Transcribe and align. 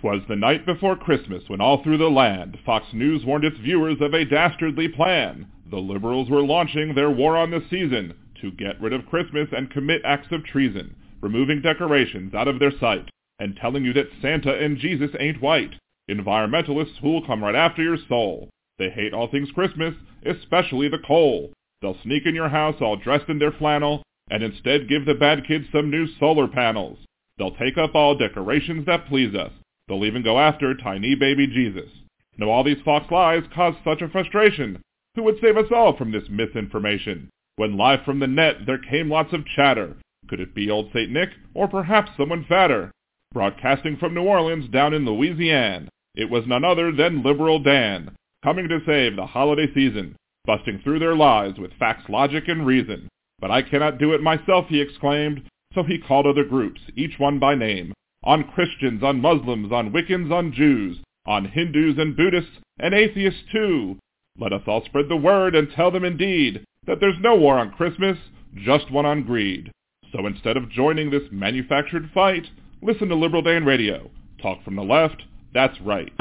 'Twas 0.00 0.22
the 0.28 0.36
night 0.36 0.64
before 0.64 0.96
Christmas 0.96 1.46
when 1.48 1.60
all 1.60 1.82
through 1.82 1.98
the 1.98 2.08
land 2.08 2.58
Fox 2.64 2.86
News 2.94 3.22
warned 3.26 3.44
its 3.44 3.58
viewers 3.58 4.00
of 4.00 4.14
a 4.14 4.24
dastardly 4.24 4.88
plan. 4.88 5.46
The 5.70 5.76
liberals 5.76 6.30
were 6.30 6.40
launching 6.40 6.94
their 6.94 7.10
war 7.10 7.36
on 7.36 7.50
the 7.50 7.62
season 7.68 8.14
to 8.40 8.50
get 8.50 8.80
rid 8.80 8.94
of 8.94 9.04
Christmas 9.04 9.50
and 9.52 9.70
commit 9.70 10.00
acts 10.02 10.32
of 10.32 10.42
treason, 10.42 10.96
removing 11.20 11.60
decorations 11.60 12.32
out 12.32 12.48
of 12.48 12.58
their 12.58 12.70
sight 12.70 13.10
and 13.38 13.54
telling 13.56 13.84
you 13.84 13.92
that 13.92 14.08
Santa 14.22 14.56
and 14.56 14.78
Jesus 14.78 15.10
ain't 15.20 15.42
white. 15.42 15.74
Environmentalists 16.10 16.96
who'll 17.02 17.26
come 17.26 17.44
right 17.44 17.54
after 17.54 17.82
your 17.82 17.98
soul. 18.08 18.48
They 18.78 18.88
hate 18.88 19.12
all 19.12 19.28
things 19.28 19.50
Christmas, 19.50 19.94
especially 20.24 20.88
the 20.88 20.98
coal. 21.06 21.52
They'll 21.82 22.00
sneak 22.02 22.24
in 22.24 22.34
your 22.34 22.48
house 22.48 22.76
all 22.80 22.96
dressed 22.96 23.28
in 23.28 23.38
their 23.38 23.52
flannel 23.52 24.02
and 24.30 24.42
instead 24.42 24.88
give 24.88 25.04
the 25.04 25.14
bad 25.14 25.46
kids 25.46 25.66
some 25.70 25.90
new 25.90 26.06
solar 26.18 26.48
panels. 26.48 26.98
They'll 27.36 27.54
take 27.54 27.76
up 27.76 27.94
all 27.94 28.16
decorations 28.16 28.86
that 28.86 29.06
please 29.06 29.34
us. 29.34 29.52
They'll 29.90 30.04
even 30.04 30.22
go 30.22 30.38
after 30.38 30.72
tiny 30.72 31.16
baby 31.16 31.48
Jesus. 31.48 31.90
Now 32.38 32.48
all 32.48 32.62
these 32.62 32.80
Fox 32.84 33.10
lies 33.10 33.42
cause 33.52 33.74
such 33.84 34.00
a 34.00 34.08
frustration. 34.08 34.80
Who 35.16 35.24
would 35.24 35.40
save 35.42 35.56
us 35.56 35.72
all 35.74 35.96
from 35.96 36.12
this 36.12 36.28
misinformation? 36.30 37.28
When 37.56 37.76
live 37.76 38.04
from 38.04 38.20
the 38.20 38.28
net 38.28 38.66
there 38.66 38.78
came 38.78 39.10
lots 39.10 39.32
of 39.32 39.44
chatter. 39.44 39.96
Could 40.28 40.38
it 40.38 40.54
be 40.54 40.70
old 40.70 40.92
St. 40.94 41.10
Nick 41.10 41.30
or 41.54 41.66
perhaps 41.66 42.12
someone 42.16 42.44
fatter? 42.48 42.92
Broadcasting 43.32 43.96
from 43.96 44.14
New 44.14 44.22
Orleans 44.22 44.68
down 44.68 44.94
in 44.94 45.04
Louisiana, 45.04 45.88
it 46.14 46.30
was 46.30 46.46
none 46.46 46.64
other 46.64 46.92
than 46.92 47.24
Liberal 47.24 47.58
Dan, 47.58 48.14
coming 48.44 48.68
to 48.68 48.78
save 48.86 49.16
the 49.16 49.26
holiday 49.26 49.66
season, 49.74 50.14
busting 50.44 50.82
through 50.84 51.00
their 51.00 51.16
lies 51.16 51.58
with 51.58 51.74
facts, 51.80 52.08
logic, 52.08 52.44
and 52.46 52.64
reason. 52.64 53.08
But 53.40 53.50
I 53.50 53.62
cannot 53.62 53.98
do 53.98 54.14
it 54.14 54.22
myself, 54.22 54.66
he 54.68 54.80
exclaimed, 54.80 55.48
so 55.74 55.82
he 55.82 55.98
called 55.98 56.26
other 56.26 56.44
groups, 56.44 56.80
each 56.94 57.18
one 57.18 57.40
by 57.40 57.56
name, 57.56 57.92
on 58.22 58.44
Christians, 58.44 59.02
on 59.02 59.20
Muslims, 59.20 59.72
on 59.72 59.92
Wiccans, 59.92 60.30
on 60.30 60.52
Jews, 60.52 60.98
on 61.26 61.46
Hindus 61.46 61.96
and 61.98 62.16
Buddhists, 62.16 62.58
and 62.78 62.94
atheists 62.94 63.40
too. 63.52 63.98
Let 64.38 64.52
us 64.52 64.62
all 64.66 64.84
spread 64.84 65.08
the 65.08 65.16
word 65.16 65.54
and 65.54 65.68
tell 65.70 65.90
them 65.90 66.04
indeed 66.04 66.64
that 66.86 66.98
there's 67.00 67.20
no 67.20 67.36
war 67.36 67.58
on 67.58 67.72
Christmas, 67.72 68.16
just 68.54 68.90
one 68.90 69.06
on 69.06 69.24
greed. 69.24 69.70
So 70.12 70.26
instead 70.26 70.56
of 70.56 70.70
joining 70.70 71.10
this 71.10 71.22
manufactured 71.30 72.10
fight, 72.12 72.46
listen 72.82 73.08
to 73.08 73.14
Liberal 73.14 73.42
Dan 73.42 73.64
Radio. 73.64 74.10
Talk 74.42 74.64
from 74.64 74.76
the 74.76 74.82
left, 74.82 75.22
that's 75.52 75.80
right. 75.80 76.12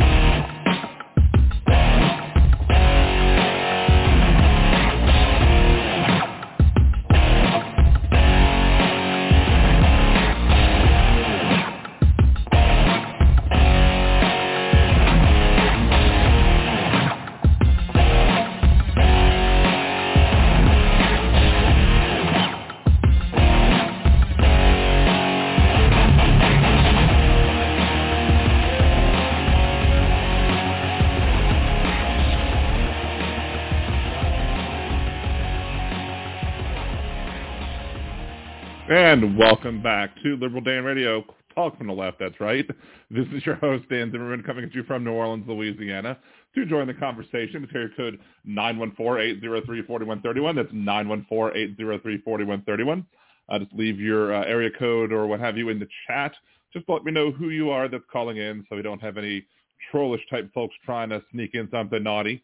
And 39.20 39.38
welcome 39.38 39.84
back 39.84 40.16
to 40.24 40.38
Liberal 40.38 40.62
Dan 40.62 40.86
Radio. 40.86 41.26
Talk 41.54 41.78
from 41.78 41.88
the 41.88 41.94
left, 41.94 42.20
that's 42.20 42.40
right. 42.40 42.66
This 43.12 43.28
is 43.34 43.46
your 43.46 43.56
host, 43.56 43.84
Dan 43.90 44.14
Zimmerman, 44.14 44.44
coming 44.44 44.64
at 44.64 44.74
you 44.74 44.84
from 44.84 45.04
New 45.04 45.12
Orleans, 45.12 45.44
Louisiana. 45.46 46.18
To 46.56 46.66
join 46.66 46.88
the 46.88 46.94
conversation, 46.94 47.66
it's 47.66 47.76
area 47.76 47.90
code 47.98 48.18
914-803-4131. 48.48 50.56
That's 50.56 50.72
914-803-4131. 50.72 53.06
Uh, 53.50 53.60
just 53.60 53.74
leave 53.74 54.00
your 54.00 54.34
uh, 54.34 54.46
area 54.46 54.70
code 54.80 55.12
or 55.12 55.28
what 55.28 55.42
have 55.42 55.58
you 55.58 55.68
in 55.68 55.80
the 55.80 55.88
chat. 56.08 56.34
Just 56.72 56.88
let 56.88 57.04
me 57.04 57.12
know 57.12 57.30
who 57.30 57.50
you 57.50 57.72
are 57.72 57.90
that's 57.90 58.06
calling 58.10 58.38
in 58.38 58.66
so 58.70 58.78
we 58.78 58.82
don't 58.82 59.02
have 59.02 59.18
any 59.18 59.46
trollish 59.92 60.22
type 60.30 60.50
folks 60.54 60.76
trying 60.86 61.10
to 61.10 61.22
sneak 61.34 61.56
in 61.56 61.68
something 61.72 62.02
naughty. 62.02 62.42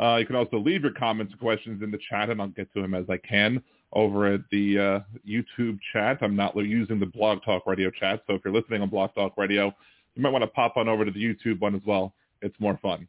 Uh, 0.00 0.18
you 0.20 0.26
can 0.26 0.36
also 0.36 0.58
leave 0.58 0.82
your 0.82 0.92
comments 0.92 1.32
and 1.32 1.40
questions 1.40 1.82
in 1.82 1.90
the 1.90 1.98
chat, 2.08 2.30
and 2.30 2.40
I'll 2.40 2.46
get 2.46 2.72
to 2.74 2.80
them 2.80 2.94
as 2.94 3.06
I 3.10 3.16
can 3.16 3.60
over 3.92 4.32
at 4.32 4.40
the 4.50 4.78
uh, 4.78 5.00
YouTube 5.28 5.78
chat. 5.92 6.18
I'm 6.22 6.36
not 6.36 6.56
using 6.56 6.98
the 6.98 7.06
Blog 7.06 7.42
Talk 7.44 7.66
Radio 7.66 7.90
chat, 7.90 8.22
so 8.26 8.34
if 8.34 8.42
you're 8.44 8.54
listening 8.54 8.82
on 8.82 8.88
Blog 8.88 9.14
Talk 9.14 9.34
Radio, 9.36 9.72
you 10.14 10.22
might 10.22 10.30
want 10.30 10.42
to 10.42 10.48
pop 10.48 10.76
on 10.76 10.88
over 10.88 11.04
to 11.04 11.10
the 11.10 11.22
YouTube 11.22 11.60
one 11.60 11.74
as 11.74 11.82
well. 11.86 12.14
It's 12.40 12.58
more 12.58 12.78
fun. 12.82 13.06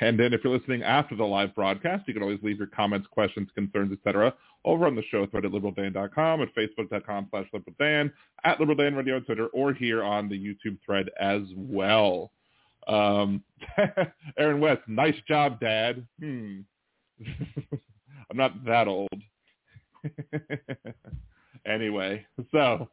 And 0.00 0.18
then 0.18 0.32
if 0.32 0.42
you're 0.42 0.56
listening 0.56 0.82
after 0.82 1.16
the 1.16 1.24
live 1.24 1.54
broadcast, 1.54 2.06
you 2.08 2.14
can 2.14 2.22
always 2.22 2.38
leave 2.42 2.58
your 2.58 2.66
comments, 2.66 3.06
questions, 3.10 3.48
concerns, 3.54 3.92
etc. 3.92 4.34
over 4.64 4.86
on 4.86 4.94
the 4.94 5.02
show 5.10 5.26
thread 5.26 5.44
at 5.44 5.52
liberaldan.com, 5.52 6.42
at 6.42 6.54
facebook.com 6.54 7.28
slash 7.30 7.46
liberaldan, 7.54 8.10
at 8.44 8.58
liberaldan 8.58 8.96
radio 8.96 9.16
on 9.16 9.24
Twitter, 9.24 9.46
or 9.48 9.72
here 9.72 10.02
on 10.02 10.28
the 10.28 10.38
YouTube 10.38 10.78
thread 10.84 11.10
as 11.20 11.42
well. 11.56 12.30
Um, 12.86 13.42
Aaron 14.38 14.60
West, 14.60 14.82
nice 14.86 15.16
job, 15.28 15.60
Dad. 15.60 16.06
Hmm. 16.18 16.60
I'm 18.30 18.36
not 18.36 18.64
that 18.64 18.88
old. 18.88 19.08
anyway, 21.66 22.24
so 22.52 22.88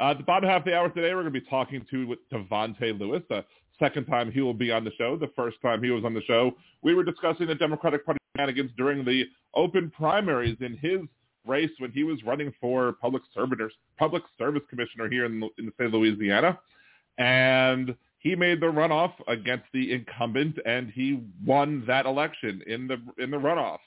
uh, 0.00 0.14
the 0.14 0.22
bottom 0.22 0.48
half 0.48 0.60
of 0.60 0.64
the 0.66 0.76
hour 0.76 0.88
today, 0.88 1.14
we're 1.14 1.22
going 1.22 1.32
to 1.32 1.40
be 1.40 1.46
talking 1.48 1.84
to 1.90 2.16
Davante 2.32 2.98
Lewis. 2.98 3.22
The 3.28 3.44
second 3.78 4.06
time 4.06 4.30
he 4.30 4.40
will 4.40 4.54
be 4.54 4.70
on 4.70 4.84
the 4.84 4.92
show. 4.98 5.16
The 5.16 5.30
first 5.34 5.56
time 5.62 5.82
he 5.82 5.90
was 5.90 6.04
on 6.04 6.14
the 6.14 6.22
show, 6.22 6.52
we 6.82 6.94
were 6.94 7.04
discussing 7.04 7.46
the 7.46 7.54
Democratic 7.54 8.04
Party 8.04 8.18
shenanigans 8.36 8.70
during 8.76 9.04
the 9.04 9.24
open 9.54 9.90
primaries 9.90 10.56
in 10.60 10.76
his 10.76 11.00
race 11.46 11.70
when 11.78 11.90
he 11.92 12.04
was 12.04 12.22
running 12.24 12.52
for 12.60 12.92
public 13.00 13.22
service 13.34 13.72
public 13.98 14.22
service 14.36 14.62
commissioner 14.68 15.08
here 15.08 15.24
in, 15.24 15.42
in 15.58 15.66
the 15.66 15.72
state 15.74 15.86
of 15.86 15.94
Louisiana, 15.94 16.58
and 17.16 17.96
he 18.18 18.34
made 18.34 18.60
the 18.60 18.66
runoff 18.66 19.12
against 19.26 19.64
the 19.72 19.92
incumbent, 19.92 20.58
and 20.66 20.90
he 20.90 21.22
won 21.44 21.84
that 21.86 22.06
election 22.06 22.62
in 22.66 22.86
the 22.86 22.98
in 23.22 23.30
the 23.30 23.36
runoff. 23.36 23.78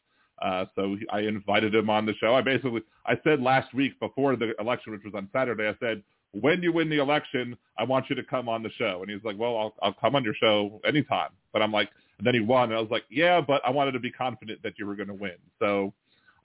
Uh, 0.42 0.66
so 0.76 0.98
I 1.12 1.22
invited 1.22 1.76
him 1.76 1.90
on 1.90 2.06
the 2.06 2.14
show. 2.16 2.34
I 2.34 2.42
basically, 2.42 2.82
I 3.06 3.14
said 3.24 3.42
last 3.42 3.74
week 3.74 4.00
before 4.00 4.36
the 4.36 4.54
election, 4.60 4.92
which 4.94 5.04
was 5.04 5.14
on 5.16 5.30
Saturday, 5.32 5.68
I 5.68 5.76
said, 5.80 6.04
when 6.34 6.64
you 6.64 6.72
win 6.72 6.90
the 6.90 6.98
election, 6.98 7.58
I 7.78 7.84
want 7.84 8.10
you 8.10 8.16
to 8.16 8.24
come 8.24 8.48
on 8.48 8.64
the 8.64 8.72
show. 8.78 9.00
And 9.02 9.12
he's 9.12 9.24
like, 9.24 9.38
well, 9.38 9.58
I'll, 9.58 9.74
I'll 9.82 9.94
come 9.94 10.16
on 10.16 10.24
your 10.24 10.34
show 10.34 10.82
anytime. 10.86 11.30
But 11.52 11.62
I'm 11.62 11.72
like, 11.72 11.90
and 12.18 12.26
then 12.26 12.34
he 12.34 12.40
won. 12.40 12.70
And 12.70 12.76
I 12.76 12.82
was 12.82 12.90
like, 12.90 13.04
yeah, 13.10 13.42
but 13.42 13.62
I 13.66 13.70
wanted 13.70 13.92
to 13.94 14.00
be 14.00 14.12
confident 14.12 14.64
that 14.64 14.74
you 14.80 14.86
were 14.86 14.96
going 14.96 15.10
to 15.10 15.14
win. 15.14 15.36
So 15.60 15.94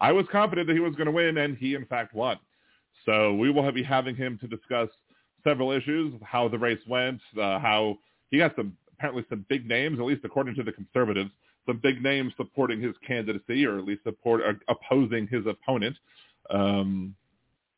I 0.01 0.13
was 0.13 0.27
confident 0.31 0.67
that 0.67 0.75
he 0.75 0.81
was 0.81 0.95
going 0.95 1.07
to 1.07 1.13
win, 1.13 1.39
and 1.39 1.57
he 1.57 1.75
in 1.75 1.87
fact 1.87 2.15
won. 2.15 2.39
So 3.05 3.35
we 3.35 3.51
will 3.51 3.71
be 3.73 3.85
having 3.85 4.17
him 4.17 4.39
to 4.41 4.49
discuss 4.49 4.89
several 5.45 5.71
issues, 5.71 6.13
how 6.23 6.49
the 6.49 6.59
race 6.59 6.81
went, 6.89 7.21
uh, 7.39 7.61
how 7.61 7.99
he 8.31 8.39
got 8.39 8.57
some 8.57 8.77
apparently 8.99 9.25
some 9.29 9.45
big 9.49 9.69
names, 9.69 9.99
at 9.99 10.05
least 10.05 10.23
according 10.25 10.55
to 10.57 10.63
the 10.63 10.73
conservatives, 10.73 11.31
some 11.67 11.81
big 11.83 12.03
names 12.03 12.33
supporting 12.37 12.81
his 12.81 12.95
candidacy 13.07 13.67
or 13.67 13.79
at 13.79 13.85
least 13.85 14.03
support 14.05 14.41
uh, 14.43 14.53
opposing 14.69 15.27
his 15.27 15.45
opponent. 15.47 15.97
Um, 16.51 17.15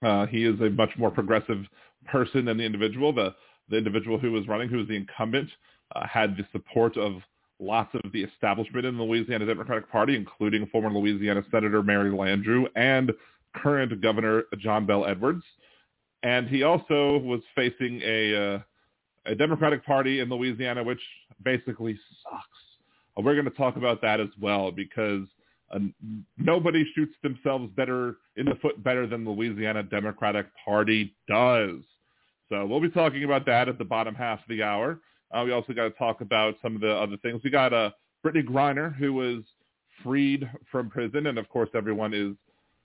uh, 0.02 0.26
he 0.26 0.44
is 0.44 0.60
a 0.60 0.70
much 0.70 0.90
more 0.96 1.10
progressive 1.10 1.64
person 2.06 2.44
than 2.44 2.58
the 2.58 2.64
individual. 2.64 3.12
The 3.12 3.34
the 3.70 3.76
individual 3.76 4.18
who 4.18 4.32
was 4.32 4.48
running, 4.48 4.68
who 4.68 4.78
was 4.78 4.88
the 4.88 4.96
incumbent, 4.96 5.50
uh, 5.94 6.06
had 6.06 6.36
the 6.36 6.46
support 6.52 6.96
of 6.96 7.14
lots 7.60 7.94
of 7.94 8.12
the 8.12 8.22
establishment 8.22 8.86
in 8.86 8.96
the 8.96 9.02
Louisiana 9.02 9.44
Democratic 9.44 9.90
Party, 9.90 10.16
including 10.16 10.66
former 10.68 10.90
Louisiana 10.90 11.42
Senator 11.50 11.82
Mary 11.82 12.10
Landrieu 12.10 12.66
and 12.76 13.12
current 13.54 14.00
Governor 14.00 14.44
John 14.58 14.86
Bel 14.86 15.04
Edwards. 15.04 15.42
And 16.22 16.48
he 16.48 16.62
also 16.62 17.18
was 17.18 17.40
facing 17.54 18.00
a 18.04 18.54
uh, 18.54 18.58
a 19.26 19.34
Democratic 19.34 19.84
Party 19.84 20.20
in 20.20 20.28
Louisiana, 20.28 20.82
which 20.82 21.00
basically 21.42 21.98
sucks. 22.22 22.67
We're 23.22 23.34
going 23.34 23.44
to 23.46 23.50
talk 23.50 23.76
about 23.76 24.00
that 24.02 24.20
as 24.20 24.28
well 24.40 24.70
because 24.70 25.26
uh, 25.74 25.80
nobody 26.36 26.84
shoots 26.94 27.14
themselves 27.22 27.70
better 27.76 28.16
in 28.36 28.46
the 28.46 28.54
foot 28.62 28.82
better 28.82 29.06
than 29.06 29.24
the 29.24 29.30
Louisiana 29.30 29.82
Democratic 29.82 30.46
Party 30.64 31.14
does. 31.28 31.80
So 32.48 32.64
we'll 32.64 32.80
be 32.80 32.90
talking 32.90 33.24
about 33.24 33.44
that 33.46 33.68
at 33.68 33.78
the 33.78 33.84
bottom 33.84 34.14
half 34.14 34.38
of 34.38 34.48
the 34.48 34.62
hour. 34.62 35.00
Uh, 35.30 35.42
we 35.44 35.52
also 35.52 35.72
got 35.72 35.84
to 35.84 35.90
talk 35.90 36.20
about 36.20 36.54
some 36.62 36.74
of 36.74 36.80
the 36.80 36.90
other 36.90 37.16
things. 37.18 37.42
We 37.44 37.50
got 37.50 37.74
uh, 37.74 37.90
Brittney 38.24 38.44
Griner, 38.44 38.94
who 38.94 39.12
was 39.12 39.42
freed 40.02 40.48
from 40.70 40.88
prison, 40.88 41.26
and 41.26 41.38
of 41.38 41.48
course 41.48 41.68
everyone 41.74 42.14
is, 42.14 42.34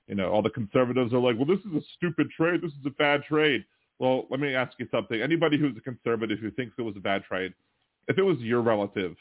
you 0.08 0.16
know, 0.16 0.30
all 0.30 0.42
the 0.42 0.50
conservatives 0.50 1.14
are 1.14 1.20
like, 1.20 1.38
well, 1.38 1.46
this 1.46 1.60
is 1.60 1.74
a 1.76 1.86
stupid 1.96 2.30
trade. 2.36 2.62
This 2.62 2.72
is 2.72 2.86
a 2.86 2.90
bad 2.92 3.24
trade. 3.24 3.64
Well, 4.00 4.26
let 4.30 4.40
me 4.40 4.54
ask 4.54 4.74
you 4.80 4.88
something. 4.92 5.22
Anybody 5.22 5.58
who's 5.58 5.78
a 5.78 5.82
conservative 5.82 6.40
who 6.40 6.52
thinks 6.52 6.74
it 6.78 6.82
was 6.82 6.98
a 6.98 7.02
bad 7.02 7.24
trade, 7.24 7.54
if 8.10 8.18
it 8.18 8.24
was 8.24 8.38
your 8.40 8.62
relative 8.62 9.16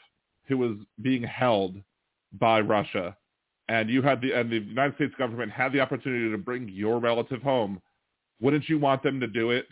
who 0.47 0.57
was 0.57 0.77
being 1.01 1.23
held 1.23 1.75
by 2.33 2.59
Russia, 2.61 3.15
and 3.69 3.89
you 3.89 4.01
had 4.01 4.21
the 4.21 4.33
and 4.33 4.51
the 4.51 4.59
United 4.59 4.95
States 4.95 5.13
government 5.17 5.51
had 5.51 5.71
the 5.71 5.79
opportunity 5.79 6.29
to 6.31 6.37
bring 6.37 6.67
your 6.69 6.99
relative 6.99 7.41
home, 7.41 7.81
wouldn't 8.41 8.67
you 8.67 8.79
want 8.79 9.03
them 9.03 9.19
to 9.19 9.27
do 9.27 9.51
it? 9.51 9.67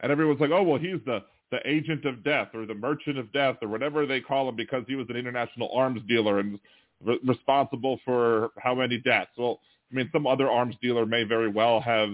And 0.00 0.10
everyone's 0.10 0.40
like, 0.40 0.50
oh 0.50 0.62
well, 0.62 0.78
he's 0.78 1.00
the 1.04 1.22
the 1.50 1.58
agent 1.68 2.04
of 2.04 2.22
death 2.22 2.48
or 2.54 2.64
the 2.64 2.74
merchant 2.74 3.18
of 3.18 3.32
death 3.32 3.56
or 3.60 3.68
whatever 3.68 4.06
they 4.06 4.20
call 4.20 4.48
him 4.48 4.56
because 4.56 4.84
he 4.86 4.94
was 4.94 5.06
an 5.10 5.16
international 5.16 5.70
arms 5.74 6.00
dealer 6.08 6.38
and 6.38 6.58
re- 7.04 7.18
responsible 7.24 7.98
for 8.04 8.50
how 8.58 8.74
many 8.74 8.98
deaths. 8.98 9.32
Well, 9.36 9.60
I 9.90 9.96
mean, 9.96 10.08
some 10.12 10.26
other 10.26 10.48
arms 10.48 10.76
dealer 10.80 11.06
may 11.06 11.24
very 11.24 11.48
well 11.50 11.80
have, 11.80 12.10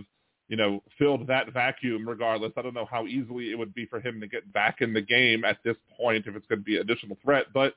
you 0.48 0.56
know, 0.56 0.82
filled 0.98 1.26
that 1.26 1.52
vacuum 1.52 2.08
regardless. 2.08 2.52
I 2.56 2.62
don't 2.62 2.74
know 2.74 2.88
how 2.88 3.06
easily 3.06 3.50
it 3.50 3.58
would 3.58 3.74
be 3.74 3.86
for 3.86 4.00
him 4.00 4.20
to 4.20 4.28
get 4.28 4.52
back 4.52 4.80
in 4.80 4.92
the 4.92 5.00
game 5.00 5.44
at 5.44 5.58
this 5.64 5.76
point 5.96 6.26
if 6.26 6.36
it's 6.36 6.46
going 6.46 6.60
to 6.60 6.64
be 6.64 6.76
additional 6.76 7.16
threat. 7.24 7.46
But 7.52 7.74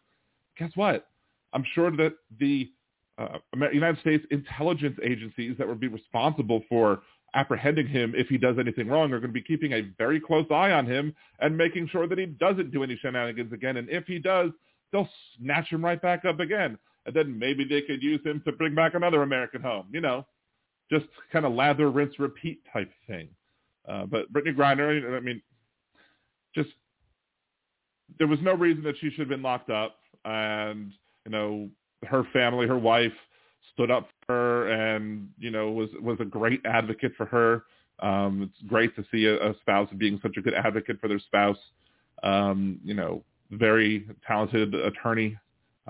guess 0.58 0.72
what? 0.76 1.08
I'm 1.54 1.66
sure 1.74 1.92
that 1.92 2.14
the 2.40 2.70
uh, 3.18 3.40
United 3.74 4.00
States 4.02 4.26
intelligence 4.32 4.98
agencies 5.04 5.56
that 5.58 5.68
would 5.68 5.80
be 5.80 5.88
responsible 5.88 6.64
for 6.70 7.02
apprehending 7.36 7.88
him 7.88 8.14
if 8.16 8.28
he 8.28 8.38
does 8.38 8.58
anything 8.60 8.88
wrong 8.88 9.12
are 9.12 9.20
going 9.20 9.30
to 9.30 9.34
be 9.34 9.42
keeping 9.42 9.74
a 9.74 9.82
very 9.98 10.20
close 10.20 10.46
eye 10.52 10.72
on 10.72 10.86
him 10.86 11.14
and 11.40 11.58
making 11.58 11.88
sure 11.88 12.08
that 12.08 12.18
he 12.18 12.26
doesn't 12.26 12.72
do 12.72 12.84
any 12.84 12.98
shenanigans 12.98 13.54
again. 13.54 13.78
And 13.78 13.90
if 13.90 14.06
he 14.06 14.20
does, 14.20 14.52
they'll 14.92 15.10
snatch 15.38 15.70
him 15.70 15.84
right 15.84 16.02
back 16.02 16.26
up 16.26 16.40
again. 16.40 16.78
And 17.06 17.16
then 17.16 17.38
maybe 17.38 17.66
they 17.66 17.82
could 17.82 18.02
use 18.02 18.22
him 18.26 18.42
to 18.46 18.52
bring 18.52 18.76
back 18.76 18.94
another 18.94 19.22
American 19.22 19.62
home, 19.62 19.88
you 19.92 20.02
know, 20.02 20.26
just 20.90 21.06
kind 21.32 21.46
of 21.46 21.54
lather, 21.54 21.90
rinse, 21.92 22.20
repeat 22.20 22.62
type 22.72 22.92
thing. 23.08 23.30
Uh, 23.88 24.06
but 24.06 24.32
Brittney 24.32 24.56
Griner, 24.56 25.16
I 25.16 25.20
mean, 25.20 25.42
just 26.54 26.70
there 28.18 28.28
was 28.28 28.40
no 28.42 28.54
reason 28.54 28.84
that 28.84 28.96
she 29.00 29.10
should 29.10 29.20
have 29.20 29.30
been 29.30 29.42
locked 29.42 29.70
up. 29.70 29.98
And, 30.26 30.92
you 31.26 31.32
know, 31.32 31.70
her 32.04 32.24
family, 32.34 32.68
her 32.68 32.78
wife, 32.78 33.14
stood 33.74 33.92
up 33.92 34.10
for 34.26 34.34
her 34.34 34.72
and 34.72 35.30
you 35.38 35.52
know 35.52 35.72
was 35.72 35.90
was 36.02 36.18
a 36.20 36.26
great 36.26 36.62
advocate 36.66 37.14
for 37.16 37.26
her. 37.26 37.64
Um, 38.00 38.44
it's 38.44 38.70
great 38.70 38.96
to 38.96 39.04
see 39.12 39.26
a, 39.26 39.50
a 39.50 39.54
spouse 39.60 39.90
being 39.98 40.20
such 40.22 40.38
a 40.38 40.42
good 40.42 40.54
advocate 40.54 41.00
for 41.02 41.08
their 41.08 41.20
spouse. 41.20 41.58
Um, 42.24 42.80
you 42.84 42.94
know, 42.94 43.24
very 43.52 44.08
talented 44.26 44.74
attorney. 44.74 45.38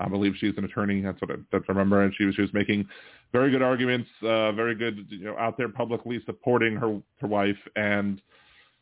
I 0.00 0.08
believe 0.08 0.34
she's 0.38 0.56
an 0.56 0.64
attorney. 0.64 1.00
That's 1.00 1.20
what 1.20 1.30
I, 1.30 1.34
that's 1.52 1.64
I 1.68 1.72
remember. 1.72 2.02
And 2.02 2.14
she 2.16 2.24
was 2.24 2.34
she 2.34 2.42
was 2.42 2.52
making 2.52 2.88
very 3.32 3.50
good 3.50 3.62
arguments, 3.62 4.08
uh, 4.22 4.52
very 4.52 4.74
good 4.74 5.06
you 5.10 5.24
know 5.24 5.36
out 5.38 5.56
there 5.56 5.68
publicly 5.68 6.20
supporting 6.26 6.76
her 6.76 7.00
her 7.20 7.26
wife. 7.26 7.58
And 7.76 8.20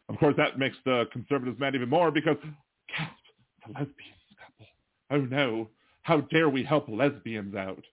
of 0.08 0.18
course 0.18 0.34
that 0.36 0.58
makes 0.58 0.76
the 0.84 1.04
conservatives 1.12 1.58
mad 1.58 1.74
even 1.74 1.88
more 1.88 2.10
because 2.10 2.36
the 2.42 3.72
lesbians 3.72 3.94
couple. 4.40 4.66
Oh 5.10 5.20
no, 5.20 5.68
how 6.02 6.20
dare 6.22 6.48
we 6.48 6.64
help 6.64 6.88
lesbians 6.88 7.54
out? 7.54 7.84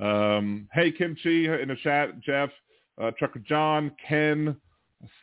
Um, 0.00 0.68
hey, 0.72 0.90
Kimchi 0.90 1.46
in 1.46 1.68
the 1.68 1.76
chat, 1.82 2.20
Jeff, 2.20 2.50
uh, 3.00 3.10
Trucker 3.18 3.40
John, 3.40 3.92
Ken, 4.08 4.56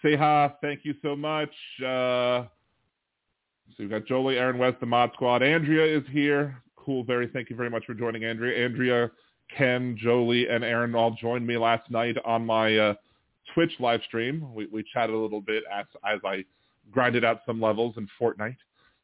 Seha, 0.04 0.54
thank 0.62 0.82
you 0.84 0.94
so 1.02 1.16
much. 1.16 1.50
Uh, 1.80 2.46
so 3.70 3.76
we've 3.80 3.90
got 3.90 4.06
Jolie, 4.06 4.38
Aaron 4.38 4.58
West, 4.58 4.80
the 4.80 4.86
Mod 4.86 5.12
Squad. 5.14 5.42
Andrea 5.42 5.98
is 5.98 6.04
here. 6.12 6.62
Cool, 6.86 7.04
very. 7.04 7.28
Thank 7.28 7.50
you 7.50 7.56
very 7.56 7.70
much 7.70 7.86
for 7.86 7.94
joining, 7.94 8.26
Andrea. 8.26 8.66
Andrea, 8.66 9.12
Ken, 9.56 9.98
Jolie, 10.00 10.48
and 10.48 10.64
Aaron 10.64 10.96
all 10.96 11.12
joined 11.12 11.46
me 11.46 11.58
last 11.58 11.90
night 11.92 12.16
on 12.26 12.46
my 12.46 12.78
uh, 12.78 12.94
Twitch 13.54 13.72
live 13.80 14.02
stream. 14.08 14.54
We, 14.54 14.68
we 14.68 14.84
chatted 14.94 15.16
a 15.16 15.18
little 15.18 15.42
bit 15.42 15.64
as, 15.72 15.86
as 16.08 16.20
I 16.26 16.44
grinded 16.92 17.26
out 17.26 17.42
some 17.46 17.62
levels 17.62 17.96
in 17.98 18.08
Fortnite. 18.20 18.58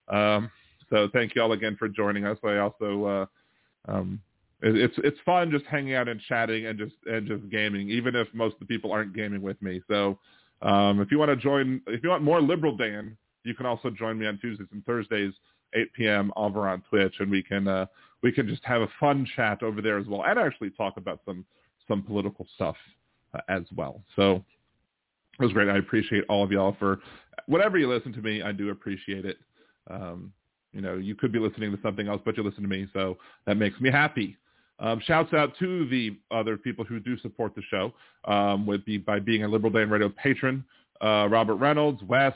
Um, 0.07 0.49
so 0.89 1.09
thank 1.13 1.35
you 1.35 1.41
all 1.41 1.51
again 1.51 1.75
for 1.77 1.89
joining 1.89 2.25
us. 2.25 2.37
I 2.43 2.57
also 2.57 3.27
uh, 3.87 3.91
um, 3.91 4.21
it's 4.61 4.95
it's 5.03 5.17
fun 5.25 5.51
just 5.51 5.65
hanging 5.65 5.95
out 5.95 6.07
and 6.07 6.19
chatting 6.21 6.67
and 6.67 6.77
just 6.77 6.95
and 7.05 7.27
just 7.27 7.49
gaming, 7.49 7.89
even 7.89 8.15
if 8.15 8.27
most 8.33 8.53
of 8.53 8.59
the 8.59 8.65
people 8.65 8.91
aren't 8.91 9.13
gaming 9.13 9.41
with 9.41 9.61
me. 9.61 9.81
So 9.87 10.19
um, 10.61 11.01
if 11.01 11.11
you 11.11 11.19
want 11.19 11.29
to 11.29 11.35
join, 11.35 11.81
if 11.87 12.03
you 12.03 12.09
want 12.09 12.23
more 12.23 12.41
liberal 12.41 12.75
Dan, 12.75 13.17
you 13.43 13.53
can 13.53 13.65
also 13.65 13.89
join 13.89 14.17
me 14.17 14.25
on 14.25 14.37
Tuesdays 14.39 14.67
and 14.71 14.85
Thursdays, 14.85 15.33
8 15.73 15.93
p.m. 15.93 16.31
over 16.35 16.67
on 16.67 16.83
Twitch, 16.89 17.15
and 17.19 17.29
we 17.29 17.43
can 17.43 17.67
uh, 17.67 17.85
we 18.21 18.31
can 18.31 18.47
just 18.47 18.63
have 18.65 18.81
a 18.81 18.89
fun 18.99 19.27
chat 19.35 19.63
over 19.63 19.81
there 19.81 19.97
as 19.97 20.07
well, 20.07 20.23
and 20.25 20.39
actually 20.39 20.71
talk 20.71 20.97
about 20.97 21.21
some 21.25 21.45
some 21.87 22.01
political 22.01 22.47
stuff 22.55 22.75
uh, 23.33 23.39
as 23.49 23.63
well. 23.75 24.01
So 24.15 24.43
it 25.39 25.43
was 25.43 25.53
great. 25.53 25.69
I 25.69 25.77
appreciate 25.77 26.23
all 26.29 26.43
of 26.43 26.51
y'all 26.51 26.75
for 26.79 26.99
whatever 27.47 27.77
you 27.77 27.89
listen 27.89 28.13
to 28.13 28.21
me. 28.21 28.41
I 28.41 28.51
do 28.51 28.69
appreciate 28.69 29.25
it. 29.25 29.37
Um, 29.89 30.31
you 30.73 30.81
know, 30.81 30.95
you 30.95 31.15
could 31.15 31.31
be 31.31 31.39
listening 31.39 31.71
to 31.71 31.81
something 31.81 32.07
else, 32.07 32.21
but 32.25 32.35
you 32.37 32.43
listen 32.43 32.63
to 32.63 32.69
me, 32.69 32.87
so 32.93 33.17
that 33.45 33.55
makes 33.55 33.79
me 33.79 33.89
happy. 33.89 34.37
Um, 34.79 34.99
shouts 35.05 35.33
out 35.33 35.57
to 35.59 35.87
the 35.87 36.17
other 36.31 36.57
people 36.57 36.83
who 36.83 36.99
do 36.99 37.17
support 37.19 37.55
the 37.55 37.61
show 37.69 37.93
um, 38.25 38.65
with 38.65 38.85
the, 38.85 38.97
by 38.97 39.19
being 39.19 39.43
a 39.43 39.47
Liberal 39.47 39.71
Dan 39.71 39.89
Radio 39.89 40.09
patron. 40.09 40.65
Uh, 41.01 41.27
Robert 41.29 41.55
Reynolds, 41.55 42.03
Wes, 42.03 42.33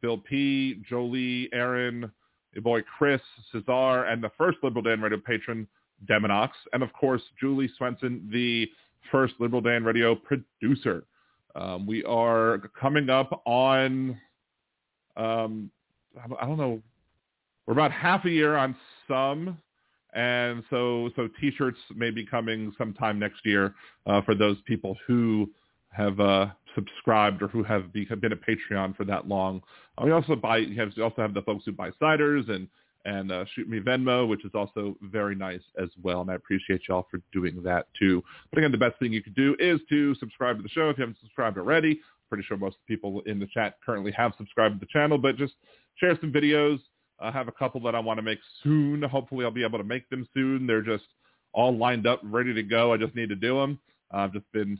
Bill 0.00 0.16
P, 0.18 0.80
Jolie, 0.88 1.50
Aaron, 1.52 2.10
your 2.56 2.62
boy 2.62 2.80
Chris, 2.98 3.20
Cesar, 3.52 4.04
and 4.04 4.24
the 4.24 4.30
first 4.38 4.56
Liberal 4.62 4.82
Dan 4.82 5.02
Radio 5.02 5.18
patron, 5.18 5.68
Deminox, 6.08 6.50
and 6.72 6.82
of 6.82 6.90
course 6.94 7.22
Julie 7.38 7.70
Swenson, 7.76 8.26
the 8.32 8.68
first 9.12 9.34
Liberal 9.38 9.60
Dan 9.60 9.84
Radio 9.84 10.14
producer. 10.14 11.04
Um, 11.54 11.86
we 11.86 12.02
are 12.04 12.58
coming 12.80 13.10
up 13.10 13.42
on, 13.44 14.18
um, 15.16 15.70
I 16.40 16.46
don't 16.46 16.56
know, 16.56 16.82
we're 17.66 17.74
about 17.74 17.92
half 17.92 18.24
a 18.24 18.30
year 18.30 18.56
on 18.56 18.74
some 19.06 19.58
and 20.14 20.64
so, 20.70 21.10
so 21.14 21.28
T-shirts 21.38 21.78
may 21.94 22.10
be 22.10 22.24
coming 22.24 22.72
sometime 22.78 23.18
next 23.18 23.44
year 23.44 23.74
uh, 24.06 24.22
for 24.22 24.34
those 24.34 24.56
people 24.64 24.96
who 25.06 25.50
have 25.90 26.18
uh, 26.20 26.46
subscribed 26.76 27.42
or 27.42 27.48
who 27.48 27.64
have, 27.64 27.92
been 27.92 28.32
a 28.32 28.36
Patreon 28.36 28.96
for 28.96 29.04
that 29.04 29.26
long. 29.26 29.60
Uh, 29.98 30.04
we 30.04 30.12
also 30.12 30.36
buy, 30.36 30.60
we 30.60 31.02
also 31.02 31.20
have 31.20 31.34
the 31.34 31.42
folks 31.42 31.64
who 31.64 31.72
buy 31.72 31.90
ciders 32.00 32.48
and 32.48 32.68
and 33.04 33.30
uh, 33.30 33.44
shoot 33.54 33.68
me 33.68 33.78
Venmo, 33.78 34.26
which 34.26 34.44
is 34.44 34.50
also 34.52 34.96
very 35.00 35.36
nice 35.36 35.60
as 35.80 35.88
well. 36.02 36.22
And 36.22 36.30
I 36.30 36.34
appreciate 36.34 36.82
y'all 36.88 37.06
for 37.08 37.20
doing 37.32 37.62
that 37.62 37.86
too. 37.96 38.20
But 38.50 38.58
again, 38.58 38.72
the 38.72 38.78
best 38.78 38.98
thing 38.98 39.12
you 39.12 39.22
could 39.22 39.36
do 39.36 39.54
is 39.60 39.78
to 39.90 40.16
subscribe 40.16 40.56
to 40.56 40.62
the 40.64 40.68
show 40.68 40.90
if 40.90 40.98
you 40.98 41.02
haven't 41.02 41.20
subscribed 41.20 41.56
already. 41.56 42.00
Pretty 42.28 42.42
sure 42.42 42.56
most 42.56 42.78
people 42.88 43.22
in 43.26 43.38
the 43.38 43.46
chat 43.46 43.76
currently 43.86 44.10
have 44.10 44.32
subscribed 44.36 44.74
to 44.74 44.84
the 44.84 44.90
channel, 44.92 45.18
but 45.18 45.36
just 45.36 45.54
share 46.00 46.18
some 46.20 46.32
videos, 46.32 46.80
I 47.20 47.30
have 47.30 47.48
a 47.48 47.52
couple 47.52 47.80
that 47.82 47.94
I 47.94 48.00
want 48.00 48.18
to 48.18 48.22
make 48.22 48.40
soon. 48.62 49.02
Hopefully 49.02 49.44
I'll 49.44 49.50
be 49.50 49.64
able 49.64 49.78
to 49.78 49.84
make 49.84 50.08
them 50.10 50.28
soon. 50.34 50.66
They're 50.66 50.82
just 50.82 51.04
all 51.52 51.76
lined 51.76 52.06
up, 52.06 52.20
ready 52.22 52.52
to 52.54 52.62
go. 52.62 52.92
I 52.92 52.96
just 52.96 53.14
need 53.14 53.28
to 53.30 53.36
do 53.36 53.58
them. 53.58 53.78
I've 54.10 54.32
just 54.32 54.50
been, 54.52 54.78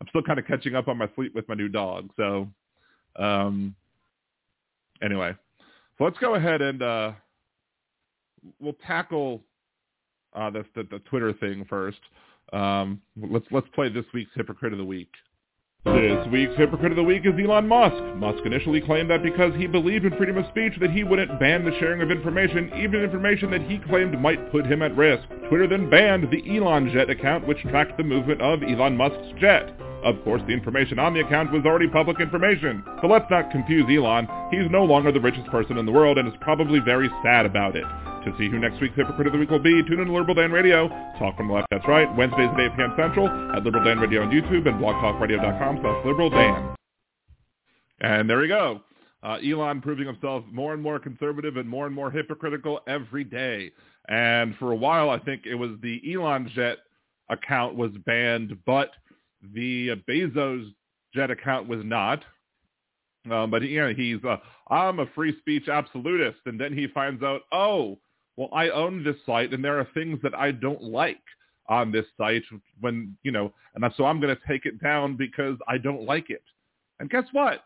I'm 0.00 0.08
still 0.08 0.22
kind 0.22 0.38
of 0.38 0.46
catching 0.46 0.74
up 0.74 0.88
on 0.88 0.96
my 0.96 1.08
sleep 1.14 1.34
with 1.34 1.48
my 1.48 1.54
new 1.54 1.68
dog. 1.68 2.10
So, 2.16 2.48
um, 3.16 3.74
anyway, 5.02 5.34
so 5.98 6.04
let's 6.04 6.18
go 6.18 6.36
ahead 6.36 6.62
and, 6.62 6.82
uh, 6.82 7.12
we'll 8.60 8.76
tackle, 8.86 9.42
uh, 10.34 10.50
the, 10.50 10.64
the, 10.74 10.84
the 10.90 10.98
Twitter 11.00 11.32
thing 11.34 11.66
first. 11.68 11.98
Um, 12.52 13.00
let's, 13.16 13.46
let's 13.50 13.68
play 13.74 13.88
this 13.88 14.06
week's 14.14 14.30
Hypocrite 14.34 14.72
of 14.72 14.78
the 14.78 14.84
Week. 14.84 15.10
This 15.84 16.26
week's 16.30 16.54
Hypocrite 16.58 16.92
of 16.92 16.96
the 16.96 17.02
Week 17.02 17.24
is 17.24 17.32
Elon 17.42 17.66
Musk. 17.66 18.02
Musk 18.16 18.44
initially 18.44 18.82
claimed 18.82 19.08
that 19.10 19.22
because 19.22 19.54
he 19.56 19.66
believed 19.66 20.04
in 20.04 20.14
freedom 20.16 20.36
of 20.36 20.44
speech 20.50 20.74
that 20.78 20.90
he 20.90 21.04
wouldn't 21.04 21.40
ban 21.40 21.64
the 21.64 21.70
sharing 21.78 22.02
of 22.02 22.10
information, 22.10 22.70
even 22.76 23.00
information 23.00 23.50
that 23.50 23.62
he 23.62 23.78
claimed 23.78 24.20
might 24.20 24.52
put 24.52 24.66
him 24.66 24.82
at 24.82 24.94
risk. 24.94 25.26
Twitter 25.48 25.66
then 25.66 25.88
banned 25.88 26.30
the 26.30 26.56
Elon 26.56 26.90
Jet 26.92 27.08
account, 27.08 27.46
which 27.46 27.62
tracked 27.62 27.96
the 27.96 28.04
movement 28.04 28.42
of 28.42 28.62
Elon 28.62 28.94
Musk's 28.94 29.32
jet. 29.40 29.74
Of 30.02 30.22
course, 30.24 30.42
the 30.46 30.52
information 30.52 30.98
on 30.98 31.12
the 31.12 31.20
account 31.20 31.52
was 31.52 31.64
already 31.64 31.88
public 31.88 32.20
information. 32.20 32.82
So 33.02 33.06
let's 33.06 33.30
not 33.30 33.50
confuse 33.50 33.84
Elon. 33.88 34.26
He's 34.50 34.70
no 34.70 34.84
longer 34.84 35.12
the 35.12 35.20
richest 35.20 35.46
person 35.48 35.76
in 35.76 35.86
the 35.86 35.92
world 35.92 36.18
and 36.18 36.26
is 36.26 36.34
probably 36.40 36.80
very 36.80 37.10
sad 37.22 37.44
about 37.44 37.76
it. 37.76 37.84
To 38.24 38.34
see 38.38 38.48
who 38.48 38.58
next 38.58 38.80
week's 38.80 38.96
Hypocrite 38.96 39.26
of 39.26 39.32
the 39.32 39.38
Week 39.38 39.50
will 39.50 39.58
be, 39.58 39.82
tune 39.88 40.00
in 40.00 40.06
to 40.06 40.12
Liberal 40.12 40.34
Dan 40.34 40.52
Radio. 40.52 40.88
Talk 41.18 41.36
from 41.36 41.48
the 41.48 41.54
left, 41.54 41.68
that's 41.70 41.86
right. 41.88 42.08
Wednesdays 42.16 42.50
at 42.52 42.60
8 42.60 42.76
p.m. 42.76 42.94
Central 42.96 43.28
at 43.28 43.64
Liberal 43.64 43.84
Dan 43.84 43.98
Radio 43.98 44.22
on 44.22 44.30
YouTube 44.30 44.68
and 44.68 44.80
blogtalkradio.com 44.80 45.78
slash 45.80 46.04
Liberal 46.04 46.30
Dan. 46.30 46.74
And 48.00 48.28
there 48.28 48.38
we 48.38 48.48
go. 48.48 48.80
Uh, 49.22 49.36
Elon 49.44 49.82
proving 49.82 50.06
himself 50.06 50.44
more 50.50 50.72
and 50.72 50.82
more 50.82 50.98
conservative 50.98 51.56
and 51.56 51.68
more 51.68 51.86
and 51.86 51.94
more 51.94 52.10
hypocritical 52.10 52.80
every 52.86 53.24
day. 53.24 53.70
And 54.08 54.56
for 54.56 54.72
a 54.72 54.76
while, 54.76 55.10
I 55.10 55.18
think 55.18 55.44
it 55.44 55.54
was 55.54 55.72
the 55.82 56.00
Elon 56.14 56.50
Jet 56.54 56.78
account 57.28 57.74
was 57.74 57.92
banned, 58.06 58.56
but 58.66 58.90
the 59.54 59.90
Bezos 60.08 60.72
Jet 61.14 61.30
account 61.30 61.68
was 61.68 61.80
not. 61.84 62.22
Um, 63.30 63.50
but 63.50 63.62
you 63.62 63.80
know, 63.80 63.92
he's 63.92 64.24
uh, 64.24 64.38
I'm 64.72 65.00
a 65.00 65.06
free 65.14 65.36
speech 65.40 65.68
absolutist, 65.68 66.38
and 66.46 66.58
then 66.58 66.72
he 66.72 66.86
finds 66.86 67.22
out, 67.22 67.42
oh, 67.52 67.98
well, 68.40 68.48
I 68.54 68.70
own 68.70 69.04
this 69.04 69.16
site 69.26 69.52
and 69.52 69.62
there 69.62 69.78
are 69.78 69.88
things 69.92 70.18
that 70.22 70.34
I 70.34 70.50
don't 70.50 70.82
like 70.82 71.20
on 71.68 71.92
this 71.92 72.06
site 72.16 72.42
when, 72.80 73.14
you 73.22 73.30
know, 73.30 73.52
and 73.74 73.84
so 73.98 74.06
I'm 74.06 74.18
going 74.18 74.34
to 74.34 74.42
take 74.48 74.64
it 74.64 74.82
down 74.82 75.14
because 75.14 75.58
I 75.68 75.76
don't 75.76 76.04
like 76.04 76.30
it. 76.30 76.42
And 77.00 77.10
guess 77.10 77.24
what? 77.32 77.62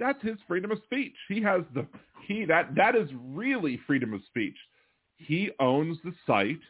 That's 0.00 0.22
his 0.22 0.38
freedom 0.48 0.70
of 0.70 0.78
speech. 0.84 1.14
He 1.28 1.42
has 1.42 1.60
the, 1.74 1.86
he, 2.26 2.46
that, 2.46 2.74
that 2.74 2.96
is 2.96 3.10
really 3.22 3.78
freedom 3.86 4.14
of 4.14 4.22
speech. 4.26 4.56
He 5.16 5.50
owns 5.60 5.98
the 6.04 6.14
site. 6.26 6.60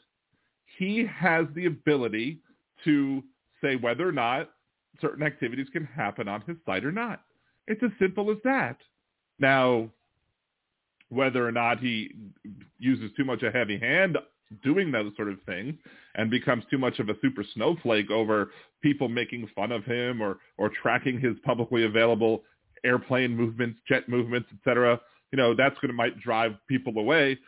He 0.79 1.07
has 1.07 1.47
the 1.55 1.67
ability 1.67 2.41
to 2.85 3.23
say 3.63 3.77
whether 3.77 4.07
or 4.07 4.13
not 4.13 4.51
certain 5.01 5.23
activities 5.25 5.67
can 5.73 5.85
happen 5.85 6.29
on 6.29 6.43
his 6.43 6.57
site 6.67 6.85
or 6.85 6.93
not. 6.93 7.23
It's 7.67 7.83
as 7.83 7.91
simple 8.01 8.31
as 8.31 8.37
that. 8.45 8.79
Now, 9.39 9.89
whether 11.09 11.47
or 11.47 11.53
not 11.53 11.79
he 11.79 12.11
uses 12.79 13.11
too 13.17 13.25
much 13.25 13.43
a 13.43 13.51
heavy 13.51 13.79
hand 13.79 14.19
doing 14.63 14.91
those 14.91 15.13
sort 15.17 15.29
of 15.29 15.39
things 15.47 15.75
and 16.15 16.31
becomes 16.31 16.65
too 16.71 16.79
much 16.79 16.99
of 16.99 17.09
a 17.09 17.15
super 17.23 17.45
snowflake 17.55 18.11
over 18.11 18.51
people 18.83 19.09
making 19.09 19.49
fun 19.55 19.73
of 19.73 19.85
him 19.85 20.21
or 20.21 20.39
or 20.59 20.71
tracking 20.83 21.19
his 21.21 21.35
publicly 21.45 21.85
available 21.85 22.43
airplane 22.85 23.35
movements, 23.35 23.79
jet 23.89 24.09
movements, 24.09 24.49
etc. 24.59 25.01
You 25.33 25.39
know, 25.39 25.55
that's 25.55 25.75
going 25.77 25.89
to 25.89 25.95
might 25.95 26.19
drive 26.21 26.53
people 26.69 26.99
away 26.99 27.39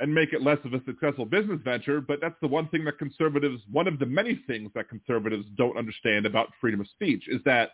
and 0.00 0.14
make 0.14 0.32
it 0.32 0.42
less 0.42 0.58
of 0.64 0.74
a 0.74 0.82
successful 0.84 1.24
business 1.24 1.60
venture. 1.64 2.00
But 2.00 2.20
that's 2.20 2.36
the 2.40 2.48
one 2.48 2.68
thing 2.68 2.84
that 2.84 2.98
conservatives, 2.98 3.60
one 3.70 3.88
of 3.88 3.98
the 3.98 4.06
many 4.06 4.42
things 4.46 4.70
that 4.74 4.88
conservatives 4.88 5.44
don't 5.56 5.76
understand 5.76 6.26
about 6.26 6.48
freedom 6.60 6.80
of 6.80 6.88
speech 6.88 7.24
is 7.28 7.40
that 7.44 7.70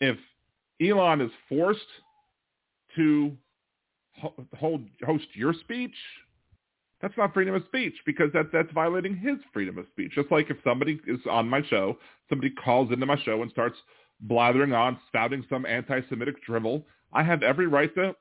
if 0.00 0.16
Elon 0.82 1.20
is 1.20 1.30
forced 1.48 1.80
to 2.96 3.36
hold 4.56 4.82
host 5.04 5.26
your 5.34 5.52
speech, 5.52 5.94
that's 7.00 7.16
not 7.16 7.34
freedom 7.34 7.54
of 7.54 7.62
speech 7.66 7.94
because 8.06 8.30
that 8.32 8.50
that's 8.52 8.72
violating 8.72 9.16
his 9.16 9.36
freedom 9.52 9.78
of 9.78 9.86
speech. 9.92 10.12
Just 10.14 10.30
like 10.30 10.50
if 10.50 10.56
somebody 10.64 11.00
is 11.06 11.20
on 11.30 11.48
my 11.48 11.62
show, 11.68 11.98
somebody 12.28 12.50
calls 12.50 12.90
into 12.92 13.06
my 13.06 13.18
show 13.24 13.42
and 13.42 13.50
starts 13.50 13.76
blathering 14.20 14.72
on, 14.72 14.98
spouting 15.08 15.44
some 15.48 15.66
anti-Semitic 15.66 16.36
drivel, 16.44 16.86
I 17.12 17.22
have 17.22 17.42
every 17.42 17.66
right 17.66 17.94
to 17.94 18.14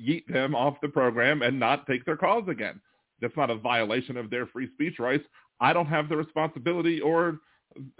yeet 0.00 0.26
them 0.26 0.54
off 0.54 0.80
the 0.82 0.88
program 0.88 1.42
and 1.42 1.58
not 1.58 1.86
take 1.86 2.04
their 2.04 2.16
calls 2.16 2.48
again. 2.48 2.80
That's 3.20 3.36
not 3.36 3.50
a 3.50 3.56
violation 3.56 4.16
of 4.16 4.30
their 4.30 4.46
free 4.46 4.68
speech 4.74 4.98
rights. 4.98 5.24
I 5.60 5.72
don't 5.72 5.86
have 5.86 6.08
the 6.08 6.16
responsibility 6.16 7.00
or 7.00 7.38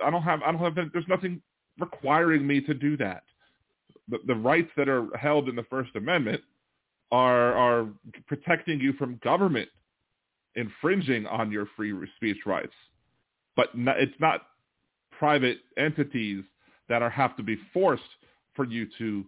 I 0.04 0.10
don't 0.10 0.22
have 0.22 0.42
I 0.42 0.52
don't 0.52 0.60
have 0.60 0.92
there's 0.92 1.08
nothing 1.08 1.40
requiring 1.78 2.46
me 2.46 2.60
to 2.62 2.74
do 2.74 2.96
that. 2.98 3.22
The, 4.08 4.18
the 4.26 4.34
rights 4.34 4.70
that 4.76 4.88
are 4.88 5.08
held 5.16 5.48
in 5.48 5.56
the 5.56 5.62
First 5.64 5.96
Amendment 5.96 6.42
are 7.10 7.54
are 7.54 7.88
protecting 8.26 8.80
you 8.80 8.92
from 8.94 9.20
government 9.22 9.68
infringing 10.56 11.26
on 11.26 11.50
your 11.50 11.66
free 11.76 11.92
speech 12.16 12.38
rights. 12.46 12.72
But 13.56 13.74
no, 13.76 13.92
it's 13.92 14.18
not 14.20 14.42
private 15.18 15.58
entities 15.76 16.44
that 16.88 17.02
are 17.02 17.10
have 17.10 17.36
to 17.36 17.42
be 17.42 17.56
forced 17.72 18.02
for 18.54 18.64
you 18.64 18.86
to 18.98 19.24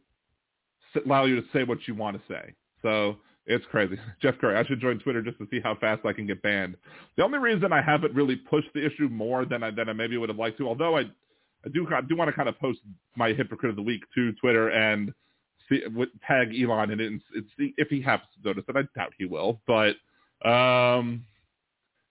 allow 1.04 1.24
you 1.24 1.36
to 1.40 1.46
say 1.52 1.64
what 1.64 1.78
you 1.86 1.94
want 1.94 2.16
to 2.16 2.22
say. 2.32 2.54
So 2.82 3.16
it's 3.46 3.64
crazy. 3.70 3.98
Jeff 4.22 4.38
Curry, 4.38 4.56
I 4.56 4.64
should 4.64 4.80
join 4.80 4.98
Twitter 4.98 5.22
just 5.22 5.38
to 5.38 5.46
see 5.50 5.60
how 5.62 5.76
fast 5.76 6.04
I 6.04 6.12
can 6.12 6.26
get 6.26 6.42
banned. 6.42 6.76
The 7.16 7.24
only 7.24 7.38
reason 7.38 7.72
I 7.72 7.82
haven't 7.82 8.14
really 8.14 8.36
pushed 8.36 8.68
the 8.74 8.84
issue 8.84 9.08
more 9.08 9.44
than 9.44 9.62
I 9.62 9.70
than 9.70 9.88
I 9.88 9.92
maybe 9.92 10.16
would 10.16 10.28
have 10.28 10.38
liked 10.38 10.58
to, 10.58 10.68
although 10.68 10.96
I 10.96 11.02
I 11.64 11.68
do 11.72 11.86
I 11.94 12.00
do 12.00 12.16
want 12.16 12.28
to 12.28 12.36
kind 12.36 12.48
of 12.48 12.58
post 12.58 12.80
my 13.16 13.32
hypocrite 13.32 13.70
of 13.70 13.76
the 13.76 13.82
week 13.82 14.02
to 14.14 14.32
Twitter 14.34 14.70
and 14.70 15.12
see 15.68 15.82
tag 16.26 16.52
Elon 16.58 16.90
in 16.90 17.00
it 17.00 17.06
and, 17.06 17.20
and 17.34 17.44
see 17.58 17.74
if 17.76 17.88
he 17.88 18.00
happens 18.00 18.30
to 18.42 18.48
notice 18.48 18.64
it. 18.68 18.76
I 18.76 18.82
doubt 18.98 19.12
he 19.18 19.24
will, 19.24 19.60
but 19.66 19.96
um, 20.48 21.24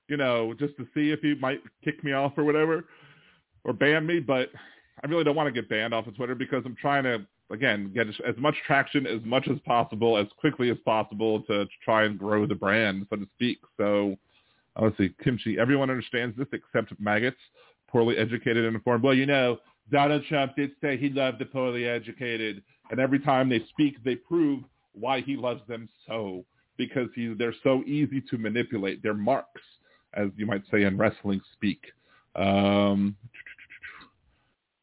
you 0.07 0.17
know, 0.17 0.53
just 0.53 0.75
to 0.77 0.83
see 0.93 1.11
if 1.11 1.19
he 1.21 1.35
might 1.35 1.61
kick 1.83 2.03
me 2.03 2.13
off 2.13 2.33
or 2.37 2.43
whatever, 2.43 2.85
or 3.63 3.73
ban 3.73 4.05
me. 4.05 4.19
But 4.19 4.49
I 5.03 5.07
really 5.07 5.23
don't 5.23 5.35
want 5.35 5.53
to 5.53 5.61
get 5.61 5.69
banned 5.69 5.93
off 5.93 6.07
of 6.07 6.15
Twitter 6.15 6.35
because 6.35 6.63
I'm 6.65 6.75
trying 6.75 7.03
to, 7.03 7.25
again, 7.51 7.91
get 7.93 8.07
as 8.07 8.35
much 8.37 8.55
traction 8.65 9.05
as 9.05 9.21
much 9.23 9.47
as 9.47 9.59
possible, 9.65 10.17
as 10.17 10.27
quickly 10.37 10.69
as 10.69 10.77
possible 10.85 11.41
to, 11.43 11.65
try 11.83 12.05
and 12.05 12.17
grow 12.17 12.45
the 12.45 12.55
brand, 12.55 13.05
so 13.09 13.15
to 13.17 13.27
speak. 13.35 13.59
So 13.77 14.15
let's 14.79 14.97
see, 14.97 15.13
kimchi. 15.23 15.59
Everyone 15.59 15.89
understands 15.89 16.35
this 16.37 16.47
except 16.53 16.99
maggots, 16.99 17.37
poorly 17.87 18.17
educated 18.17 18.65
and 18.65 18.75
informed. 18.75 19.03
Well, 19.03 19.13
you 19.13 19.25
know, 19.25 19.59
Donald 19.91 20.23
Trump 20.27 20.55
did 20.55 20.71
say 20.81 20.97
he 20.97 21.09
loved 21.09 21.39
the 21.39 21.45
poorly 21.45 21.87
educated, 21.87 22.63
and 22.89 22.99
every 22.99 23.19
time 23.19 23.49
they 23.49 23.63
speak, 23.69 24.03
they 24.03 24.15
prove 24.15 24.63
why 24.93 25.21
he 25.21 25.35
loves 25.35 25.61
them 25.67 25.87
so 26.07 26.43
because 26.77 27.09
he, 27.15 27.33
they're 27.37 27.55
so 27.63 27.83
easy 27.85 28.21
to 28.29 28.37
manipulate. 28.37 29.01
They're 29.03 29.13
marks, 29.13 29.61
as 30.13 30.29
you 30.35 30.45
might 30.45 30.63
say 30.71 30.83
in 30.83 30.97
wrestling 30.97 31.41
speak. 31.53 31.81
Um, 32.35 33.15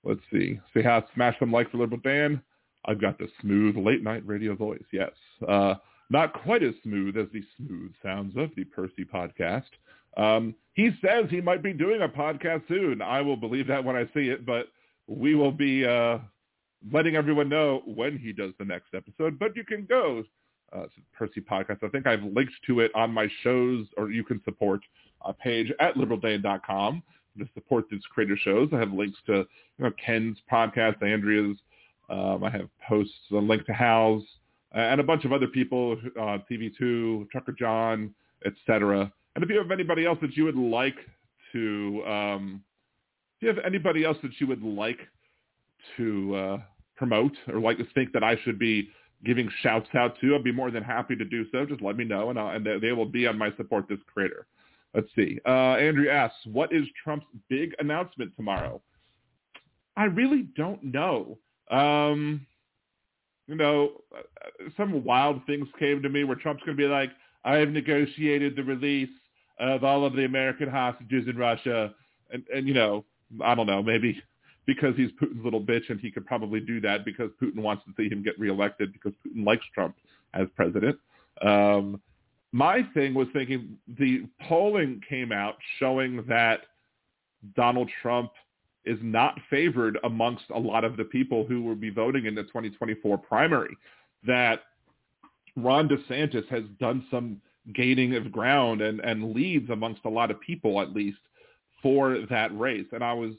let's 0.05 0.21
see. 0.33 0.61
Say 0.73 0.83
how 0.83 1.05
smash 1.15 1.39
some 1.39 1.53
like 1.53 1.71
for 1.71 1.79
Liberal 1.79 2.01
Dan. 2.03 2.41
I've 2.85 3.01
got 3.01 3.19
the 3.19 3.29
smooth 3.41 3.77
late 3.77 4.03
night 4.03 4.27
radio 4.27 4.55
voice. 4.55 4.83
Yes. 4.93 5.13
Uh, 5.47 5.75
not 6.11 6.33
quite 6.35 6.63
as 6.63 6.75
smooth 6.83 7.17
as 7.17 7.27
the 7.33 7.43
smooth 7.57 7.93
sounds 8.03 8.37
of 8.37 8.51
the 8.57 8.65
Percy 8.65 9.05
podcast. 9.05 9.63
Um, 10.17 10.55
he 10.75 10.91
says 11.01 11.27
he 11.31 11.41
might 11.41 11.63
be 11.63 11.73
doing 11.73 12.03
a 12.03 12.09
podcast 12.09 12.67
soon. 12.69 13.01
I 13.01 13.21
will 13.21 13.37
believe 13.37 13.67
that 13.69 13.83
when 13.83 13.97
I 13.97 14.05
see 14.13 14.29
it, 14.29 14.45
but 14.45 14.67
we 15.07 15.35
will 15.35 15.53
be 15.53 15.87
uh, 15.87 16.19
letting 16.93 17.17
everyone 17.17 17.49
know 17.49 17.83
when 17.87 18.19
he 18.19 18.33
does 18.33 18.53
the 18.59 18.65
next 18.65 18.95
episode. 18.95 19.39
But 19.39 19.57
you 19.57 19.65
can 19.65 19.87
go 19.87 20.25
uh, 20.73 20.85
Percy 21.13 21.41
Podcast. 21.41 21.83
I 21.83 21.89
think 21.89 22.07
I've 22.07 22.23
linked 22.23 22.55
to 22.67 22.81
it 22.81 22.91
on 22.95 23.13
my 23.13 23.29
shows, 23.43 23.87
or 23.97 24.11
you 24.11 24.25
can 24.25 24.43
support 24.45 24.81
a 25.25 25.33
page 25.33 25.73
at 25.81 25.95
liberaldan.com 25.95 27.03
to 27.39 27.49
support 27.55 27.87
these 27.91 28.03
creator 28.11 28.37
shows. 28.37 28.69
I 28.73 28.79
have 28.79 28.93
links 28.93 29.19
to 29.27 29.47
you 29.79 29.85
know, 29.85 29.93
Ken's 30.05 30.39
podcast, 30.51 31.03
Andrea's. 31.03 31.57
Um, 32.13 32.45
I 32.45 32.51
have 32.51 32.69
posts, 32.87 33.15
a 33.33 33.37
link 33.37 33.65
to 33.67 33.73
Hal's, 33.73 34.23
and 34.73 35.01
a 35.01 35.05
bunch 35.05 35.25
of 35.25 35.33
other 35.33 35.47
people, 35.47 35.97
uh, 36.21 36.39
TV2, 36.51 37.31
Trucker 37.31 37.53
John, 37.53 38.15
etc. 38.45 39.13
And 39.35 39.43
if 39.43 39.51
you 39.51 39.57
have 39.57 39.71
anybody 39.71 40.05
else 40.05 40.19
that 40.21 40.37
you 40.37 40.45
would 40.45 40.57
like 40.57 40.97
to, 41.53 42.05
um, 42.07 42.63
if 43.37 43.43
you 43.43 43.49
have 43.49 43.65
anybody 43.65 44.05
else 44.05 44.19
that 44.23 44.33
you 44.39 44.47
would 44.47 44.63
like 44.63 45.01
to 45.97 46.35
uh, 46.37 46.59
promote 46.97 47.33
or 47.49 47.61
like 47.61 47.79
to 47.79 47.87
think 47.95 48.13
that 48.13 48.23
I 48.23 48.37
should 48.45 48.59
be 48.59 48.91
giving 49.25 49.49
shouts 49.63 49.89
out 49.95 50.19
to, 50.21 50.35
I'd 50.35 50.45
be 50.45 50.53
more 50.53 50.71
than 50.71 50.83
happy 50.83 51.17
to 51.17 51.25
do 51.25 51.45
so. 51.51 51.65
Just 51.65 51.83
let 51.83 51.97
me 51.97 52.05
know, 52.05 52.31
and, 52.31 52.39
I'll, 52.39 52.51
and 52.51 52.67
they 52.83 52.93
will 52.93 53.07
be 53.07 53.27
on 53.27 53.39
my 53.39 53.55
support 53.57 53.89
this 53.89 53.99
creator. 54.13 54.47
Let's 54.95 55.09
see. 55.17 55.39
Uh, 55.47 55.77
Andrew 55.77 56.11
asks, 56.11 56.37
what 56.45 56.73
is 56.73 56.85
Trump's 57.03 57.27
big 57.49 57.75
announcement 57.79 58.37
tomorrow? 58.37 58.83
I 59.97 60.05
really 60.05 60.43
don't 60.57 60.83
know. 60.83 61.39
Um, 61.73 62.47
you 63.47 63.57
know, 63.57 63.93
some 64.77 65.05
wild 65.05 65.45
things 65.47 65.67
came 65.79 66.03
to 66.03 66.09
me 66.09 66.25
where 66.25 66.37
Trump's 66.37 66.63
going 66.65 66.77
to 66.77 66.83
be 66.83 66.89
like, 66.89 67.11
I 67.45 67.57
have 67.57 67.71
negotiated 67.71 68.55
the 68.55 68.63
release 68.63 69.09
of 69.59 69.83
all 69.85 70.05
of 70.05 70.15
the 70.15 70.25
American 70.25 70.69
hostages 70.69 71.27
in 71.29 71.37
Russia. 71.37 71.95
And, 72.31 72.45
and 72.55 72.69
you 72.69 72.75
know, 72.75 73.05
I 73.43 73.55
don't 73.55 73.67
know, 73.67 73.83
maybe 73.83 74.23
because 74.67 74.95
he's 74.97 75.11
Putin's 75.21 75.45
little 75.45 75.61
bitch 75.61 75.91
and 75.91 75.99
he 76.01 76.11
could 76.11 76.27
probably 76.27 76.61
do 76.61 76.81
that 76.83 77.05
because 77.05 77.31
Putin 77.43 77.59
wants 77.59 77.85
to 77.85 77.93
see 77.97 78.09
him 78.09 78.23
get 78.23 78.39
reelected 78.39 78.93
because 78.93 79.13
Putin 79.27 79.45
likes 79.45 79.65
Trump 79.75 79.97
as 80.35 80.47
president. 80.55 80.99
Um, 81.41 82.01
my 82.53 82.87
thing 82.95 83.15
was 83.15 83.27
thinking 83.33 83.79
the 83.99 84.27
polling 84.47 85.01
came 85.09 85.33
out 85.33 85.57
showing 85.79 86.25
that 86.29 86.61
Donald 87.57 87.91
Trump 88.03 88.31
is 88.85 88.99
not 89.03 89.39
favored 89.49 89.99
amongst 90.05 90.45
a 90.55 90.59
lot 90.59 90.85
of 90.85 90.97
the 90.97 91.05
people 91.05 91.45
who 91.47 91.63
will 91.63 91.77
be 91.77 91.91
voting 91.91 92.27
in 92.27 92.35
the 92.35 92.43
2024 92.45 93.19
primary. 93.19 93.77
That 94.27 94.61
Ron 95.57 95.89
DeSantis 95.89 96.49
has 96.49 96.65
done 96.81 97.07
some 97.11 97.41
gaining 97.75 98.17
of 98.17 98.33
ground 98.33 98.81
and, 98.81 99.01
and 99.01 99.33
leads 99.33 99.71
amongst 99.71 100.05
a 100.05 100.09
lot 100.09 100.31
of 100.31 100.41
people, 100.41 100.81
at 100.81 100.93
least, 100.93 101.19
for 101.83 102.19
that 102.31 102.57
race. 102.59 102.87
And 102.93 103.05
I 103.05 103.13
was 103.13 103.33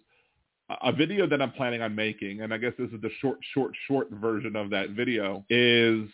a 0.82 0.92
video 0.92 1.28
that 1.28 1.42
I'm 1.42 1.52
planning 1.52 1.82
on 1.82 1.94
making, 1.94 2.42
and 2.42 2.54
I 2.54 2.58
guess 2.58 2.74
this 2.78 2.90
is 2.92 3.02
the 3.02 3.10
short, 3.20 3.38
short, 3.54 3.72
short 3.88 4.10
version 4.12 4.56
of 4.56 4.70
that 4.70 4.92
video, 4.92 5.44
is 5.50 6.10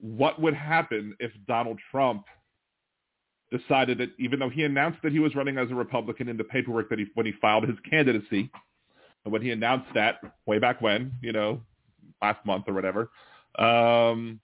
what 0.00 0.40
would 0.40 0.54
happen 0.54 1.14
if 1.20 1.30
Donald 1.46 1.78
Trump 1.90 2.24
decided 3.56 3.98
that 3.98 4.10
even 4.18 4.38
though 4.38 4.48
he 4.48 4.64
announced 4.64 4.98
that 5.02 5.12
he 5.12 5.18
was 5.18 5.34
running 5.34 5.58
as 5.58 5.70
a 5.70 5.74
Republican 5.74 6.28
in 6.28 6.36
the 6.36 6.44
paperwork 6.44 6.88
that 6.90 6.98
he 6.98 7.06
when 7.14 7.26
he 7.26 7.32
filed 7.40 7.64
his 7.64 7.76
candidacy, 7.88 8.50
and 9.24 9.32
when 9.32 9.42
he 9.42 9.50
announced 9.50 9.88
that 9.94 10.20
way 10.46 10.58
back 10.58 10.80
when, 10.80 11.12
you 11.22 11.32
know, 11.32 11.60
last 12.22 12.44
month 12.44 12.64
or 12.68 12.74
whatever, 12.74 13.10
um, 13.58 14.40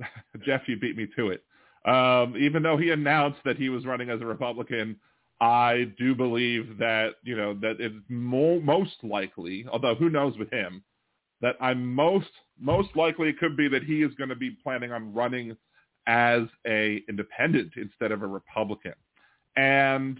Jeff, 0.44 0.62
you 0.66 0.78
beat 0.78 0.96
me 0.96 1.08
to 1.16 1.30
it. 1.30 1.42
Um, 1.84 2.36
even 2.38 2.62
though 2.62 2.76
he 2.76 2.90
announced 2.90 3.40
that 3.44 3.56
he 3.56 3.68
was 3.68 3.84
running 3.84 4.10
as 4.10 4.20
a 4.20 4.26
Republican, 4.26 4.96
I 5.40 5.92
do 5.98 6.14
believe 6.14 6.78
that 6.78 7.14
you 7.24 7.36
know 7.36 7.54
that 7.54 7.80
it's 7.80 7.96
mo- 8.08 8.60
most 8.60 9.02
likely, 9.02 9.66
although 9.70 9.96
who 9.96 10.08
knows 10.08 10.38
with 10.38 10.50
him, 10.50 10.84
that 11.40 11.56
I'm 11.60 11.92
most 11.92 12.30
most 12.60 12.94
likely 12.94 13.28
it 13.28 13.38
could 13.38 13.56
be 13.56 13.66
that 13.68 13.82
he 13.82 14.02
is 14.02 14.14
going 14.14 14.30
to 14.30 14.36
be 14.36 14.56
planning 14.62 14.92
on 14.92 15.12
running 15.12 15.56
as 16.06 16.42
a 16.66 17.02
independent 17.08 17.72
instead 17.76 18.12
of 18.12 18.22
a 18.22 18.26
Republican. 18.26 18.94
And 19.56 20.18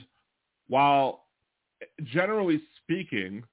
while 0.68 1.24
generally 2.04 2.60
speaking, 2.82 3.44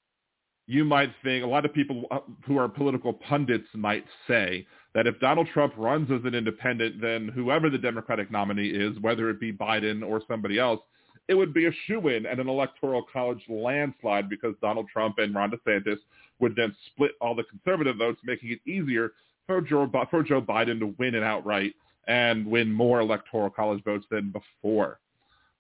you 0.68 0.86
might 0.86 1.12
think 1.24 1.44
a 1.44 1.48
lot 1.48 1.66
of 1.66 1.74
people 1.74 2.04
uh, 2.12 2.20
who 2.46 2.58
are 2.60 2.68
political 2.68 3.12
pundits 3.12 3.68
might 3.74 4.06
say 4.28 4.68
that 4.94 5.08
if 5.08 5.20
Donald 5.20 5.48
Trump 5.52 5.74
runs 5.78 6.12
as 6.12 6.22
an 6.26 6.36
independent, 6.36 7.02
then 7.02 7.28
whoever 7.28 7.72
the 7.72 7.78
Democratic 7.78 8.30
nominee 8.30 8.70
is, 8.70 9.00
whether 9.02 9.30
it 9.30 9.40
be 9.40 9.52
Biden 9.52 10.08
or 10.08 10.22
somebody 10.28 10.60
else, 10.60 10.80
it 11.28 11.34
would 11.34 11.54
be 11.54 11.66
a 11.66 11.72
shoe-in 11.86 12.26
and 12.26 12.40
an 12.40 12.48
electoral 12.48 13.04
college 13.12 13.42
landslide 13.50 14.30
because 14.30 14.54
Donald 14.62 14.88
Trump 14.92 15.16
and 15.18 15.34
Ron 15.34 15.52
DeSantis 15.52 15.98
would 16.40 16.56
then 16.56 16.76
split 16.88 17.12
all 17.20 17.36
the 17.36 17.44
conservative 17.44 17.98
votes, 17.98 18.20
making 18.24 18.52
it 18.52 18.60
easier 18.70 19.14
for 19.48 19.62
Joe, 19.62 19.90
for 20.10 20.24
Joe 20.24 20.42
Biden 20.42 20.80
to 20.80 20.94
win 20.98 21.16
it 21.16 21.24
outright 21.24 21.74
and 22.08 22.46
win 22.46 22.72
more 22.72 23.00
electoral 23.00 23.50
college 23.50 23.84
votes 23.84 24.06
than 24.10 24.32
before. 24.32 25.00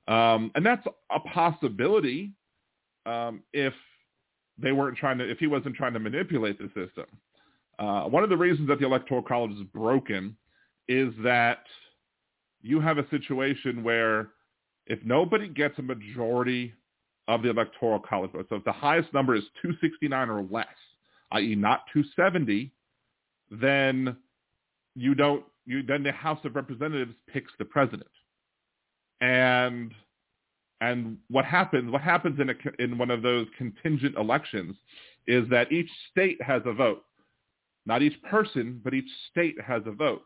Um, 0.08 0.52
and 0.56 0.66
that's 0.66 0.86
a 1.12 1.20
possibility 1.20 2.32
um, 3.06 3.44
if 3.54 3.74
they 4.58 4.72
weren't 4.72 4.98
trying 4.98 5.18
to, 5.20 5.30
if 5.30 5.38
he 5.38 5.48
wasn't 5.48 5.76
trying 5.76 5.94
to 5.94 6.00
manipulate 6.00 6.58
the 6.58 6.68
system. 6.68 7.06
Uh, 7.78 8.04
one 8.04 8.24
of 8.24 8.30
the 8.30 8.38
reasons 8.38 8.68
that 8.68 8.80
the 8.80 8.86
electoral 8.86 9.22
college 9.22 9.52
is 9.52 9.64
broken 9.74 10.36
is 10.88 11.14
that 11.24 11.64
you 12.62 12.80
have 12.82 12.98
a 12.98 13.08
situation 13.10 13.84
where 13.84 14.30
if 14.88 15.00
nobody 15.06 15.48
gets 15.48 15.78
a 15.80 15.82
majority 15.82 16.74
of 17.28 17.44
the 17.44 17.50
electoral 17.50 18.00
college 18.00 18.32
votes, 18.32 18.50
so 18.50 18.56
if 18.56 18.64
the 18.66 18.72
highest 18.72 19.14
number 19.14 19.36
is 19.36 19.44
269 19.62 20.30
or 20.30 20.44
less, 20.50 20.68
i.e. 21.32 21.56
not 21.56 21.84
270, 21.94 22.72
then 23.52 24.18
you 24.96 25.16
don't, 25.16 25.46
you, 25.70 25.84
then 25.84 26.02
the 26.02 26.12
House 26.12 26.40
of 26.46 26.56
Representatives 26.56 27.14
picks 27.32 27.52
the 27.60 27.66
president. 27.66 28.10
And 29.22 29.94
and 30.82 31.18
what 31.30 31.46
happens 31.46 31.92
what 31.92 32.02
happens 32.02 32.40
in 32.40 32.50
a, 32.50 32.54
in 32.80 32.98
one 32.98 33.12
of 33.12 33.22
those 33.22 33.46
contingent 33.58 34.16
elections 34.18 34.76
is 35.28 35.48
that 35.50 35.72
each 35.72 35.90
state 36.10 36.42
has 36.42 36.64
a 36.66 36.74
vote. 36.74 37.04
Not 37.86 38.02
each 38.02 38.20
person, 38.24 38.82
but 38.84 38.94
each 38.96 39.10
state 39.30 39.56
has 39.62 39.84
a 39.86 39.92
vote. 39.92 40.24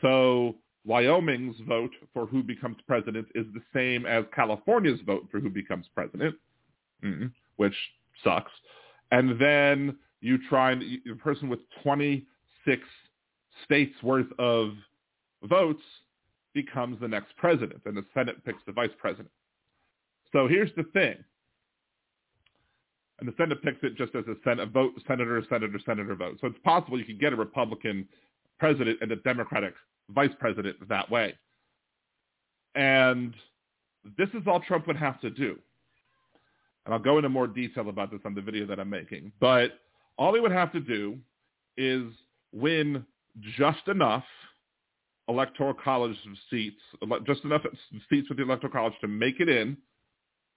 So 0.00 0.56
Wyoming's 0.86 1.56
vote 1.68 1.92
for 2.14 2.24
who 2.24 2.42
becomes 2.42 2.76
president 2.86 3.26
is 3.34 3.44
the 3.52 3.62
same 3.74 4.06
as 4.06 4.24
California's 4.34 5.00
vote 5.04 5.28
for 5.30 5.38
who 5.38 5.50
becomes 5.50 5.86
president, 5.94 6.34
mm 7.04 7.30
which 7.56 7.74
sucks. 8.22 8.52
And 9.10 9.40
then 9.40 9.98
you 10.20 10.38
try 10.48 10.70
and 10.70 10.82
a 11.10 11.16
person 11.16 11.48
with 11.48 11.58
26 11.82 12.80
states 13.64 13.94
worth 14.02 14.26
of 14.38 14.72
votes 15.44 15.82
becomes 16.54 17.00
the 17.00 17.08
next 17.08 17.36
president, 17.36 17.82
and 17.84 17.96
the 17.96 18.04
Senate 18.14 18.44
picks 18.44 18.62
the 18.66 18.72
vice 18.72 18.90
president. 18.98 19.30
So 20.32 20.48
here's 20.48 20.70
the 20.76 20.84
thing. 20.84 21.16
And 23.20 23.28
the 23.28 23.34
Senate 23.36 23.62
picks 23.62 23.78
it 23.82 23.96
just 23.96 24.14
as 24.14 24.24
a 24.28 24.34
Senate 24.44 24.70
vote, 24.70 24.92
senator, 25.06 25.42
senator, 25.48 25.78
senator 25.84 26.14
vote. 26.14 26.38
So 26.40 26.46
it's 26.46 26.58
possible 26.64 26.98
you 26.98 27.04
could 27.04 27.20
get 27.20 27.32
a 27.32 27.36
Republican 27.36 28.06
president 28.60 28.98
and 29.00 29.10
a 29.10 29.16
Democratic 29.16 29.74
vice 30.10 30.30
president 30.38 30.76
that 30.88 31.10
way. 31.10 31.34
And 32.74 33.34
this 34.16 34.28
is 34.34 34.42
all 34.46 34.60
Trump 34.60 34.86
would 34.86 34.96
have 34.96 35.20
to 35.20 35.30
do. 35.30 35.58
And 36.84 36.94
I'll 36.94 37.00
go 37.00 37.18
into 37.18 37.28
more 37.28 37.46
detail 37.46 37.88
about 37.88 38.10
this 38.10 38.20
on 38.24 38.34
the 38.34 38.40
video 38.40 38.66
that 38.66 38.78
I'm 38.78 38.88
making. 38.88 39.32
But 39.40 39.72
all 40.16 40.32
he 40.34 40.40
would 40.40 40.52
have 40.52 40.72
to 40.72 40.80
do 40.80 41.18
is 41.76 42.04
win 42.52 43.04
just 43.56 43.86
enough 43.88 44.24
electoral 45.28 45.74
college 45.74 46.16
seats, 46.50 46.80
just 47.26 47.44
enough 47.44 47.62
seats 48.08 48.28
with 48.28 48.38
the 48.38 48.44
electoral 48.44 48.72
college 48.72 48.94
to 49.00 49.08
make 49.08 49.40
it 49.40 49.48
in 49.48 49.76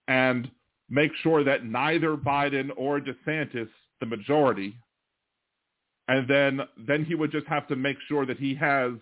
and 0.07 0.49
make 0.89 1.11
sure 1.21 1.43
that 1.43 1.65
neither 1.65 2.15
Biden 2.15 2.69
or 2.77 2.99
DeSantis 2.99 3.69
the 3.99 4.05
majority. 4.05 4.75
And 6.07 6.27
then 6.27 6.61
then 6.77 7.05
he 7.05 7.15
would 7.15 7.31
just 7.31 7.47
have 7.47 7.67
to 7.67 7.75
make 7.75 7.97
sure 8.07 8.25
that 8.25 8.37
he 8.37 8.55
has 8.55 8.93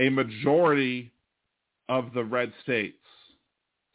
a 0.00 0.08
majority 0.08 1.12
of 1.88 2.12
the 2.14 2.24
red 2.24 2.52
states 2.62 2.98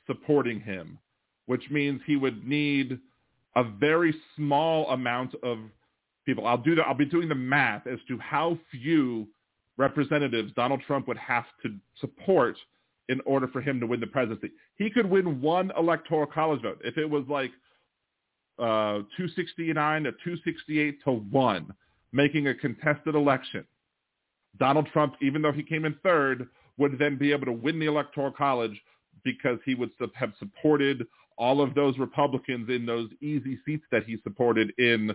supporting 0.07 0.59
him, 0.59 0.99
which 1.45 1.69
means 1.69 2.01
he 2.05 2.15
would 2.15 2.47
need 2.47 2.99
a 3.55 3.63
very 3.63 4.13
small 4.35 4.89
amount 4.89 5.35
of 5.43 5.57
people. 6.25 6.47
I'll 6.47 6.57
do 6.57 6.75
the, 6.75 6.81
I'll 6.81 6.93
be 6.93 7.05
doing 7.05 7.29
the 7.29 7.35
math 7.35 7.87
as 7.87 7.99
to 8.07 8.17
how 8.19 8.57
few 8.71 9.27
representatives 9.77 10.51
Donald 10.55 10.81
Trump 10.85 11.07
would 11.07 11.17
have 11.17 11.45
to 11.63 11.75
support 11.99 12.57
in 13.09 13.19
order 13.25 13.47
for 13.47 13.61
him 13.61 13.79
to 13.79 13.87
win 13.87 13.99
the 13.99 14.07
presidency. 14.07 14.51
He 14.77 14.89
could 14.89 15.09
win 15.09 15.41
one 15.41 15.71
electoral 15.77 16.25
college 16.25 16.61
vote. 16.61 16.79
If 16.83 16.97
it 16.97 17.09
was 17.09 17.25
like 17.27 17.51
uh, 18.59 19.03
269 19.17 20.03
to 20.03 20.11
268 20.11 21.03
to 21.03 21.11
1, 21.11 21.73
making 22.11 22.47
a 22.47 22.53
contested 22.53 23.15
election, 23.15 23.65
Donald 24.59 24.87
Trump, 24.93 25.15
even 25.21 25.41
though 25.41 25.51
he 25.51 25.63
came 25.63 25.85
in 25.85 25.95
third, 26.03 26.47
would 26.77 26.97
then 26.97 27.17
be 27.17 27.31
able 27.31 27.45
to 27.45 27.51
win 27.51 27.79
the 27.79 27.87
electoral 27.87 28.31
college 28.31 28.79
because 29.23 29.57
he 29.65 29.75
would 29.75 29.91
have 30.15 30.33
supported 30.37 31.05
all 31.37 31.61
of 31.61 31.73
those 31.73 31.97
Republicans 31.97 32.69
in 32.69 32.85
those 32.85 33.09
easy 33.21 33.59
seats 33.65 33.83
that 33.91 34.03
he 34.05 34.17
supported 34.23 34.71
in 34.77 35.11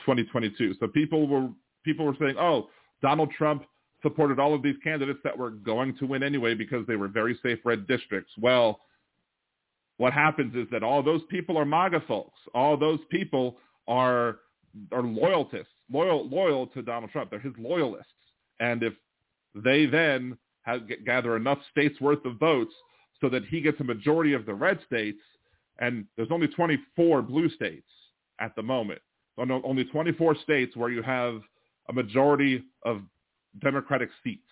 2022. 0.00 0.74
So 0.80 0.88
people 0.88 1.26
were 1.26 1.48
people 1.84 2.04
were 2.06 2.16
saying, 2.18 2.36
"Oh, 2.38 2.68
Donald 3.02 3.30
Trump 3.30 3.64
supported 4.02 4.38
all 4.38 4.54
of 4.54 4.62
these 4.62 4.76
candidates 4.82 5.18
that 5.24 5.36
were 5.36 5.50
going 5.50 5.96
to 5.98 6.06
win 6.06 6.22
anyway 6.22 6.54
because 6.54 6.86
they 6.86 6.96
were 6.96 7.08
very 7.08 7.38
safe 7.42 7.58
red 7.64 7.86
districts. 7.86 8.32
Well, 8.38 8.80
what 9.96 10.12
happens 10.12 10.54
is 10.54 10.66
that 10.70 10.82
all 10.82 11.02
those 11.02 11.22
people 11.28 11.56
are 11.58 11.64
MAGA 11.64 12.02
folks. 12.06 12.38
All 12.54 12.76
those 12.76 13.00
people 13.10 13.56
are 13.86 14.38
are 14.92 15.02
loyalists, 15.02 15.72
loyal 15.90 16.28
loyal 16.28 16.66
to 16.68 16.82
Donald 16.82 17.10
Trump. 17.10 17.30
They're 17.30 17.40
his 17.40 17.54
loyalists. 17.58 18.12
And 18.60 18.82
if 18.82 18.92
they 19.54 19.86
then 19.86 20.36
have, 20.62 20.82
gather 21.04 21.36
enough 21.36 21.58
states 21.70 22.00
worth 22.00 22.24
of 22.24 22.38
votes 22.38 22.72
so 23.20 23.28
that 23.30 23.44
he 23.46 23.60
gets 23.60 23.80
a 23.80 23.84
majority 23.84 24.34
of 24.34 24.46
the 24.46 24.54
red 24.54 24.78
states, 24.86 25.18
and 25.80 26.04
there's 26.16 26.30
only 26.30 26.46
24 26.48 27.22
blue 27.22 27.48
states 27.50 27.88
at 28.40 28.54
the 28.54 28.62
moment. 28.62 29.00
Only 29.38 29.84
24 29.84 30.36
states 30.42 30.76
where 30.76 30.90
you 30.90 31.02
have 31.02 31.40
a 31.88 31.92
majority 31.92 32.64
of 32.84 33.02
Democratic 33.60 34.10
seats. 34.22 34.42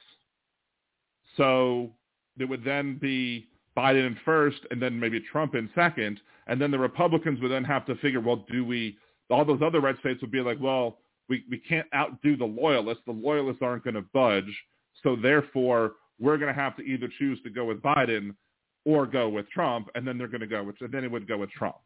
So 1.36 1.92
it 2.38 2.44
would 2.44 2.64
then 2.64 2.98
be 2.98 3.48
Biden 3.76 4.06
in 4.06 4.16
first 4.24 4.58
and 4.70 4.80
then 4.80 4.98
maybe 4.98 5.20
Trump 5.20 5.54
in 5.54 5.68
second. 5.74 6.20
And 6.46 6.60
then 6.60 6.70
the 6.70 6.78
Republicans 6.78 7.40
would 7.40 7.50
then 7.50 7.64
have 7.64 7.84
to 7.86 7.96
figure, 7.96 8.20
well, 8.20 8.46
do 8.50 8.64
we, 8.64 8.96
all 9.30 9.44
those 9.44 9.60
other 9.62 9.80
red 9.80 9.98
states 9.98 10.20
would 10.22 10.30
be 10.30 10.40
like, 10.40 10.58
well, 10.60 10.98
we, 11.28 11.44
we 11.50 11.58
can't 11.58 11.86
outdo 11.94 12.36
the 12.36 12.44
loyalists. 12.44 13.02
The 13.06 13.12
loyalists 13.12 13.62
aren't 13.62 13.84
going 13.84 13.94
to 13.94 14.04
budge. 14.14 14.56
So 15.02 15.16
therefore, 15.16 15.94
we're 16.18 16.38
going 16.38 16.54
to 16.54 16.58
have 16.60 16.76
to 16.76 16.82
either 16.82 17.08
choose 17.18 17.38
to 17.42 17.50
go 17.50 17.64
with 17.64 17.82
Biden 17.82 18.34
or 18.84 19.06
go 19.06 19.28
with 19.28 19.50
Trump. 19.50 19.88
And 19.94 20.06
then 20.06 20.16
they're 20.16 20.28
going 20.28 20.40
to 20.40 20.46
go 20.46 20.62
with, 20.62 20.76
and 20.80 20.92
then 20.92 21.04
it 21.04 21.10
would 21.10 21.26
go 21.26 21.38
with 21.38 21.50
Trump. 21.50 21.76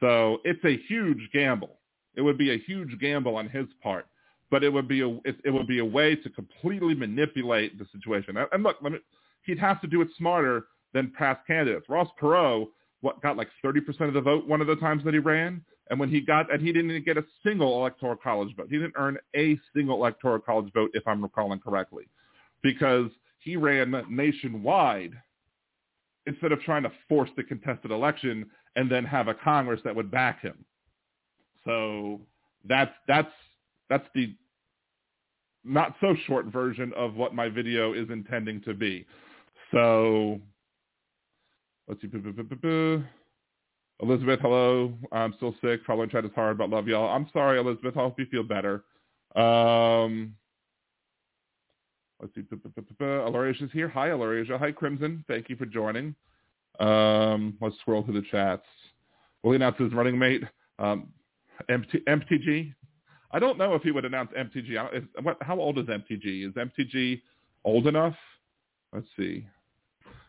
So 0.00 0.38
it's 0.44 0.64
a 0.64 0.78
huge 0.88 1.28
gamble. 1.32 1.78
It 2.16 2.22
would 2.22 2.38
be 2.38 2.52
a 2.52 2.58
huge 2.58 2.98
gamble 2.98 3.36
on 3.36 3.48
his 3.48 3.66
part 3.82 4.06
but 4.50 4.62
it 4.62 4.72
would 4.72 4.88
be 4.88 5.00
a 5.00 5.08
it, 5.24 5.36
it 5.44 5.50
would 5.50 5.66
be 5.66 5.80
a 5.80 5.84
way 5.84 6.14
to 6.14 6.30
completely 6.30 6.94
manipulate 6.94 7.78
the 7.78 7.86
situation. 7.92 8.36
And, 8.36 8.46
and 8.52 8.62
look, 8.62 8.80
me, 8.82 8.90
he'd 9.42 9.58
have 9.58 9.80
to 9.80 9.86
do 9.86 10.00
it 10.02 10.08
smarter 10.16 10.66
than 10.92 11.12
past 11.16 11.46
candidates. 11.46 11.88
Ross 11.88 12.08
Perot 12.20 12.68
what 13.02 13.20
got 13.22 13.36
like 13.36 13.48
30% 13.64 14.08
of 14.08 14.14
the 14.14 14.20
vote 14.20 14.48
one 14.48 14.60
of 14.60 14.66
the 14.66 14.76
times 14.76 15.04
that 15.04 15.14
he 15.14 15.20
ran, 15.20 15.62
and 15.90 16.00
when 16.00 16.08
he 16.08 16.20
got 16.20 16.52
and 16.52 16.62
he 16.62 16.72
didn't 16.72 17.04
get 17.04 17.16
a 17.16 17.24
single 17.44 17.78
electoral 17.78 18.16
college 18.16 18.54
vote. 18.56 18.68
He 18.70 18.78
didn't 18.78 18.94
earn 18.96 19.18
a 19.36 19.58
single 19.74 19.96
electoral 19.96 20.38
college 20.38 20.72
vote, 20.72 20.90
if 20.94 21.06
I'm 21.06 21.22
recalling 21.22 21.60
correctly, 21.60 22.04
because 22.62 23.10
he 23.38 23.56
ran 23.56 23.94
nationwide 24.08 25.12
instead 26.26 26.50
of 26.50 26.60
trying 26.62 26.82
to 26.82 26.90
force 27.08 27.30
the 27.36 27.44
contested 27.44 27.92
election 27.92 28.46
and 28.74 28.90
then 28.90 29.04
have 29.04 29.28
a 29.28 29.34
Congress 29.34 29.80
that 29.84 29.94
would 29.94 30.10
back 30.10 30.40
him. 30.40 30.64
So 31.66 32.20
that's 32.64 32.92
that's 33.06 33.30
that's 33.90 34.06
the 34.14 34.34
not 35.64 35.96
so 36.00 36.14
short 36.26 36.46
version 36.46 36.92
of 36.96 37.14
what 37.14 37.34
my 37.34 37.48
video 37.48 37.92
is 37.92 38.08
intending 38.08 38.62
to 38.62 38.72
be. 38.72 39.04
So 39.72 40.40
let's 41.88 42.00
see. 42.00 42.08
Elizabeth, 44.00 44.40
hello. 44.40 44.92
I'm 45.10 45.34
still 45.36 45.54
sick. 45.62 45.82
Probably 45.84 46.06
tried 46.06 46.24
as 46.24 46.30
hard, 46.34 46.58
but 46.58 46.70
love 46.70 46.86
y'all. 46.86 47.08
I'm 47.08 47.28
sorry, 47.32 47.58
Elizabeth. 47.58 47.96
I 47.96 48.00
hope 48.00 48.18
you 48.18 48.26
feel 48.26 48.44
better. 48.44 48.84
Um, 49.34 50.34
let's 52.20 52.34
see. 52.34 52.42
Aloria's 53.00 53.72
here. 53.72 53.88
Hi, 53.88 54.08
Aloria. 54.08 54.58
Hi, 54.58 54.70
Crimson. 54.70 55.24
Thank 55.26 55.48
you 55.48 55.56
for 55.56 55.66
joining. 55.66 56.14
Um, 56.78 57.56
let's 57.60 57.76
scroll 57.80 58.02
through 58.04 58.20
the 58.20 58.26
chats. 58.30 58.66
Will 59.42 59.52
he 59.52 59.56
announce 59.56 59.78
his 59.78 59.92
running 59.92 60.18
mate? 60.18 60.42
Um, 60.78 61.08
MT, 61.68 62.00
MTG, 62.08 62.72
I 63.32 63.38
don't 63.38 63.58
know 63.58 63.74
if 63.74 63.82
he 63.82 63.90
would 63.90 64.04
announce 64.04 64.30
MTG. 64.32 64.96
Is, 64.96 65.04
what, 65.22 65.36
how 65.40 65.58
old 65.58 65.78
is 65.78 65.86
MTG? 65.86 66.48
Is 66.48 66.54
MTG 66.54 67.20
old 67.64 67.86
enough? 67.86 68.14
Let's 68.92 69.06
see. 69.16 69.46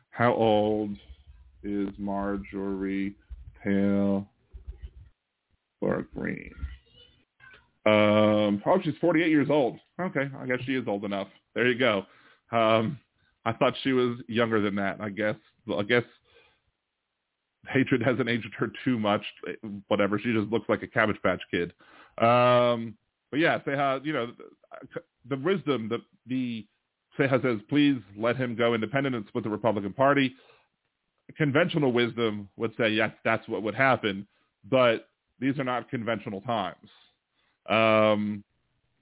How 0.10 0.34
old 0.34 0.98
is 1.64 1.90
Marjorie 1.98 3.16
Taylor 3.64 4.26
Greene? 5.82 6.54
Um, 7.86 8.62
oh, 8.66 8.80
she's 8.84 8.96
48 9.00 9.30
years 9.30 9.48
old. 9.50 9.80
Okay, 10.02 10.30
I 10.38 10.46
guess 10.46 10.60
she 10.66 10.76
is 10.76 10.88
old 10.88 11.06
enough. 11.06 11.28
There 11.56 11.68
you 11.68 11.78
go. 11.78 12.06
Um, 12.52 13.00
I 13.46 13.54
thought 13.54 13.74
she 13.84 13.94
was 13.94 14.18
younger 14.28 14.60
than 14.60 14.76
that. 14.76 15.00
I 15.00 15.10
guess. 15.10 15.36
I 15.74 15.84
guess 15.84 16.04
hatred 17.70 18.02
hasn't 18.02 18.30
aged 18.30 18.54
her 18.58 18.72
too 18.84 19.00
much. 19.00 19.24
Whatever. 19.88 20.20
She 20.20 20.34
just 20.34 20.50
looks 20.50 20.68
like 20.70 20.84
a 20.84 20.88
Cabbage 20.88 21.22
Patch 21.24 21.42
Kid. 21.52 21.74
Um, 22.18 22.96
but 23.30 23.40
yeah, 23.40 23.60
have 23.66 24.06
you 24.06 24.14
know 24.14 24.32
the 25.30 25.38
wisdom, 25.38 25.90
that 25.90 26.02
the 26.28 26.66
the 27.18 27.42
says, 27.42 27.60
please 27.70 27.98
let 28.18 28.38
him 28.38 28.56
go 28.56 28.74
independent 28.74 29.16
and 29.16 29.26
split 29.28 29.44
the 29.44 29.50
Republican 29.50 29.94
Party. 29.94 30.36
Conventional 31.36 31.92
wisdom 31.92 32.48
would 32.58 32.72
say, 32.78 32.90
yes, 32.90 33.12
that's 33.26 33.48
what 33.48 33.64
would 33.64 33.76
happen, 33.76 34.28
but 34.70 35.10
these 35.40 35.58
are 35.60 35.64
not 35.64 35.90
conventional 35.90 36.42
times. 36.42 36.90
Um, 37.68 38.44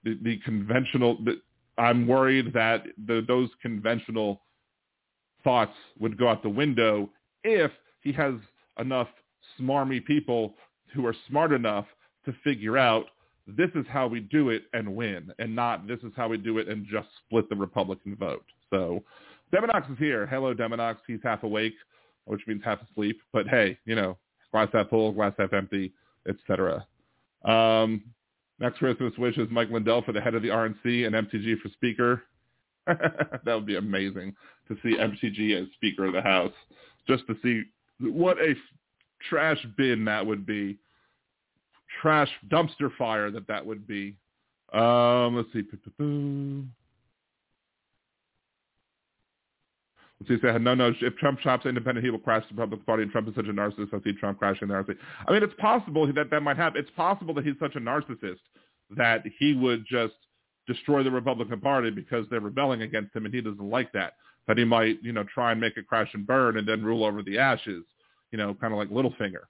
the, 0.03 0.17
the 0.23 0.37
conventional, 0.39 1.17
the, 1.23 1.41
I'm 1.77 2.07
worried 2.07 2.53
that 2.53 2.85
the, 3.05 3.23
those 3.27 3.49
conventional 3.61 4.41
thoughts 5.43 5.75
would 5.99 6.17
go 6.17 6.29
out 6.29 6.41
the 6.41 6.49
window 6.49 7.09
if 7.43 7.71
he 8.01 8.11
has 8.13 8.33
enough 8.79 9.07
smarmy 9.59 10.03
people 10.03 10.55
who 10.93 11.05
are 11.05 11.15
smart 11.27 11.51
enough 11.51 11.85
to 12.25 12.33
figure 12.43 12.77
out 12.77 13.05
this 13.47 13.69
is 13.75 13.85
how 13.89 14.07
we 14.07 14.21
do 14.21 14.49
it 14.49 14.63
and 14.73 14.95
win, 14.95 15.31
and 15.37 15.55
not 15.55 15.87
this 15.87 15.99
is 15.99 16.11
how 16.15 16.27
we 16.27 16.37
do 16.37 16.57
it 16.57 16.67
and 16.67 16.85
just 16.87 17.07
split 17.25 17.47
the 17.49 17.55
Republican 17.55 18.15
vote. 18.15 18.45
So 18.71 19.03
Demonox 19.53 19.91
is 19.91 19.99
here. 19.99 20.25
Hello, 20.25 20.53
Demonox. 20.53 20.97
He's 21.05 21.19
half 21.23 21.43
awake, 21.43 21.75
which 22.25 22.41
means 22.47 22.61
half 22.65 22.79
asleep. 22.81 23.19
But 23.31 23.47
hey, 23.47 23.77
you 23.85 23.95
know, 23.95 24.17
glass 24.51 24.69
half 24.73 24.89
full, 24.89 25.11
glass 25.11 25.33
half 25.37 25.53
empty, 25.53 25.93
etc. 26.27 26.85
Um, 27.43 28.03
next 28.59 28.79
Christmas 28.79 29.13
wish 29.17 29.37
is 29.37 29.47
Mike 29.51 29.69
Lindell 29.69 30.01
for 30.01 30.11
the 30.11 30.21
head 30.21 30.33
of 30.33 30.41
the 30.41 30.49
RNC 30.49 31.05
and 31.05 31.15
MTG 31.15 31.59
for 31.59 31.69
Speaker. 31.69 32.23
that 32.87 33.45
would 33.45 33.65
be 33.65 33.75
amazing 33.75 34.35
to 34.67 34.75
see 34.81 34.97
MTG 34.97 35.61
as 35.61 35.67
Speaker 35.73 36.05
of 36.05 36.13
the 36.13 36.21
House, 36.21 36.53
just 37.07 37.25
to 37.27 37.35
see 37.43 37.63
what 37.99 38.37
a 38.39 38.55
trash 39.29 39.65
bin 39.77 40.05
that 40.05 40.25
would 40.25 40.45
be 40.45 40.77
trash 42.01 42.29
dumpster 42.47 42.95
fire 42.97 43.31
that 43.31 43.47
that 43.47 43.65
would 43.65 43.87
be. 43.87 44.15
Um, 44.73 45.35
let's 45.35 45.51
see. 45.53 45.63
Let's 50.19 50.29
see. 50.29 50.37
Say 50.41 50.57
no, 50.59 50.75
no. 50.75 50.93
If 51.01 51.15
Trump 51.17 51.39
chops 51.39 51.65
independent, 51.65 52.03
he 52.03 52.09
will 52.09 52.19
crash 52.19 52.43
the 52.49 52.55
Republican 52.55 52.85
Party, 52.85 53.03
and 53.03 53.11
Trump 53.11 53.27
is 53.27 53.35
such 53.35 53.45
a 53.45 53.53
narcissist. 53.53 53.93
I 53.93 54.03
see 54.03 54.13
Trump 54.13 54.39
crashing 54.39 54.67
the 54.67 54.73
RNC. 54.73 54.97
I 55.27 55.31
mean, 55.31 55.43
it's 55.43 55.53
possible 55.57 56.11
that 56.11 56.29
that 56.29 56.41
might 56.41 56.57
happen. 56.57 56.81
It's 56.81 56.91
possible 56.91 57.33
that 57.35 57.45
he's 57.45 57.55
such 57.59 57.75
a 57.75 57.79
narcissist 57.79 58.39
that 58.97 59.23
he 59.39 59.53
would 59.53 59.85
just 59.89 60.13
destroy 60.67 61.03
the 61.03 61.11
Republican 61.11 61.59
Party 61.59 61.91
because 61.91 62.25
they're 62.29 62.39
rebelling 62.39 62.81
against 62.81 63.15
him, 63.15 63.25
and 63.25 63.33
he 63.33 63.41
doesn't 63.41 63.69
like 63.69 63.91
that. 63.93 64.13
That 64.47 64.57
he 64.57 64.63
might, 64.63 65.01
you 65.01 65.11
know, 65.11 65.23
try 65.23 65.51
and 65.51 65.61
make 65.61 65.77
it 65.77 65.87
crash 65.87 66.09
and 66.13 66.25
burn, 66.27 66.57
and 66.57 66.67
then 66.67 66.83
rule 66.83 67.03
over 67.03 67.23
the 67.23 67.39
ashes. 67.39 67.83
You 68.31 68.37
know, 68.37 68.53
kind 68.53 68.73
of 68.73 68.79
like 68.79 68.89
Littlefinger, 68.89 69.45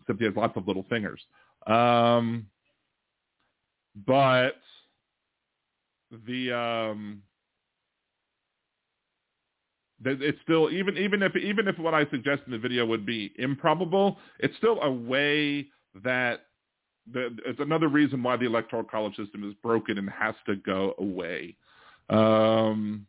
except 0.00 0.18
he 0.18 0.24
has 0.24 0.36
lots 0.36 0.56
of 0.56 0.66
little 0.66 0.86
fingers. 0.88 1.20
Um, 1.66 2.46
but 4.06 4.54
the 6.26 6.52
um, 6.52 7.22
it's 10.04 10.38
still 10.42 10.70
even 10.70 10.96
even 10.96 11.22
if 11.22 11.36
even 11.36 11.68
if 11.68 11.78
what 11.78 11.94
I 11.94 12.06
suggest 12.10 12.42
in 12.46 12.52
the 12.52 12.58
video 12.58 12.86
would 12.86 13.04
be 13.04 13.32
improbable, 13.38 14.18
it's 14.38 14.56
still 14.56 14.80
a 14.82 14.90
way 14.90 15.66
that 16.04 16.46
the, 17.12 17.36
it's 17.46 17.60
another 17.60 17.88
reason 17.88 18.22
why 18.22 18.36
the 18.36 18.46
electoral 18.46 18.84
college 18.84 19.16
system 19.16 19.48
is 19.48 19.54
broken 19.62 19.98
and 19.98 20.08
has 20.10 20.34
to 20.46 20.56
go 20.56 20.94
away. 20.98 21.56
Um, 22.10 23.06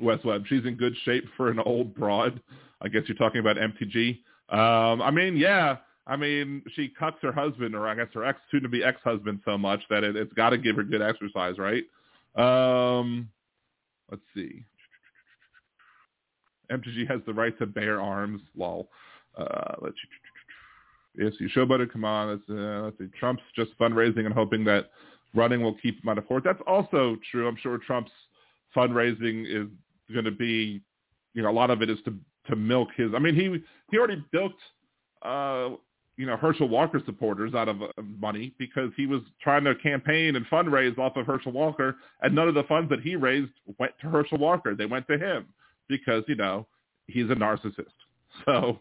West 0.00 0.24
Webb, 0.24 0.44
she's 0.48 0.64
in 0.64 0.76
good 0.76 0.94
shape 1.04 1.24
for 1.36 1.50
an 1.50 1.58
old 1.60 1.94
broad. 1.94 2.40
I 2.80 2.88
guess 2.88 3.02
you're 3.06 3.16
talking 3.16 3.40
about 3.40 3.56
MTG. 3.56 4.18
Um, 4.50 5.02
I 5.02 5.10
mean, 5.10 5.36
yeah, 5.36 5.78
I 6.06 6.16
mean, 6.16 6.62
she 6.74 6.88
cuts 6.88 7.18
her 7.22 7.32
husband, 7.32 7.74
or 7.74 7.86
I 7.86 7.94
guess 7.94 8.08
her 8.14 8.24
ex, 8.24 8.40
soon-to-be 8.50 8.82
ex-husband, 8.82 9.40
so 9.44 9.58
much 9.58 9.80
that 9.90 10.04
it, 10.04 10.16
has 10.16 10.28
got 10.34 10.50
to 10.50 10.58
give 10.58 10.76
her 10.76 10.82
good 10.82 11.02
exercise, 11.02 11.56
right? 11.58 11.84
Um, 12.34 13.28
let's 14.10 14.22
see. 14.34 14.64
MTG 16.70 17.08
has 17.10 17.20
the 17.26 17.34
right 17.34 17.56
to 17.58 17.66
bear 17.66 18.00
arms. 18.00 18.40
Lol. 18.56 18.88
Uh, 19.36 19.74
let's 19.80 19.96
yes, 21.16 21.32
you 21.40 21.48
showboated. 21.54 21.92
Come 21.92 22.04
on. 22.04 22.28
Let's, 22.28 22.50
uh, 22.50 22.82
let's 22.84 22.98
see. 22.98 23.08
Trump's 23.18 23.42
just 23.54 23.78
fundraising 23.78 24.24
and 24.24 24.34
hoping 24.34 24.64
that 24.64 24.90
running 25.34 25.62
will 25.62 25.74
keep 25.74 26.02
him 26.02 26.08
out 26.08 26.18
of 26.18 26.26
court. 26.26 26.44
That's 26.44 26.60
also 26.66 27.16
true. 27.30 27.48
I'm 27.48 27.56
sure 27.56 27.78
Trump's 27.78 28.10
fundraising 28.76 29.44
is 29.46 29.68
going 30.12 30.24
to 30.24 30.30
be, 30.30 30.80
you 31.34 31.42
know, 31.42 31.50
a 31.50 31.52
lot 31.52 31.70
of 31.70 31.82
it 31.82 31.90
is 31.90 31.98
to 32.04 32.14
to 32.48 32.56
milk 32.56 32.88
his. 32.96 33.10
I 33.14 33.18
mean, 33.18 33.34
he 33.34 33.62
he 33.90 33.98
already 33.98 34.24
bilked 34.32 34.60
uh, 35.22 35.70
you 36.18 36.26
know, 36.26 36.36
Herschel 36.36 36.68
Walker 36.68 37.00
supporters 37.06 37.54
out 37.54 37.68
of 37.68 37.76
money 38.20 38.52
because 38.58 38.90
he 38.96 39.06
was 39.06 39.22
trying 39.40 39.62
to 39.64 39.74
campaign 39.76 40.34
and 40.34 40.44
fundraise 40.46 40.98
off 40.98 41.16
of 41.16 41.24
Herschel 41.24 41.52
Walker, 41.52 41.96
and 42.20 42.34
none 42.34 42.48
of 42.48 42.54
the 42.54 42.64
funds 42.64 42.90
that 42.90 43.00
he 43.00 43.14
raised 43.14 43.52
went 43.78 43.92
to 44.00 44.08
Herschel 44.08 44.36
Walker. 44.36 44.74
They 44.74 44.84
went 44.84 45.06
to 45.06 45.16
him 45.16 45.46
because, 45.88 46.24
you 46.26 46.34
know, 46.34 46.66
he's 47.06 47.30
a 47.30 47.34
narcissist. 47.34 47.86
So 48.44 48.80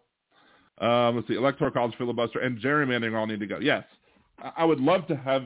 um, 0.85 1.15
let's 1.15 1.27
see, 1.27 1.35
electoral 1.35 1.71
college 1.71 1.95
filibuster 1.97 2.39
and 2.39 2.59
gerrymandering 2.59 3.17
all 3.17 3.25
need 3.25 3.39
to 3.39 3.47
go. 3.47 3.59
Yes, 3.59 3.85
I 4.55 4.65
would 4.65 4.79
love 4.79 5.07
to 5.07 5.15
have 5.15 5.45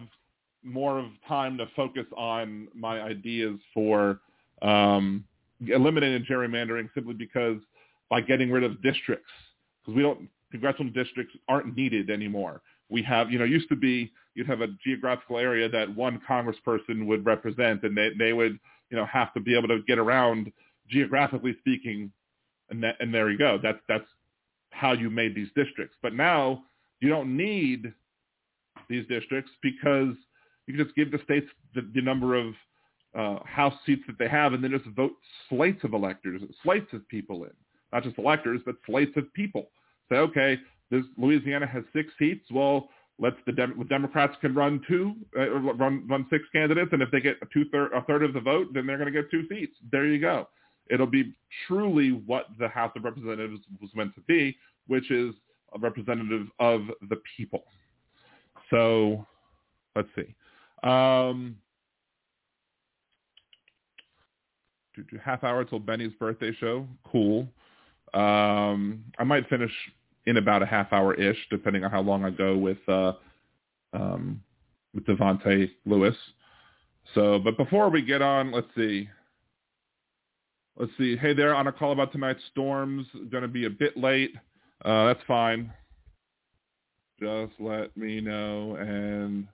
more 0.63 0.99
of 0.99 1.05
time 1.27 1.57
to 1.59 1.67
focus 1.75 2.05
on 2.17 2.67
my 2.75 2.99
ideas 2.99 3.59
for 3.73 4.19
um, 4.61 5.23
eliminating 5.67 6.25
gerrymandering 6.25 6.89
simply 6.93 7.13
because 7.13 7.57
by 8.09 8.21
getting 8.21 8.51
rid 8.51 8.63
of 8.63 8.81
districts, 8.81 9.31
because 9.81 9.95
we 9.95 10.01
don't 10.01 10.29
congressional 10.51 10.91
districts 10.91 11.33
aren't 11.47 11.75
needed 11.75 12.09
anymore. 12.09 12.61
We 12.89 13.01
have, 13.03 13.31
you 13.31 13.39
know, 13.39 13.45
used 13.45 13.69
to 13.69 13.75
be 13.75 14.11
you'd 14.35 14.47
have 14.47 14.61
a 14.61 14.67
geographical 14.83 15.37
area 15.37 15.69
that 15.69 15.93
one 15.95 16.21
congressperson 16.29 17.05
would 17.05 17.25
represent, 17.25 17.83
and 17.83 17.97
they 17.97 18.09
they 18.17 18.33
would, 18.33 18.59
you 18.89 18.97
know, 18.97 19.05
have 19.05 19.33
to 19.33 19.39
be 19.39 19.57
able 19.57 19.69
to 19.69 19.81
get 19.87 19.97
around 19.97 20.51
geographically 20.89 21.55
speaking, 21.59 22.11
and 22.69 22.83
that, 22.83 22.95
and 22.99 23.13
there 23.13 23.29
you 23.29 23.37
go. 23.37 23.59
That's 23.61 23.79
that's 23.87 24.05
how 24.71 24.93
you 24.93 25.09
made 25.09 25.35
these 25.35 25.49
districts. 25.55 25.95
But 26.01 26.13
now 26.13 26.63
you 26.99 27.09
don't 27.09 27.35
need 27.35 27.93
these 28.89 29.07
districts 29.07 29.51
because 29.61 30.15
you 30.67 30.75
can 30.75 30.83
just 30.83 30.95
give 30.95 31.11
the 31.11 31.19
states 31.23 31.47
the, 31.75 31.89
the 31.93 32.01
number 32.01 32.35
of 32.35 32.53
uh, 33.17 33.39
House 33.45 33.73
seats 33.85 34.03
that 34.07 34.17
they 34.17 34.27
have, 34.29 34.53
and 34.53 34.63
then 34.63 34.71
just 34.71 34.85
vote 34.95 35.13
slates 35.49 35.83
of 35.83 35.93
electors, 35.93 36.41
slates 36.63 36.91
of 36.93 37.07
people 37.09 37.43
in, 37.43 37.51
not 37.91 38.03
just 38.03 38.17
electors, 38.17 38.61
but 38.65 38.75
slates 38.85 39.11
of 39.17 39.31
people 39.33 39.69
say, 40.09 40.17
okay, 40.17 40.57
this 40.89 41.03
Louisiana 41.17 41.65
has 41.67 41.83
six 41.93 42.09
seats. 42.19 42.45
Well, 42.51 42.89
let's 43.19 43.37
the 43.45 43.51
Dem- 43.51 43.85
Democrats 43.89 44.35
can 44.41 44.53
run 44.53 44.81
two, 44.87 45.15
uh, 45.37 45.49
run 45.49 46.07
run 46.07 46.25
six 46.29 46.43
candidates, 46.53 46.89
and 46.91 47.01
if 47.01 47.11
they 47.11 47.21
get 47.21 47.37
a 47.41 47.45
two 47.53 47.65
third 47.71 47.91
a 47.93 48.01
third 48.03 48.23
of 48.23 48.33
the 48.33 48.41
vote, 48.41 48.67
then 48.73 48.85
they're 48.85 48.97
going 48.97 49.11
to 49.11 49.21
get 49.21 49.31
two 49.31 49.47
seats. 49.47 49.75
There 49.91 50.05
you 50.05 50.19
go. 50.19 50.47
It'll 50.89 51.07
be 51.07 51.33
truly 51.67 52.11
what 52.11 52.47
the 52.59 52.67
House 52.67 52.91
of 52.95 53.03
Representatives 53.03 53.61
was 53.79 53.89
meant 53.95 54.13
to 54.15 54.21
be, 54.21 54.57
which 54.87 55.09
is 55.11 55.33
a 55.73 55.79
representative 55.79 56.47
of 56.59 56.81
the 57.09 57.21
people. 57.37 57.63
So, 58.69 59.25
let's 59.95 60.09
see. 60.15 60.35
Um, 60.83 61.55
half 65.23 65.43
hour 65.43 65.63
till 65.63 65.79
Benny's 65.79 66.13
birthday 66.19 66.51
show. 66.59 66.87
Cool. 67.09 67.47
Um, 68.13 69.03
I 69.17 69.23
might 69.23 69.47
finish 69.49 69.71
in 70.25 70.37
about 70.37 70.61
a 70.61 70.65
half 70.65 70.91
hour 70.91 71.13
ish, 71.13 71.37
depending 71.49 71.83
on 71.83 71.91
how 71.91 72.01
long 72.01 72.25
I 72.25 72.29
go 72.29 72.57
with 72.57 72.77
uh, 72.87 73.13
um, 73.93 74.41
with 74.93 75.05
Davante 75.05 75.69
Lewis. 75.85 76.15
So, 77.15 77.39
but 77.39 77.57
before 77.57 77.89
we 77.89 78.01
get 78.01 78.21
on, 78.21 78.51
let's 78.51 78.67
see. 78.75 79.09
Let's 80.77 80.91
see. 80.97 81.17
Hey 81.17 81.33
there, 81.33 81.53
on 81.53 81.67
a 81.67 81.71
call 81.71 81.91
about 81.91 82.11
tonight's 82.11 82.41
storms. 82.51 83.05
Going 83.31 83.43
to 83.43 83.47
be 83.47 83.65
a 83.65 83.69
bit 83.69 83.97
late. 83.97 84.33
Uh, 84.83 85.07
that's 85.07 85.19
fine. 85.27 85.71
Just 87.19 87.53
let 87.59 87.95
me 87.95 88.19
know, 88.19 88.75
and 88.75 89.47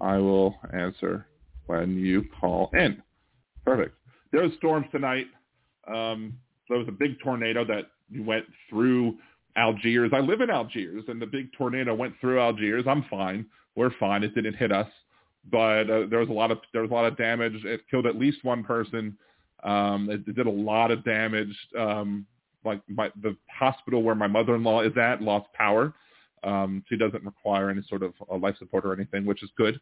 I 0.00 0.16
will 0.16 0.56
answer 0.72 1.26
when 1.66 1.96
you 1.96 2.24
call 2.40 2.70
in. 2.74 3.02
Perfect. 3.64 3.94
There's 4.32 4.52
storms 4.58 4.86
tonight. 4.92 5.26
Um, 5.86 6.38
there 6.68 6.78
was 6.78 6.88
a 6.88 6.92
big 6.92 7.18
tornado 7.20 7.64
that 7.64 7.86
went 8.18 8.44
through 8.68 9.16
Algiers. 9.56 10.10
I 10.12 10.20
live 10.20 10.40
in 10.40 10.50
Algiers, 10.50 11.04
and 11.08 11.20
the 11.20 11.26
big 11.26 11.52
tornado 11.52 11.94
went 11.94 12.14
through 12.20 12.40
Algiers. 12.40 12.84
I'm 12.86 13.04
fine. 13.08 13.46
We're 13.74 13.92
fine. 13.98 14.22
It 14.22 14.34
didn't 14.34 14.54
hit 14.54 14.72
us, 14.72 14.88
but 15.50 15.90
uh, 15.90 16.06
there 16.10 16.18
was 16.18 16.28
a 16.28 16.32
lot 16.32 16.50
of 16.50 16.58
there 16.72 16.82
was 16.82 16.90
a 16.90 16.94
lot 16.94 17.06
of 17.06 17.16
damage. 17.16 17.64
It 17.64 17.82
killed 17.90 18.06
at 18.06 18.16
least 18.16 18.44
one 18.44 18.64
person. 18.64 19.16
Um, 19.64 20.10
it, 20.10 20.20
it 20.26 20.36
did 20.36 20.46
a 20.46 20.50
lot 20.50 20.90
of 20.90 21.04
damage. 21.04 21.54
Um, 21.78 22.26
like 22.64 22.80
my, 22.88 23.10
the 23.22 23.36
hospital 23.48 24.02
where 24.02 24.14
my 24.14 24.26
mother-in-law 24.26 24.82
is 24.82 24.96
at 24.96 25.22
lost 25.22 25.46
power. 25.54 25.94
Um, 26.42 26.84
she 26.88 26.96
doesn't 26.96 27.24
require 27.24 27.70
any 27.70 27.82
sort 27.88 28.02
of 28.02 28.12
uh, 28.30 28.36
life 28.36 28.56
support 28.58 28.84
or 28.84 28.92
anything, 28.92 29.24
which 29.24 29.42
is 29.42 29.50
good. 29.56 29.80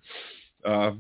Uh, 0.65 0.93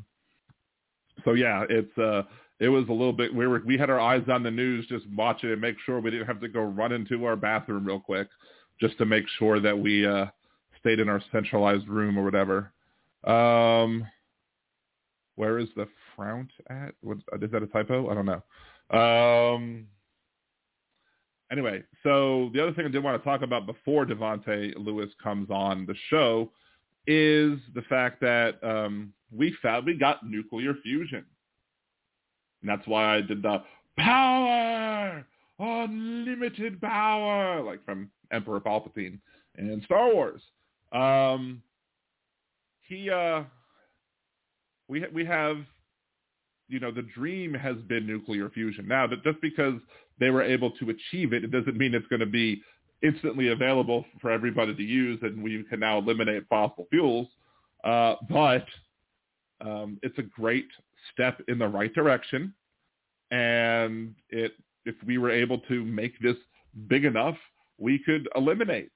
so 1.24 1.35
yeah, 1.35 1.64
it's 1.68 1.96
uh, 1.98 2.22
it 2.60 2.68
was 2.68 2.84
a 2.88 2.92
little 2.92 3.12
bit. 3.12 3.34
We 3.34 3.46
were 3.46 3.62
we 3.66 3.76
had 3.76 3.90
our 3.90 4.00
eyes 4.00 4.22
on 4.28 4.42
the 4.42 4.50
news, 4.50 4.86
just 4.86 5.06
watching 5.10 5.50
it, 5.50 5.58
make 5.58 5.76
sure 5.84 6.00
we 6.00 6.10
didn't 6.10 6.26
have 6.26 6.40
to 6.40 6.48
go 6.48 6.60
run 6.60 6.92
into 6.92 7.24
our 7.24 7.36
bathroom 7.36 7.84
real 7.84 8.00
quick 8.00 8.28
just 8.80 8.98
to 8.98 9.06
make 9.06 9.24
sure 9.38 9.60
that 9.60 9.78
we 9.78 10.06
uh, 10.06 10.26
stayed 10.80 11.00
in 11.00 11.08
our 11.08 11.22
centralized 11.32 11.88
room 11.88 12.18
or 12.18 12.24
whatever. 12.24 12.72
Um, 13.24 14.06
where 15.36 15.58
is 15.58 15.68
the 15.76 15.88
Trount 16.14 16.50
at? 16.70 16.94
What, 17.00 17.18
is 17.42 17.50
that 17.50 17.62
a 17.62 17.66
typo? 17.66 18.10
I 18.10 18.14
don't 18.14 18.26
know. 18.26 18.42
Um, 18.96 19.86
anyway, 21.50 21.82
so 22.02 22.50
the 22.54 22.62
other 22.62 22.72
thing 22.72 22.86
I 22.86 22.88
did 22.88 23.02
want 23.02 23.20
to 23.20 23.28
talk 23.28 23.42
about 23.42 23.66
before 23.66 24.06
Davante 24.06 24.74
Lewis 24.76 25.10
comes 25.22 25.50
on 25.50 25.86
the 25.86 25.94
show 26.08 26.50
is 27.06 27.58
the 27.74 27.82
fact 27.88 28.20
that 28.20 28.62
um, 28.62 29.12
we 29.32 29.54
found 29.62 29.86
we 29.86 29.94
got 29.94 30.26
nuclear 30.28 30.74
fusion. 30.82 31.24
And 32.64 32.70
that's 32.70 32.88
why 32.88 33.16
I 33.16 33.20
did 33.20 33.42
the 33.42 33.62
power, 33.98 35.22
unlimited 35.59 36.81
power, 36.81 37.62
like 37.62 37.85
from 37.85 38.11
Emperor 38.33 38.59
Palpatine 38.59 39.18
in 39.59 39.83
Star 39.85 40.14
Wars. 40.14 40.40
Um, 40.90 41.62
he, 42.88 43.11
uh, 43.11 43.42
we 44.88 45.05
we 45.12 45.27
have, 45.27 45.59
you 46.68 46.81
know, 46.81 46.90
the 46.90 47.07
dream 47.14 47.53
has 47.53 47.77
been 47.87 48.07
nuclear 48.07 48.48
fusion. 48.48 48.88
Now, 48.88 49.07
that 49.09 49.22
just 49.22 49.42
because 49.42 49.74
they 50.18 50.31
were 50.31 50.42
able 50.42 50.70
to 50.70 50.88
achieve 50.88 51.35
it, 51.35 51.44
it 51.44 51.50
doesn't 51.50 51.77
mean 51.77 51.94
it's 51.94 52.07
going 52.07 52.20
to 52.20 52.27
be 52.27 52.62
instantly 53.03 53.48
available 53.48 54.07
for 54.22 54.31
everybody 54.31 54.74
to 54.74 54.83
use, 54.83 55.18
and 55.20 55.42
we 55.42 55.62
can 55.68 55.81
now 55.81 55.98
eliminate 55.98 56.44
fossil 56.48 56.87
fuels. 56.88 57.29
Uh, 57.85 58.14
but 58.31 58.64
um, 59.61 59.98
it's 60.03 60.16
a 60.16 60.22
great 60.22 60.68
step 61.12 61.40
in 61.48 61.58
the 61.58 61.68
right 61.68 61.92
direction, 61.94 62.54
and 63.30 64.14
it 64.30 64.52
if 64.86 64.94
we 65.06 65.18
were 65.18 65.30
able 65.30 65.58
to 65.58 65.84
make 65.84 66.18
this 66.20 66.36
big 66.88 67.04
enough, 67.04 67.36
we 67.78 67.98
could 67.98 68.28
eliminate 68.36 68.90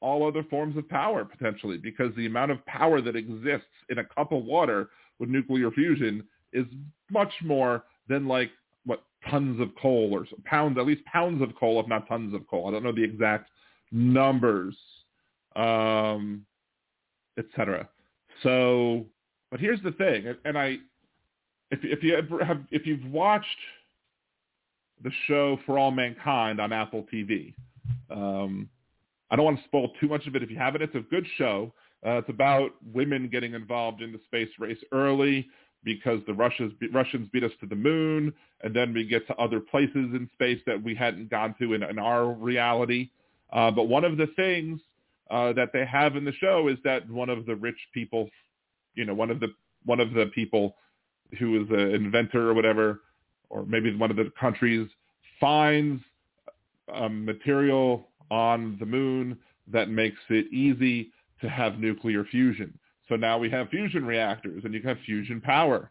all 0.00 0.26
other 0.26 0.42
forms 0.44 0.76
of 0.76 0.88
power 0.88 1.24
potentially 1.24 1.78
because 1.78 2.14
the 2.16 2.26
amount 2.26 2.50
of 2.50 2.64
power 2.66 3.00
that 3.00 3.16
exists 3.16 3.66
in 3.88 3.98
a 3.98 4.04
cup 4.04 4.32
of 4.32 4.44
water 4.44 4.90
with 5.18 5.28
nuclear 5.28 5.70
fusion 5.70 6.22
is 6.52 6.66
much 7.10 7.32
more 7.44 7.84
than 8.08 8.26
like 8.26 8.50
what 8.84 9.04
tons 9.28 9.60
of 9.60 9.68
coal 9.80 10.10
or 10.12 10.26
pounds, 10.44 10.78
at 10.78 10.86
least 10.86 11.04
pounds 11.04 11.42
of 11.42 11.54
coal, 11.58 11.80
if 11.80 11.86
not 11.86 12.08
tons 12.08 12.34
of 12.34 12.46
coal. 12.48 12.68
I 12.68 12.72
don't 12.72 12.82
know 12.82 12.92
the 12.92 13.04
exact 13.04 13.50
numbers, 13.92 14.76
um, 15.56 16.44
etc. 17.38 17.88
So, 18.42 19.06
but 19.50 19.60
here's 19.60 19.82
the 19.82 19.92
thing, 19.92 20.34
and 20.44 20.56
I, 20.56 20.78
if 21.70 21.80
if 21.82 22.02
you 22.02 22.14
have, 22.44 22.58
if 22.70 22.86
you've 22.86 23.04
watched 23.10 23.46
the 25.02 25.10
show 25.26 25.58
For 25.64 25.78
All 25.78 25.90
Mankind 25.90 26.60
on 26.60 26.72
Apple 26.72 27.06
TV, 27.12 27.54
um, 28.10 28.68
I 29.30 29.36
don't 29.36 29.44
want 29.44 29.58
to 29.58 29.64
spoil 29.64 29.90
too 30.00 30.08
much 30.08 30.26
of 30.26 30.34
it 30.36 30.42
if 30.42 30.50
you 30.50 30.58
haven't. 30.58 30.82
It's 30.82 30.94
a 30.94 31.00
good 31.00 31.26
show. 31.36 31.72
Uh, 32.06 32.18
it's 32.18 32.28
about 32.28 32.70
women 32.92 33.28
getting 33.28 33.54
involved 33.54 34.02
in 34.02 34.12
the 34.12 34.20
space 34.24 34.48
race 34.58 34.78
early 34.92 35.46
because 35.84 36.20
the 36.26 36.34
Russians, 36.34 36.72
Russians 36.92 37.28
beat 37.32 37.44
us 37.44 37.52
to 37.60 37.66
the 37.66 37.74
moon, 37.74 38.32
and 38.62 38.74
then 38.74 38.92
we 38.92 39.06
get 39.06 39.26
to 39.28 39.36
other 39.36 39.60
places 39.60 39.94
in 39.94 40.28
space 40.34 40.60
that 40.66 40.82
we 40.82 40.94
hadn't 40.94 41.30
gone 41.30 41.54
to 41.60 41.74
in, 41.74 41.82
in 41.82 41.98
our 41.98 42.32
reality. 42.32 43.10
Uh, 43.52 43.70
but 43.70 43.84
one 43.84 44.04
of 44.04 44.16
the 44.16 44.26
things 44.36 44.80
uh, 45.30 45.52
that 45.52 45.70
they 45.72 45.84
have 45.86 46.16
in 46.16 46.24
the 46.24 46.32
show 46.32 46.68
is 46.68 46.76
that 46.84 47.08
one 47.08 47.28
of 47.30 47.46
the 47.46 47.54
rich 47.54 47.78
people, 47.94 48.28
you 48.94 49.04
know, 49.04 49.14
one 49.14 49.30
of 49.30 49.40
the 49.40 49.48
one 49.86 50.00
of 50.00 50.12
the 50.12 50.26
people 50.34 50.76
who 51.38 51.62
is 51.62 51.68
an 51.70 51.94
inventor 51.94 52.50
or 52.50 52.54
whatever, 52.54 53.00
or 53.48 53.64
maybe 53.66 53.94
one 53.94 54.10
of 54.10 54.16
the 54.16 54.30
countries 54.38 54.88
finds 55.38 56.02
material 57.10 58.08
on 58.30 58.76
the 58.78 58.86
moon 58.86 59.38
that 59.72 59.88
makes 59.88 60.18
it 60.28 60.52
easy 60.52 61.10
to 61.40 61.48
have 61.48 61.78
nuclear 61.78 62.24
fusion. 62.24 62.76
So 63.08 63.16
now 63.16 63.38
we 63.38 63.50
have 63.50 63.68
fusion 63.68 64.04
reactors 64.04 64.64
and 64.64 64.74
you 64.74 64.82
have 64.82 64.98
fusion 65.04 65.40
power. 65.40 65.90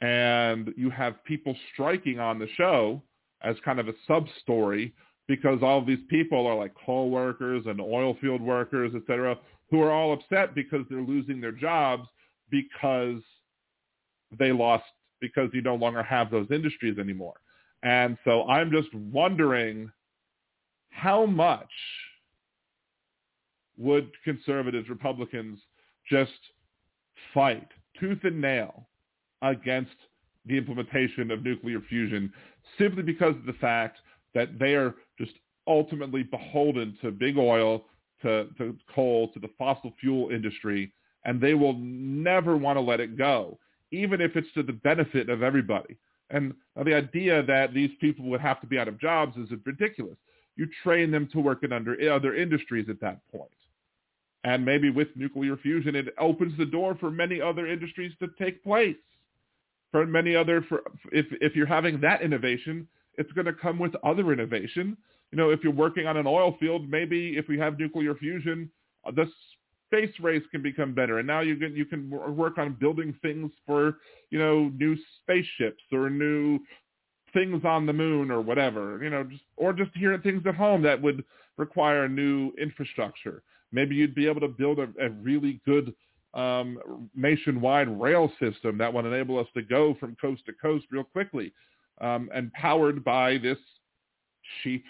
And 0.00 0.72
you 0.76 0.90
have 0.90 1.24
people 1.24 1.56
striking 1.72 2.20
on 2.20 2.38
the 2.38 2.48
show 2.56 3.02
as 3.42 3.56
kind 3.64 3.80
of 3.80 3.88
a 3.88 3.94
sub-story 4.06 4.94
because 5.26 5.58
all 5.62 5.84
these 5.84 5.98
people 6.08 6.46
are 6.46 6.56
like 6.56 6.72
coal 6.86 7.10
workers 7.10 7.64
and 7.66 7.80
oil 7.80 8.16
field 8.20 8.40
workers, 8.40 8.92
et 8.94 9.02
cetera, 9.06 9.36
who 9.70 9.82
are 9.82 9.90
all 9.90 10.12
upset 10.12 10.54
because 10.54 10.84
they're 10.88 11.02
losing 11.02 11.40
their 11.40 11.52
jobs 11.52 12.08
because 12.50 13.20
they 14.36 14.52
lost, 14.52 14.84
because 15.20 15.50
you 15.52 15.62
no 15.62 15.74
longer 15.74 16.02
have 16.02 16.30
those 16.30 16.46
industries 16.50 16.98
anymore. 16.98 17.34
And 17.82 18.16
so 18.24 18.44
I'm 18.48 18.70
just 18.70 18.92
wondering 18.94 19.90
how 20.90 21.26
much 21.26 21.70
would 23.76 24.10
conservatives, 24.24 24.88
Republicans 24.88 25.58
just 26.10 26.32
fight 27.32 27.68
tooth 27.98 28.18
and 28.24 28.40
nail 28.40 28.88
against 29.42 29.94
the 30.46 30.56
implementation 30.56 31.30
of 31.30 31.44
nuclear 31.44 31.80
fusion 31.88 32.32
simply 32.78 33.02
because 33.02 33.34
of 33.36 33.46
the 33.46 33.52
fact 33.54 33.98
that 34.34 34.58
they 34.58 34.74
are 34.74 34.94
just 35.18 35.32
ultimately 35.66 36.22
beholden 36.22 36.96
to 37.02 37.10
big 37.10 37.36
oil, 37.36 37.84
to, 38.22 38.48
to 38.56 38.76
coal, 38.92 39.28
to 39.32 39.38
the 39.38 39.50
fossil 39.58 39.92
fuel 40.00 40.30
industry, 40.30 40.92
and 41.24 41.40
they 41.40 41.54
will 41.54 41.74
never 41.78 42.56
want 42.56 42.76
to 42.76 42.80
let 42.80 43.00
it 43.00 43.16
go, 43.16 43.58
even 43.90 44.20
if 44.20 44.36
it's 44.36 44.52
to 44.54 44.62
the 44.62 44.72
benefit 44.72 45.28
of 45.28 45.42
everybody. 45.42 45.96
And 46.30 46.54
the 46.76 46.94
idea 46.94 47.42
that 47.44 47.72
these 47.72 47.90
people 48.00 48.26
would 48.26 48.40
have 48.40 48.60
to 48.60 48.66
be 48.66 48.78
out 48.78 48.88
of 48.88 49.00
jobs 49.00 49.36
is 49.36 49.48
ridiculous. 49.64 50.16
You 50.56 50.68
train 50.82 51.10
them 51.10 51.28
to 51.32 51.40
work 51.40 51.62
in 51.62 51.72
under 51.72 51.96
other 52.12 52.34
industries 52.34 52.88
at 52.90 53.00
that 53.00 53.20
point. 53.32 53.50
And 54.44 54.64
maybe 54.64 54.90
with 54.90 55.08
nuclear 55.16 55.56
fusion, 55.56 55.96
it 55.96 56.14
opens 56.18 56.56
the 56.58 56.66
door 56.66 56.96
for 56.98 57.10
many 57.10 57.40
other 57.40 57.66
industries 57.66 58.12
to 58.20 58.28
take 58.38 58.62
place. 58.62 58.96
For 59.90 60.04
many 60.06 60.36
other, 60.36 60.62
for, 60.68 60.82
if, 61.12 61.26
if 61.40 61.56
you're 61.56 61.66
having 61.66 62.00
that 62.02 62.22
innovation, 62.22 62.86
it's 63.16 63.32
going 63.32 63.46
to 63.46 63.52
come 63.52 63.78
with 63.78 63.94
other 64.04 64.32
innovation. 64.32 64.96
You 65.32 65.38
know, 65.38 65.50
if 65.50 65.60
you're 65.62 65.72
working 65.72 66.06
on 66.06 66.16
an 66.16 66.26
oil 66.26 66.56
field, 66.60 66.88
maybe 66.88 67.36
if 67.36 67.48
we 67.48 67.58
have 67.58 67.78
nuclear 67.78 68.14
fusion, 68.14 68.70
uh, 69.06 69.10
the 69.10 69.30
space 69.88 70.12
race 70.20 70.42
can 70.50 70.62
become 70.62 70.94
better. 70.94 71.18
And 71.18 71.26
now 71.26 71.40
you 71.40 71.56
can 71.56 71.74
you 71.74 71.84
can 71.84 72.10
work 72.10 72.58
on 72.58 72.76
building 72.80 73.14
things 73.22 73.50
for 73.66 73.98
you 74.30 74.38
know 74.38 74.70
new 74.76 74.96
spaceships 75.22 75.82
or 75.92 76.10
new 76.10 76.60
things 77.32 77.62
on 77.64 77.86
the 77.86 77.92
moon 77.92 78.30
or 78.30 78.40
whatever. 78.40 79.02
You 79.02 79.10
know, 79.10 79.24
just 79.24 79.42
or 79.56 79.72
just 79.72 79.90
hearing 79.94 80.20
things 80.22 80.42
at 80.46 80.54
home 80.54 80.82
that 80.82 81.00
would 81.00 81.24
require 81.56 82.08
new 82.08 82.52
infrastructure. 82.60 83.42
Maybe 83.72 83.94
you'd 83.94 84.14
be 84.14 84.26
able 84.28 84.40
to 84.40 84.48
build 84.48 84.78
a, 84.78 84.88
a 85.00 85.10
really 85.10 85.60
good 85.66 85.94
um, 86.34 87.08
nationwide 87.14 88.00
rail 88.00 88.30
system 88.40 88.78
that 88.78 88.92
would 88.92 89.04
enable 89.04 89.38
us 89.38 89.46
to 89.54 89.62
go 89.62 89.96
from 89.98 90.16
coast 90.20 90.42
to 90.46 90.52
coast 90.52 90.86
real 90.90 91.04
quickly 91.04 91.52
um, 92.00 92.30
and 92.34 92.52
powered 92.52 93.04
by 93.04 93.38
this 93.38 93.58
cheap 94.62 94.84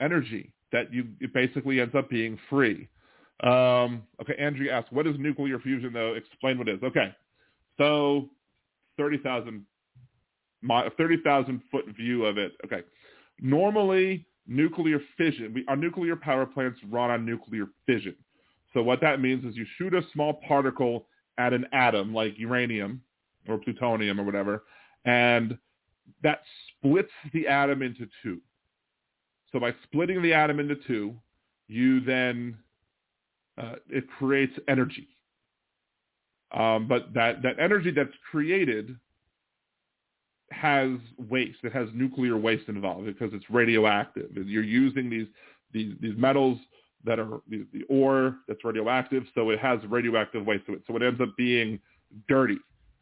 energy 0.00 0.52
that 0.72 0.92
you 0.92 1.06
it 1.20 1.32
basically 1.32 1.80
ends 1.80 1.94
up 1.94 2.08
being 2.10 2.38
free. 2.48 2.88
Um, 3.42 4.02
okay, 4.20 4.34
Andrea 4.38 4.76
asks, 4.76 4.90
what 4.90 5.06
is 5.06 5.16
nuclear 5.18 5.58
fusion 5.60 5.92
though? 5.92 6.14
Explain 6.14 6.58
what 6.58 6.68
it 6.68 6.76
is. 6.76 6.82
Okay, 6.82 7.14
so 7.78 8.28
30,000 8.96 9.64
30,000 10.96 11.60
foot 11.70 11.84
view 11.96 12.24
of 12.24 12.36
it. 12.36 12.52
Okay, 12.64 12.82
normally 13.40 14.26
nuclear 14.48 15.00
fission, 15.16 15.52
we, 15.54 15.64
our 15.68 15.76
nuclear 15.76 16.16
power 16.16 16.46
plants 16.46 16.80
run 16.90 17.10
on 17.10 17.24
nuclear 17.24 17.66
fission. 17.86 18.16
So 18.74 18.82
what 18.82 19.00
that 19.02 19.20
means 19.20 19.44
is 19.44 19.56
you 19.56 19.66
shoot 19.76 19.94
a 19.94 20.02
small 20.12 20.40
particle 20.46 21.06
at 21.38 21.52
an 21.52 21.66
atom 21.72 22.12
like 22.12 22.36
uranium 22.38 23.02
or 23.48 23.58
plutonium 23.58 24.20
or 24.20 24.24
whatever, 24.24 24.64
and 25.04 25.56
that 26.22 26.42
splits 26.68 27.12
the 27.32 27.46
atom 27.46 27.82
into 27.82 28.08
two. 28.22 28.40
So 29.52 29.60
by 29.60 29.74
splitting 29.84 30.22
the 30.22 30.34
atom 30.34 30.58
into 30.58 30.76
two, 30.86 31.14
you 31.68 32.00
then 32.00 32.58
uh, 33.58 33.74
it 33.88 34.04
creates 34.18 34.52
energy. 34.68 35.08
Um, 36.52 36.88
but 36.88 37.12
that, 37.14 37.42
that 37.42 37.58
energy 37.58 37.90
that's 37.90 38.14
created 38.30 38.96
has 40.50 40.90
waste. 41.28 41.58
It 41.62 41.72
has 41.72 41.88
nuclear 41.92 42.36
waste 42.38 42.68
involved 42.68 43.06
because 43.06 43.34
it's 43.34 43.44
radioactive. 43.50 44.30
You're 44.34 44.62
using 44.62 45.10
these 45.10 45.26
these, 45.72 45.94
these 46.00 46.14
metals 46.16 46.58
that 47.04 47.18
are 47.18 47.40
the, 47.48 47.66
the 47.74 47.82
ore 47.90 48.36
that's 48.48 48.64
radioactive, 48.64 49.24
so 49.34 49.50
it 49.50 49.58
has 49.58 49.78
radioactive 49.86 50.46
waste 50.46 50.64
to 50.66 50.74
it. 50.74 50.82
So 50.86 50.96
it 50.96 51.02
ends 51.02 51.20
up 51.20 51.28
being 51.36 51.78
dirty. 52.26 52.56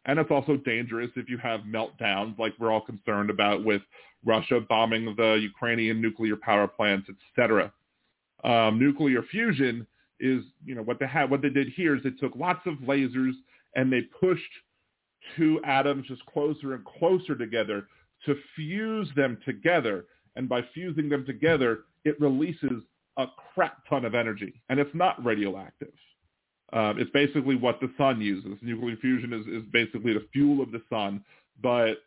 And 0.06 0.18
it's 0.18 0.30
also 0.30 0.56
dangerous 0.56 1.10
if 1.14 1.28
you 1.28 1.38
have 1.38 1.60
meltdowns 1.60 2.36
like 2.38 2.54
we're 2.58 2.72
all 2.72 2.80
concerned 2.80 3.30
about 3.30 3.64
with 3.64 3.82
Russia 4.24 4.60
bombing 4.68 5.14
the 5.16 5.34
Ukrainian 5.34 6.00
nuclear 6.00 6.36
power 6.36 6.66
plants, 6.66 7.08
etc. 7.08 7.72
Um, 8.42 8.78
nuclear 8.78 9.22
fusion 9.22 9.86
is, 10.20 10.42
you 10.64 10.74
know, 10.74 10.82
what 10.82 10.98
they 10.98 11.06
had, 11.06 11.30
what 11.30 11.42
they 11.42 11.50
did 11.50 11.68
here 11.68 11.96
is 11.96 12.02
they 12.02 12.10
took 12.10 12.34
lots 12.36 12.60
of 12.66 12.74
lasers 12.86 13.32
and 13.74 13.92
they 13.92 14.02
pushed 14.20 14.42
two 15.36 15.60
atoms 15.64 16.06
just 16.06 16.24
closer 16.26 16.74
and 16.74 16.84
closer 16.84 17.34
together 17.34 17.86
to 18.24 18.34
fuse 18.54 19.08
them 19.16 19.38
together. 19.44 20.04
And 20.36 20.48
by 20.48 20.62
fusing 20.74 21.08
them 21.08 21.24
together, 21.26 21.80
it 22.04 22.20
releases 22.20 22.82
a 23.16 23.26
crap 23.54 23.86
ton 23.88 24.04
of 24.04 24.14
energy. 24.14 24.62
And 24.68 24.78
it's 24.78 24.94
not 24.94 25.22
radioactive. 25.24 25.92
Um, 26.72 26.98
it's 26.98 27.10
basically 27.12 27.56
what 27.56 27.80
the 27.80 27.90
sun 27.96 28.20
uses. 28.20 28.58
Nuclear 28.60 28.96
fusion 28.96 29.32
is, 29.32 29.46
is 29.46 29.62
basically 29.72 30.12
the 30.12 30.26
fuel 30.32 30.62
of 30.62 30.72
the 30.72 30.82
sun, 30.90 31.24
but 31.62 31.98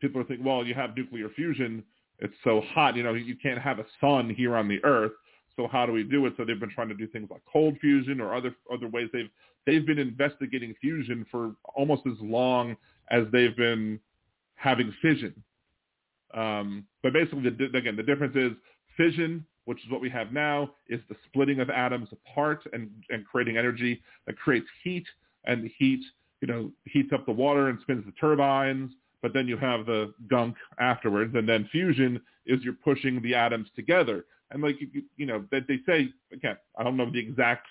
people 0.00 0.20
are 0.20 0.24
thinking, 0.24 0.44
well, 0.44 0.64
you 0.64 0.74
have 0.74 0.96
nuclear 0.96 1.28
fusion, 1.28 1.84
it's 2.18 2.34
so 2.44 2.62
hot, 2.72 2.96
you 2.96 3.02
know, 3.02 3.14
you 3.14 3.36
can't 3.36 3.60
have 3.60 3.78
a 3.78 3.86
sun 4.00 4.30
here 4.30 4.56
on 4.56 4.68
the 4.68 4.82
Earth. 4.84 5.12
So 5.60 5.68
how 5.68 5.84
do 5.84 5.92
we 5.92 6.04
do 6.04 6.24
it? 6.24 6.32
So 6.38 6.46
they've 6.46 6.58
been 6.58 6.70
trying 6.70 6.88
to 6.88 6.94
do 6.94 7.06
things 7.06 7.28
like 7.30 7.42
cold 7.50 7.76
fusion 7.82 8.18
or 8.18 8.34
other 8.34 8.54
other 8.72 8.88
ways. 8.88 9.10
They've 9.12 9.28
they've 9.66 9.86
been 9.86 9.98
investigating 9.98 10.74
fusion 10.80 11.26
for 11.30 11.54
almost 11.74 12.02
as 12.06 12.14
long 12.18 12.78
as 13.10 13.24
they've 13.30 13.54
been 13.54 14.00
having 14.54 14.90
fission. 15.02 15.34
Um, 16.32 16.86
but 17.02 17.12
basically, 17.12 17.50
the, 17.50 17.76
again, 17.76 17.94
the 17.94 18.02
difference 18.02 18.34
is 18.36 18.52
fission, 18.96 19.44
which 19.66 19.84
is 19.84 19.90
what 19.90 20.00
we 20.00 20.08
have 20.08 20.32
now, 20.32 20.70
is 20.88 21.00
the 21.10 21.16
splitting 21.26 21.60
of 21.60 21.68
atoms 21.68 22.08
apart 22.10 22.62
and, 22.72 22.88
and 23.10 23.26
creating 23.26 23.58
energy 23.58 24.00
that 24.26 24.38
creates 24.38 24.66
heat, 24.82 25.04
and 25.44 25.62
the 25.62 25.72
heat, 25.76 26.00
you 26.40 26.48
know, 26.48 26.70
heats 26.84 27.12
up 27.12 27.26
the 27.26 27.32
water 27.32 27.68
and 27.68 27.78
spins 27.82 28.06
the 28.06 28.12
turbines. 28.12 28.92
But 29.20 29.34
then 29.34 29.46
you 29.46 29.58
have 29.58 29.84
the 29.84 30.14
gunk 30.30 30.56
afterwards, 30.78 31.34
and 31.34 31.46
then 31.46 31.68
fusion 31.70 32.18
is 32.46 32.62
you're 32.62 32.72
pushing 32.72 33.20
the 33.20 33.34
atoms 33.34 33.68
together. 33.76 34.24
And 34.50 34.62
like 34.62 34.80
you, 34.80 35.02
you 35.16 35.26
know, 35.26 35.44
that 35.50 35.66
they 35.68 35.78
say 35.86 36.08
again, 36.32 36.56
I 36.78 36.82
don't 36.82 36.96
know 36.96 37.10
the 37.10 37.18
exact 37.18 37.66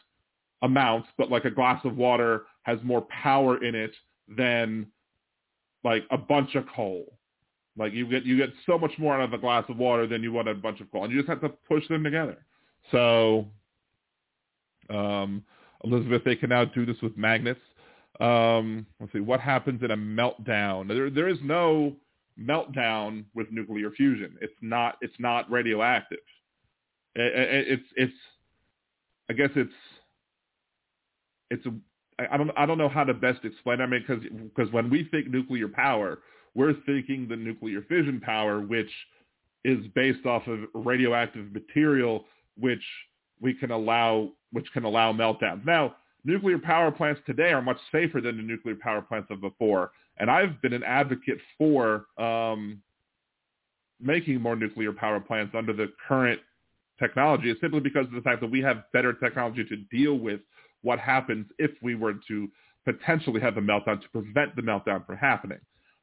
amounts, 0.61 1.09
but 1.17 1.31
like 1.31 1.45
a 1.45 1.51
glass 1.51 1.83
of 1.85 1.97
water 1.97 2.43
has 2.63 2.79
more 2.83 3.05
power 3.09 3.63
in 3.63 3.75
it 3.75 3.91
than 4.27 4.87
like 5.83 6.03
a 6.11 6.17
bunch 6.17 6.55
of 6.55 6.65
coal 6.75 7.19
like 7.79 7.93
you 7.93 8.05
get 8.07 8.25
you 8.25 8.37
get 8.37 8.49
so 8.65 8.77
much 8.77 8.91
more 8.99 9.15
out 9.15 9.21
of 9.21 9.33
a 9.33 9.37
glass 9.37 9.63
of 9.69 9.77
water 9.77 10.05
than 10.05 10.21
you 10.21 10.33
would 10.33 10.47
a 10.47 10.53
bunch 10.53 10.81
of 10.81 10.91
coal, 10.91 11.05
and 11.05 11.13
you 11.13 11.19
just 11.19 11.29
have 11.29 11.41
to 11.41 11.49
push 11.49 11.87
them 11.87 12.03
together. 12.03 12.37
So, 12.91 13.47
um, 14.89 15.43
Elizabeth, 15.85 16.23
they 16.25 16.35
can 16.35 16.49
now 16.49 16.65
do 16.65 16.85
this 16.85 16.97
with 17.01 17.15
magnets. 17.17 17.61
Um, 18.19 18.85
let's 18.99 19.13
see 19.13 19.21
what 19.21 19.39
happens 19.39 19.81
in 19.81 19.91
a 19.91 19.97
meltdown. 19.97 20.89
There 20.89 21.09
there 21.09 21.29
is 21.29 21.37
no 21.41 21.95
meltdown 22.37 23.23
with 23.33 23.47
nuclear 23.49 23.91
fusion. 23.91 24.37
It's 24.41 24.53
not 24.61 24.97
it's 24.99 25.17
not 25.17 25.49
radioactive. 25.49 26.19
It, 27.19 27.35
it, 27.35 27.67
it's 27.67 27.89
it's 27.95 28.13
I 29.29 29.33
guess 29.33 29.49
it's 29.55 29.71
it's 31.51 31.65
a, 31.65 31.73
I 32.31 32.37
don't 32.37 32.51
I 32.57 32.65
don't 32.65 32.77
know 32.77 32.89
how 32.89 33.03
to 33.03 33.13
best 33.13 33.43
explain. 33.43 33.81
I 33.81 33.85
mean, 33.85 34.03
because 34.07 34.23
because 34.55 34.71
when 34.71 34.89
we 34.89 35.07
think 35.11 35.27
nuclear 35.27 35.67
power, 35.67 36.19
we're 36.55 36.73
thinking 36.85 37.27
the 37.27 37.35
nuclear 37.35 37.81
fission 37.81 38.21
power, 38.23 38.61
which 38.61 38.89
is 39.65 39.79
based 39.93 40.25
off 40.25 40.47
of 40.47 40.59
radioactive 40.73 41.51
material, 41.51 42.25
which 42.57 42.83
we 43.41 43.53
can 43.53 43.71
allow, 43.71 44.29
which 44.53 44.67
can 44.73 44.85
allow 44.85 45.11
meltdowns. 45.11 45.65
Now, 45.65 45.95
nuclear 46.23 46.57
power 46.57 46.91
plants 46.91 47.21
today 47.25 47.51
are 47.51 47.61
much 47.61 47.77
safer 47.91 48.21
than 48.21 48.37
the 48.37 48.43
nuclear 48.43 48.75
power 48.75 49.01
plants 49.01 49.29
of 49.29 49.41
before, 49.41 49.91
and 50.17 50.31
I've 50.31 50.61
been 50.61 50.73
an 50.73 50.83
advocate 50.83 51.39
for 51.57 52.05
um, 52.17 52.81
making 53.99 54.39
more 54.39 54.55
nuclear 54.55 54.93
power 54.93 55.19
plants 55.19 55.53
under 55.57 55.73
the 55.73 55.91
current 56.07 56.39
technology. 56.99 57.49
is 57.49 57.57
simply 57.61 57.79
because 57.79 58.05
of 58.05 58.13
the 58.13 58.21
fact 58.21 58.41
that 58.41 58.51
we 58.51 58.61
have 58.61 58.83
better 58.93 59.13
technology 59.13 59.63
to 59.65 59.75
deal 59.95 60.15
with 60.15 60.41
what 60.81 60.99
happens 60.99 61.45
if 61.57 61.71
we 61.81 61.95
were 61.95 62.15
to 62.27 62.47
potentially 62.85 63.41
have 63.41 63.57
a 63.57 63.61
meltdown 63.61 64.01
to 64.01 64.09
prevent 64.09 64.55
the 64.55 64.61
meltdown 64.61 65.05
from 65.05 65.17
happening. 65.17 65.59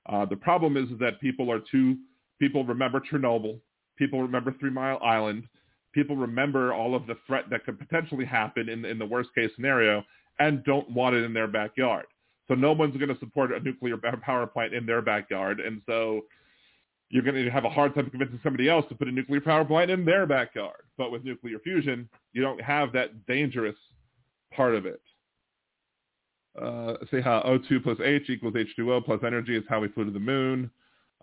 Uh, 0.06 0.24
the 0.24 0.36
problem 0.36 0.76
is, 0.76 0.86
that 1.00 1.20
people 1.20 1.50
are 1.50 1.60
too, 1.70 1.96
people 2.38 2.64
remember 2.64 3.00
Chernobyl, 3.00 3.58
people 3.96 4.22
remember 4.22 4.54
Three 4.58 4.70
Mile 4.70 5.00
Island, 5.02 5.44
people 5.92 6.16
remember 6.16 6.72
all 6.72 6.94
of 6.94 7.06
the 7.06 7.16
threat 7.26 7.44
that 7.50 7.64
could 7.64 7.78
potentially 7.78 8.24
happen 8.24 8.68
in, 8.68 8.84
in 8.84 8.98
the 8.98 9.06
worst 9.06 9.30
case 9.34 9.50
scenario 9.56 10.04
and 10.38 10.62
don't 10.64 10.88
want 10.90 11.16
it 11.16 11.24
in 11.24 11.32
their 11.32 11.48
backyard. 11.48 12.04
So 12.48 12.54
no 12.54 12.72
one's 12.72 12.96
going 12.96 13.08
to 13.08 13.18
support 13.18 13.50
a 13.52 13.60
nuclear 13.60 13.96
power 14.22 14.46
plant 14.46 14.74
in 14.74 14.86
their 14.86 15.02
backyard. 15.02 15.58
And 15.58 15.82
so 15.86 16.22
you're 17.08 17.22
going 17.22 17.36
to 17.36 17.50
have 17.50 17.64
a 17.64 17.70
hard 17.70 17.94
time 17.94 18.10
convincing 18.10 18.40
somebody 18.42 18.68
else 18.68 18.84
to 18.88 18.94
put 18.94 19.08
a 19.08 19.12
nuclear 19.12 19.40
power 19.40 19.64
plant 19.64 19.90
in 19.90 20.04
their 20.04 20.26
backyard. 20.26 20.82
But 20.98 21.12
with 21.12 21.24
nuclear 21.24 21.58
fusion, 21.58 22.08
you 22.32 22.42
don't 22.42 22.60
have 22.60 22.92
that 22.92 23.26
dangerous 23.26 23.76
part 24.52 24.74
of 24.74 24.86
it 24.86 25.00
uh, 26.60 26.94
say 27.10 27.20
how 27.20 27.42
O2 27.46 27.82
plus 27.82 27.98
H 28.02 28.28
equals 28.28 28.54
H2O 28.54 29.04
plus 29.04 29.20
energy 29.24 29.56
is 29.56 29.64
how 29.68 29.80
we 29.80 29.88
flew 29.88 30.04
to 30.04 30.10
the 30.10 30.18
moon. 30.18 30.70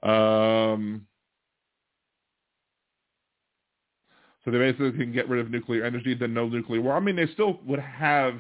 Um, 0.04 1.08
so 4.44 4.52
they 4.52 4.58
basically 4.58 4.92
can 4.92 5.14
get 5.14 5.30
rid 5.30 5.40
of 5.40 5.50
nuclear 5.50 5.86
energy, 5.86 6.14
then 6.14 6.34
no 6.34 6.48
nuclear 6.48 6.82
war. 6.82 6.96
I 6.96 7.00
mean, 7.00 7.16
they 7.16 7.28
still 7.34 7.60
would 7.66 7.80
have, 7.80 8.40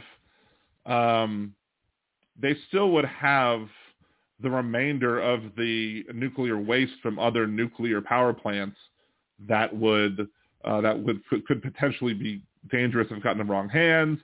um, 0.86 1.56
they 2.39 2.56
still 2.67 2.91
would 2.91 3.06
have 3.06 3.67
the 4.41 4.49
remainder 4.49 5.19
of 5.19 5.41
the 5.57 6.03
nuclear 6.13 6.59
waste 6.59 6.93
from 7.01 7.19
other 7.19 7.47
nuclear 7.47 8.01
power 8.01 8.33
plants 8.33 8.77
that 9.47 9.75
would 9.75 10.27
uh, 10.65 10.81
that 10.81 10.97
would 10.97 11.21
could, 11.27 11.61
potentially 11.61 12.13
be 12.13 12.41
dangerous 12.71 13.07
if 13.11 13.21
gotten 13.21 13.41
in 13.41 13.47
the 13.47 13.53
wrong 13.53 13.67
hands. 13.67 14.19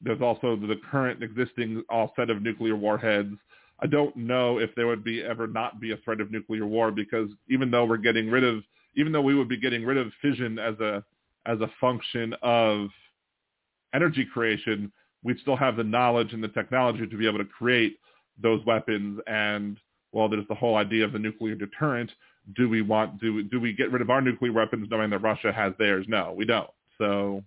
There's 0.00 0.22
also 0.22 0.56
the 0.56 0.80
current 0.90 1.22
existing 1.22 1.82
set 2.16 2.30
of 2.30 2.42
nuclear 2.42 2.76
warheads. 2.76 3.36
I 3.80 3.86
don't 3.86 4.14
know 4.16 4.58
if 4.58 4.74
there 4.74 4.86
would 4.86 5.04
be 5.04 5.22
ever 5.22 5.46
not 5.46 5.80
be 5.80 5.92
a 5.92 5.96
threat 5.98 6.20
of 6.20 6.30
nuclear 6.30 6.66
war 6.66 6.90
because 6.90 7.28
even 7.50 7.70
though 7.70 7.84
we're 7.84 7.98
getting 7.98 8.30
rid 8.30 8.44
of, 8.44 8.62
even 8.96 9.12
though 9.12 9.22
we 9.22 9.34
would 9.34 9.48
be 9.48 9.58
getting 9.58 9.84
rid 9.84 9.98
of 9.98 10.12
fission 10.22 10.58
as 10.58 10.78
a 10.80 11.04
as 11.46 11.60
a 11.60 11.70
function 11.80 12.34
of 12.42 12.88
energy 13.94 14.26
creation, 14.32 14.90
we'd 15.22 15.38
still 15.40 15.56
have 15.56 15.76
the 15.76 15.84
knowledge 15.84 16.32
and 16.32 16.42
the 16.42 16.48
technology 16.48 17.06
to 17.06 17.16
be 17.16 17.26
able 17.26 17.38
to 17.38 17.44
create 17.44 17.98
those 18.40 18.64
weapons. 18.64 19.20
And 19.26 19.78
well, 20.12 20.28
there's 20.28 20.46
the 20.48 20.54
whole 20.54 20.76
idea 20.76 21.04
of 21.04 21.12
the 21.12 21.18
nuclear 21.18 21.54
deterrent. 21.54 22.10
Do 22.56 22.68
we 22.68 22.82
want 22.82 23.20
do 23.20 23.42
do 23.44 23.60
we 23.60 23.72
get 23.72 23.92
rid 23.92 24.02
of 24.02 24.10
our 24.10 24.20
nuclear 24.20 24.52
weapons 24.52 24.88
knowing 24.90 25.10
that 25.10 25.22
Russia 25.22 25.52
has 25.52 25.72
theirs? 25.78 26.06
No, 26.08 26.34
we 26.36 26.44
don't. 26.44 26.70
So 26.98 27.42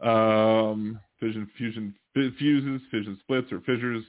um, 0.00 1.00
fission 1.18 1.48
fusion 1.56 1.94
fuses, 2.14 2.80
fission 2.90 3.18
splits 3.20 3.52
or 3.52 3.60
fissures. 3.60 4.04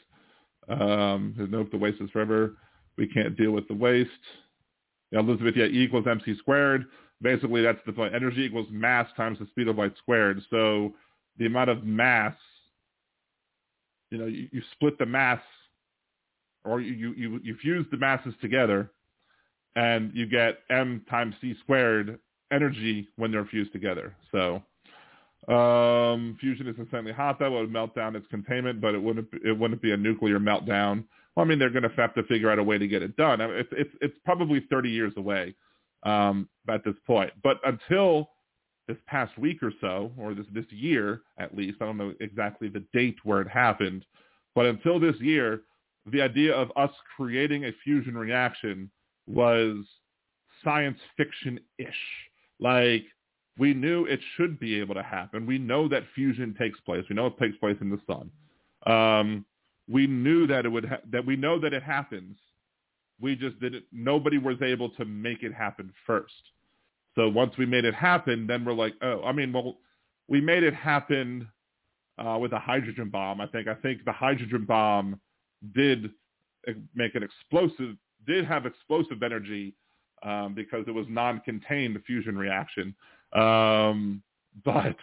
Um, 0.70 1.34
there's 1.38 1.50
no 1.50 1.64
the 1.64 1.78
waste 1.78 2.02
is 2.02 2.10
forever. 2.12 2.56
We 2.98 3.08
can't 3.08 3.38
deal 3.38 3.52
with 3.52 3.68
the 3.68 3.74
waste. 3.74 4.10
Yeah, 5.12 5.20
Elizabeth, 5.20 5.56
yeah, 5.56 5.66
E 5.66 5.84
equals 5.84 6.08
mc 6.08 6.36
squared. 6.38 6.86
Basically, 7.22 7.62
that's 7.62 7.80
the 7.86 7.94
point. 7.94 8.16
Energy 8.16 8.42
equals 8.42 8.68
mass 8.72 9.08
times 9.16 9.38
the 9.40 9.46
speed 9.48 9.68
of 9.68 9.78
light 9.78 9.94
squared. 9.98 10.42
So 10.50 10.94
the 11.38 11.46
amount 11.46 11.70
of 11.70 11.84
mass, 11.84 12.36
you 14.10 14.18
know, 14.18 14.26
you, 14.26 14.48
you 14.52 14.62
split 14.74 14.98
the 14.98 15.06
mass, 15.06 15.42
or 16.64 16.82
you, 16.82 17.14
you 17.18 17.40
you 17.44 17.56
fuse 17.62 17.86
the 17.92 17.98
masses 17.98 18.34
together, 18.42 18.92
and 19.76 20.12
you 20.14 20.28
get 20.28 20.60
m 20.70 21.04
times 21.10 21.36
c 21.42 21.56
squared 21.62 22.20
energy 22.52 23.08
when 23.16 23.32
they're 23.32 23.46
fused 23.46 23.72
together. 23.72 24.16
So 24.32 24.62
um, 25.48 26.38
fusion 26.40 26.68
is 26.68 26.76
insanely 26.78 27.12
hot. 27.12 27.40
That 27.40 27.52
would 27.52 27.72
melt 27.72 27.96
down 27.96 28.16
its 28.16 28.28
containment, 28.28 28.80
but 28.80 28.94
it 28.94 29.02
wouldn't 29.02 29.28
it 29.44 29.58
wouldn't 29.58 29.82
be 29.82 29.92
a 29.92 29.98
nuclear 29.98 30.40
meltdown. 30.40 31.04
Well, 31.36 31.46
I 31.46 31.50
mean, 31.50 31.58
they're 31.58 31.70
going 31.70 31.84
to 31.84 31.90
have 31.96 32.14
to 32.16 32.24
figure 32.24 32.52
out 32.52 32.60
a 32.60 32.64
way 32.64 32.78
to 32.78 32.88
get 32.88 33.02
it 33.02 33.16
done. 33.16 33.42
I 33.42 33.48
mean, 33.48 33.56
it's 33.56 33.70
it's 33.72 33.96
it's 34.02 34.18
probably 34.24 34.66
30 34.70 34.90
years 34.90 35.14
away 35.18 35.56
um, 36.04 36.48
at 36.70 36.84
this 36.84 36.96
point. 37.08 37.32
But 37.44 37.60
until 37.66 38.30
this 38.88 38.98
past 39.08 39.36
week 39.38 39.64
or 39.64 39.74
so, 39.82 40.12
or 40.18 40.36
this 40.36 40.46
this 40.54 40.66
year 40.70 41.22
at 41.40 41.56
least, 41.56 41.78
I 41.82 41.86
don't 41.86 41.98
know 41.98 42.14
exactly 42.20 42.70
the 42.70 42.86
date 42.94 43.18
where 43.24 43.42
it 43.42 43.48
happened, 43.48 44.06
but 44.54 44.68
until 44.68 45.00
this 45.00 45.16
year, 45.20 45.62
the 46.06 46.22
idea 46.22 46.54
of 46.54 46.72
us 46.76 46.92
creating 47.16 47.66
a 47.66 47.72
fusion 47.84 48.18
reaction 48.18 48.90
was 49.28 49.78
science 50.64 51.00
fiction-ish. 51.18 51.96
Like 52.60 53.04
we 53.58 53.74
knew 53.74 54.06
it 54.06 54.20
should 54.36 54.60
be 54.60 54.80
able 54.80 54.96
to 54.96 55.04
happen. 55.04 55.46
We 55.46 55.58
know 55.58 55.88
that 55.88 56.04
fusion 56.16 56.56
takes 56.58 56.80
place. 56.82 57.04
We 57.10 57.16
know 57.16 57.28
it 57.28 57.38
takes 57.38 57.58
place 57.58 57.78
in 57.82 57.90
the 57.90 58.00
sun. 58.08 58.32
Um, 58.86 59.46
we 59.88 60.08
knew 60.08 60.48
that 60.48 60.66
it 60.66 60.70
would 60.70 60.86
ha- 60.86 61.02
that 61.12 61.26
we 61.26 61.36
know 61.36 61.60
that 61.60 61.74
it 61.74 61.84
happens. 61.84 62.38
We 63.20 63.36
just 63.36 63.60
didn't. 63.60 63.86
Nobody 63.92 64.38
was 64.38 64.62
able 64.62 64.90
to 64.92 65.06
make 65.06 65.44
it 65.44 65.54
happen 65.54 65.92
first. 66.08 66.34
So 67.16 67.28
once 67.30 67.58
we 67.58 67.66
made 67.66 67.86
it 67.86 67.94
happen, 67.94 68.48
then 68.48 68.64
we're 68.64 68.74
like, 68.74 68.94
oh, 69.02 69.22
I 69.24 69.32
mean, 69.34 69.52
well, 69.52 69.78
we 70.28 70.40
made 70.40 70.64
it 70.64 70.74
happen 70.74 71.48
uh, 72.18 72.38
with 72.40 72.54
a 72.54 72.60
hydrogen 72.60 73.10
bomb. 73.10 73.42
I 73.42 73.48
think. 73.48 73.68
I 73.68 73.76
think 73.76 74.06
the 74.06 74.12
hydrogen 74.12 74.66
bomb 74.66 75.20
did 75.74 76.12
make 76.96 77.16
an 77.16 77.24
explosive, 77.24 77.96
did 78.28 78.46
have 78.46 78.66
explosive 78.66 79.24
energy 79.24 79.74
um, 80.24 80.54
because 80.54 80.86
it 80.88 80.92
was 80.92 81.06
non-contained 81.10 81.98
fusion 82.06 82.38
reaction. 82.38 82.96
Um, 83.34 84.22
but 84.66 84.96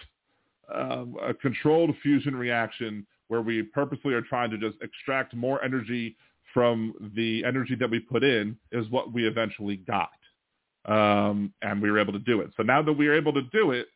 um, 0.75 1.17
a 1.23 1.35
controlled 1.35 1.95
fusion 2.03 2.37
reaction 2.37 3.07
where 3.29 3.43
we 3.43 3.63
purposely 3.63 4.15
are 4.15 4.23
trying 4.23 4.51
to 4.51 4.59
just 4.59 4.77
extract 4.83 5.35
more 5.35 5.63
energy 5.63 6.17
from 6.55 6.95
the 7.15 7.45
energy 7.45 7.75
that 7.75 7.91
we 7.91 8.01
put 8.01 8.25
in 8.25 8.57
is 8.73 8.89
what 8.91 9.13
we 9.13 9.27
eventually 9.27 9.77
got. 9.77 10.11
Um, 10.85 11.53
and 11.61 11.83
we 11.83 11.91
were 11.91 11.99
able 11.99 12.15
to 12.15 12.19
do 12.19 12.41
it. 12.41 12.51
So 12.57 12.63
now 12.63 12.81
that 12.83 12.93
we 12.93 13.09
are 13.09 13.15
able 13.15 13.33
to 13.35 13.43
do 13.53 13.73
it, 13.73 13.89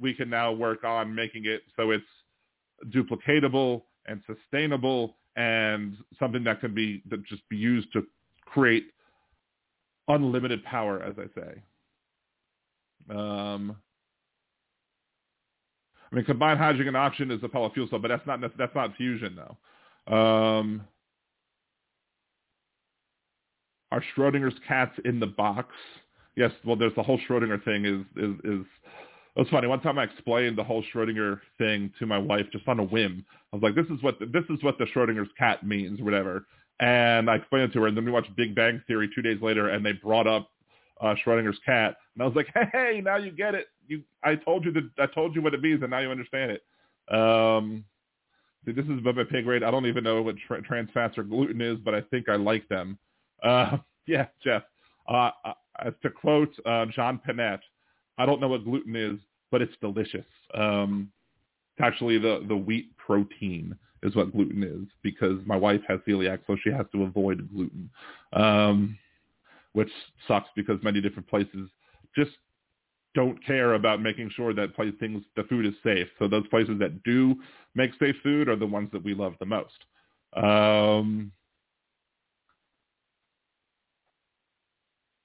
we 0.00 0.12
can 0.12 0.28
now 0.28 0.52
work 0.52 0.84
on 0.84 1.14
making 1.14 1.44
it 1.46 1.62
so 1.76 1.90
it's 1.90 2.04
duplicatable 2.88 3.82
and 4.06 4.22
sustainable 4.26 5.16
and 5.36 5.96
something 6.18 6.44
that 6.44 6.60
can 6.60 6.74
be 6.74 7.02
that 7.10 7.24
just 7.26 7.46
be 7.48 7.56
used 7.56 7.92
to 7.92 8.02
create 8.44 8.86
unlimited 10.08 10.64
power, 10.64 11.02
as 11.02 11.14
I 11.18 11.40
say. 11.40 11.62
Um, 13.10 13.76
I 16.10 16.14
mean, 16.14 16.24
combined 16.24 16.58
hydrogen 16.58 16.88
and 16.88 16.96
oxygen 16.96 17.30
is 17.30 17.42
a 17.42 17.48
pellet 17.48 17.74
fuel 17.74 17.88
cell, 17.88 17.98
but 17.98 18.08
that's 18.08 18.26
not 18.26 18.40
that's 18.56 18.74
not 18.74 18.96
fusion 18.96 19.36
though. 19.36 20.14
Um, 20.14 20.82
are 23.90 24.02
Schrodinger's 24.16 24.58
cats 24.66 24.98
in 25.04 25.20
the 25.20 25.26
box? 25.26 25.74
Yes. 26.36 26.52
Well, 26.64 26.76
there's 26.76 26.94
the 26.94 27.02
whole 27.02 27.18
Schrodinger 27.28 27.62
thing. 27.64 27.84
Is 27.84 28.22
is 28.22 28.36
is 28.44 28.66
it 29.36 29.40
was 29.40 29.48
funny. 29.50 29.66
One 29.66 29.80
time 29.80 29.98
I 29.98 30.04
explained 30.04 30.56
the 30.56 30.64
whole 30.64 30.82
Schrodinger 30.94 31.40
thing 31.58 31.92
to 31.98 32.06
my 32.06 32.16
wife 32.16 32.46
just 32.52 32.66
on 32.66 32.78
a 32.78 32.84
whim. 32.84 33.24
I 33.52 33.56
was 33.56 33.62
like, 33.62 33.74
"This 33.74 33.86
is 33.94 34.02
what 34.02 34.18
the, 34.18 34.26
this 34.26 34.44
is 34.48 34.62
what 34.62 34.78
the 34.78 34.86
Schrodinger's 34.86 35.30
cat 35.38 35.62
means, 35.62 36.00
or 36.00 36.04
whatever." 36.04 36.46
And 36.80 37.28
I 37.28 37.36
explained 37.36 37.70
it 37.70 37.72
to 37.74 37.82
her, 37.82 37.86
and 37.86 37.96
then 37.96 38.06
we 38.06 38.10
watched 38.10 38.34
Big 38.34 38.54
Bang 38.54 38.82
Theory 38.86 39.10
two 39.14 39.20
days 39.20 39.40
later, 39.42 39.68
and 39.68 39.84
they 39.84 39.92
brought 39.92 40.26
up 40.26 40.50
uh, 41.02 41.14
Schrodinger's 41.24 41.58
cat, 41.66 41.96
and 42.14 42.22
I 42.22 42.26
was 42.26 42.34
like, 42.34 42.48
"Hey, 42.72 43.02
now 43.04 43.16
you 43.16 43.30
get 43.30 43.54
it. 43.54 43.66
You, 43.86 44.02
I 44.24 44.36
told 44.36 44.64
you 44.64 44.72
that 44.72 44.90
I 44.98 45.06
told 45.14 45.34
you 45.34 45.42
what 45.42 45.52
it 45.52 45.60
means, 45.60 45.82
and 45.82 45.90
now 45.90 45.98
you 45.98 46.10
understand 46.10 46.52
it." 46.52 47.14
Um, 47.14 47.84
see, 48.64 48.72
this 48.72 48.86
is 48.86 48.98
above 48.98 49.16
my 49.16 49.24
pay 49.24 49.42
grade. 49.42 49.62
I 49.62 49.70
don't 49.70 49.86
even 49.86 50.02
know 50.02 50.22
what 50.22 50.36
tra- 50.46 50.62
trans 50.62 50.88
fats 50.94 51.18
or 51.18 51.24
gluten 51.24 51.60
is, 51.60 51.76
but 51.84 51.94
I 51.94 52.00
think 52.00 52.30
I 52.30 52.36
like 52.36 52.66
them. 52.68 52.98
Uh, 53.42 53.76
yeah, 54.06 54.28
Jeff. 54.42 54.62
Uh, 55.06 55.30
uh, 55.44 55.90
to 56.02 56.10
quote 56.10 56.54
uh, 56.64 56.86
John 56.86 57.20
Pinette, 57.28 57.60
I 58.18 58.26
don't 58.26 58.40
know 58.40 58.48
what 58.48 58.64
gluten 58.64 58.96
is, 58.96 59.18
but 59.50 59.62
it's 59.62 59.74
delicious. 59.80 60.26
Um, 60.54 61.10
actually 61.80 62.18
the, 62.18 62.44
the 62.48 62.56
wheat 62.56 62.96
protein 62.96 63.76
is 64.02 64.14
what 64.14 64.32
gluten 64.32 64.62
is 64.62 64.88
because 65.02 65.38
my 65.46 65.56
wife 65.56 65.80
has 65.88 66.00
celiac, 66.06 66.40
so 66.46 66.56
she 66.62 66.70
has 66.70 66.86
to 66.92 67.04
avoid 67.04 67.48
gluten, 67.52 67.90
um, 68.32 68.98
which 69.72 69.90
sucks 70.28 70.48
because 70.56 70.82
many 70.82 71.00
different 71.00 71.28
places 71.28 71.68
just 72.14 72.32
don't 73.14 73.42
care 73.44 73.74
about 73.74 74.02
making 74.02 74.30
sure 74.34 74.52
that 74.52 74.76
place, 74.76 74.92
things 75.00 75.22
the 75.36 75.42
food 75.44 75.64
is 75.64 75.72
safe. 75.82 76.06
So 76.18 76.28
those 76.28 76.46
places 76.48 76.78
that 76.80 77.02
do 77.02 77.34
make 77.74 77.90
safe 77.98 78.16
food 78.22 78.48
are 78.48 78.56
the 78.56 78.66
ones 78.66 78.90
that 78.92 79.02
we 79.02 79.14
love 79.14 79.34
the 79.40 79.46
most. 79.46 79.72
Um, 80.34 81.32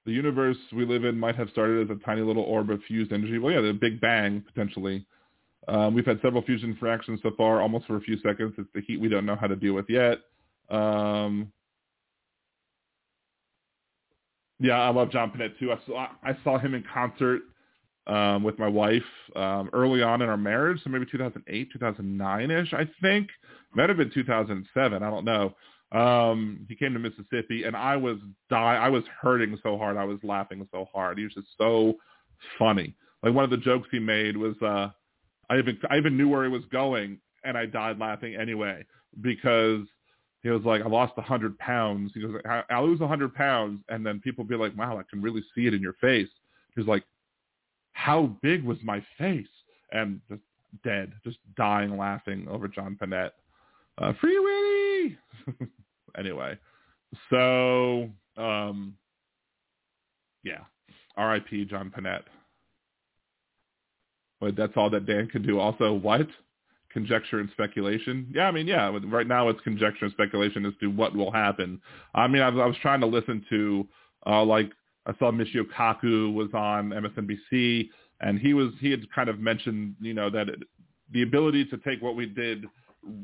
the 0.04 0.12
universe 0.12 0.56
we 0.74 0.84
live 0.84 1.04
in 1.04 1.18
might 1.18 1.36
have 1.36 1.48
started 1.50 1.90
as 1.90 1.96
a 1.96 2.04
tiny 2.04 2.22
little 2.22 2.42
orb 2.42 2.70
of 2.70 2.80
fused 2.88 3.12
energy. 3.12 3.38
Well, 3.38 3.54
yeah, 3.54 3.60
the 3.60 3.72
Big 3.72 4.00
Bang 4.00 4.42
potentially. 4.46 5.06
Um, 5.68 5.94
we've 5.94 6.06
had 6.06 6.20
several 6.22 6.42
fusion 6.42 6.76
fractions 6.78 7.20
so 7.22 7.30
far, 7.36 7.60
almost 7.60 7.86
for 7.86 7.96
a 7.96 8.00
few 8.00 8.18
seconds. 8.18 8.54
It's 8.58 8.68
the 8.74 8.80
heat 8.80 9.00
we 9.00 9.08
don't 9.08 9.26
know 9.26 9.36
how 9.36 9.46
to 9.46 9.54
deal 9.54 9.74
with 9.74 9.88
yet. 9.88 10.18
Um, 10.70 11.52
yeah, 14.58 14.80
I 14.80 14.88
love 14.90 15.10
John 15.10 15.30
Pinette 15.30 15.58
too. 15.58 15.72
I 15.72 15.78
saw 15.86 16.06
I 16.24 16.36
saw 16.42 16.58
him 16.58 16.74
in 16.74 16.84
concert 16.92 17.42
um, 18.06 18.42
with 18.42 18.58
my 18.58 18.68
wife 18.68 19.02
um, 19.36 19.70
early 19.72 20.02
on 20.02 20.22
in 20.22 20.28
our 20.28 20.36
marriage, 20.36 20.80
so 20.82 20.90
maybe 20.90 21.06
2008, 21.06 21.68
2009ish, 21.78 22.74
I 22.74 22.88
think. 23.00 23.28
Might 23.74 23.88
have 23.88 23.98
been 23.98 24.10
2007. 24.12 25.02
I 25.02 25.10
don't 25.10 25.24
know. 25.24 25.54
Um, 25.92 26.64
he 26.68 26.74
came 26.74 26.94
to 26.94 26.98
Mississippi, 26.98 27.64
and 27.64 27.76
I 27.76 27.96
was 27.96 28.16
die. 28.48 28.76
I 28.76 28.88
was 28.88 29.04
hurting 29.20 29.58
so 29.62 29.76
hard. 29.76 29.96
I 29.96 30.04
was 30.04 30.18
laughing 30.22 30.66
so 30.72 30.86
hard. 30.92 31.18
He 31.18 31.24
was 31.24 31.34
just 31.34 31.48
so 31.58 31.94
funny. 32.58 32.94
Like 33.22 33.34
one 33.34 33.44
of 33.44 33.50
the 33.50 33.58
jokes 33.58 33.88
he 33.92 33.98
made 33.98 34.36
was, 34.36 34.54
uh, 34.62 34.88
I 35.50 35.58
even 35.58 35.78
I 35.90 35.98
even 35.98 36.16
knew 36.16 36.28
where 36.28 36.44
he 36.44 36.50
was 36.50 36.64
going, 36.72 37.18
and 37.44 37.58
I 37.58 37.66
died 37.66 37.98
laughing 37.98 38.34
anyway 38.34 38.84
because 39.20 39.86
he 40.42 40.48
was 40.48 40.62
like, 40.62 40.82
I 40.82 40.88
lost 40.88 41.12
a 41.18 41.22
hundred 41.22 41.58
pounds. 41.58 42.12
He 42.14 42.22
goes, 42.22 42.34
I, 42.48 42.62
I 42.70 42.80
lose 42.80 43.00
a 43.00 43.06
hundred 43.06 43.34
pounds, 43.34 43.80
and 43.88 44.04
then 44.04 44.20
people 44.20 44.44
be 44.44 44.56
like, 44.56 44.76
Wow, 44.76 44.98
I 44.98 45.02
can 45.08 45.22
really 45.22 45.42
see 45.54 45.66
it 45.66 45.74
in 45.74 45.82
your 45.82 45.94
face. 45.94 46.28
He's 46.74 46.86
like, 46.86 47.04
How 47.92 48.36
big 48.42 48.64
was 48.64 48.78
my 48.82 49.04
face? 49.18 49.46
And 49.92 50.20
just 50.28 50.40
dead, 50.82 51.12
just 51.22 51.36
dying 51.56 51.98
laughing 51.98 52.46
over 52.48 52.66
John 52.66 52.96
Pinette. 53.00 53.32
Uh, 53.98 54.14
Free 54.20 54.38
Anyway, 56.18 56.58
so 57.30 58.10
um, 58.36 58.94
yeah, 60.44 60.60
R.I.P. 61.16 61.66
John 61.66 61.92
Pinette. 61.96 62.24
But 64.40 64.56
that's 64.56 64.72
all 64.76 64.90
that 64.90 65.06
Dan 65.06 65.28
can 65.28 65.42
do. 65.42 65.58
Also, 65.58 65.92
what? 65.92 66.26
Conjecture 66.92 67.38
and 67.38 67.48
speculation. 67.52 68.26
Yeah, 68.34 68.48
I 68.48 68.50
mean, 68.50 68.66
yeah. 68.66 68.94
Right 69.06 69.26
now, 69.26 69.48
it's 69.48 69.60
conjecture 69.60 70.04
and 70.04 70.12
speculation 70.12 70.66
as 70.66 70.74
to 70.80 70.88
what 70.88 71.14
will 71.14 71.30
happen. 71.30 71.80
I 72.14 72.26
mean, 72.26 72.42
I 72.42 72.50
was, 72.50 72.60
I 72.60 72.66
was 72.66 72.76
trying 72.82 73.00
to 73.00 73.06
listen 73.06 73.46
to, 73.48 73.88
uh, 74.26 74.44
like, 74.44 74.70
I 75.06 75.12
saw 75.18 75.30
Michio 75.30 75.64
Kaku 75.74 76.34
was 76.34 76.48
on 76.52 76.90
MSNBC, 76.90 77.88
and 78.20 78.38
he 78.38 78.52
was 78.52 78.72
he 78.80 78.90
had 78.90 79.10
kind 79.12 79.28
of 79.28 79.38
mentioned, 79.38 79.96
you 80.00 80.12
know, 80.12 80.28
that 80.30 80.48
it, 80.48 80.62
the 81.12 81.22
ability 81.22 81.64
to 81.66 81.78
take 81.78 82.02
what 82.02 82.14
we 82.14 82.26
did 82.26 82.66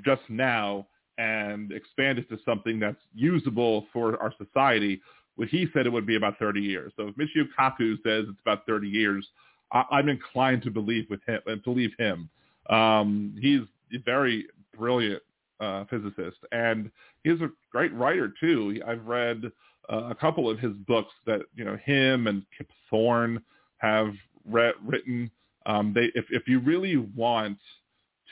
just 0.05 0.23
now 0.29 0.87
and 1.19 1.73
expand 1.73 2.19
it 2.19 2.29
to 2.31 2.39
something 2.45 2.79
that's 2.79 3.01
usable 3.15 3.87
for 3.93 4.21
our 4.23 4.33
society, 4.39 5.01
what 5.37 5.49
he 5.49 5.67
said 5.73 5.87
it 5.87 5.91
would 5.91 6.07
be 6.07 6.17
about 6.17 6.39
30 6.39 6.61
years. 6.61 6.93
So 6.97 7.09
if 7.09 7.15
Michio 7.17 7.45
Kaku 7.59 7.97
says 8.03 8.25
it's 8.29 8.41
about 8.41 8.65
30 8.67 8.89
years, 8.89 9.27
I, 9.73 9.99
am 9.99 10.09
inclined 10.09 10.63
to 10.63 10.71
believe 10.71 11.07
with 11.11 11.21
him 11.27 11.41
and 11.47 11.63
believe 11.63 11.91
him. 11.99 12.31
Um, 12.71 13.37
he's 13.41 13.61
a 13.93 14.03
very 14.05 14.47
brilliant 14.77 15.23
uh, 15.61 15.85
physicist, 15.91 16.39
and 16.53 16.91
he's 17.25 17.41
a 17.41 17.51
great 17.71 17.93
writer 17.95 18.33
too. 18.41 18.81
I've 18.87 19.05
read 19.07 19.51
uh, 19.93 20.05
a 20.11 20.15
couple 20.15 20.49
of 20.49 20.59
his 20.59 20.73
books 20.87 21.13
that 21.27 21.41
you 21.55 21.65
know 21.65 21.77
him 21.85 22.27
and 22.27 22.45
Kip 22.57 22.69
Thorne 22.91 23.43
have 23.79 24.13
re- 24.49 24.73
written. 24.85 25.31
Um, 25.67 25.93
they, 25.95 26.11
if 26.15 26.27
if 26.31 26.47
you 26.47 26.61
really 26.61 26.97
want 26.97 27.59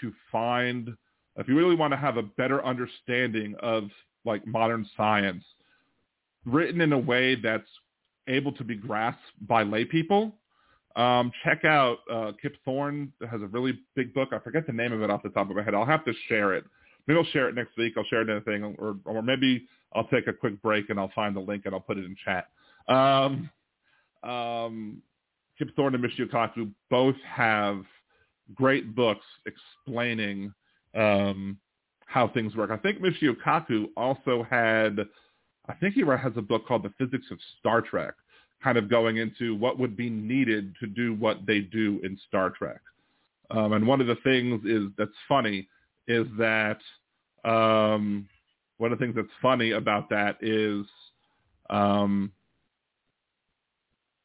to 0.00 0.12
find 0.30 0.96
if 1.36 1.48
you 1.48 1.56
really 1.56 1.74
want 1.74 1.92
to 1.92 1.96
have 1.96 2.16
a 2.16 2.22
better 2.22 2.64
understanding 2.64 3.54
of 3.60 3.84
like 4.24 4.46
modern 4.46 4.88
science, 4.96 5.44
written 6.44 6.80
in 6.80 6.92
a 6.92 6.98
way 6.98 7.34
that's 7.34 7.68
able 8.28 8.52
to 8.52 8.64
be 8.64 8.74
grasped 8.74 9.20
by 9.46 9.62
lay 9.62 9.84
people, 9.84 10.34
um, 10.96 11.30
check 11.44 11.64
out 11.64 11.98
uh, 12.10 12.32
Kip 12.40 12.56
Thorne 12.64 13.12
has 13.30 13.42
a 13.42 13.46
really 13.46 13.78
big 13.94 14.14
book. 14.14 14.30
I 14.32 14.38
forget 14.38 14.66
the 14.66 14.72
name 14.72 14.92
of 14.92 15.02
it 15.02 15.10
off 15.10 15.22
the 15.22 15.28
top 15.28 15.50
of 15.50 15.56
my 15.56 15.62
head. 15.62 15.74
I'll 15.74 15.84
have 15.84 16.04
to 16.06 16.12
share 16.28 16.54
it. 16.54 16.64
Maybe 17.06 17.18
I'll 17.18 17.26
share 17.26 17.48
it 17.48 17.54
next 17.54 17.76
week. 17.76 17.94
I'll 17.96 18.04
share 18.04 18.22
it 18.22 18.30
in 18.30 18.36
a 18.36 18.40
thing, 18.40 18.64
or, 18.78 18.96
or 19.04 19.22
maybe 19.22 19.68
I'll 19.94 20.08
take 20.08 20.26
a 20.26 20.32
quick 20.32 20.60
break 20.62 20.90
and 20.90 20.98
I'll 20.98 21.12
find 21.14 21.36
the 21.36 21.40
link 21.40 21.66
and 21.66 21.74
I'll 21.74 21.80
put 21.80 21.98
it 21.98 22.04
in 22.04 22.16
chat. 22.24 22.46
Um, 22.88 23.50
um, 24.22 25.02
Kip 25.58 25.70
Thorne 25.76 25.94
and 25.94 26.04
Michio 26.04 26.28
Kaku 26.30 26.70
both 26.90 27.16
have 27.24 27.82
great 28.54 28.94
books 28.94 29.24
explaining 29.46 30.52
um, 30.96 31.58
how 32.06 32.28
things 32.28 32.56
work. 32.56 32.70
I 32.70 32.76
think 32.78 33.00
Michio 33.00 33.34
Kaku 33.44 33.86
also 33.96 34.46
had, 34.48 34.98
I 35.68 35.74
think 35.74 35.94
he 35.94 36.00
has 36.02 36.32
a 36.36 36.42
book 36.42 36.66
called 36.66 36.82
The 36.82 36.92
Physics 36.98 37.26
of 37.30 37.38
Star 37.58 37.82
Trek, 37.82 38.14
kind 38.62 38.78
of 38.78 38.88
going 38.88 39.18
into 39.18 39.54
what 39.54 39.78
would 39.78 39.96
be 39.96 40.08
needed 40.08 40.74
to 40.80 40.86
do 40.86 41.14
what 41.14 41.46
they 41.46 41.60
do 41.60 42.00
in 42.02 42.18
Star 42.26 42.50
Trek. 42.50 42.80
Um, 43.50 43.74
and 43.74 43.86
one 43.86 44.00
of 44.00 44.06
the 44.06 44.16
things 44.24 44.64
is 44.64 44.88
that's 44.98 45.10
funny 45.28 45.68
is 46.08 46.26
that 46.38 46.78
um, 47.44 48.28
one 48.78 48.92
of 48.92 48.98
the 48.98 49.04
things 49.04 49.14
that's 49.14 49.28
funny 49.40 49.72
about 49.72 50.08
that 50.10 50.36
is 50.40 50.86
um, 51.70 52.32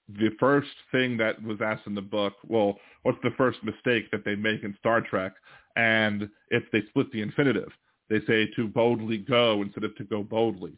the 0.10 0.30
first 0.40 0.70
thing 0.92 1.18
that 1.18 1.42
was 1.44 1.60
asked 1.64 1.88
in 1.88 1.96
the 1.96 2.02
book, 2.02 2.34
well, 2.48 2.78
what's 3.04 3.18
the 3.24 3.32
first 3.38 3.60
mistake 3.64 4.10
that 4.12 4.26
they 4.26 4.36
make 4.36 4.64
in 4.64 4.76
Star 4.80 5.02
Trek? 5.02 5.34
And 5.76 6.30
if 6.50 6.64
they 6.72 6.82
split 6.90 7.12
the 7.12 7.22
infinitive, 7.22 7.70
they 8.10 8.20
say 8.28 8.48
to 8.56 8.68
boldly 8.68 9.18
go 9.18 9.62
instead 9.62 9.84
of 9.84 9.96
to 9.96 10.04
go 10.04 10.24
boldly, 10.24 10.74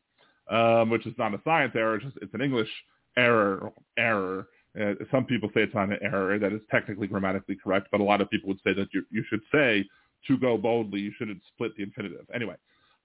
um, 0.49 0.89
which 0.89 1.05
is 1.05 1.13
not 1.17 1.33
a 1.33 1.41
science 1.43 1.73
error. 1.75 1.95
It's, 1.95 2.05
just, 2.05 2.17
it's 2.21 2.33
an 2.33 2.41
English 2.41 2.69
error. 3.17 3.71
Error. 3.97 4.47
Uh, 4.79 4.93
some 5.11 5.25
people 5.25 5.49
say 5.53 5.61
it's 5.61 5.75
not 5.75 5.89
an 5.89 5.99
error 6.01 6.39
that 6.39 6.51
is 6.51 6.61
technically 6.71 7.07
grammatically 7.07 7.55
correct, 7.55 7.87
but 7.91 8.01
a 8.01 8.03
lot 8.03 8.21
of 8.21 8.29
people 8.29 8.47
would 8.47 8.61
say 8.63 8.73
that 8.73 8.87
you, 8.93 9.05
you 9.11 9.23
should 9.29 9.41
say 9.51 9.87
to 10.27 10.37
go 10.37 10.57
boldly. 10.57 10.99
You 10.99 11.11
shouldn't 11.17 11.41
split 11.53 11.75
the 11.75 11.83
infinitive. 11.83 12.25
Anyway, 12.33 12.55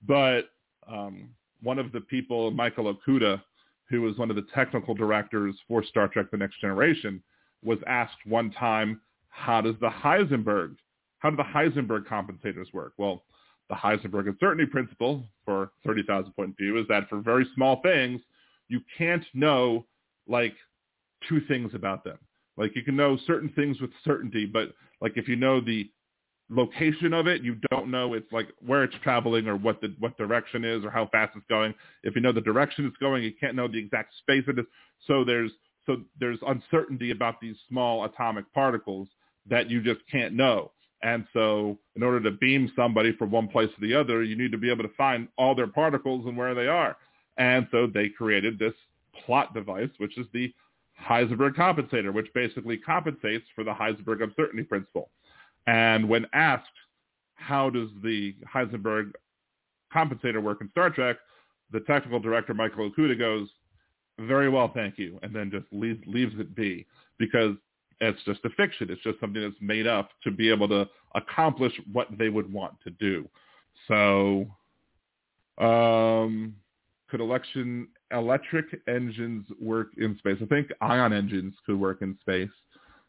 but 0.07 0.51
um, 0.91 1.29
one 1.63 1.79
of 1.79 1.93
the 1.93 2.01
people, 2.01 2.51
Michael 2.51 2.95
Okuda, 2.95 3.43
who 3.91 4.03
was 4.03 4.17
one 4.17 4.31
of 4.31 4.37
the 4.37 4.47
technical 4.55 4.95
directors 4.95 5.55
for 5.67 5.83
Star 5.83 6.09
Trek 6.09 6.31
The 6.31 6.37
Next 6.37 6.61
Generation, 6.61 7.23
was 7.63 7.79
asked 7.87 8.19
one 8.25 8.51
time, 8.51 9.01
how 9.31 9.61
does 9.61 9.75
the 9.81 9.91
Heisenberg 9.91 10.77
how 11.19 11.31
do 11.31 11.37
the 11.37 11.43
Heisenberg 11.43 12.07
compensators 12.07 12.73
work? 12.73 12.93
Well, 12.97 13.23
the 13.69 13.75
Heisenberg 13.75 14.29
uncertainty 14.29 14.67
principle 14.67 15.25
for 15.45 15.73
30,000 15.85 16.33
point 16.33 16.57
view 16.57 16.79
is 16.79 16.87
that 16.89 17.09
for 17.09 17.21
very 17.21 17.47
small 17.55 17.81
things, 17.83 18.21
you 18.69 18.81
can't 18.97 19.25
know 19.35 19.85
like 20.27 20.55
two 21.29 21.41
things 21.49 21.73
about 21.75 22.05
them. 22.05 22.19
Like 22.57 22.75
you 22.75 22.83
can 22.83 22.97
know 22.97 23.19
certain 23.27 23.51
things 23.51 23.81
with 23.81 23.91
certainty, 24.05 24.47
but 24.47 24.75
like 25.01 25.13
if 25.17 25.29
you 25.29 25.37
know 25.37 25.61
the 25.61 25.91
location 26.51 27.13
of 27.13 27.27
it. 27.27 27.43
You 27.43 27.57
don't 27.71 27.91
know 27.91 28.15
it's 28.15 28.31
like 28.33 28.49
where 28.65 28.85
it's 28.85 28.95
traveling 29.03 29.49
or 29.49 29.57
what 29.57 29.81
the 29.81 29.95
what 29.99 30.17
direction 30.17 30.65
is 30.65 30.85
or 30.85 30.91
how 30.91 31.07
fast 31.09 31.33
it's 31.37 31.47
going. 31.49 31.75
If 32.03 32.15
you 32.15 32.21
know 32.21 32.33
the 32.33 32.41
direction 32.41 32.87
it's 32.87 32.97
going, 32.97 33.23
you 33.23 33.33
can't 33.39 33.55
know 33.55 33.69
the 33.69 33.79
exact 33.79 34.15
space 34.19 34.45
it 34.49 34.59
is. 34.59 34.67
So 35.07 35.25
there's 35.25 35.53
so 35.87 36.03
there's 36.19 36.39
uncertainty 36.47 37.11
about 37.11 37.41
these 37.41 37.57
small 37.69 38.05
atomic 38.05 38.53
particles 38.53 39.09
that 39.49 39.71
you 39.71 39.83
just 39.83 40.01
can't 40.11 40.35
know. 40.35 40.73
And 41.03 41.27
so 41.33 41.79
in 41.97 42.03
order 42.03 42.21
to 42.21 42.31
beam 42.33 42.73
somebody 42.75 43.13
from 43.17 43.31
one 43.31 43.49
place 43.49 43.71
to 43.75 43.81
the 43.81 43.95
other, 43.95 44.23
you 44.23 44.37
need 44.37 44.53
to 44.53 44.59
be 44.59 44.71
able 44.71 44.83
to 44.83 44.95
find 44.97 45.29
all 45.37 45.55
their 45.55 45.69
particles 45.69 46.27
and 46.27 46.37
where 46.37 46.55
they 46.55 46.67
are. 46.67 46.97
And 47.37 47.69
so 47.71 47.87
they 47.87 48.09
created 48.09 48.59
this 48.59 48.75
plot 49.25 49.55
device, 49.55 49.91
which 49.99 50.19
is 50.19 50.27
the 50.33 50.53
Heisenberg 51.01 51.55
compensator, 51.55 52.13
which 52.13 52.33
basically 52.35 52.77
compensates 52.77 53.45
for 53.55 53.63
the 53.63 53.73
Heisenberg 53.73 54.23
uncertainty 54.23 54.65
principle. 54.65 55.11
And 55.67 56.09
when 56.09 56.27
asked, 56.33 56.67
how 57.35 57.71
does 57.71 57.89
the 58.03 58.35
Heisenberg 58.53 59.13
compensator 59.95 60.43
work 60.43 60.61
in 60.61 60.71
Star 60.71 60.91
Trek, 60.91 61.17
the 61.71 61.81
technical 61.81 62.19
director, 62.19 62.55
Michael 62.55 62.91
Okuda, 62.91 63.17
goes, 63.17 63.49
very 64.19 64.49
well, 64.49 64.73
thank 64.75 64.99
you, 64.99 65.21
and 65.23 65.35
then 65.35 65.51
just 65.51 65.67
leaves, 65.71 66.01
leaves 66.07 66.35
it 66.41 66.57
be 66.57 66.87
because 67.19 67.55
it's 68.01 68.23
just 68.25 68.41
a 68.45 68.51
fiction. 68.51 68.89
It's 68.91 69.03
just 69.03 69.21
something 69.21 69.43
that's 69.43 69.61
made 69.61 69.87
up 69.87 70.11
to 70.25 70.31
be 70.31 70.51
able 70.51 70.69
to 70.69 70.89
accomplish 71.15 71.73
what 71.93 72.09
they 72.17 72.29
would 72.29 72.53
want 72.53 72.75
to 72.85 72.91
do. 72.91 73.29
So, 73.89 74.47
um, 75.59 76.55
could 77.11 77.21
election 77.21 77.89
electric 78.13 78.67
engines 78.87 79.47
work 79.61 79.89
in 79.97 80.17
space? 80.19 80.37
I 80.43 80.47
think 80.47 80.69
ion 80.81 81.13
engines 81.13 81.55
could 81.67 81.79
work 81.79 82.03
in 82.03 82.17
space. 82.21 82.51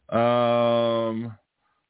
Um, 0.08 1.36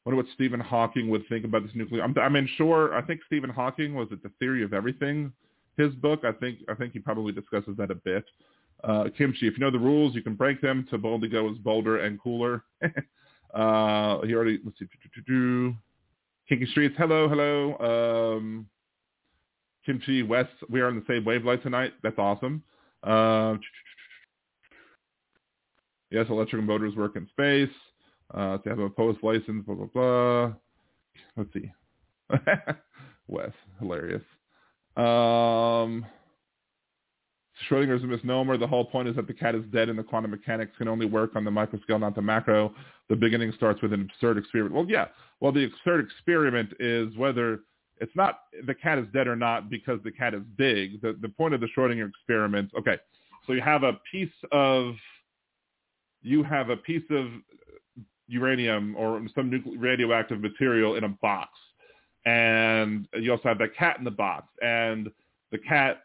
wonder 0.05 0.17
what 0.17 0.25
Stephen 0.33 0.59
Hawking 0.59 1.09
would 1.09 1.27
think 1.27 1.45
about 1.45 1.63
this 1.63 1.71
nuclear. 1.73 2.03
I'm, 2.03 2.15
I 2.19 2.29
mean, 2.29 2.47
sure. 2.57 2.93
I 2.93 3.01
think 3.01 3.21
Stephen 3.25 3.49
Hawking 3.49 3.95
was 3.95 4.09
it 4.11 4.21
the 4.23 4.31
theory 4.39 4.63
of 4.63 4.73
everything. 4.73 5.31
His 5.77 5.93
book. 5.95 6.21
I 6.23 6.33
think. 6.33 6.59
I 6.69 6.75
think 6.75 6.93
he 6.93 6.99
probably 6.99 7.31
discusses 7.31 7.75
that 7.77 7.89
a 7.91 7.95
bit. 7.95 8.25
Uh, 8.83 9.05
kimchi. 9.15 9.47
If 9.47 9.53
you 9.53 9.59
know 9.59 9.71
the 9.71 9.79
rules, 9.79 10.15
you 10.15 10.23
can 10.23 10.35
break 10.35 10.61
them 10.61 10.87
to 10.89 10.97
boldly 10.97 11.29
go 11.29 11.49
as 11.49 11.57
bolder 11.57 11.99
and 11.99 12.19
cooler. 12.19 12.63
uh, 13.53 14.21
he 14.21 14.33
already. 14.33 14.59
Let's 14.63 14.79
see. 14.79 14.87
Kinky 16.49 16.65
Streets. 16.71 16.95
Hello, 16.97 17.29
hello. 17.29 18.35
Um, 18.37 18.67
Kimchi 19.85 20.23
West. 20.23 20.51
We 20.69 20.81
are 20.81 20.87
on 20.87 20.95
the 20.95 21.03
same 21.07 21.25
wavelength 21.25 21.63
tonight. 21.63 21.93
That's 22.03 22.17
awesome. 22.17 22.63
Uh, 23.03 23.55
yes, 26.09 26.25
electric 26.29 26.63
motors 26.63 26.95
work 26.95 27.15
in 27.15 27.27
space. 27.29 27.75
Uh, 28.33 28.57
to 28.59 28.69
have 28.69 28.79
a 28.79 28.89
post 28.89 29.19
license, 29.23 29.65
blah 29.65 29.75
blah 29.75 29.87
blah. 29.93 30.53
Let's 31.35 31.53
see. 31.53 31.71
Wes, 33.27 33.51
hilarious. 33.79 34.23
Um, 34.97 36.05
Schrodinger's 37.69 38.03
a 38.03 38.07
misnomer. 38.07 38.57
The 38.57 38.67
whole 38.67 38.85
point 38.85 39.07
is 39.07 39.15
that 39.15 39.27
the 39.27 39.33
cat 39.33 39.55
is 39.55 39.63
dead 39.71 39.89
and 39.89 39.97
the 39.97 40.03
quantum 40.03 40.31
mechanics 40.31 40.71
can 40.77 40.87
only 40.87 41.05
work 41.05 41.35
on 41.35 41.43
the 41.43 41.51
micro 41.51 41.79
scale, 41.81 41.99
not 41.99 42.15
the 42.15 42.21
macro. 42.21 42.73
The 43.09 43.15
beginning 43.15 43.51
starts 43.55 43.81
with 43.81 43.93
an 43.93 44.01
absurd 44.01 44.37
experiment. 44.37 44.75
Well, 44.75 44.85
yeah. 44.87 45.07
Well, 45.39 45.51
the 45.51 45.65
absurd 45.65 46.05
experiment 46.05 46.73
is 46.79 47.15
whether 47.17 47.61
it's 47.99 48.15
not 48.15 48.39
the 48.65 48.73
cat 48.73 48.97
is 48.97 49.05
dead 49.13 49.27
or 49.27 49.35
not 49.35 49.69
because 49.69 49.99
the 50.03 50.11
cat 50.11 50.33
is 50.33 50.41
big. 50.57 51.01
The, 51.01 51.17
the 51.21 51.29
point 51.29 51.53
of 51.53 51.61
the 51.61 51.67
Schrodinger 51.75 52.09
experiment, 52.09 52.71
okay, 52.77 52.97
so 53.45 53.53
you 53.53 53.61
have 53.61 53.83
a 53.83 53.93
piece 54.11 54.29
of, 54.51 54.95
you 56.21 56.43
have 56.43 56.69
a 56.69 56.77
piece 56.77 57.03
of 57.09 57.27
uranium 58.27 58.95
or 58.95 59.21
some 59.35 59.51
radioactive 59.77 60.39
material 60.39 60.95
in 60.95 61.03
a 61.03 61.09
box. 61.09 61.51
And 62.25 63.07
you 63.13 63.31
also 63.31 63.49
have 63.49 63.57
that 63.59 63.75
cat 63.75 63.97
in 63.97 64.03
the 64.03 64.11
box. 64.11 64.47
And 64.61 65.09
the 65.51 65.57
cat 65.57 66.03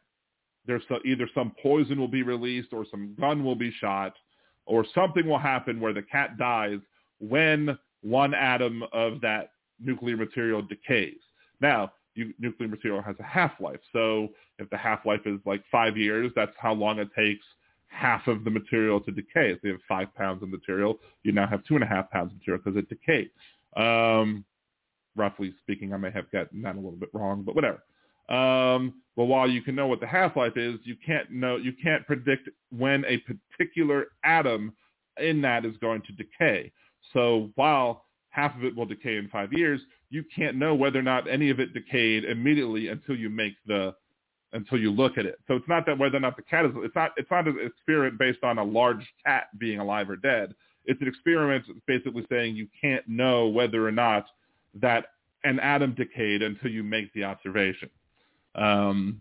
there's 0.66 0.82
either 1.04 1.28
some 1.34 1.52
poison 1.62 1.98
will 1.98 2.08
be 2.08 2.22
released 2.22 2.72
or 2.72 2.84
some 2.90 3.14
gun 3.18 3.44
will 3.44 3.54
be 3.54 3.70
shot 3.80 4.14
or 4.66 4.84
something 4.94 5.26
will 5.26 5.38
happen 5.38 5.80
where 5.80 5.92
the 5.92 6.02
cat 6.02 6.36
dies 6.36 6.78
when 7.20 7.78
one 8.02 8.34
atom 8.34 8.82
of 8.92 9.20
that 9.20 9.50
nuclear 9.80 10.16
material 10.16 10.62
decays. 10.62 11.18
Now, 11.60 11.92
you, 12.14 12.32
nuclear 12.38 12.68
material 12.68 13.02
has 13.02 13.16
a 13.20 13.24
half-life. 13.24 13.80
So 13.92 14.28
if 14.58 14.68
the 14.70 14.76
half-life 14.76 15.20
is 15.26 15.38
like 15.44 15.62
five 15.70 15.96
years, 15.96 16.32
that's 16.34 16.52
how 16.58 16.72
long 16.72 16.98
it 16.98 17.08
takes 17.14 17.44
half 17.88 18.26
of 18.26 18.44
the 18.44 18.50
material 18.50 19.00
to 19.00 19.10
decay. 19.10 19.52
If 19.52 19.58
you 19.62 19.72
have 19.72 19.80
five 19.88 20.14
pounds 20.14 20.42
of 20.42 20.50
material, 20.50 20.98
you 21.22 21.32
now 21.32 21.46
have 21.46 21.64
two 21.64 21.74
and 21.74 21.84
a 21.84 21.86
half 21.86 22.10
pounds 22.10 22.32
of 22.32 22.38
material 22.38 22.62
because 22.64 22.78
it 22.78 22.88
decays. 22.88 23.28
Um, 23.76 24.44
roughly 25.14 25.54
speaking, 25.62 25.92
I 25.92 25.96
may 25.96 26.10
have 26.10 26.30
gotten 26.30 26.62
that 26.62 26.74
a 26.74 26.80
little 26.80 26.92
bit 26.92 27.10
wrong, 27.12 27.42
but 27.42 27.54
whatever. 27.54 27.82
Um, 28.28 29.02
but 29.16 29.24
while 29.24 29.48
you 29.48 29.62
can 29.62 29.74
know 29.74 29.86
what 29.86 30.00
the 30.00 30.06
half-life 30.06 30.56
is, 30.56 30.78
you 30.84 30.96
can't 31.04 31.30
know, 31.30 31.56
you 31.56 31.72
can't 31.72 32.06
predict 32.06 32.48
when 32.70 33.04
a 33.06 33.18
particular 33.18 34.08
atom 34.24 34.74
in 35.18 35.40
that 35.42 35.64
is 35.64 35.76
going 35.78 36.02
to 36.02 36.12
decay. 36.12 36.72
So 37.12 37.50
while 37.54 38.04
half 38.30 38.54
of 38.56 38.64
it 38.64 38.76
will 38.76 38.84
decay 38.84 39.16
in 39.16 39.28
five 39.28 39.52
years, 39.52 39.80
you 40.10 40.22
can't 40.34 40.56
know 40.56 40.74
whether 40.74 40.98
or 40.98 41.02
not 41.02 41.28
any 41.28 41.50
of 41.50 41.60
it 41.60 41.72
decayed 41.72 42.24
immediately 42.24 42.88
until 42.88 43.16
you 43.16 43.30
make 43.30 43.54
the 43.66 43.94
until 44.52 44.78
you 44.78 44.90
look 44.90 45.18
at 45.18 45.26
it. 45.26 45.38
So 45.48 45.54
it's 45.54 45.68
not 45.68 45.84
that 45.86 45.98
whether 45.98 46.16
or 46.16 46.20
not 46.20 46.36
the 46.36 46.42
cat 46.42 46.64
is 46.64 46.72
it's 46.76 46.94
not 46.94 47.12
it's 47.16 47.30
not 47.30 47.48
an 47.48 47.58
experiment 47.64 48.18
based 48.18 48.44
on 48.44 48.58
a 48.58 48.64
large 48.64 49.06
cat 49.24 49.44
being 49.58 49.80
alive 49.80 50.10
or 50.10 50.16
dead. 50.16 50.54
It's 50.84 51.00
an 51.00 51.08
experiment 51.08 51.64
basically 51.86 52.26
saying 52.30 52.54
you 52.54 52.68
can't 52.80 53.06
know 53.08 53.48
whether 53.48 53.86
or 53.86 53.92
not 53.92 54.26
that 54.74 55.06
an 55.44 55.58
atom 55.60 55.94
decayed 55.94 56.42
until 56.42 56.70
you 56.70 56.82
make 56.82 57.12
the 57.12 57.24
observation. 57.24 57.90
Um, 58.56 59.20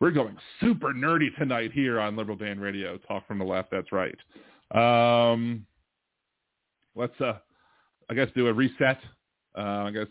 we're 0.00 0.10
going 0.10 0.36
super 0.60 0.92
nerdy 0.92 1.34
tonight 1.38 1.70
here 1.72 2.00
on 2.00 2.16
Liberal 2.16 2.36
Dan 2.36 2.58
Radio. 2.58 2.98
Talk 2.98 3.26
from 3.28 3.38
the 3.38 3.44
left. 3.44 3.70
That's 3.70 3.92
right. 3.92 4.16
Um, 4.74 5.64
let's, 6.96 7.18
uh, 7.20 7.38
I 8.10 8.14
guess, 8.14 8.28
do 8.34 8.48
a 8.48 8.52
reset. 8.52 8.98
Uh, 9.56 9.60
I 9.60 9.90
guess 9.92 10.06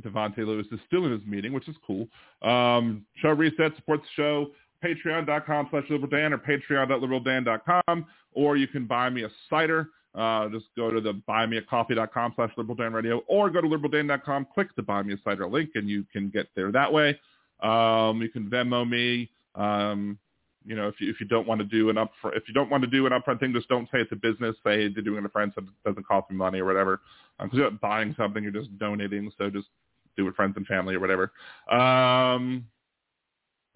Davante 0.00 0.38
Lewis 0.38 0.66
is 0.72 0.80
still 0.86 1.04
in 1.04 1.12
his 1.12 1.26
meeting, 1.26 1.52
which 1.52 1.68
is 1.68 1.76
cool. 1.86 2.08
Um, 2.42 3.04
show 3.16 3.30
reset 3.30 3.76
supports 3.76 4.04
the 4.04 4.22
show. 4.22 4.46
Patreon.com 4.82 5.68
slash 5.70 5.84
liberaldan 5.90 6.32
or 6.32 6.38
patreon.liberaldan.com, 6.38 8.06
or 8.32 8.56
you 8.56 8.66
can 8.66 8.86
buy 8.86 9.08
me 9.08 9.24
a 9.24 9.30
cider. 9.48 9.88
Uh, 10.14 10.48
just 10.48 10.66
go 10.76 10.90
to 10.90 11.00
the 11.00 11.20
buymeacoffee.com 11.28 12.32
slash 12.36 12.50
liberaldanradio 12.56 13.20
or 13.26 13.50
go 13.50 13.60
to 13.60 13.66
liberaldan.com, 13.66 14.46
click 14.54 14.68
the 14.76 14.82
buy 14.82 15.02
me 15.02 15.14
a 15.14 15.16
cider 15.24 15.46
link, 15.48 15.70
and 15.74 15.88
you 15.88 16.04
can 16.12 16.28
get 16.28 16.46
there 16.54 16.70
that 16.70 16.92
way. 16.92 17.18
Um, 17.64 18.20
you 18.22 18.28
can 18.28 18.48
Venmo 18.48 18.88
me. 18.88 19.30
Um, 19.54 20.18
you 20.66 20.74
know, 20.74 20.88
if 20.88 21.00
you 21.00 21.10
if 21.10 21.20
you 21.20 21.26
don't 21.26 21.46
want 21.46 21.60
to 21.60 21.64
do 21.64 21.90
an 21.90 21.96
upfront, 21.96 22.36
if 22.36 22.44
you 22.48 22.54
don't 22.54 22.70
want 22.70 22.82
to 22.82 22.90
do 22.90 23.06
an 23.06 23.12
upfront 23.12 23.40
thing, 23.40 23.52
just 23.52 23.68
don't 23.68 23.86
say 23.86 24.00
it's 24.00 24.12
a 24.12 24.16
business. 24.16 24.56
Say 24.64 24.88
they're 24.88 25.02
doing 25.02 25.18
it 25.18 25.22
to 25.22 25.28
friends, 25.28 25.52
so 25.54 25.62
it 25.62 25.68
doesn't 25.84 26.06
cost 26.06 26.30
me 26.30 26.36
money 26.36 26.60
or 26.60 26.64
whatever. 26.64 27.00
Because 27.38 27.52
um, 27.52 27.58
you're 27.58 27.70
not 27.70 27.80
buying 27.80 28.14
something, 28.16 28.42
you're 28.42 28.52
just 28.52 28.76
donating. 28.78 29.30
So 29.36 29.50
just 29.50 29.68
do 30.16 30.26
it 30.28 30.36
friends 30.36 30.54
and 30.56 30.66
family 30.66 30.94
or 30.94 31.00
whatever. 31.00 31.32
Um, 31.70 32.66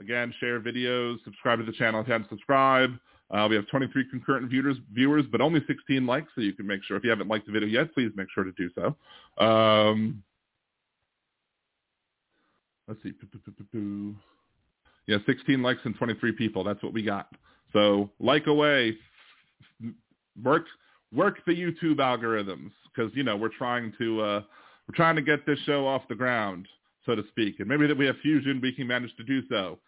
again, 0.01 0.33
share 0.41 0.61
videos, 0.61 1.23
subscribe 1.25 1.59
to 1.59 1.65
the 1.65 1.73
channel 1.73 2.01
if 2.01 2.07
you 2.07 2.13
haven't 2.13 2.31
subscribed. 2.31 2.99
Uh, 3.31 3.47
we 3.49 3.57
have 3.57 3.67
23 3.69 4.09
concurrent 4.11 4.49
viewers, 4.49 4.79
viewers, 4.93 5.25
but 5.31 5.43
only 5.43 5.61
16 5.67 6.07
likes, 6.07 6.29
so 6.35 6.41
you 6.41 6.55
can 6.55 6.67
make 6.67 6.83
sure 6.85 6.97
if 6.97 7.05
you 7.05 7.11
haven't 7.11 7.29
liked 7.29 7.45
the 7.45 7.53
video 7.53 7.69
yet, 7.69 7.93
please 7.93 8.11
make 8.17 8.29
sure 8.35 8.43
to 8.43 8.53
do 8.53 8.71
so. 8.75 9.45
Um, 9.45 10.23
let's 12.89 13.03
see. 13.03 13.13
Yeah, 15.07 15.19
16 15.27 15.63
likes 15.63 15.81
and 15.85 15.97
23 15.97 16.33
people. 16.33 16.65
That's 16.65 16.83
what 16.83 16.93
we 16.93 17.03
got. 17.03 17.29
So 17.73 18.11
like 18.19 18.47
away, 18.47 18.97
work 20.43 20.65
work 21.13 21.39
the 21.47 21.53
YouTube 21.53 21.97
algorithms 21.97 22.71
because 22.95 23.13
you 23.15 23.23
know 23.23 23.37
we're 23.37 23.49
trying 23.57 23.93
to 23.99 24.21
uh, 24.21 24.43
we're 24.89 24.95
trying 24.95 25.17
to 25.17 25.23
get 25.23 25.47
this 25.47 25.59
show 25.61 25.87
off 25.87 26.03
the 26.09 26.15
ground, 26.15 26.67
so 27.07 27.15
to 27.15 27.23
speak, 27.29 27.61
and 27.61 27.69
maybe 27.69 27.87
that 27.87 27.97
we 27.97 28.07
have 28.07 28.17
fusion, 28.23 28.61
we 28.63 28.73
can 28.73 28.87
manage 28.87 29.15
to 29.17 29.25
do 29.25 29.43
so. 29.49 29.79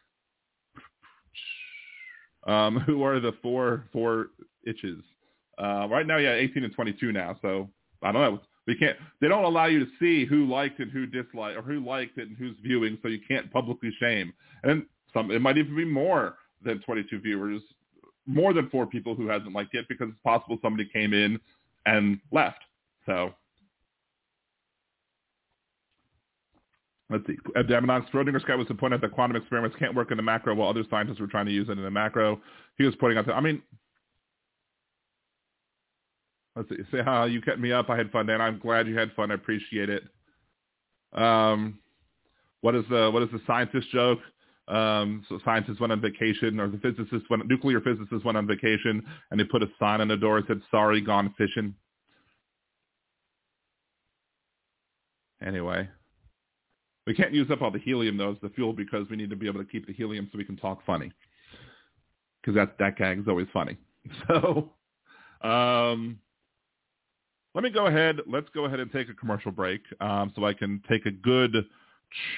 Um, 2.47 2.79
who 2.87 3.03
are 3.03 3.21
the 3.21 3.33
four 3.43 3.85
four 3.93 4.29
itches? 4.67 5.03
Uh, 5.59 5.87
right 5.91 6.07
now, 6.07 6.17
yeah, 6.17 6.33
18 6.35 6.65
and 6.65 6.75
22 6.75 7.13
now. 7.13 7.37
So 7.43 7.69
I 8.03 8.13
don't 8.13 8.23
know. 8.23 8.41
We 8.67 8.77
can't. 8.77 8.97
They 9.21 9.29
don't 9.29 9.45
allow 9.45 9.67
you 9.67 9.81
to 9.81 9.91
see 9.99 10.25
who 10.25 10.47
liked 10.47 10.81
and 10.81 10.91
who 10.91 11.07
disliked, 11.07 11.57
or 11.57 11.63
who 11.63 11.85
liked 11.85 12.19
it 12.19 12.29
and 12.29 12.37
who's 12.37 12.57
viewing, 12.63 12.99
so 13.03 13.09
you 13.09 13.21
can't 13.27 13.51
publicly 13.53 13.91
shame. 13.99 14.33
And 14.63 14.85
some 15.13 15.31
it 15.31 15.41
might 15.41 15.59
even 15.59 15.75
be 15.75 15.85
more 15.85 16.37
than 16.63 16.81
22 16.83 17.21
viewers, 17.21 17.63
more 18.27 18.53
than 18.53 18.69
four 18.71 18.87
people 18.87 19.15
who 19.15 19.29
hasn't 19.29 19.53
liked 19.53 19.75
it 19.75 19.87
because 19.89 20.09
it's 20.09 20.19
possible 20.23 20.59
somebody 20.63 20.89
came 20.93 21.15
in 21.15 21.41
and 21.87 22.21
left. 22.31 22.61
So 23.07 23.35
let's 27.09 27.27
see. 27.27 27.37
Abdamonox 27.57 28.11
Schrodinger's 28.11 28.45
guy 28.45 28.55
was 28.55 28.69
to 28.69 28.75
point 28.75 28.95
out 28.95 29.01
that 29.01 29.13
quantum 29.13 29.37
experiments 29.37 29.77
can't 29.79 29.95
work 29.95 30.11
in 30.11 30.17
the 30.17 30.23
macro 30.23 30.55
while 30.55 30.69
other 30.69 30.85
scientists 30.91 31.19
were 31.19 31.27
trying 31.27 31.47
to 31.47 31.53
use 31.53 31.69
it 31.69 31.73
in 31.73 31.83
the 31.83 31.91
macro. 31.91 32.41
He 32.77 32.85
was 32.85 32.95
pointing 32.97 33.19
out 33.19 33.27
that, 33.27 33.35
I 33.35 33.41
mean, 33.41 33.63
Let's 36.61 36.69
see. 36.69 36.77
Say 36.93 37.31
you 37.31 37.41
kept 37.41 37.59
me 37.59 37.73
up. 37.73 37.89
I 37.89 37.97
had 37.97 38.11
fun, 38.11 38.27
Dan. 38.27 38.43
I'm 38.43 38.59
glad 38.59 38.87
you 38.87 38.99
had 38.99 39.13
fun. 39.13 39.31
I 39.31 39.35
appreciate 39.35 39.89
it. 39.89 40.03
Um, 41.15 41.79
what 42.61 42.75
is 42.75 42.85
the 42.91 43.11
what 43.11 43.23
is 43.23 43.31
the 43.33 43.41
scientist 43.47 43.89
joke? 43.91 44.19
Um, 44.69 45.25
so 45.29 45.41
scientists 45.43 45.81
went 45.81 45.91
on 45.91 46.03
vacation, 46.03 46.61
or 46.61 46.69
the 46.69 46.77
physicists 46.77 47.29
went, 47.31 47.49
nuclear 47.49 47.81
physicists 47.81 48.25
went 48.25 48.37
on 48.37 48.47
vacation, 48.47 49.03
and 49.31 49.41
they 49.41 49.45
put 49.45 49.63
a 49.63 49.69
sign 49.79 50.03
on 50.03 50.09
the 50.09 50.19
door 50.19 50.39
that 50.39 50.49
said 50.49 50.61
"Sorry, 50.71 51.01
gone 51.01 51.35
fishing." 51.39 51.75
Anyway, 55.43 55.89
we 57.07 57.15
can't 57.15 57.33
use 57.33 57.51
up 57.51 57.63
all 57.63 57.71
the 57.71 57.79
helium 57.79 58.19
though 58.19 58.33
as 58.33 58.37
the 58.43 58.51
fuel 58.51 58.75
because 58.75 59.09
we 59.09 59.17
need 59.17 59.31
to 59.31 59.37
be 59.37 59.47
able 59.47 59.61
to 59.61 59.71
keep 59.71 59.87
the 59.87 59.95
helium 59.95 60.29
so 60.31 60.37
we 60.37 60.45
can 60.45 60.59
talk 60.59 60.85
funny. 60.85 61.11
Because 62.43 62.55
that 62.55 62.77
that 62.79 62.99
gag 62.99 63.19
is 63.19 63.29
always 63.29 63.49
funny. 63.51 63.79
So, 64.29 64.73
um, 65.43 66.19
let 67.55 67.65
me 67.65 67.71
go 67.71 67.87
ahead. 67.87 68.17
Let's 68.27 68.49
go 68.55 68.65
ahead 68.65 68.81
and 68.81 68.91
take 68.93 69.09
a 69.09 69.15
commercial 69.15 69.51
break 69.51 69.81
um, 70.01 70.33
so 70.37 70.45
I 70.45 70.53
can 70.53 70.83
take 70.89 71.07
a 71.07 71.11
good 71.11 71.55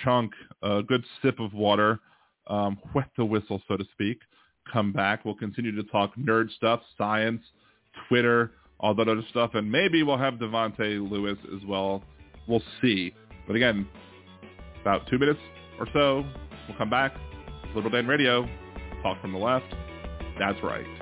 chunk, 0.02 0.32
a 0.62 0.82
good 0.82 1.04
sip 1.22 1.38
of 1.40 1.52
water, 1.52 2.00
um, 2.46 2.78
wet 2.94 3.08
the 3.16 3.24
whistle, 3.24 3.60
so 3.68 3.76
to 3.76 3.84
speak. 3.92 4.18
Come 4.72 4.92
back. 4.92 5.24
We'll 5.24 5.34
continue 5.34 5.74
to 5.74 5.82
talk 5.84 6.14
nerd 6.16 6.50
stuff, 6.54 6.80
science, 6.96 7.42
Twitter, 8.08 8.52
all 8.80 8.94
that 8.94 9.08
other 9.08 9.24
stuff, 9.30 9.50
and 9.54 9.70
maybe 9.70 10.02
we'll 10.02 10.18
have 10.18 10.34
Davante 10.34 11.08
Lewis 11.08 11.38
as 11.54 11.66
well. 11.66 12.02
We'll 12.48 12.62
see. 12.80 13.14
But 13.46 13.56
again, 13.56 13.88
about 14.80 15.06
two 15.08 15.18
minutes 15.18 15.40
or 15.78 15.86
so, 15.92 16.24
we'll 16.68 16.78
come 16.78 16.90
back. 16.90 17.14
Liberal 17.74 17.90
Dan 17.90 18.06
Radio, 18.06 18.48
talk 19.02 19.20
from 19.20 19.32
the 19.32 19.38
left. 19.38 19.72
That's 20.38 20.62
right. 20.62 21.01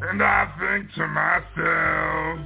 And 0.00 0.22
I 0.22 0.46
think 0.60 0.92
to 0.94 1.06
myself, 1.08 2.38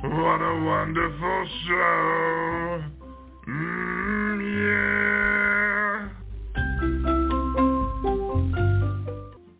what 0.00 0.40
a 0.40 0.64
wonderful 0.64 1.48
show. 1.66 2.84
Mm, 3.48 4.38
yeah. 4.60 6.08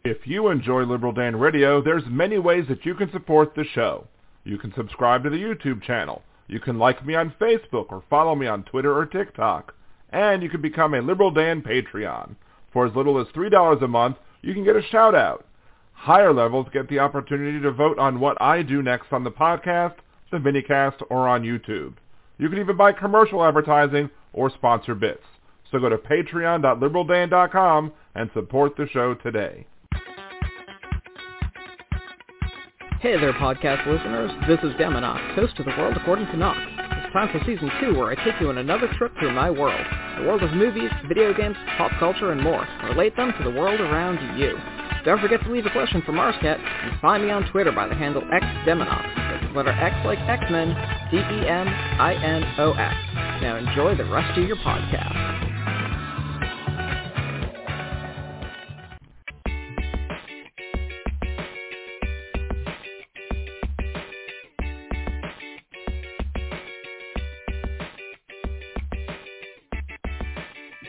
If 0.04 0.26
you 0.26 0.48
enjoy 0.48 0.84
Liberal 0.84 1.12
Dan 1.12 1.34
Radio, 1.36 1.82
there's 1.82 2.04
many 2.08 2.38
ways 2.38 2.66
that 2.68 2.86
you 2.86 2.94
can 2.94 3.10
support 3.10 3.54
the 3.56 3.64
show. 3.74 4.06
You 4.44 4.58
can 4.58 4.72
subscribe 4.76 5.24
to 5.24 5.30
the 5.30 5.36
YouTube 5.36 5.82
channel. 5.82 6.22
You 6.46 6.60
can 6.60 6.78
like 6.78 7.04
me 7.04 7.16
on 7.16 7.34
Facebook 7.40 7.86
or 7.90 8.04
follow 8.08 8.36
me 8.36 8.46
on 8.46 8.62
Twitter 8.62 8.96
or 8.96 9.06
TikTok. 9.06 9.74
And 10.10 10.40
you 10.42 10.48
can 10.48 10.62
become 10.62 10.94
a 10.94 11.00
Liberal 11.00 11.32
Dan 11.32 11.62
Patreon. 11.62 12.36
For 12.72 12.86
as 12.86 12.94
little 12.94 13.20
as 13.20 13.26
$3 13.28 13.82
a 13.82 13.88
month, 13.88 14.18
you 14.42 14.54
can 14.54 14.64
get 14.64 14.76
a 14.76 14.82
shout 14.82 15.16
out. 15.16 15.46
Higher 16.02 16.32
levels 16.32 16.66
get 16.72 16.88
the 16.88 16.98
opportunity 16.98 17.60
to 17.60 17.70
vote 17.70 17.96
on 17.96 18.18
what 18.18 18.36
I 18.42 18.62
do 18.62 18.82
next 18.82 19.12
on 19.12 19.22
the 19.22 19.30
podcast, 19.30 19.94
the 20.32 20.38
minicast, 20.38 21.00
or 21.10 21.28
on 21.28 21.44
YouTube. 21.44 21.94
You 22.38 22.48
can 22.48 22.58
even 22.58 22.76
buy 22.76 22.90
commercial 22.90 23.44
advertising 23.44 24.10
or 24.32 24.50
sponsor 24.50 24.96
bits. 24.96 25.22
So 25.70 25.78
go 25.78 25.88
to 25.88 25.98
patreon.liberaldan.com 25.98 27.92
and 28.16 28.30
support 28.34 28.76
the 28.76 28.88
show 28.88 29.14
today. 29.14 29.64
Hey 33.02 33.18
there, 33.18 33.32
podcast 33.32 33.84
listeners. 33.84 34.30
This 34.46 34.60
is 34.62 34.78
Deminox, 34.78 35.34
host 35.34 35.58
of 35.58 35.66
The 35.66 35.72
World 35.76 35.96
According 35.96 36.26
to 36.26 36.36
Knox. 36.36 36.56
It's 37.02 37.12
time 37.12 37.26
for 37.32 37.40
Season 37.44 37.68
2, 37.80 37.98
where 37.98 38.12
I 38.12 38.14
take 38.14 38.40
you 38.40 38.48
on 38.48 38.58
another 38.58 38.86
trip 38.96 39.10
through 39.18 39.32
my 39.34 39.50
world. 39.50 39.84
The 40.18 40.22
world 40.22 40.44
of 40.44 40.52
movies, 40.52 40.88
video 41.08 41.34
games, 41.34 41.56
pop 41.76 41.90
culture, 41.98 42.30
and 42.30 42.40
more. 42.40 42.64
Relate 42.84 43.16
them 43.16 43.32
to 43.36 43.42
the 43.42 43.50
world 43.50 43.80
around 43.80 44.38
you. 44.38 44.56
Don't 45.04 45.20
forget 45.20 45.42
to 45.42 45.50
leave 45.50 45.66
a 45.66 45.70
question 45.70 46.00
for 46.06 46.12
Marscat 46.12 46.60
and 46.62 47.00
find 47.00 47.24
me 47.24 47.32
on 47.32 47.50
Twitter 47.50 47.72
by 47.72 47.88
the 47.88 47.96
handle 47.96 48.22
XDeminox. 48.22 49.02
That's 49.16 49.56
letter 49.56 49.72
X 49.72 49.96
like 50.06 50.20
X-Men, 50.20 50.68
D-E-M-I-N-O-X. 51.10 52.96
Now 53.42 53.56
enjoy 53.56 53.96
the 53.96 54.08
rest 54.08 54.38
of 54.38 54.46
your 54.46 54.58
podcast. 54.58 55.71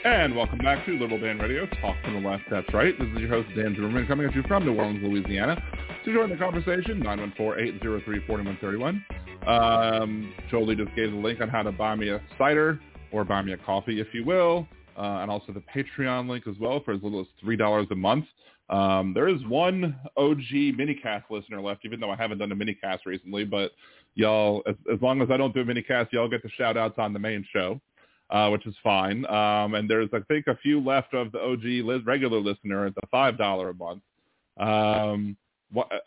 And 0.06 0.36
welcome 0.36 0.58
back 0.58 0.86
to 0.86 1.00
Liberal 1.00 1.18
Dan 1.18 1.40
Radio, 1.40 1.66
Talk 1.80 1.96
from 2.04 2.22
the 2.22 2.30
Left, 2.30 2.44
that's 2.52 2.68
right. 2.74 2.94
This 3.00 3.08
is 3.08 3.20
your 3.20 3.30
host, 3.30 3.48
Dan 3.56 3.74
Zimmerman, 3.74 4.06
coming 4.06 4.28
at 4.28 4.36
you 4.36 4.44
from 4.50 4.66
New 4.66 4.76
Orleans, 4.76 5.02
Louisiana. 5.02 5.64
To 6.04 6.14
join 6.14 6.30
the 6.30 6.36
conversation, 6.36 7.02
914-803-4131. 7.38 9.02
Um, 9.48 10.34
Jolie 10.52 10.76
just 10.76 10.94
gave 10.94 11.12
the 11.12 11.18
link 11.18 11.40
on 11.40 11.48
how 11.48 11.64
to 11.64 11.72
buy 11.72 11.96
me 11.96 12.10
a 12.10 12.22
cider 12.38 12.82
or 13.14 13.24
buy 13.24 13.42
me 13.44 13.54
a 13.54 13.58
coffee, 13.58 14.02
if 14.02 14.08
you 14.14 14.26
will, 14.26 14.68
uh, 14.98 15.20
and 15.22 15.32
also 15.32 15.54
the 15.54 15.64
Patreon 15.74 16.28
link 16.28 16.48
as 16.48 16.56
well 16.60 16.82
for 16.84 16.94
as 16.94 17.02
little 17.02 17.22
as 17.22 17.28
$3 17.42 17.90
a 17.90 17.96
month. 17.96 18.26
Um, 18.70 19.14
there 19.14 19.30
is 19.30 19.42
one 19.46 19.96
OG 20.18 20.76
minicast 20.78 21.24
listener 21.30 21.62
left, 21.62 21.86
even 21.86 22.02
though 22.02 22.12
I 22.12 22.18
haven't 22.18 22.40
done 22.40 22.52
a 22.52 22.56
minicast 22.56 23.06
recently, 23.06 23.46
but 23.46 23.72
y'all, 24.16 24.64
as, 24.68 24.76
as 24.94 25.02
long 25.02 25.22
as 25.22 25.30
I 25.32 25.38
don't 25.38 25.54
do 25.54 25.62
a 25.62 25.66
minicast, 25.66 26.12
y'all 26.12 26.28
get 26.28 26.44
the 26.44 26.50
shout-outs 26.50 26.96
on 26.98 27.14
the 27.14 27.20
main 27.20 27.46
show 27.54 27.80
uh, 28.34 28.50
which 28.50 28.66
is 28.66 28.76
fine. 28.84 29.26
Um, 29.28 29.76
and 29.76 29.90
there's, 29.90 30.10
I 30.12 30.20
think, 30.28 30.48
a 30.48 30.58
few 30.58 30.82
left 30.82 31.14
of 31.14 31.32
the 31.32 31.40
OG 31.40 32.06
regular 32.06 32.40
listener 32.40 32.88
at 32.88 32.96
the 32.96 33.08
five 33.10 33.38
dollar 33.38 33.70
a 33.70 33.74
month. 33.76 34.02
Um, 34.58 35.38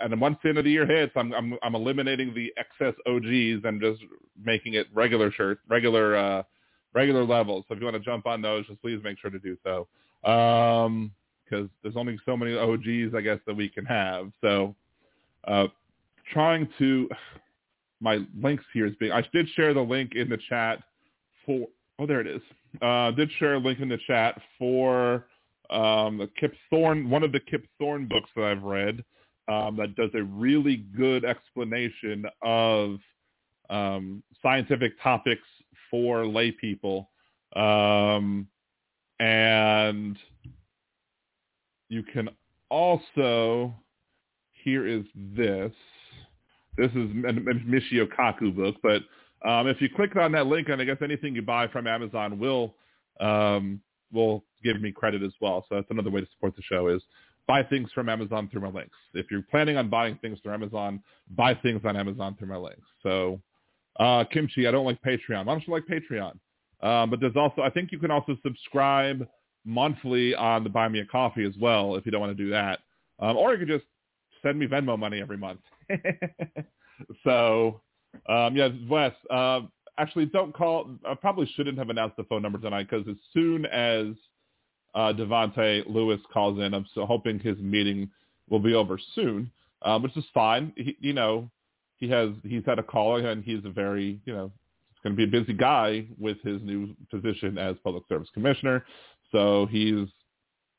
and 0.01 0.21
once 0.21 0.37
the 0.43 0.51
end 0.51 0.59
of 0.59 0.65
the 0.65 0.71
year 0.71 0.87
hits, 0.87 1.13
I'm, 1.17 1.33
I'm 1.33 1.55
I'm 1.63 1.75
eliminating 1.75 2.35
the 2.35 2.53
excess 2.57 2.95
OGs 3.07 3.65
and 3.65 3.81
just 3.81 4.01
making 4.45 4.75
it 4.75 4.89
regular 4.93 5.33
shirts, 5.33 5.61
regular 5.69 6.17
uh, 6.17 6.43
regular 6.93 7.25
levels. 7.25 7.65
So 7.69 7.75
if 7.75 7.81
you 7.81 7.87
want 7.87 7.97
to 7.97 8.03
jump 8.03 8.27
on 8.27 8.43
those, 8.43 8.67
just 8.67 8.83
please 8.83 9.01
make 9.03 9.19
sure 9.19 9.31
to 9.31 9.39
do 9.39 9.57
so. 9.65 9.87
Um, 10.29 11.13
because 11.45 11.69
there's 11.83 11.97
only 11.97 12.19
so 12.27 12.37
many 12.37 12.57
OGs, 12.57 13.15
I 13.15 13.21
guess, 13.21 13.39
that 13.47 13.55
we 13.55 13.69
can 13.69 13.85
have. 13.85 14.33
So, 14.41 14.75
uh, 15.47 15.69
trying 16.33 16.69
to 16.79 17.09
my 18.01 18.19
links 18.41 18.65
here 18.75 18.87
is 18.87 18.97
being. 18.99 19.13
I 19.13 19.23
did 19.33 19.49
share 19.51 19.75
the 19.75 19.81
link 19.81 20.17
in 20.17 20.29
the 20.29 20.39
chat 20.49 20.83
for. 21.45 21.69
Oh, 21.99 22.07
there 22.07 22.21
it 22.21 22.27
is. 22.27 22.43
Uh, 22.83 23.11
did 23.13 23.31
share 23.39 23.55
a 23.55 23.59
link 23.59 23.81
in 23.81 23.89
the 23.89 23.99
chat 24.07 24.41
for 24.59 25.27
um, 25.71 26.19
the 26.19 26.29
Kip 26.39 26.55
Thorne, 26.71 27.09
one 27.09 27.23
of 27.23 27.33
the 27.33 27.41
Kip 27.41 27.65
Thorne 27.79 28.07
books 28.07 28.31
that 28.37 28.45
I've 28.45 28.63
read 28.63 29.03
um, 29.49 29.77
that 29.77 29.95
does 29.97 30.11
a 30.15 30.23
really 30.23 30.85
good 30.97 31.25
explanation 31.25 32.27
of 32.43 32.99
um, 33.71 34.23
scientific 34.43 34.93
topics 35.03 35.47
for 35.91 36.27
lay 36.27 36.51
people. 36.51 37.11
Um, 37.55 38.47
and 39.19 40.19
you 41.89 42.03
can 42.03 42.29
also, 42.69 43.75
here 44.53 44.87
is 44.87 45.05
this. 45.15 45.73
This 46.77 46.91
is 46.91 47.11
a 47.11 47.33
Michio 47.33 48.07
Kaku 48.07 48.55
book, 48.55 48.77
but 48.83 49.03
um, 49.45 49.67
if 49.67 49.81
you 49.81 49.89
click 49.95 50.17
on 50.17 50.33
that 50.33 50.47
link, 50.47 50.69
and 50.69 50.81
I 50.81 50.85
guess 50.85 50.97
anything 51.03 51.35
you 51.35 51.43
buy 51.43 51.69
from 51.69 51.87
Amazon 51.87 52.39
will 52.39 52.75
um, 53.21 53.81
will 54.13 54.45
give 54.63 54.81
me 54.81 54.93
credit 54.93 55.23
as 55.23 55.33
well. 55.41 55.65
So 55.69 55.77
that's 55.77 55.91
another 55.91 56.11
way 56.11 56.21
to 56.21 56.27
support 56.33 56.57
the 56.57 56.63
show 56.63 56.89
is 56.89 57.03
buy 57.47 57.63
things 57.63 57.91
from 57.93 58.09
Amazon 58.09 58.49
through 58.51 58.63
my 58.63 58.69
links. 58.69 58.97
If 59.15 59.31
you're 59.31 59.43
planning 59.43 59.77
on 59.77 59.89
buying 59.89 60.17
things 60.17 60.39
through 60.43 60.55
Amazon, 60.55 61.03
buy 61.31 61.55
things 61.55 61.83
on 61.85 61.97
Amazon 61.97 62.37
through 62.39 62.49
my 62.49 62.57
links. 62.57 62.87
So 63.03 63.41
uh, 63.99 64.25
Kimchi, 64.25 64.67
I 64.67 64.71
don't 64.71 64.85
like 64.85 65.01
Patreon. 65.03 65.47
Why 65.47 65.59
don't 65.59 65.69
like 65.69 65.85
Patreon? 65.87 66.39
Um, 66.83 67.11
but 67.11 67.21
there's 67.21 67.37
also, 67.37 67.63
I 67.63 67.71
think 67.71 67.93
you 67.93 67.99
can 67.99 68.11
also 68.11 68.37
subscribe 68.43 69.27
monthly 69.65 70.35
on 70.35 70.63
the 70.63 70.71
Buy 70.71 70.89
Me 70.89 71.01
a 71.01 71.07
Coffee 71.07 71.45
as 71.45 71.55
well 71.59 71.97
if 71.97 72.05
you 72.05 72.13
don't 72.13 72.21
want 72.21 72.37
to 72.37 72.45
do 72.45 72.51
that. 72.51 72.81
Um, 73.19 73.37
or 73.37 73.53
you 73.53 73.59
could 73.59 73.69
just 73.69 73.87
send 74.43 74.59
me 74.59 74.67
Venmo 74.67 74.99
money 74.99 75.21
every 75.21 75.39
month. 75.39 75.61
so, 77.25 77.81
um, 78.29 78.89
Wes, 78.89 79.13
uh, 79.31 79.61
actually 79.99 80.27
don't 80.27 80.55
call. 80.55 80.91
I 81.07 81.15
probably 81.15 81.51
shouldn't 81.55 81.79
have 81.79 81.91
announced 81.91 82.17
the 82.17 82.25
phone 82.25 82.43
number 82.43 82.59
tonight 82.59 82.89
because 82.91 83.07
as 83.09 83.17
soon 83.33 83.67
as 83.67 84.09
uh, 84.95 85.13
Davante 85.13 85.85
Lewis 85.87 86.21
calls 86.33 86.59
in, 86.59 86.75
I'm 86.75 86.87
so 86.95 87.07
hoping 87.07 87.39
his 87.39 87.59
meeting 87.59 88.11
will 88.49 88.61
be 88.61 88.75
over 88.75 88.99
soon, 89.15 89.51
uh, 89.83 89.99
which 89.99 90.17
is 90.17 90.25
fine. 90.33 90.73
He, 90.77 90.97
you 91.01 91.13
know, 91.13 91.51
he 91.97 92.09
has 92.11 92.31
he's 92.45 92.63
had 92.67 92.79
a 92.79 92.83
call 92.83 93.17
and 93.17 93.45
he's 93.45 93.65
a 93.65 93.71
very 93.71 94.21
you 94.25 94.33
know 94.33 94.53
he's 94.91 94.99
going 95.03 95.17
to 95.17 95.17
be 95.17 95.25
a 95.25 95.41
busy 95.41 95.53
guy 95.53 96.07
with 96.19 96.41
his 96.43 96.63
new 96.63 96.95
position 97.11 97.59
as 97.59 97.77
public 97.83 98.05
service 98.09 98.29
commissioner. 98.35 98.85
So 99.33 99.67
he's 99.71 100.09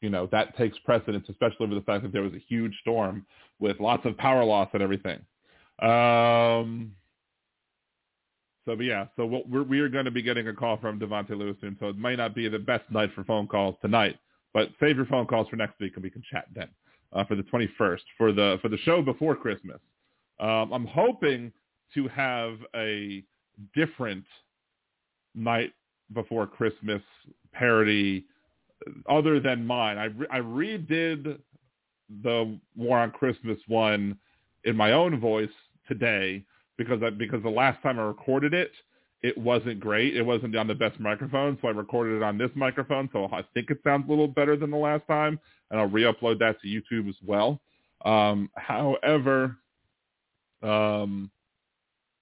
you 0.01 0.09
know 0.09 0.27
that 0.31 0.55
takes 0.57 0.77
precedence, 0.79 1.27
especially 1.29 1.65
over 1.65 1.75
the 1.75 1.81
fact 1.81 2.03
that 2.03 2.13
there 2.13 2.23
was 2.23 2.33
a 2.33 2.43
huge 2.47 2.73
storm 2.81 3.25
with 3.59 3.79
lots 3.79 4.05
of 4.05 4.17
power 4.17 4.43
loss 4.43 4.69
and 4.73 4.83
everything. 4.83 5.19
Um, 5.81 6.93
so 8.67 8.75
but 8.75 8.83
yeah, 8.83 9.05
so 9.15 9.41
we're, 9.47 9.63
we 9.63 9.79
are 9.79 9.87
going 9.87 10.05
to 10.05 10.11
be 10.11 10.21
getting 10.21 10.49
a 10.49 10.53
call 10.53 10.77
from 10.77 10.99
Davante 10.99 11.29
Lewis 11.29 11.55
soon. 11.61 11.77
So 11.79 11.87
it 11.87 11.97
might 11.97 12.17
not 12.17 12.35
be 12.35 12.49
the 12.49 12.59
best 12.59 12.83
night 12.91 13.09
for 13.15 13.23
phone 13.23 13.47
calls 13.47 13.75
tonight, 13.81 14.19
but 14.53 14.69
save 14.79 14.97
your 14.97 15.05
phone 15.05 15.25
calls 15.25 15.47
for 15.47 15.55
next 15.55 15.79
week 15.79 15.93
and 15.95 16.03
we 16.03 16.09
can 16.09 16.21
chat 16.29 16.45
then 16.53 16.67
uh, 17.13 17.23
for 17.23 17.35
the 17.35 17.43
21st 17.43 18.01
for 18.17 18.33
the 18.33 18.57
for 18.61 18.67
the 18.67 18.77
show 18.79 19.01
before 19.01 19.35
Christmas. 19.35 19.79
Um, 20.39 20.73
I'm 20.73 20.85
hoping 20.85 21.53
to 21.93 22.09
have 22.09 22.57
a 22.75 23.23
different 23.73 24.25
night 25.33 25.71
before 26.13 26.45
Christmas 26.45 27.01
parody 27.53 28.25
other 29.09 29.39
than 29.39 29.65
mine. 29.65 29.97
I, 29.97 30.05
re- 30.05 30.27
I 30.29 30.39
redid 30.39 31.39
the 32.21 32.59
War 32.75 32.99
on 32.99 33.11
Christmas 33.11 33.57
one 33.67 34.17
in 34.65 34.75
my 34.75 34.91
own 34.91 35.19
voice 35.19 35.49
today 35.87 36.43
because 36.77 37.01
I, 37.03 37.09
because 37.09 37.43
the 37.43 37.49
last 37.49 37.81
time 37.81 37.99
I 37.99 38.03
recorded 38.03 38.53
it, 38.53 38.71
it 39.23 39.37
wasn't 39.37 39.79
great. 39.79 40.15
It 40.15 40.21
wasn't 40.21 40.55
on 40.55 40.67
the 40.67 40.75
best 40.75 40.99
microphone, 40.99 41.57
so 41.61 41.67
I 41.67 41.71
recorded 41.71 42.17
it 42.17 42.23
on 42.23 42.37
this 42.37 42.51
microphone. 42.55 43.09
So 43.11 43.25
I 43.31 43.43
think 43.53 43.71
it 43.71 43.79
sounds 43.83 44.05
a 44.07 44.09
little 44.09 44.27
better 44.27 44.55
than 44.55 44.69
the 44.69 44.77
last 44.77 45.07
time, 45.07 45.39
and 45.71 45.79
I'll 45.79 45.87
re-upload 45.87 46.39
that 46.39 46.61
to 46.61 46.67
YouTube 46.67 47.09
as 47.09 47.15
well. 47.25 47.59
Um, 48.05 48.49
however, 48.55 49.57
um, 50.61 51.31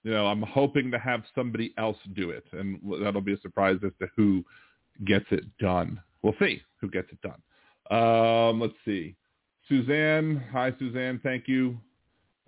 you 0.04 0.12
know, 0.12 0.28
I'm 0.28 0.42
hoping 0.42 0.90
to 0.92 1.00
have 1.00 1.24
somebody 1.34 1.74
else 1.78 1.98
do 2.14 2.30
it, 2.30 2.46
and 2.54 2.80
that'll 3.02 3.22
be 3.22 3.34
a 3.34 3.40
surprise 3.42 3.78
as 3.86 3.92
to 4.00 4.08
who 4.16 4.46
gets 5.04 5.26
it 5.32 5.44
done. 5.58 6.00
We'll 6.22 6.36
see 6.40 6.62
who 6.80 6.90
gets 6.90 7.10
it 7.12 7.20
done. 7.22 7.42
Um, 7.92 8.62
let's 8.62 8.74
see. 8.86 9.16
Suzanne, 9.68 10.44
hi 10.52 10.74
Suzanne, 10.78 11.20
thank 11.24 11.48
you. 11.48 11.78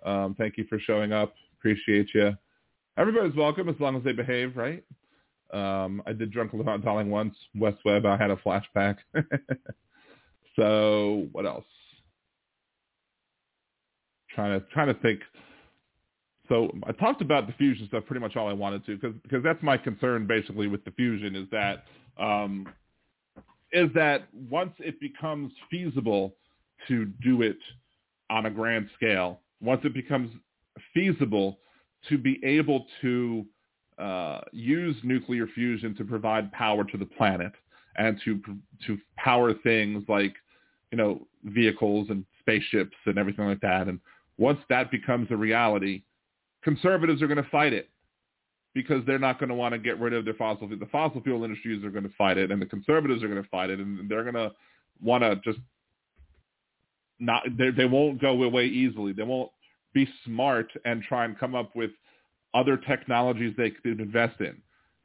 Um, 0.04 0.36
thank 0.38 0.56
you 0.56 0.64
for 0.68 0.78
showing 0.78 1.12
up. 1.12 1.34
Appreciate 1.58 2.08
you. 2.14 2.36
Everybody's 2.96 3.36
welcome 3.36 3.68
as 3.68 3.76
long 3.78 3.96
as 3.96 4.04
they 4.04 4.12
behave, 4.12 4.56
right? 4.56 4.84
Um, 5.52 6.02
I 6.06 6.12
did 6.12 6.30
Drunk 6.30 6.52
Without 6.52 6.84
Darling 6.84 7.10
once. 7.10 7.34
West 7.54 7.78
Web, 7.84 8.04
I 8.04 8.16
had 8.16 8.30
a 8.30 8.36
flashback. 8.36 8.96
so 10.56 11.26
what 11.32 11.46
else? 11.46 11.64
Trying 14.34 14.60
to 14.60 14.66
trying 14.72 14.88
to 14.88 15.00
think 15.00 15.20
so 16.48 16.70
I 16.86 16.92
talked 16.92 17.20
about 17.20 17.46
the 17.46 17.52
fusion 17.54 17.86
stuff 17.88 18.04
pretty 18.06 18.20
much 18.20 18.36
all 18.36 18.48
I 18.48 18.52
wanted 18.52 18.84
to 18.86 18.96
because 18.96 19.14
because 19.22 19.42
that's 19.42 19.62
my 19.62 19.76
concern 19.76 20.26
basically 20.26 20.66
with 20.66 20.84
the 20.84 20.90
fusion 20.92 21.36
is 21.36 21.46
that 21.50 21.84
um, 22.18 22.66
is 23.72 23.90
that 23.94 24.28
once 24.32 24.72
it 24.78 24.98
becomes 25.00 25.52
feasible 25.70 26.34
to 26.88 27.04
do 27.22 27.42
it 27.42 27.58
on 28.30 28.46
a 28.46 28.50
grand 28.50 28.88
scale, 28.96 29.40
once 29.60 29.82
it 29.84 29.92
becomes 29.92 30.30
feasible 30.94 31.58
to 32.08 32.18
be 32.18 32.40
able 32.44 32.86
to 33.00 33.44
uh, 33.98 34.40
use 34.52 34.96
nuclear 35.02 35.46
fusion 35.48 35.94
to 35.96 36.04
provide 36.04 36.52
power 36.52 36.84
to 36.84 36.96
the 36.96 37.06
planet 37.06 37.52
and 37.96 38.20
to 38.24 38.40
to 38.86 38.98
power 39.16 39.52
things 39.54 40.04
like 40.08 40.34
you 40.92 40.98
know 40.98 41.26
vehicles 41.44 42.08
and 42.10 42.24
spaceships 42.40 42.96
and 43.06 43.18
everything 43.18 43.46
like 43.46 43.60
that 43.60 43.88
and 43.88 43.98
once 44.36 44.60
that 44.68 44.90
becomes 44.90 45.26
a 45.30 45.36
reality 45.36 46.02
conservatives 46.62 47.20
are 47.22 47.26
going 47.26 47.42
to 47.42 47.50
fight 47.50 47.72
it 47.72 47.88
because 48.74 49.04
they're 49.06 49.18
not 49.18 49.40
going 49.40 49.48
to 49.48 49.54
want 49.54 49.72
to 49.72 49.78
get 49.78 49.98
rid 49.98 50.12
of 50.12 50.24
their 50.24 50.34
fossil 50.34 50.68
fuel. 50.68 50.78
The 50.78 50.86
fossil 50.86 51.20
fuel 51.22 51.42
industries 51.42 51.84
are 51.84 51.90
going 51.90 52.04
to 52.04 52.14
fight 52.16 52.38
it, 52.38 52.52
and 52.52 52.60
the 52.60 52.66
conservatives 52.66 53.22
are 53.22 53.28
going 53.28 53.42
to 53.42 53.48
fight 53.48 53.70
it, 53.70 53.80
and 53.80 54.08
they're 54.08 54.22
going 54.22 54.34
to 54.34 54.52
want 55.02 55.22
to 55.24 55.36
just 55.44 55.58
not. 57.18 57.42
They 57.56 57.70
they 57.70 57.86
won't 57.86 58.20
go 58.20 58.40
away 58.42 58.66
easily. 58.66 59.12
They 59.12 59.24
won't 59.24 59.50
be 59.92 60.08
smart 60.24 60.70
and 60.84 61.02
try 61.02 61.24
and 61.24 61.38
come 61.38 61.54
up 61.54 61.74
with 61.74 61.90
other 62.54 62.76
technologies 62.76 63.54
they 63.56 63.70
could 63.70 64.00
invest 64.00 64.40
in. 64.40 64.56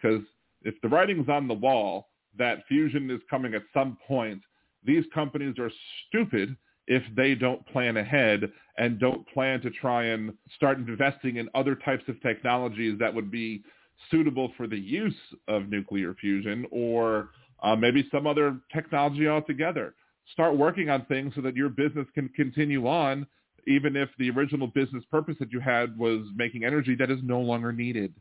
Because 0.02 0.22
if 0.64 0.76
the 0.82 0.90
writing's 0.90 1.30
on 1.30 1.48
the 1.48 1.54
wall 1.54 2.10
that 2.38 2.66
fusion 2.68 3.10
is 3.12 3.22
coming 3.30 3.54
at 3.54 3.64
some 3.74 3.98
point, 4.08 4.42
these 4.84 5.06
companies 5.14 5.60
are 5.60 5.72
stupid 6.08 6.56
if 6.88 7.04
they 7.16 7.36
don't 7.36 7.66
plan 7.68 7.98
ahead 7.98 8.52
and 8.78 9.00
don't 9.00 9.26
plan 9.30 9.62
to 9.62 9.70
try 9.70 10.06
and 10.06 10.34
start 10.56 10.78
investing 10.78 11.38
in 11.38 11.48
other 11.56 11.76
types 11.76 12.04
of 12.08 12.22
technologies 12.22 12.98
that 13.00 13.14
would 13.14 13.32
be 13.32 13.64
suitable 14.12 14.52
for 14.58 14.68
the 14.68 14.78
use 14.78 15.16
of 15.48 15.70
nuclear 15.70 16.14
fusion 16.16 16.66
or 16.72 17.30
uh, 17.62 17.76
maybe 17.76 18.08
some 18.12 18.28
other 18.28 18.60
technology 18.74 19.28
altogether. 19.28 19.96
Start 20.34 20.58
working 20.58 20.90
on 20.90 21.06
things 21.06 21.34
so 21.36 21.42
that 21.42 21.56
your 21.56 21.70
business 21.70 22.08
can 22.14 22.28
continue 22.30 22.88
on 22.88 23.26
even 23.68 23.96
if 23.96 24.10
the 24.18 24.30
original 24.30 24.68
business 24.68 25.04
purpose 25.10 25.36
that 25.40 25.52
you 25.52 25.60
had 25.60 25.98
was 25.98 26.26
making 26.36 26.66
energy 26.66 26.96
that 26.96 27.12
is 27.12 27.20
no 27.24 27.40
longer 27.40 27.72
needed. 27.72 28.14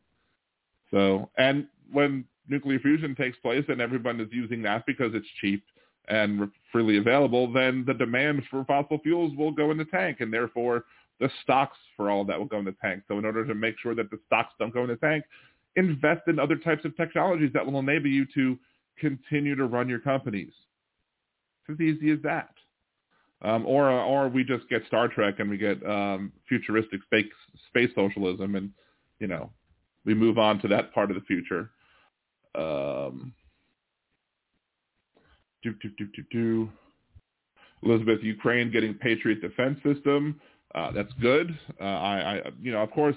So, 0.91 1.31
and 1.39 1.67
when 1.91 2.25
nuclear 2.49 2.79
fusion 2.79 3.15
takes 3.15 3.39
place 3.39 3.65
and 3.69 3.81
everyone 3.81 4.21
is 4.21 4.29
using 4.31 4.63
that 4.63 4.85
because 4.87 5.15
it's 5.15 5.27
cheap 5.41 5.65
and 6.09 6.51
freely 6.71 6.99
available, 6.99 7.53
then 7.53 7.85
the 7.87 7.95
demand 7.95 8.43
for 8.51 8.65
fossil 8.65 8.99
fuels 8.99 9.37
will 9.37 9.53
go 9.53 9.71
in 9.71 9.79
the 9.79 9.85
tank, 9.85 10.19
and 10.21 10.33
therefore 10.33 10.85
the 11.21 11.31
stocks 11.43 11.79
for 11.97 12.11
all 12.11 12.23
of 12.23 12.27
that 12.27 12.39
will 12.39 12.47
go 12.47 12.59
in 12.59 12.65
the 12.65 12.75
tank. 12.83 13.05
So 13.09 13.19
in 13.19 13.25
order 13.25 13.47
to 13.47 13.55
make 13.55 13.79
sure 13.79 13.95
that 13.95 14.11
the 14.11 14.19
stocks 14.27 14.53
don't 14.59 14.75
go 14.75 14.83
in 14.83 14.89
the 14.89 14.97
tank, 14.97 15.25
invest 15.77 16.23
in 16.27 16.39
other 16.39 16.57
types 16.57 16.85
of 16.85 16.97
technologies 16.97 17.53
that 17.55 17.65
will 17.65 17.79
enable 17.79 18.09
you 18.09 18.27
to 18.35 18.59
continue 18.99 19.55
to 19.55 19.67
run 19.67 19.89
your 19.89 20.01
companies. 20.01 20.53
It's 21.69 21.81
as 21.81 21.87
easy 21.87 22.11
as 22.11 22.19
that. 22.23 22.51
Um, 23.43 23.67
or 23.67 23.91
or 23.91 24.29
we 24.29 24.45
just 24.45 24.69
get 24.69 24.87
Star 24.87 25.09
Trek 25.09 25.41
and 25.41 25.51
we 25.51 25.59
get 25.59 25.85
um, 25.85 26.33
futuristic 26.49 27.03
space 27.05 27.27
space 27.69 27.91
socialism, 27.95 28.55
and 28.55 28.71
you 29.19 29.27
know 29.27 29.51
we 30.05 30.15
move 30.15 30.39
on 30.39 30.61
to 30.61 30.69
that 30.69 30.95
part 30.95 31.11
of 31.11 31.17
the 31.17 31.23
future. 31.23 31.71
Um, 32.55 33.33
do, 35.63 35.75
do, 35.81 35.91
do, 35.97 36.07
do, 36.15 36.23
do. 36.31 36.71
Elizabeth, 37.85 38.21
Ukraine 38.23 38.71
getting 38.71 38.95
Patriot 38.95 39.41
defense 39.41 39.79
system. 39.85 40.41
Uh, 40.75 40.91
that's 40.93 41.13
good. 41.21 41.57
Uh, 41.81 41.85
I, 41.85 42.19
I, 42.19 42.51
you 42.61 42.73
know, 42.73 42.83
of 42.83 42.91
course, 42.91 43.17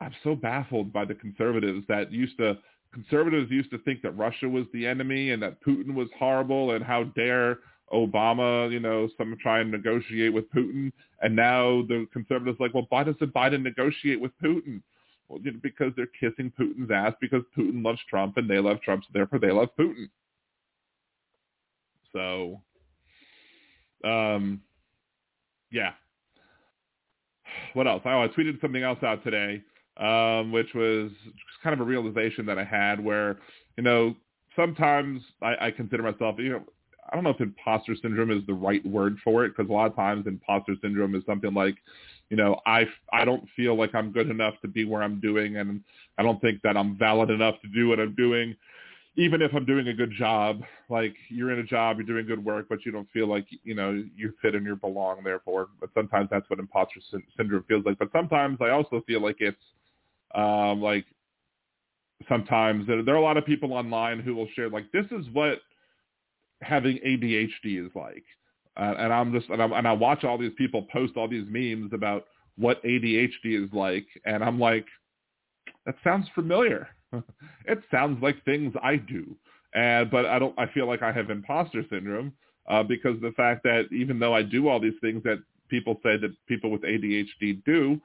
I'm 0.00 0.14
so 0.24 0.34
baffled 0.34 0.92
by 0.92 1.04
the 1.04 1.14
conservatives 1.14 1.84
that 1.88 2.10
used 2.12 2.38
to 2.38 2.58
conservatives 2.92 3.50
used 3.50 3.70
to 3.70 3.78
think 3.78 4.02
that 4.02 4.16
Russia 4.16 4.48
was 4.48 4.64
the 4.72 4.86
enemy 4.86 5.30
and 5.30 5.42
that 5.42 5.62
Putin 5.62 5.94
was 5.94 6.08
horrible 6.18 6.72
and 6.72 6.84
how 6.84 7.04
dare 7.04 7.58
Obama, 7.92 8.70
you 8.70 8.80
know, 8.80 9.08
some 9.18 9.36
try 9.40 9.60
and 9.60 9.70
negotiate 9.70 10.32
with 10.32 10.50
Putin, 10.52 10.92
and 11.22 11.34
now 11.34 11.82
the 11.88 12.06
conservatives 12.12 12.58
like, 12.60 12.74
well, 12.74 12.86
why 12.88 13.04
doesn't 13.04 13.34
Biden 13.34 13.62
negotiate 13.62 14.20
with 14.20 14.32
Putin? 14.42 14.82
Well, 15.28 15.40
you 15.42 15.52
know, 15.52 15.60
because 15.62 15.92
they're 15.96 16.06
kissing 16.18 16.52
Putin's 16.58 16.90
ass 16.90 17.14
because 17.20 17.42
Putin 17.56 17.84
loves 17.84 18.00
Trump 18.08 18.36
and 18.36 18.48
they 18.48 18.58
love 18.58 18.80
Trump, 18.82 19.04
so 19.04 19.10
therefore 19.12 19.38
they 19.38 19.50
love 19.50 19.68
Putin. 19.78 20.08
So, 22.12 22.60
um, 24.04 24.60
yeah. 25.70 25.92
What 27.74 27.86
else? 27.86 28.02
Oh, 28.04 28.22
I 28.22 28.28
tweeted 28.28 28.60
something 28.60 28.82
else 28.82 29.02
out 29.02 29.22
today, 29.24 29.62
um, 29.96 30.52
which 30.52 30.72
was 30.74 31.10
kind 31.62 31.74
of 31.74 31.80
a 31.80 31.84
realization 31.84 32.46
that 32.46 32.58
I 32.58 32.64
had 32.64 33.02
where, 33.02 33.38
you 33.76 33.82
know, 33.82 34.14
sometimes 34.56 35.22
I, 35.42 35.66
I 35.66 35.70
consider 35.70 36.02
myself, 36.02 36.36
you 36.38 36.50
know, 36.50 36.64
I 37.08 37.14
don't 37.14 37.24
know 37.24 37.30
if 37.30 37.40
imposter 37.40 37.94
syndrome 38.00 38.30
is 38.30 38.46
the 38.46 38.54
right 38.54 38.84
word 38.86 39.18
for 39.24 39.44
it 39.44 39.50
because 39.56 39.68
a 39.68 39.72
lot 39.72 39.90
of 39.90 39.96
times 39.96 40.26
imposter 40.26 40.74
syndrome 40.80 41.14
is 41.14 41.24
something 41.26 41.52
like, 41.52 41.76
you 42.28 42.36
know, 42.36 42.60
I 42.66 42.86
I 43.12 43.24
don't 43.24 43.44
feel 43.56 43.76
like 43.76 43.94
I'm 43.94 44.12
good 44.12 44.30
enough 44.30 44.54
to 44.62 44.68
be 44.68 44.84
where 44.84 45.02
I'm 45.02 45.20
doing, 45.20 45.56
and 45.56 45.82
I 46.18 46.22
don't 46.22 46.40
think 46.40 46.62
that 46.62 46.76
I'm 46.76 46.96
valid 46.96 47.30
enough 47.30 47.60
to 47.62 47.68
do 47.68 47.88
what 47.88 47.98
I'm 47.98 48.14
doing, 48.14 48.54
even 49.16 49.42
if 49.42 49.52
I'm 49.54 49.64
doing 49.64 49.88
a 49.88 49.94
good 49.94 50.12
job. 50.16 50.62
Like 50.88 51.14
you're 51.28 51.52
in 51.52 51.58
a 51.58 51.64
job, 51.64 51.96
you're 51.96 52.06
doing 52.06 52.26
good 52.26 52.44
work, 52.44 52.66
but 52.68 52.86
you 52.86 52.92
don't 52.92 53.10
feel 53.10 53.26
like 53.26 53.46
you 53.64 53.74
know 53.74 54.04
you 54.14 54.32
fit 54.40 54.54
and 54.54 54.64
you 54.64 54.76
belong. 54.76 55.24
Therefore, 55.24 55.68
but 55.80 55.90
sometimes 55.94 56.28
that's 56.30 56.48
what 56.48 56.60
imposter 56.60 57.00
sy- 57.10 57.18
syndrome 57.36 57.64
feels 57.66 57.84
like. 57.84 57.98
But 57.98 58.12
sometimes 58.12 58.58
I 58.60 58.70
also 58.70 59.02
feel 59.06 59.20
like 59.20 59.36
it's 59.40 59.56
um, 60.34 60.80
like 60.80 61.06
sometimes 62.28 62.86
there, 62.86 63.02
there 63.02 63.14
are 63.14 63.18
a 63.18 63.22
lot 63.22 63.36
of 63.36 63.44
people 63.44 63.72
online 63.72 64.20
who 64.20 64.34
will 64.34 64.48
share 64.54 64.68
like 64.68 64.90
this 64.92 65.06
is 65.10 65.26
what 65.32 65.58
having 66.62 66.98
ADHD 66.98 67.84
is 67.84 67.92
like. 67.94 68.24
Uh, 68.76 68.94
and 68.98 69.12
I'm 69.12 69.32
just 69.32 69.48
and, 69.50 69.62
I'm, 69.62 69.72
and 69.72 69.86
I 69.86 69.92
watch 69.92 70.24
all 70.24 70.38
these 70.38 70.52
people 70.56 70.86
post 70.92 71.14
all 71.16 71.28
these 71.28 71.46
memes 71.48 71.92
about 71.92 72.24
what 72.56 72.82
ADHD 72.84 73.64
is 73.64 73.72
like, 73.72 74.06
and 74.24 74.44
I'm 74.44 74.58
like, 74.60 74.86
that 75.86 75.96
sounds 76.04 76.26
familiar. 76.34 76.88
it 77.66 77.82
sounds 77.90 78.22
like 78.22 78.44
things 78.44 78.72
I 78.82 78.96
do, 78.96 79.36
and 79.74 80.10
but 80.10 80.26
I 80.26 80.38
don't. 80.38 80.56
I 80.58 80.66
feel 80.72 80.86
like 80.86 81.02
I 81.02 81.12
have 81.12 81.30
imposter 81.30 81.84
syndrome 81.90 82.32
uh, 82.68 82.82
because 82.82 83.20
the 83.20 83.32
fact 83.32 83.64
that 83.64 83.88
even 83.92 84.18
though 84.18 84.34
I 84.34 84.42
do 84.42 84.68
all 84.68 84.80
these 84.80 84.94
things 85.00 85.22
that 85.24 85.42
people 85.68 85.96
say 86.02 86.16
that 86.16 86.30
people 86.46 86.70
with 86.70 86.82
ADHD 86.82 87.64
do, 87.64 88.00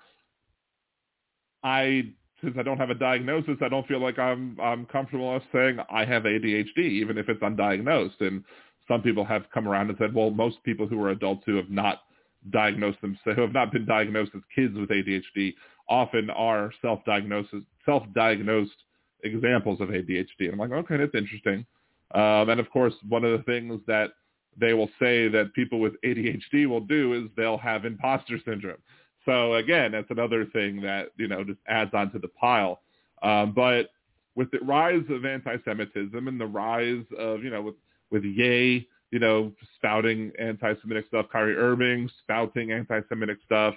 I 1.64 2.12
since 2.46 2.56
I 2.58 2.64
don't 2.64 2.78
have 2.78 2.92
a 2.92 2.96
diagnosis, 2.96 3.58
I 3.62 3.70
don't 3.70 3.88
feel 3.88 4.00
like 4.00 4.20
I'm 4.20 4.58
I'm 4.62 4.86
comfortable 4.86 5.42
saying 5.52 5.80
I 5.90 6.06
have 6.06 6.24
ADHD, 6.24 6.78
even 6.78 7.18
if 7.18 7.28
it's 7.28 7.42
undiagnosed. 7.42 8.22
And 8.22 8.44
some 8.88 9.02
people 9.02 9.26
have 9.26 9.44
come 9.54 9.68
around 9.68 9.90
and 9.90 9.98
said, 9.98 10.14
well, 10.14 10.30
most 10.30 10.64
people 10.64 10.88
who 10.88 11.02
are 11.04 11.10
adults 11.10 11.44
who 11.46 11.56
have 11.56 11.70
not 11.70 12.04
diagnosed 12.52 13.02
them, 13.02 13.18
who 13.26 13.42
have 13.42 13.54
not 13.54 13.72
been 13.72 13.86
diagnosed 13.86 14.32
as 14.36 14.42
kids 14.56 14.76
with 14.78 14.90
ADHD, 14.90 15.56
often 15.90 16.30
are 16.30 16.72
self-diagnosis, 16.82 17.64
self-diagnosed 17.86 18.84
examples 19.24 19.82
of 19.82 19.90
ADHD. 19.90 20.28
And 20.42 20.54
I'm 20.54 20.60
like, 20.60 20.72
okay, 20.72 20.98
that's 20.98 21.16
interesting. 21.16 21.66
Um, 22.14 22.50
and 22.50 22.60
of 22.60 22.70
course, 22.70 22.94
one 23.10 23.26
of 23.26 23.36
the 23.36 23.44
things 23.44 23.82
that 23.88 24.12
they 24.60 24.74
will 24.74 24.90
say 25.00 25.28
that 25.28 25.54
people 25.54 25.80
with 25.80 25.94
ADHD 26.04 26.68
will 26.68 26.82
do 26.82 27.14
is 27.14 27.30
they'll 27.36 27.58
have 27.58 27.86
imposter 27.86 28.38
syndrome. 28.46 28.78
So 29.26 29.56
again, 29.56 29.92
that's 29.92 30.10
another 30.12 30.46
thing 30.46 30.82
that, 30.82 31.08
you 31.18 31.28
know, 31.28 31.44
just 31.44 31.60
adds 31.68 31.92
on 31.94 32.12
to 32.12 32.20
the 32.20 32.28
pile. 32.28 32.82
Um, 33.24 33.54
but 33.54 33.90
with 34.36 34.52
the 34.52 34.60
rise 34.60 35.04
of 35.10 35.26
anti-Semitism 35.26 36.28
and 36.28 36.40
the 36.40 36.46
rise 36.46 37.06
of, 37.18 37.44
you 37.44 37.50
know, 37.50 37.62
with, 37.62 37.76
with 38.12 38.24
Ye, 38.24 38.88
you 39.12 39.20
know, 39.20 39.52
spouting 39.76 40.32
anti-Semitic 40.40 41.06
stuff, 41.08 41.28
Kyrie 41.32 41.56
Irving 41.56 42.10
spouting 42.22 42.72
anti-Semitic 42.72 43.38
stuff, 43.46 43.74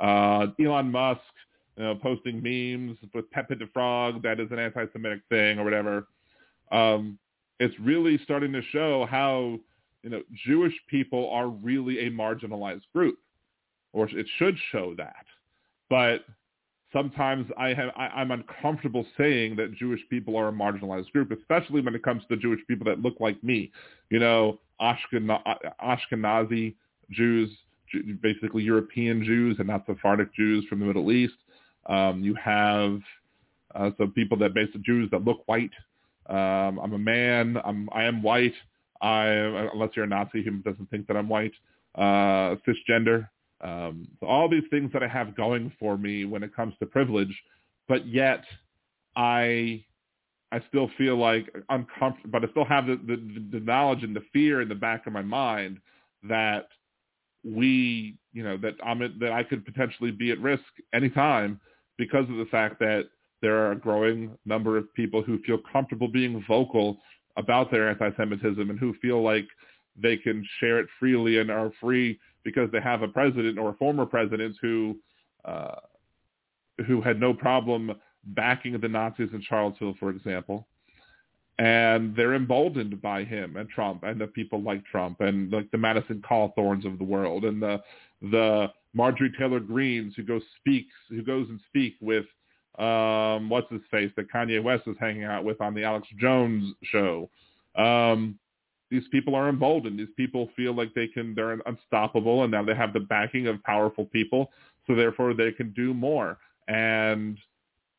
uh, 0.00 0.46
Elon 0.60 0.90
Musk, 0.90 1.20
you 1.76 1.84
know, 1.84 1.94
posting 1.94 2.42
memes 2.42 2.96
with 3.14 3.30
Pepe 3.30 3.54
the 3.54 3.68
Frog 3.72 4.22
that 4.22 4.40
is 4.40 4.50
an 4.50 4.58
anti-Semitic 4.58 5.20
thing 5.28 5.58
or 5.58 5.64
whatever. 5.64 6.08
Um, 6.72 7.18
it's 7.60 7.78
really 7.78 8.18
starting 8.24 8.52
to 8.52 8.62
show 8.72 9.06
how, 9.08 9.58
you 10.02 10.10
know, 10.10 10.22
Jewish 10.46 10.74
people 10.88 11.30
are 11.30 11.48
really 11.48 12.06
a 12.06 12.10
marginalized 12.10 12.82
group 12.94 13.18
or 13.92 14.08
it 14.08 14.26
should 14.38 14.56
show 14.70 14.94
that. 14.96 15.24
But 15.90 16.24
sometimes 16.92 17.46
I 17.56 17.68
have 17.68 17.90
I, 17.96 18.22
am 18.22 18.30
uncomfortable 18.30 19.06
saying 19.16 19.56
that 19.56 19.74
Jewish 19.74 20.00
people 20.10 20.36
are 20.36 20.48
a 20.48 20.52
marginalized 20.52 21.10
group, 21.12 21.30
especially 21.30 21.80
when 21.80 21.94
it 21.94 22.02
comes 22.02 22.22
to 22.28 22.36
Jewish 22.36 22.60
people 22.66 22.84
that 22.86 23.00
look 23.00 23.14
like 23.20 23.42
me. 23.42 23.70
You 24.10 24.18
know, 24.18 24.58
Ashkenazi 24.80 26.74
Jews, 27.10 27.50
basically 28.22 28.62
European 28.62 29.24
Jews 29.24 29.56
and 29.58 29.68
not 29.68 29.86
Sephardic 29.86 30.34
Jews 30.34 30.64
from 30.68 30.80
the 30.80 30.86
Middle 30.86 31.10
East. 31.12 31.34
Um, 31.86 32.22
you 32.22 32.34
have 32.34 33.00
uh, 33.74 33.90
some 33.98 34.12
people 34.12 34.38
that 34.38 34.54
basically 34.54 34.82
Jews 34.84 35.10
that 35.10 35.24
look 35.24 35.42
white. 35.46 35.70
Um, 36.28 36.78
I'm 36.78 36.92
a 36.92 36.98
man. 36.98 37.58
I'm 37.64 37.88
I 37.92 38.04
am 38.04 38.22
white. 38.22 38.54
I 39.00 39.26
unless 39.72 39.90
you're 39.94 40.04
a 40.04 40.08
Nazi 40.08 40.42
who 40.42 40.50
doesn't 40.58 40.90
think 40.90 41.06
that 41.06 41.16
I'm 41.16 41.28
white. 41.28 41.52
Uh, 41.94 42.56
cisgender. 42.66 43.28
Um, 43.60 44.08
so 44.20 44.26
all 44.26 44.48
these 44.48 44.64
things 44.70 44.92
that 44.92 45.02
I 45.02 45.08
have 45.08 45.36
going 45.36 45.72
for 45.80 45.98
me 45.98 46.24
when 46.24 46.42
it 46.42 46.54
comes 46.54 46.74
to 46.78 46.86
privilege, 46.86 47.36
but 47.88 48.06
yet 48.06 48.44
I 49.16 49.84
I 50.50 50.60
still 50.68 50.90
feel 50.96 51.16
like 51.16 51.54
uncomfortable, 51.68 52.30
but 52.30 52.44
I 52.44 52.50
still 52.52 52.64
have 52.64 52.86
the, 52.86 52.96
the, 52.96 53.58
the 53.58 53.60
knowledge 53.60 54.02
and 54.02 54.16
the 54.16 54.24
fear 54.32 54.62
in 54.62 54.68
the 54.68 54.74
back 54.74 55.06
of 55.06 55.12
my 55.12 55.22
mind 55.22 55.78
that 56.22 56.68
we, 57.44 58.16
you 58.32 58.42
know, 58.42 58.56
that 58.58 58.74
I'm 58.82 59.02
at, 59.02 59.18
that 59.20 59.32
I 59.32 59.42
could 59.42 59.64
potentially 59.64 60.10
be 60.10 60.30
at 60.30 60.40
risk 60.40 60.64
anytime 60.94 61.60
because 61.98 62.28
of 62.30 62.36
the 62.36 62.46
fact 62.50 62.78
that 62.78 63.08
there 63.42 63.58
are 63.58 63.72
a 63.72 63.76
growing 63.76 64.36
number 64.46 64.78
of 64.78 64.92
people 64.94 65.22
who 65.22 65.38
feel 65.42 65.58
comfortable 65.70 66.08
being 66.08 66.42
vocal 66.48 66.98
about 67.36 67.70
their 67.70 67.88
anti-Semitism 67.90 68.70
and 68.70 68.78
who 68.78 68.94
feel 69.00 69.22
like 69.22 69.46
they 70.00 70.16
can 70.16 70.46
share 70.60 70.80
it 70.80 70.88
freely 70.98 71.38
and 71.38 71.50
are 71.50 71.72
free 71.80 72.18
because 72.48 72.70
they 72.72 72.80
have 72.80 73.02
a 73.02 73.08
president 73.08 73.58
or 73.58 73.74
former 73.74 74.06
presidents 74.06 74.56
who 74.62 74.96
uh, 75.44 75.74
who 76.86 77.02
had 77.02 77.20
no 77.20 77.34
problem 77.34 77.92
backing 78.24 78.80
the 78.80 78.88
Nazis 78.88 79.28
in 79.34 79.42
Charlottesville, 79.42 79.96
for 80.00 80.08
example. 80.08 80.66
And 81.58 82.16
they're 82.16 82.34
emboldened 82.34 83.02
by 83.02 83.24
him 83.24 83.56
and 83.56 83.68
Trump 83.68 84.02
and 84.04 84.18
the 84.18 84.28
people 84.28 84.62
like 84.62 84.82
Trump 84.86 85.20
and 85.20 85.52
like 85.52 85.70
the 85.72 85.76
Madison 85.76 86.22
Cawthorns 86.26 86.86
of 86.86 86.96
the 86.96 87.04
world 87.04 87.44
and 87.44 87.60
the 87.60 87.82
the 88.22 88.68
Marjorie 88.94 89.32
Taylor 89.38 89.60
Greens 89.60 90.14
who 90.16 90.22
goes 90.22 90.42
speaks 90.58 90.94
who 91.10 91.22
goes 91.22 91.48
and 91.50 91.60
speak 91.68 91.96
with 92.00 92.24
um, 92.78 93.50
what's 93.50 93.70
his 93.70 93.82
face 93.90 94.10
that 94.16 94.32
Kanye 94.32 94.62
West 94.62 94.84
is 94.86 94.96
hanging 94.98 95.24
out 95.24 95.44
with 95.44 95.60
on 95.60 95.74
the 95.74 95.84
Alex 95.84 96.06
Jones 96.18 96.74
show. 96.84 97.28
Um, 97.74 98.38
these 98.90 99.06
people 99.10 99.34
are 99.34 99.48
emboldened. 99.48 99.98
These 99.98 100.08
people 100.16 100.48
feel 100.56 100.74
like 100.74 100.94
they 100.94 101.06
can, 101.06 101.34
they're 101.34 101.58
unstoppable, 101.66 102.42
and 102.42 102.52
now 102.52 102.64
they 102.64 102.74
have 102.74 102.92
the 102.92 103.00
backing 103.00 103.46
of 103.46 103.62
powerful 103.62 104.06
people, 104.06 104.50
so 104.86 104.94
therefore 104.94 105.34
they 105.34 105.52
can 105.52 105.72
do 105.72 105.92
more. 105.92 106.38
And 106.68 107.38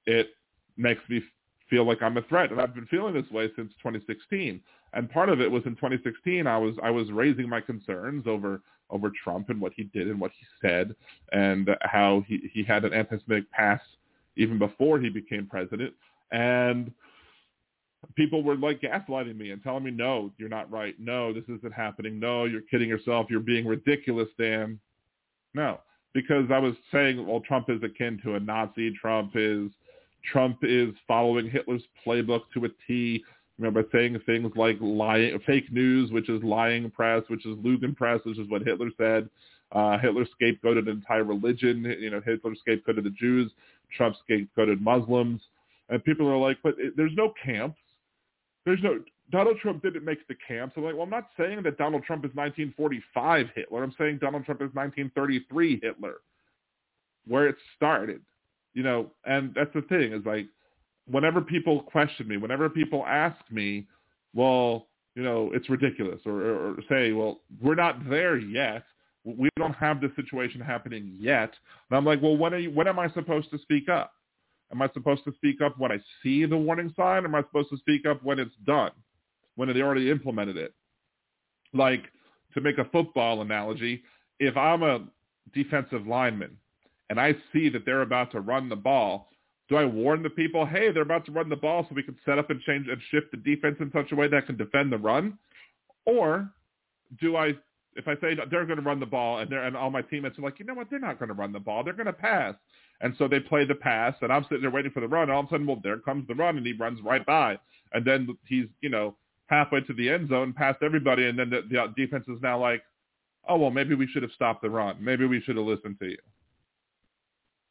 it 0.06 0.30
makes 0.78 1.02
me 1.10 1.22
feel 1.70 1.86
like 1.86 2.02
I'm 2.02 2.18
a 2.18 2.24
threat, 2.24 2.52
and 2.52 2.60
I've 2.60 2.74
been 2.74 2.88
feeling 2.88 3.14
this 3.14 3.30
way 3.32 3.50
since 3.56 3.72
2016. 3.78 4.62
And 4.94 5.10
part 5.12 5.30
of 5.30 5.40
it 5.40 5.52
was 5.52 5.64
in 5.66 5.76
2016, 5.76 6.48
I 6.48 6.58
was 6.58 6.76
I 6.82 6.90
was 6.90 7.12
raising 7.12 7.48
my 7.48 7.62
concerns 7.62 8.26
over 8.26 8.62
over 8.90 9.12
Trump 9.24 9.50
and 9.50 9.62
what 9.62 9.74
he 9.76 9.84
did 9.84 10.08
and 10.08 10.20
what 10.20 10.32
he 10.32 10.46
said, 10.62 10.96
and 11.32 11.70
how 11.82 12.24
he 12.28 12.50
he 12.52 12.64
had 12.64 12.86
an 12.86 12.94
anti-Semitic 12.94 13.52
past 13.52 13.84
even 14.36 14.58
before 14.58 15.00
he 15.00 15.10
became 15.10 15.46
president, 15.46 15.94
and 16.32 16.92
people 18.16 18.44
were 18.44 18.56
like 18.56 18.82
gaslighting 18.82 19.38
me 19.38 19.52
and 19.52 19.62
telling 19.62 19.84
me, 19.84 19.92
no, 19.92 20.32
you're 20.38 20.50
not 20.50 20.72
right. 20.72 20.96
No, 21.00 21.34
this 21.34 21.44
isn't 21.46 21.74
happening. 21.74 22.20
No, 22.20 22.46
you're 22.46 22.62
kidding 22.62 22.90
yourself. 22.90 23.28
You're 23.30 23.40
being 23.40 23.68
ridiculous, 23.68 24.30
Dan. 24.38 24.80
No, 25.54 25.80
because 26.14 26.46
I 26.52 26.60
was 26.60 26.76
saying, 26.92 27.26
well, 27.26 27.42
Trump 27.42 27.70
is 27.70 27.82
akin 27.84 28.20
to 28.24 28.36
a 28.36 28.40
Nazi. 28.40 28.94
Trump 29.00 29.32
is 29.36 29.70
Trump 30.32 30.60
is 30.64 30.90
following 31.08 31.50
Hitler's 31.50 31.84
playbook 32.06 32.42
to 32.54 32.66
a 32.66 32.70
T. 32.88 33.24
Remember 33.58 33.84
saying 33.92 34.18
things 34.26 34.52
like 34.56 34.78
lying, 34.80 35.38
fake 35.46 35.72
news, 35.72 36.12
which 36.12 36.30
is 36.30 36.42
lying 36.44 36.90
press, 36.92 37.24
which 37.28 37.46
is 37.46 37.58
Lügenpresse, 37.58 38.26
which 38.26 38.40
is 38.40 38.50
what 38.50 38.62
Hitler 38.62 38.90
said. 38.98 39.30
Uh, 39.72 39.98
Hitler 40.00 40.26
scapegoated 40.42 40.84
an 40.84 40.90
entire 40.90 41.24
religion. 41.26 41.84
You 42.00 42.10
know, 42.10 42.22
Hitler 42.26 42.54
scapegoated 42.68 43.04
the 43.04 43.14
Jews. 43.20 43.52
Trump 43.96 44.16
scapegoated 44.30 44.80
Muslims. 44.80 45.42
And 45.90 46.04
people 46.04 46.28
are 46.28 46.38
like, 46.38 46.58
but 46.64 46.76
it, 46.78 46.96
there's 46.96 47.12
no 47.16 47.34
camps 47.44 47.79
there's 48.70 48.84
no 48.84 49.00
Donald 49.32 49.58
Trump 49.60 49.82
didn't 49.82 50.06
make 50.06 50.28
the 50.28 50.36
camps. 50.48 50.76
I'm 50.78 50.84
like, 50.84 50.94
well, 50.94 51.04
I'm 51.04 51.10
not 51.10 51.30
saying 51.38 51.64
that 51.64 51.78
Donald 51.78 52.04
Trump 52.04 52.24
is 52.24 52.32
1945 52.34 53.48
Hitler. 53.56 53.84
I'm 53.84 53.94
saying 53.98 54.20
Donald 54.20 54.46
Trump 54.46 54.62
is 54.62 54.74
1933 54.74 55.80
Hitler, 55.82 56.16
where 57.28 57.48
it 57.48 57.56
started. 57.76 58.22
You 58.74 58.84
know, 58.84 59.12
and 59.26 59.54
that's 59.56 59.74
the 59.74 59.82
thing 59.84 60.14
is 60.14 60.26
like, 60.26 60.48
whenever 61.10 61.42
people 61.42 61.82
question 61.82 62.28
me, 62.28 62.38
whenever 62.38 62.70
people 62.70 63.04
ask 63.08 63.40
me, 63.52 63.88
well, 64.34 64.88
you 65.16 65.24
know, 65.24 65.50
it's 65.54 65.70
ridiculous, 65.70 66.22
or, 66.26 66.42
or, 66.42 66.70
or 66.70 66.78
say, 66.88 67.12
well, 67.12 67.42
we're 67.62 67.76
not 67.76 68.08
there 68.10 68.38
yet. 68.38 68.84
We 69.26 69.50
don't 69.58 69.74
have 69.74 70.02
this 70.02 70.12
situation 70.16 70.62
happening 70.62 71.16
yet. 71.20 71.52
And 71.90 71.98
I'm 71.98 72.06
like, 72.06 72.22
well, 72.22 72.38
when 72.38 72.54
are 72.54 72.60
you? 72.60 72.72
When 72.72 72.88
am 72.88 73.00
I 73.00 73.12
supposed 73.14 73.50
to 73.52 73.60
speak 73.60 73.90
up? 73.90 74.14
Am 74.72 74.82
I 74.82 74.90
supposed 74.94 75.24
to 75.26 75.34
speak 75.34 75.62
up 75.62 75.80
when 75.80 75.92
I 75.92 76.00
see 76.22 76.46
the 76.46 76.58
warning 76.58 76.94
sign? 76.96 77.26
Am 77.26 77.36
I 77.36 77.42
supposed 77.42 77.70
to 77.70 77.78
speak 77.78 78.06
up 78.06 78.24
when 78.24 78.40
it's 78.40 78.56
done, 78.66 78.92
when 79.56 79.74
they 79.74 79.82
already 79.82 80.12
implemented 80.12 80.58
it? 80.58 80.74
Like 81.74 82.04
to 82.54 82.62
make 82.62 82.78
a 82.78 82.86
football 82.86 83.42
analogy, 83.42 84.04
if 84.40 84.56
I'm 84.58 84.84
a 84.84 85.06
defensive 85.54 86.08
lineman 86.08 86.58
and 87.10 87.20
I 87.20 87.36
see 87.52 87.70
that 87.70 87.86
they're 87.86 88.02
about 88.02 88.32
to 88.32 88.42
run 88.42 88.70
the 88.70 88.76
ball, 88.76 89.30
do 89.70 89.76
I 89.76 89.86
warn 89.86 90.24
the 90.24 90.30
people, 90.30 90.66
hey, 90.66 90.92
they're 90.92 91.04
about 91.04 91.26
to 91.26 91.32
run 91.32 91.50
the 91.50 91.56
ball 91.56 91.86
so 91.88 91.96
we 91.96 92.04
can 92.04 92.18
set 92.26 92.40
up 92.40 92.50
and 92.50 92.60
change 92.62 92.88
and 92.88 93.00
shift 93.12 93.28
the 93.32 93.38
defense 93.38 93.78
in 93.80 93.92
such 93.92 94.12
a 94.12 94.16
way 94.16 94.28
that 94.28 94.48
can 94.48 94.58
defend 94.58 94.92
the 94.92 94.98
run? 94.98 95.38
Or 96.06 96.50
do 97.20 97.36
I, 97.36 97.54
if 98.00 98.08
I 98.08 98.16
say 98.22 98.36
they're 98.50 98.66
going 98.66 98.78
to 98.78 98.84
run 98.84 99.00
the 99.00 99.06
ball 99.06 99.40
and 99.40 99.52
they're, 99.52 99.64
and 99.64 99.76
all 99.76 99.92
my 99.92 100.02
teammates 100.02 100.40
are 100.40 100.42
like, 100.42 100.58
you 100.58 100.66
know 100.66 100.74
what, 100.74 100.90
they're 100.90 101.00
not 101.00 101.20
going 101.20 101.28
to 101.28 101.36
run 101.36 101.52
the 101.52 101.60
ball. 101.60 101.84
They're 101.84 101.94
going 101.94 102.08
to 102.08 102.14
pass. 102.14 102.56
And 103.02 103.14
so 103.18 103.28
they 103.28 103.40
play 103.40 103.66
the 103.66 103.76
pass 103.76 104.16
and 104.22 104.32
I'm 104.32 104.44
sitting 104.44 104.62
there 104.62 104.72
waiting 104.72 104.92
for 104.92 105.02
the 105.02 105.08
run. 105.08 105.24
and 105.24 105.32
All 105.32 105.42
of 105.42 105.48
a 105.48 105.50
sudden, 105.50 105.68
well, 105.68 105.80
there 105.84 106.00
comes 106.00 106.26
the 106.28 106.36
run 106.36 106.58
and 106.58 106.66
he 106.66 106.74
runs 106.74 107.00
right 107.04 107.26
by. 107.26 107.60
And 107.94 108.06
then 108.06 108.38
he's, 108.46 108.68
you 108.82 108.90
know, 108.90 109.16
halfway 109.48 109.82
to 109.82 109.94
the 109.94 110.10
end 110.10 110.30
zone 110.30 110.54
past 110.54 110.80
everybody. 110.82 111.28
And 111.28 111.38
then 111.38 111.50
the, 111.50 111.62
the 111.70 111.94
defense 111.96 112.26
is 112.28 112.42
now 112.42 112.60
like, 112.60 112.82
oh, 113.48 113.58
well, 113.58 113.72
maybe 113.72 113.96
we 113.96 114.08
should 114.08 114.24
have 114.24 114.32
stopped 114.32 114.62
the 114.62 114.70
run. 114.70 114.96
Maybe 115.00 115.26
we 115.26 115.42
should 115.42 115.58
have 115.58 115.66
listened 115.66 115.98
to 116.00 116.08
you. 116.08 116.18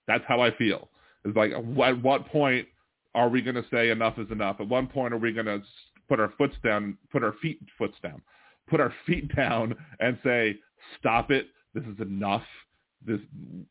That's 0.07 0.25
how 0.29 0.41
I 0.41 0.55
feel. 0.57 0.89
It's 1.25 1.37
like, 1.37 1.53
at 1.53 1.65
what 1.65 2.27
point 2.27 2.69
are 3.15 3.29
we 3.29 3.41
going 3.43 3.57
to 3.57 3.65
say 3.71 3.91
enough 3.91 4.19
is 4.19 4.31
enough? 4.31 4.57
At 4.61 4.69
one 4.69 4.87
point 4.87 5.15
are 5.15 5.19
we 5.19 5.33
going 5.33 5.47
to 5.47 5.63
put 6.09 6.21
our 6.21 6.33
foots 6.37 6.57
down, 6.65 6.97
put 7.11 7.23
our 7.23 7.35
feet 7.41 7.61
foots 7.77 7.97
down, 8.03 8.23
put 8.69 8.81
our 8.81 8.93
feet 9.07 9.35
down 9.35 9.75
and 10.01 10.19
say, 10.25 10.57
stop 10.99 11.31
it. 11.31 11.47
This 11.75 11.85
is 11.85 12.01
enough. 12.01 12.45
This 13.07 13.21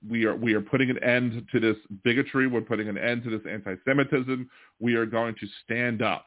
we 0.09 0.23
are 0.23 0.35
we 0.35 0.53
are 0.53 0.61
putting 0.61 0.89
an 0.89 1.03
end 1.03 1.45
to 1.51 1.59
this 1.59 1.75
bigotry. 2.05 2.47
We're 2.47 2.61
putting 2.61 2.87
an 2.87 2.97
end 2.97 3.23
to 3.25 3.29
this 3.29 3.41
anti-Semitism. 3.49 4.49
We 4.79 4.95
are 4.95 5.05
going 5.05 5.35
to 5.41 5.47
stand 5.65 6.01
up 6.01 6.25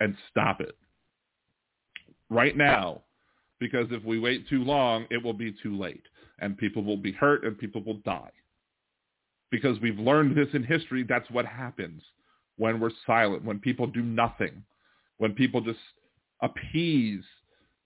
and 0.00 0.16
stop 0.30 0.62
it 0.62 0.74
right 2.30 2.56
now, 2.56 3.02
because 3.58 3.88
if 3.90 4.02
we 4.04 4.18
wait 4.18 4.48
too 4.48 4.64
long, 4.64 5.06
it 5.10 5.22
will 5.22 5.34
be 5.34 5.54
too 5.62 5.76
late, 5.76 6.04
and 6.38 6.56
people 6.56 6.82
will 6.82 6.96
be 6.96 7.12
hurt 7.12 7.44
and 7.44 7.58
people 7.58 7.82
will 7.84 7.98
die 8.06 8.30
because 9.50 9.80
we've 9.80 9.98
learned 9.98 10.36
this 10.36 10.48
in 10.52 10.62
history. 10.62 11.04
That's 11.08 11.30
what 11.30 11.46
happens 11.46 12.02
when 12.56 12.80
we're 12.80 12.90
silent, 13.06 13.44
when 13.44 13.58
people 13.58 13.86
do 13.86 14.02
nothing, 14.02 14.62
when 15.18 15.32
people 15.32 15.60
just 15.60 15.78
appease. 16.42 17.24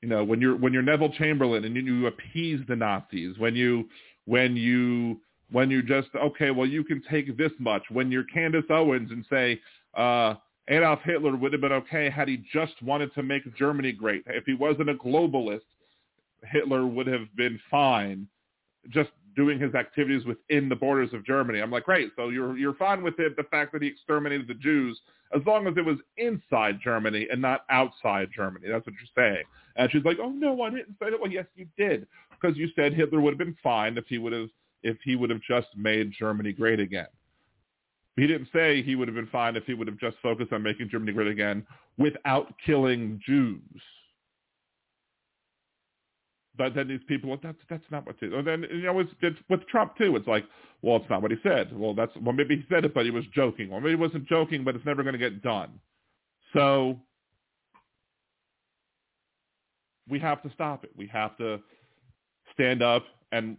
You 0.03 0.09
know, 0.09 0.25
when 0.25 0.41
you're 0.41 0.57
when 0.57 0.73
you're 0.73 0.83
Neville 0.83 1.13
Chamberlain 1.13 1.65
and 1.65 1.77
you, 1.77 2.07
appease 2.07 2.61
the 2.69 2.77
Nazis, 2.77 3.39
when 3.39 3.55
you 3.55 3.89
when 4.25 4.57
you 4.57 5.21
when 5.51 5.71
you 5.71 5.83
just 5.83 6.09
okay, 6.15 6.51
well 6.51 6.67
you 6.67 6.83
can 6.83 7.03
take 7.09 7.37
this 7.39 7.53
much. 7.59 7.83
When 7.91 8.11
you're 8.11 8.25
Candace 8.25 8.65
Owens 8.69 9.11
and 9.13 9.25
say 9.31 9.61
uh, 9.97 10.35
Adolf 10.69 11.01
Hitler 11.05 11.37
would 11.37 11.53
have 11.53 11.63
been 11.63 11.73
okay 11.73 12.11
had 12.11 12.29
he 12.29 12.43
just 12.53 12.81
wanted 12.83 13.15
to 13.15 13.23
make 13.23 13.43
Germany 13.57 13.93
great. 13.93 14.25
If 14.27 14.45
he 14.45 14.55
wasn't 14.55 14.91
a 14.91 14.95
globalist, 14.95 15.61
Hitler 16.51 16.87
would 16.87 17.07
have 17.07 17.35
been 17.37 17.61
fine. 17.71 18.27
Just 18.89 19.11
doing 19.35 19.59
his 19.59 19.75
activities 19.75 20.25
within 20.25 20.69
the 20.69 20.77
borders 20.77 21.13
of 21.13 21.25
Germany. 21.25 21.61
I'm 21.61 21.71
like, 21.71 21.85
great. 21.85 22.11
So 22.17 22.29
you're 22.29 22.57
you're 22.57 22.75
fine 22.75 23.03
with 23.03 23.19
it, 23.19 23.37
the 23.37 23.45
fact 23.45 23.73
that 23.73 23.83
he 23.83 23.89
exterminated 23.89 24.49
the 24.49 24.55
Jews, 24.55 25.01
as 25.35 25.43
long 25.47 25.67
as 25.67 25.75
it 25.77 25.85
was 25.85 25.99
inside 26.17 26.79
Germany 26.83 27.29
and 27.31 27.41
not 27.41 27.65
outside 27.71 28.29
Germany. 28.35 28.69
That's 28.69 28.87
what 28.87 28.95
you're 28.95 29.27
saying. 29.35 29.45
And 29.77 29.91
she's 29.91 30.05
like, 30.05 30.19
oh 30.21 30.31
no, 30.31 30.61
I 30.63 30.71
didn't 30.71 30.97
say 31.01 31.11
that. 31.11 31.21
Well, 31.21 31.31
yes, 31.31 31.47
you 31.55 31.67
did, 31.77 32.07
because 32.31 32.57
you 32.57 32.69
said 32.77 32.95
Hitler 32.95 33.21
would 33.21 33.33
have 33.33 33.39
been 33.39 33.57
fine 33.63 33.97
if 33.97 34.05
he 34.09 34.19
would 34.19 34.33
have 34.33 34.49
if 34.83 34.97
he 35.05 35.17
would 35.17 35.31
have 35.31 35.41
just 35.43 35.69
made 35.77 36.13
Germany 36.19 36.53
great 36.53 36.81
again. 36.81 37.07
He 38.17 38.27
didn't 38.27 38.49
say 38.53 38.83
he 38.83 38.95
would 38.95 39.09
have 39.09 39.15
been 39.15 39.29
fine 39.29 39.57
if 39.57 39.65
he 39.65 39.75
would 39.75 39.87
have 39.87 39.99
just 39.99 40.17
focused 40.23 40.53
on 40.53 40.63
making 40.63 40.91
Germany 40.91 41.13
great 41.13 41.29
again 41.29 41.67
without 41.97 42.53
killing 42.65 43.21
Jews. 43.25 43.61
But 46.63 46.77
then 46.77 46.87
these 46.87 47.01
people, 47.09 47.29
well, 47.29 47.41
that's 47.43 47.59
that's 47.69 47.83
not 47.91 48.07
what. 48.07 48.15
And 48.23 48.47
then 48.47 48.65
you 48.71 48.83
know, 48.83 49.01
it's, 49.01 49.11
it's 49.21 49.37
with 49.51 49.67
Trump 49.67 49.97
too. 49.99 50.15
It's 50.15 50.29
like, 50.29 50.45
well, 50.81 50.99
it's 50.99 51.11
not 51.11 51.21
what 51.21 51.33
he 51.33 51.37
said. 51.43 51.77
Well, 51.77 51.93
that's 51.93 52.13
well, 52.23 52.33
maybe 52.33 52.55
he 52.55 52.65
said 52.73 52.85
it, 52.85 52.95
but 52.95 53.05
he 53.05 53.11
was 53.11 53.25
joking. 53.35 53.73
Or 53.73 53.81
maybe 53.81 53.97
he 53.97 54.01
wasn't 54.01 54.29
joking, 54.29 54.63
but 54.63 54.77
it's 54.77 54.87
never 54.87 55.03
going 55.03 55.15
to 55.15 55.19
get 55.19 55.43
done. 55.43 55.81
So 56.53 57.01
we 60.09 60.21
have 60.21 60.41
to 60.45 60.53
stop 60.55 60.85
it. 60.85 60.91
We 60.97 61.09
have 61.09 61.37
to 61.39 61.59
stand 62.55 62.81
up 62.81 63.07
and 63.33 63.57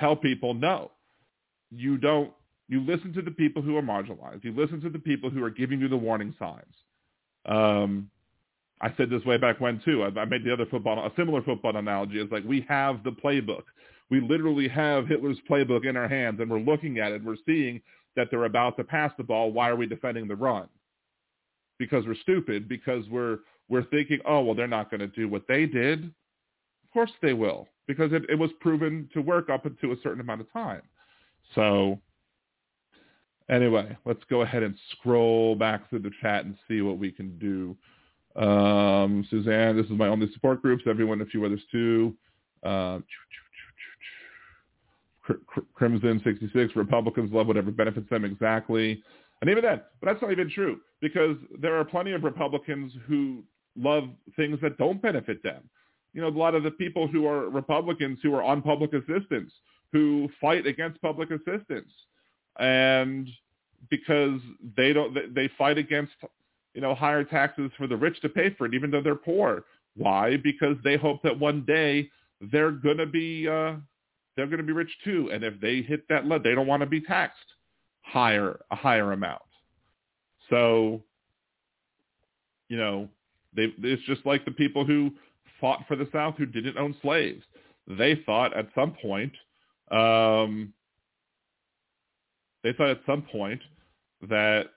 tell 0.00 0.16
people, 0.16 0.54
no, 0.54 0.90
you 1.70 1.98
don't. 1.98 2.32
You 2.66 2.80
listen 2.80 3.12
to 3.12 3.22
the 3.22 3.30
people 3.30 3.62
who 3.62 3.76
are 3.76 3.82
marginalized. 3.82 4.42
You 4.42 4.52
listen 4.56 4.80
to 4.80 4.90
the 4.90 4.98
people 4.98 5.30
who 5.30 5.44
are 5.44 5.50
giving 5.50 5.78
you 5.78 5.86
the 5.86 5.96
warning 5.96 6.34
signs. 6.36 6.74
Um, 7.46 8.10
I 8.82 8.92
said 8.96 9.10
this 9.10 9.24
way 9.24 9.36
back 9.36 9.60
when 9.60 9.80
too. 9.84 10.02
I, 10.02 10.20
I 10.20 10.24
made 10.24 10.44
the 10.44 10.52
other 10.52 10.66
football, 10.66 10.98
a 10.98 11.12
similar 11.16 11.42
football 11.42 11.76
analogy. 11.76 12.20
It's 12.20 12.32
like 12.32 12.44
we 12.44 12.66
have 12.68 13.04
the 13.04 13.12
playbook. 13.12 13.62
We 14.10 14.20
literally 14.20 14.68
have 14.68 15.06
Hitler's 15.06 15.38
playbook 15.48 15.86
in 15.88 15.96
our 15.96 16.08
hands, 16.08 16.40
and 16.40 16.50
we're 16.50 16.60
looking 16.60 16.98
at 16.98 17.12
it. 17.12 17.24
We're 17.24 17.36
seeing 17.46 17.80
that 18.16 18.28
they're 18.30 18.44
about 18.44 18.76
to 18.76 18.84
pass 18.84 19.12
the 19.16 19.24
ball. 19.24 19.52
Why 19.52 19.70
are 19.70 19.76
we 19.76 19.86
defending 19.86 20.28
the 20.28 20.36
run? 20.36 20.68
Because 21.78 22.04
we're 22.06 22.16
stupid. 22.16 22.68
Because 22.68 23.08
we're 23.08 23.38
we're 23.68 23.84
thinking, 23.84 24.18
oh 24.26 24.42
well, 24.42 24.54
they're 24.54 24.66
not 24.66 24.90
going 24.90 25.00
to 25.00 25.06
do 25.06 25.28
what 25.28 25.44
they 25.48 25.64
did. 25.64 26.04
Of 26.04 26.92
course 26.92 27.12
they 27.22 27.32
will, 27.32 27.68
because 27.86 28.12
it, 28.12 28.24
it 28.28 28.38
was 28.38 28.50
proven 28.60 29.08
to 29.14 29.22
work 29.22 29.48
up 29.48 29.64
until 29.64 29.92
a 29.92 29.96
certain 30.02 30.20
amount 30.20 30.42
of 30.42 30.52
time. 30.52 30.82
So 31.54 32.00
anyway, 33.48 33.96
let's 34.04 34.22
go 34.28 34.42
ahead 34.42 34.62
and 34.62 34.74
scroll 34.90 35.54
back 35.54 35.88
through 35.88 36.00
the 36.00 36.10
chat 36.20 36.44
and 36.44 36.56
see 36.68 36.82
what 36.82 36.98
we 36.98 37.10
can 37.12 37.38
do. 37.38 37.76
Um, 38.36 39.26
Suzanne, 39.30 39.76
this 39.76 39.86
is 39.86 39.92
my 39.92 40.08
only 40.08 40.32
support 40.32 40.62
groups. 40.62 40.84
Everyone, 40.88 41.20
a 41.20 41.26
few 41.26 41.44
others 41.44 41.60
too. 41.70 42.14
Uh, 42.62 43.00
Crimson 45.74 46.20
66, 46.24 46.74
Republicans 46.76 47.32
love 47.32 47.46
whatever 47.46 47.70
benefits 47.70 48.08
them 48.10 48.24
exactly. 48.24 49.02
And 49.40 49.50
even 49.50 49.62
then, 49.62 49.80
but 50.00 50.06
that's 50.06 50.22
not 50.22 50.32
even 50.32 50.50
true 50.50 50.80
because 51.00 51.36
there 51.60 51.76
are 51.78 51.84
plenty 51.84 52.12
of 52.12 52.22
Republicans 52.24 52.92
who 53.06 53.42
love 53.76 54.04
things 54.36 54.58
that 54.62 54.78
don't 54.78 55.00
benefit 55.02 55.42
them. 55.42 55.68
You 56.12 56.22
know, 56.22 56.28
a 56.28 56.30
lot 56.30 56.54
of 56.54 56.62
the 56.62 56.70
people 56.70 57.08
who 57.08 57.26
are 57.26 57.48
Republicans 57.48 58.18
who 58.22 58.34
are 58.34 58.42
on 58.42 58.62
public 58.62 58.92
assistance, 58.92 59.52
who 59.92 60.28
fight 60.40 60.66
against 60.66 61.00
public 61.00 61.30
assistance. 61.30 61.90
And 62.58 63.28
because 63.90 64.40
they 64.76 64.92
don't, 64.92 65.34
they 65.34 65.50
fight 65.58 65.78
against 65.78 66.12
you 66.74 66.80
know, 66.80 66.94
higher 66.94 67.24
taxes 67.24 67.70
for 67.76 67.86
the 67.86 67.96
rich 67.96 68.20
to 68.22 68.28
pay 68.28 68.50
for 68.54 68.66
it, 68.66 68.74
even 68.74 68.90
though 68.90 69.02
they're 69.02 69.14
poor. 69.14 69.64
Why? 69.96 70.36
Because 70.36 70.76
they 70.82 70.96
hope 70.96 71.22
that 71.22 71.38
one 71.38 71.64
day 71.66 72.10
they're 72.40 72.70
gonna 72.70 73.06
be 73.06 73.48
uh, 73.48 73.74
they're 74.36 74.46
gonna 74.46 74.62
be 74.62 74.72
rich 74.72 74.94
too, 75.04 75.30
and 75.32 75.44
if 75.44 75.60
they 75.60 75.82
hit 75.82 76.08
that 76.08 76.26
level, 76.26 76.42
they 76.42 76.54
don't 76.54 76.66
want 76.66 76.80
to 76.80 76.86
be 76.86 77.00
taxed 77.00 77.38
higher 78.02 78.60
a 78.70 78.76
higher 78.76 79.12
amount. 79.12 79.42
So, 80.50 81.02
you 82.68 82.76
know, 82.76 83.08
they 83.54 83.72
it's 83.82 84.02
just 84.04 84.24
like 84.26 84.44
the 84.44 84.50
people 84.50 84.84
who 84.84 85.12
fought 85.60 85.84
for 85.86 85.96
the 85.96 86.08
South 86.12 86.34
who 86.36 86.46
didn't 86.46 86.78
own 86.78 86.94
slaves. 87.02 87.42
They 87.86 88.20
thought 88.26 88.56
at 88.56 88.68
some 88.74 88.96
point, 89.02 89.32
um, 89.90 90.72
they 92.62 92.72
thought 92.72 92.90
at 92.90 93.00
some 93.06 93.22
point 93.22 93.60
that 94.28 94.70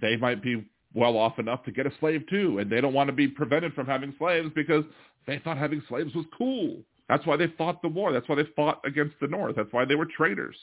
they 0.00 0.16
might 0.16 0.42
be 0.42 0.64
well 0.94 1.16
off 1.16 1.38
enough 1.38 1.64
to 1.64 1.72
get 1.72 1.86
a 1.86 1.92
slave 2.00 2.22
too, 2.28 2.58
and 2.58 2.70
they 2.70 2.80
don't 2.80 2.94
want 2.94 3.08
to 3.08 3.12
be 3.12 3.28
prevented 3.28 3.74
from 3.74 3.86
having 3.86 4.14
slaves 4.18 4.50
because 4.54 4.84
they 5.26 5.38
thought 5.38 5.58
having 5.58 5.82
slaves 5.88 6.14
was 6.14 6.24
cool. 6.36 6.78
That's 7.08 7.26
why 7.26 7.36
they 7.36 7.48
fought 7.58 7.82
the 7.82 7.88
war. 7.88 8.12
That's 8.12 8.28
why 8.28 8.36
they 8.36 8.48
fought 8.56 8.80
against 8.84 9.16
the 9.20 9.26
North. 9.26 9.56
That's 9.56 9.72
why 9.72 9.84
they 9.84 9.94
were 9.94 10.06
traitors. 10.06 10.56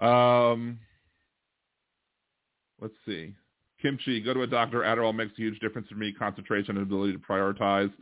Um, 0.00 0.78
let's 2.80 2.94
see. 3.06 3.34
Kimchi, 3.80 4.20
go 4.20 4.34
to 4.34 4.42
a 4.42 4.46
doctor. 4.46 4.80
Adderall 4.80 5.14
makes 5.14 5.32
a 5.32 5.42
huge 5.42 5.60
difference 5.60 5.88
for 5.88 5.94
me. 5.94 6.12
Concentration 6.12 6.76
and 6.76 6.86
ability 6.86 7.12
to 7.12 7.18
prioritize. 7.18 7.92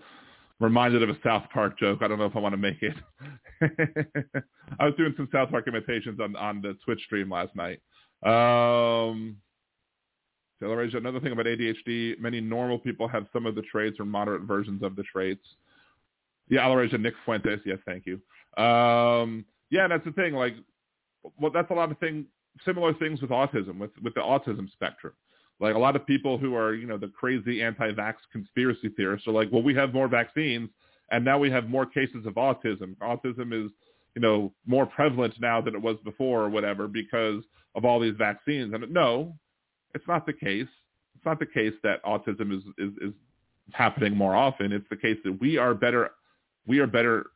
Reminded 0.59 1.03
of 1.03 1.11
a 1.11 1.19
South 1.23 1.45
Park 1.53 1.79
joke. 1.79 1.99
I 2.01 2.09
don't 2.09 2.19
know 2.19 2.25
if 2.25 2.35
I 2.35 2.39
want 2.39 2.55
to 2.55 2.57
make 2.57 2.79
it. 2.81 2.95
I 4.81 4.87
was 4.87 4.95
doing 4.97 5.13
some 5.17 5.29
South 5.31 5.51
Park 5.51 5.69
imitations 5.69 6.19
on, 6.19 6.35
on 6.37 6.63
the 6.63 6.79
Twitch 6.85 7.01
stream 7.05 7.31
last 7.31 7.55
night. 7.55 7.81
Um, 8.25 9.37
Another 10.61 11.21
thing 11.21 11.33
about 11.33 11.47
ADHD, 11.47 12.19
many 12.19 12.41
normal 12.41 12.79
people 12.79 13.09
have 13.09 13.27
some 13.33 13.47
of 13.47 13.55
the 13.55 13.63
traits 13.63 14.01
or 14.01 14.05
moderate 14.05 14.43
versions 14.43 14.83
of 14.83 14.97
the 14.97 15.03
traits. 15.03 15.45
Yeah, 16.49 16.61
Alarasia, 16.61 17.01
Nick 17.01 17.15
Fuentes. 17.25 17.61
Yes, 17.67 17.79
thank 17.85 18.05
you. 18.07 18.15
Um, 18.63 19.45
yeah, 19.71 19.89
that's 19.89 20.05
the 20.05 20.13
thing. 20.13 20.35
Like, 20.35 20.55
well, 21.39 21.51
that's 21.53 21.71
a 21.71 21.75
lot 21.75 21.91
of 21.91 21.99
thing, 21.99 22.27
similar 22.65 22.95
things 22.95 23.21
with 23.21 23.31
autism, 23.31 23.79
with 23.79 23.91
with 24.03 24.15
the 24.15 24.21
autism 24.21 24.71
spectrum. 24.73 25.13
Like 25.59 25.75
a 25.75 25.79
lot 25.79 25.97
of 25.97 26.07
people 26.07 26.39
who 26.39 26.55
are, 26.55 26.75
you 26.75 26.87
know, 26.87 26.99
the 26.99 27.09
crazy 27.09 27.63
anti-vax 27.63 28.15
conspiracy 28.31 28.91
theorists 28.97 29.27
are 29.27 29.33
like, 29.33 29.51
well, 29.51 29.63
we 29.63 29.75
have 29.75 29.95
more 29.95 30.09
vaccines 30.09 30.69
and 31.11 31.25
now 31.25 31.39
we 31.39 31.51
have 31.51 31.69
more 31.69 31.87
cases 31.87 32.27
of 32.27 32.35
autism. 32.35 32.95
Autism 32.97 33.53
is, 33.53 33.71
you 34.15 34.23
know, 34.23 34.53
more 34.67 34.87
prevalent 34.87 35.35
now 35.41 35.61
than 35.61 35.75
it 35.75 35.81
was 35.81 35.97
before 36.05 36.43
or 36.43 36.49
whatever 36.51 36.89
because 36.89 37.43
of 37.75 37.85
all 37.85 38.01
these 38.01 38.17
vaccines. 38.19 38.75
And 38.75 38.91
no, 38.93 39.35
it's 39.97 40.07
not 40.07 40.27
the 40.27 40.33
case. 40.33 40.69
It's 41.17 41.25
not 41.25 41.39
the 41.39 41.47
case 41.47 41.73
that 41.83 42.05
autism 42.05 42.55
is, 42.57 42.63
is, 42.77 42.93
is 43.01 43.15
happening 43.73 44.15
more 44.15 44.37
often. 44.37 44.71
It's 44.71 44.89
the 44.91 44.97
case 44.97 45.17
that 45.25 45.41
we 45.41 45.57
are 45.57 45.75
better, 45.75 46.11
we 46.67 46.79
are 46.81 46.87
better 46.87 47.31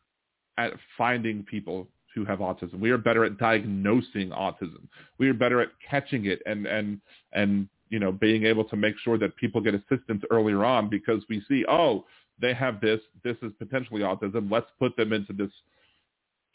at 0.58 0.74
finding 0.98 1.42
people 1.42 1.88
who 2.14 2.24
have 2.26 2.40
autism. 2.40 2.78
We 2.78 2.90
are 2.90 2.98
better 2.98 3.24
at 3.24 3.38
diagnosing 3.38 4.28
autism. 4.30 4.88
We 5.18 5.28
are 5.30 5.34
better 5.34 5.62
at 5.62 5.70
catching 5.88 6.26
it 6.26 6.42
and, 6.44 6.66
and, 6.66 7.00
and 7.32 7.66
you 7.88 7.98
know, 7.98 8.12
being 8.12 8.44
able 8.44 8.64
to 8.64 8.76
make 8.76 8.96
sure 8.98 9.16
that 9.16 9.34
people 9.36 9.62
get 9.62 9.74
assistance 9.74 10.22
earlier 10.30 10.62
on 10.64 10.90
because 10.90 11.22
we 11.30 11.42
see, 11.48 11.64
oh, 11.66 12.04
they 12.40 12.52
have 12.52 12.80
this, 12.80 13.00
this 13.24 13.36
is 13.42 13.52
potentially 13.58 14.02
autism. 14.02 14.50
Let's 14.50 14.66
put 14.78 14.96
them 14.96 15.14
into 15.14 15.32
this 15.32 15.50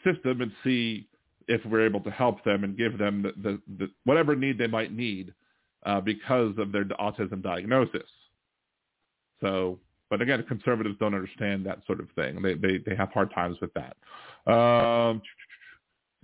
system 0.03 0.41
and 0.41 0.51
see 0.63 1.07
if 1.47 1.65
we're 1.65 1.85
able 1.85 2.01
to 2.01 2.11
help 2.11 2.43
them 2.43 2.63
and 2.63 2.77
give 2.77 2.99
them 2.99 3.23
the, 3.23 3.31
the, 3.41 3.61
the 3.79 3.91
whatever 4.03 4.35
need 4.35 4.59
they 4.59 4.67
might 4.67 4.93
need 4.93 5.33
uh, 5.85 6.01
because 6.01 6.53
of 6.57 6.71
their 6.71 6.85
autism 6.85 7.41
diagnosis. 7.41 8.09
So, 9.41 9.79
but 10.09 10.21
again, 10.21 10.43
conservatives 10.47 10.95
don't 10.99 11.13
understand 11.15 11.65
that 11.65 11.79
sort 11.85 11.99
of 11.99 12.09
thing. 12.15 12.41
They 12.41 12.55
they, 12.55 12.77
they 12.77 12.95
have 12.95 13.11
hard 13.11 13.33
times 13.33 13.57
with 13.61 13.71
that. 13.73 14.51
Um, 14.51 15.21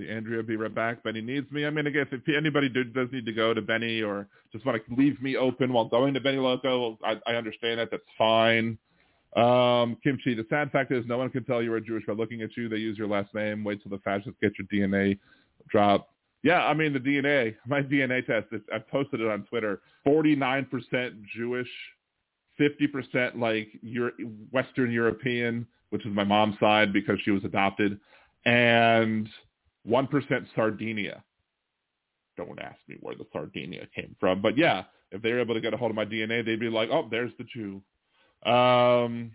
See, 0.01 0.09
Andrea, 0.09 0.41
be 0.41 0.55
right 0.55 0.73
back. 0.73 1.03
Benny 1.03 1.21
needs 1.21 1.51
me. 1.51 1.65
I 1.65 1.69
mean, 1.69 1.85
I 1.85 1.89
guess 1.89 2.07
if 2.11 2.21
anybody 2.35 2.69
do, 2.69 2.83
does 2.83 3.09
need 3.11 3.25
to 3.25 3.33
go 3.33 3.53
to 3.53 3.61
Benny 3.61 4.01
or 4.01 4.27
just 4.51 4.65
want 4.65 4.81
to 4.83 4.95
leave 4.95 5.21
me 5.21 5.35
open 5.35 5.73
while 5.73 5.85
going 5.85 6.13
to 6.13 6.21
Benny 6.21 6.37
Loco, 6.37 6.97
I, 7.03 7.17
I 7.27 7.35
understand 7.35 7.79
that. 7.79 7.89
That's 7.91 8.03
fine. 8.17 8.77
Um, 9.35 9.97
Kimchi, 10.03 10.33
the 10.33 10.45
sad 10.49 10.71
fact 10.71 10.91
is 10.91 11.05
no 11.07 11.17
one 11.17 11.29
can 11.29 11.43
tell 11.43 11.61
you 11.61 11.73
are 11.73 11.79
Jewish 11.79 12.05
by 12.05 12.13
looking 12.13 12.41
at 12.41 12.55
you. 12.57 12.67
They 12.67 12.77
use 12.77 12.97
your 12.97 13.07
last 13.07 13.33
name. 13.33 13.63
Wait 13.63 13.81
till 13.83 13.91
the 13.91 13.99
fascists 13.99 14.37
get 14.41 14.53
your 14.57 14.67
DNA 14.67 15.19
drop. 15.69 16.10
Yeah, 16.43 16.65
I 16.65 16.73
mean 16.73 16.93
the 16.93 16.99
DNA, 16.99 17.55
my 17.67 17.81
DNA 17.81 18.25
test. 18.25 18.47
I 18.73 18.79
posted 18.79 19.21
it 19.21 19.27
on 19.27 19.43
Twitter. 19.43 19.81
Forty-nine 20.03 20.65
percent 20.65 21.15
Jewish, 21.35 21.69
fifty 22.57 22.87
percent 22.87 23.37
like 23.37 23.69
Euro- 23.81 24.13
Western 24.51 24.91
European, 24.91 25.67
which 25.89 26.05
is 26.05 26.13
my 26.13 26.23
mom's 26.23 26.59
side 26.59 26.91
because 26.93 27.19
she 27.23 27.31
was 27.31 27.43
adopted, 27.43 27.99
and 28.45 29.29
1% 29.87 30.45
Sardinia. 30.55 31.23
Don't 32.37 32.59
ask 32.59 32.77
me 32.87 32.97
where 33.01 33.15
the 33.15 33.25
Sardinia 33.33 33.87
came 33.95 34.15
from. 34.19 34.41
But 34.41 34.57
yeah, 34.57 34.83
if 35.11 35.21
they 35.21 35.31
were 35.31 35.39
able 35.39 35.53
to 35.53 35.61
get 35.61 35.73
a 35.73 35.77
hold 35.77 35.91
of 35.91 35.95
my 35.95 36.05
DNA, 36.05 36.45
they'd 36.45 36.59
be 36.59 36.69
like, 36.69 36.89
oh, 36.91 37.07
there's 37.09 37.31
the 37.37 37.43
Jew. 37.43 37.81
Um, 38.49 39.31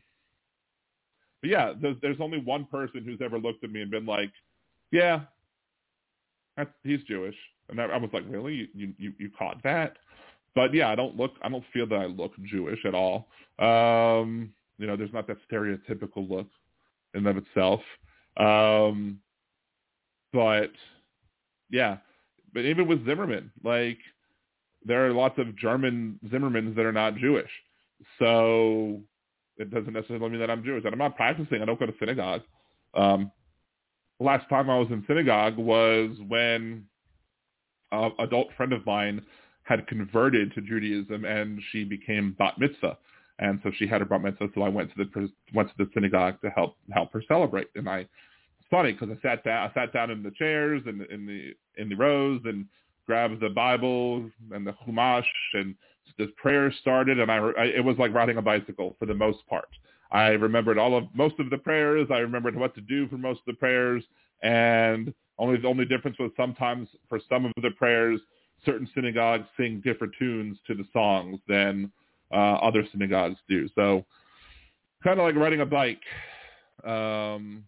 but 1.40 1.50
yeah, 1.50 1.72
there's, 1.80 1.96
there's 2.00 2.20
only 2.20 2.38
one 2.38 2.64
person 2.64 3.04
who's 3.04 3.20
ever 3.22 3.38
looked 3.38 3.62
at 3.64 3.70
me 3.70 3.82
and 3.82 3.90
been 3.90 4.06
like, 4.06 4.32
yeah, 4.90 5.22
he's 6.82 7.02
Jewish. 7.04 7.36
And 7.68 7.80
I, 7.80 7.84
I 7.84 7.96
was 7.96 8.10
like, 8.12 8.24
really? 8.28 8.68
You, 8.74 8.94
you, 8.98 9.12
you 9.18 9.30
caught 9.36 9.62
that? 9.64 9.96
But 10.54 10.72
yeah, 10.72 10.88
I 10.88 10.94
don't 10.94 11.16
look, 11.16 11.32
I 11.42 11.48
don't 11.48 11.64
feel 11.72 11.86
that 11.88 11.96
I 11.96 12.06
look 12.06 12.32
Jewish 12.44 12.84
at 12.84 12.94
all. 12.94 13.28
Um, 13.58 14.52
you 14.78 14.86
know, 14.86 14.96
there's 14.96 15.12
not 15.12 15.26
that 15.26 15.36
stereotypical 15.50 16.28
look 16.28 16.48
in 17.14 17.26
of 17.26 17.36
itself. 17.36 17.80
Um, 18.36 19.20
but 20.32 20.70
yeah, 21.70 21.98
but 22.52 22.64
even 22.64 22.86
with 22.86 23.04
Zimmerman, 23.06 23.50
like 23.62 23.98
there 24.84 25.06
are 25.06 25.12
lots 25.12 25.38
of 25.38 25.56
German 25.56 26.18
Zimmermans 26.26 26.74
that 26.76 26.84
are 26.86 26.92
not 26.92 27.16
Jewish. 27.16 27.50
So 28.18 29.02
it 29.58 29.70
doesn't 29.70 29.92
necessarily 29.92 30.28
mean 30.28 30.40
that 30.40 30.50
I'm 30.50 30.64
Jewish. 30.64 30.84
And 30.84 30.92
I'm 30.92 30.98
not 30.98 31.16
practicing. 31.16 31.62
I 31.62 31.64
don't 31.64 31.78
go 31.78 31.86
to 31.86 31.94
synagogue. 31.98 32.42
Um, 32.94 33.30
last 34.20 34.48
time 34.48 34.70
I 34.70 34.78
was 34.78 34.88
in 34.90 35.04
synagogue 35.06 35.56
was 35.56 36.16
when 36.28 36.84
an 37.92 38.12
adult 38.18 38.48
friend 38.56 38.72
of 38.72 38.84
mine 38.86 39.22
had 39.62 39.86
converted 39.86 40.54
to 40.54 40.60
Judaism 40.60 41.24
and 41.24 41.60
she 41.70 41.84
became 41.84 42.34
bat 42.38 42.54
mitzvah. 42.58 42.98
And 43.38 43.60
so 43.62 43.70
she 43.76 43.86
had 43.86 44.00
her 44.00 44.06
bat 44.06 44.22
mitzvah. 44.22 44.48
So 44.54 44.62
I 44.62 44.68
went 44.68 44.90
to 44.94 45.04
the 45.04 45.30
went 45.54 45.68
to 45.68 45.74
the 45.78 45.90
synagogue 45.92 46.40
to 46.42 46.50
help 46.50 46.76
help 46.92 47.12
her 47.12 47.22
celebrate. 47.28 47.68
And 47.74 47.88
I 47.88 48.06
funny 48.70 48.92
because 48.92 49.08
I 49.10 49.20
sat 49.22 49.44
down, 49.44 49.70
I 49.70 49.74
sat 49.74 49.92
down 49.92 50.10
in 50.10 50.22
the 50.22 50.30
chairs 50.32 50.82
and 50.86 51.02
in, 51.02 51.26
the 51.26 51.54
in 51.80 51.88
the 51.88 51.96
rows 51.96 52.40
and 52.44 52.66
grabbed 53.06 53.40
the 53.40 53.50
Bible 53.50 54.28
and 54.52 54.66
the 54.66 54.74
Chumash 54.86 55.24
and 55.54 55.74
the 56.18 56.28
prayer 56.36 56.72
started 56.80 57.18
and 57.18 57.30
I, 57.30 57.36
I 57.36 57.64
it 57.64 57.84
was 57.84 57.96
like 57.98 58.14
riding 58.14 58.38
a 58.38 58.42
bicycle 58.42 58.96
for 58.98 59.06
the 59.06 59.14
most 59.14 59.46
part. 59.48 59.68
I 60.16 60.28
remembered 60.28 60.78
all 60.78 60.96
of 60.96 61.04
most 61.14 61.34
of 61.38 61.50
the 61.50 61.58
prayers. 61.58 62.08
I 62.10 62.20
remembered 62.20 62.56
what 62.56 62.74
to 62.76 62.80
do 62.80 63.06
for 63.08 63.18
most 63.18 63.40
of 63.40 63.44
the 63.48 63.58
prayers, 63.58 64.02
and 64.42 65.12
only 65.38 65.58
the 65.58 65.68
only 65.68 65.84
difference 65.84 66.18
was 66.18 66.30
sometimes 66.38 66.88
for 67.06 67.20
some 67.28 67.44
of 67.44 67.52
the 67.60 67.72
prayers, 67.76 68.18
certain 68.64 68.88
synagogues 68.94 69.46
sing 69.58 69.82
different 69.84 70.14
tunes 70.18 70.56
to 70.68 70.74
the 70.74 70.84
songs 70.90 71.38
than 71.46 71.92
uh, 72.32 72.54
other 72.54 72.82
synagogues 72.92 73.36
do. 73.46 73.68
So, 73.74 74.06
kind 75.04 75.20
of 75.20 75.26
like 75.26 75.36
riding 75.36 75.60
a 75.60 75.66
bike. 75.66 76.00
Um, 76.82 77.64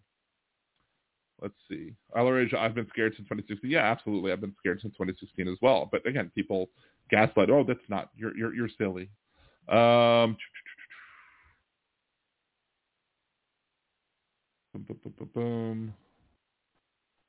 let's 1.43 1.53
see. 1.69 1.93
Alarej, 2.17 2.55
I've 2.55 2.73
been 2.73 2.87
scared 2.89 3.13
since 3.15 3.27
2016. 3.27 3.69
Yeah, 3.69 3.85
absolutely. 3.85 4.31
I've 4.31 4.41
been 4.41 4.55
scared 4.57 4.81
since 4.81 4.95
2016 4.95 5.47
as 5.47 5.57
well. 5.61 5.87
But 5.91 6.03
again, 6.07 6.31
people 6.33 6.69
gaslight. 7.11 7.51
Oh, 7.51 7.63
that's 7.63 7.79
not. 7.89 8.09
You're 8.17 8.35
you're 8.35 8.55
you're 8.55 8.69
silly. 8.75 9.11
Um, 9.67 10.35
boom. 15.33 15.93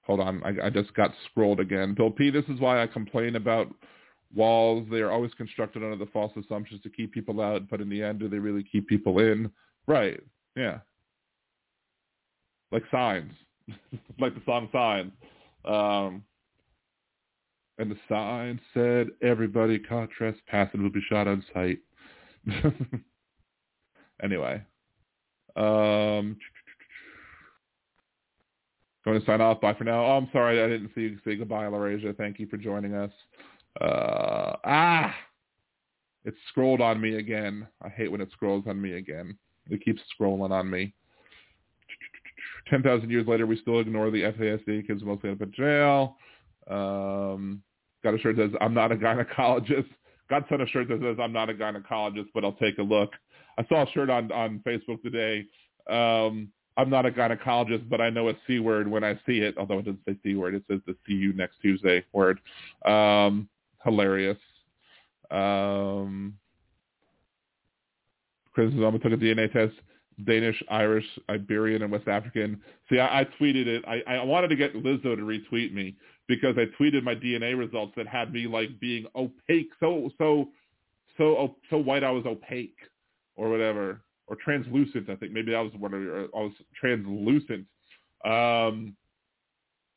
Hold 0.02 0.20
on, 0.20 0.42
I, 0.44 0.66
I 0.66 0.70
just 0.70 0.92
got 0.94 1.12
scrolled 1.30 1.60
again. 1.60 1.94
Bill 1.94 2.10
P. 2.10 2.30
This 2.30 2.44
is 2.48 2.58
why 2.58 2.82
I 2.82 2.86
complain 2.86 3.36
about 3.36 3.68
walls. 4.34 4.86
They 4.90 5.00
are 5.00 5.10
always 5.10 5.32
constructed 5.34 5.82
under 5.82 5.96
the 5.96 6.10
false 6.10 6.32
assumptions 6.36 6.82
to 6.82 6.90
keep 6.90 7.12
people 7.12 7.40
out, 7.40 7.68
but 7.68 7.80
in 7.80 7.88
the 7.88 8.02
end, 8.02 8.20
do 8.20 8.28
they 8.28 8.38
really 8.38 8.64
keep 8.64 8.88
people 8.88 9.18
in? 9.18 9.50
Right. 9.86 10.20
Yeah. 10.56 10.78
Like 12.72 12.82
signs. 12.90 13.32
like 14.18 14.34
the 14.34 14.42
song 14.44 14.68
Signs. 14.72 15.12
Um, 15.64 16.24
and 17.78 17.90
the 17.90 17.96
sign 18.08 18.60
said, 18.74 19.08
everybody 19.22 19.78
caught 19.78 20.10
trespassing 20.10 20.82
will 20.82 20.90
be 20.90 21.02
shot 21.08 21.26
on 21.26 21.44
sight. 21.54 21.78
anyway. 24.22 24.62
Um, 25.56 26.36
going 29.10 29.20
to 29.20 29.26
sign 29.26 29.40
off. 29.40 29.60
Bye 29.60 29.74
for 29.74 29.84
now. 29.84 30.04
Oh, 30.04 30.16
I'm 30.16 30.28
sorry 30.32 30.62
I 30.62 30.68
didn't 30.68 30.90
see 30.94 31.02
you 31.02 31.18
say 31.24 31.36
goodbye, 31.36 31.64
Larasia. 31.66 32.16
Thank 32.16 32.38
you 32.38 32.46
for 32.46 32.56
joining 32.56 32.94
us. 32.94 33.10
Uh, 33.80 34.56
ah! 34.64 35.14
It 36.24 36.34
scrolled 36.48 36.80
on 36.80 37.00
me 37.00 37.16
again. 37.16 37.66
I 37.82 37.88
hate 37.88 38.12
when 38.12 38.20
it 38.20 38.30
scrolls 38.32 38.64
on 38.68 38.80
me 38.80 38.94
again. 38.94 39.36
It 39.70 39.84
keeps 39.84 40.00
scrolling 40.18 40.50
on 40.50 40.70
me. 40.70 40.92
10,000 42.68 43.10
years 43.10 43.26
later, 43.26 43.46
we 43.46 43.58
still 43.60 43.80
ignore 43.80 44.10
the 44.10 44.22
FASD 44.22 44.86
because 44.86 45.02
mostly 45.02 45.30
up 45.30 45.40
in 45.40 45.52
jail. 45.52 46.16
Um, 46.68 47.62
got 48.04 48.14
a 48.14 48.18
shirt 48.18 48.36
that 48.36 48.50
says, 48.50 48.58
I'm 48.60 48.74
not 48.74 48.92
a 48.92 48.96
gynecologist. 48.96 49.88
Got 50.28 50.48
a 50.52 50.66
shirt 50.66 50.88
that 50.88 51.00
says, 51.00 51.16
I'm 51.20 51.32
not 51.32 51.50
a 51.50 51.54
gynecologist, 51.54 52.28
but 52.34 52.44
I'll 52.44 52.52
take 52.52 52.78
a 52.78 52.82
look. 52.82 53.10
I 53.58 53.66
saw 53.66 53.82
a 53.82 53.90
shirt 53.90 54.10
on, 54.10 54.30
on 54.30 54.62
Facebook 54.64 55.02
today. 55.02 55.46
Um, 55.88 56.52
I'm 56.80 56.88
not 56.88 57.04
a 57.04 57.10
gynecologist, 57.10 57.90
but 57.90 58.00
I 58.00 58.08
know 58.08 58.30
a 58.30 58.34
C 58.46 58.58
word 58.58 58.88
when 58.88 59.04
I 59.04 59.14
see 59.26 59.40
it, 59.40 59.58
although 59.58 59.80
it 59.80 59.84
doesn't 59.84 60.00
say 60.08 60.16
C 60.22 60.34
word. 60.34 60.54
It 60.54 60.64
says 60.66 60.80
the 60.86 60.96
see 61.06 61.12
you 61.12 61.34
next 61.34 61.56
Tuesday 61.60 62.02
word. 62.14 62.40
Um, 62.86 63.50
hilarious. 63.84 64.38
Um, 65.30 66.34
Chris, 68.54 68.70
I'm 68.72 68.80
going 68.80 69.00
took 69.00 69.12
a 69.12 69.16
DNA 69.16 69.52
test. 69.52 69.74
Danish, 70.24 70.62
Irish, 70.70 71.04
Iberian, 71.28 71.82
and 71.82 71.92
West 71.92 72.08
African. 72.08 72.60
See, 72.90 72.98
I, 72.98 73.20
I 73.20 73.24
tweeted 73.40 73.66
it. 73.66 73.84
I, 73.86 74.02
I 74.06 74.24
wanted 74.24 74.48
to 74.48 74.56
get 74.56 74.74
Lizzo 74.74 75.16
to 75.16 75.22
retweet 75.22 75.72
me 75.72 75.96
because 76.28 76.56
I 76.56 76.66
tweeted 76.82 77.02
my 77.02 77.14
DNA 77.14 77.58
results 77.58 77.92
that 77.96 78.06
had 78.06 78.32
me 78.32 78.46
like 78.46 78.80
being 78.80 79.06
opaque, 79.14 79.70
so 79.80 80.10
so 80.18 80.48
so 81.18 81.56
so 81.68 81.76
white 81.76 82.04
I 82.04 82.10
was 82.10 82.24
opaque 82.26 82.76
or 83.36 83.50
whatever, 83.50 84.02
or 84.30 84.36
translucent. 84.42 85.10
I 85.10 85.16
think 85.16 85.32
maybe 85.32 85.52
that 85.52 85.60
was 85.60 85.72
what 85.76 85.92
I, 85.92 85.96
I 85.96 86.42
was 86.42 86.52
translucent. 86.78 87.66
Um, 88.24 88.96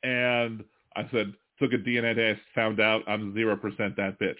and 0.03 0.63
I 0.95 1.07
said 1.11 1.33
took 1.59 1.71
a 1.71 1.77
DNA 1.77 2.15
test, 2.15 2.41
found 2.53 2.81
out 2.81 3.03
I'm 3.07 3.33
zero 3.33 3.55
percent 3.55 3.95
that 3.95 4.19
bitch. 4.19 4.35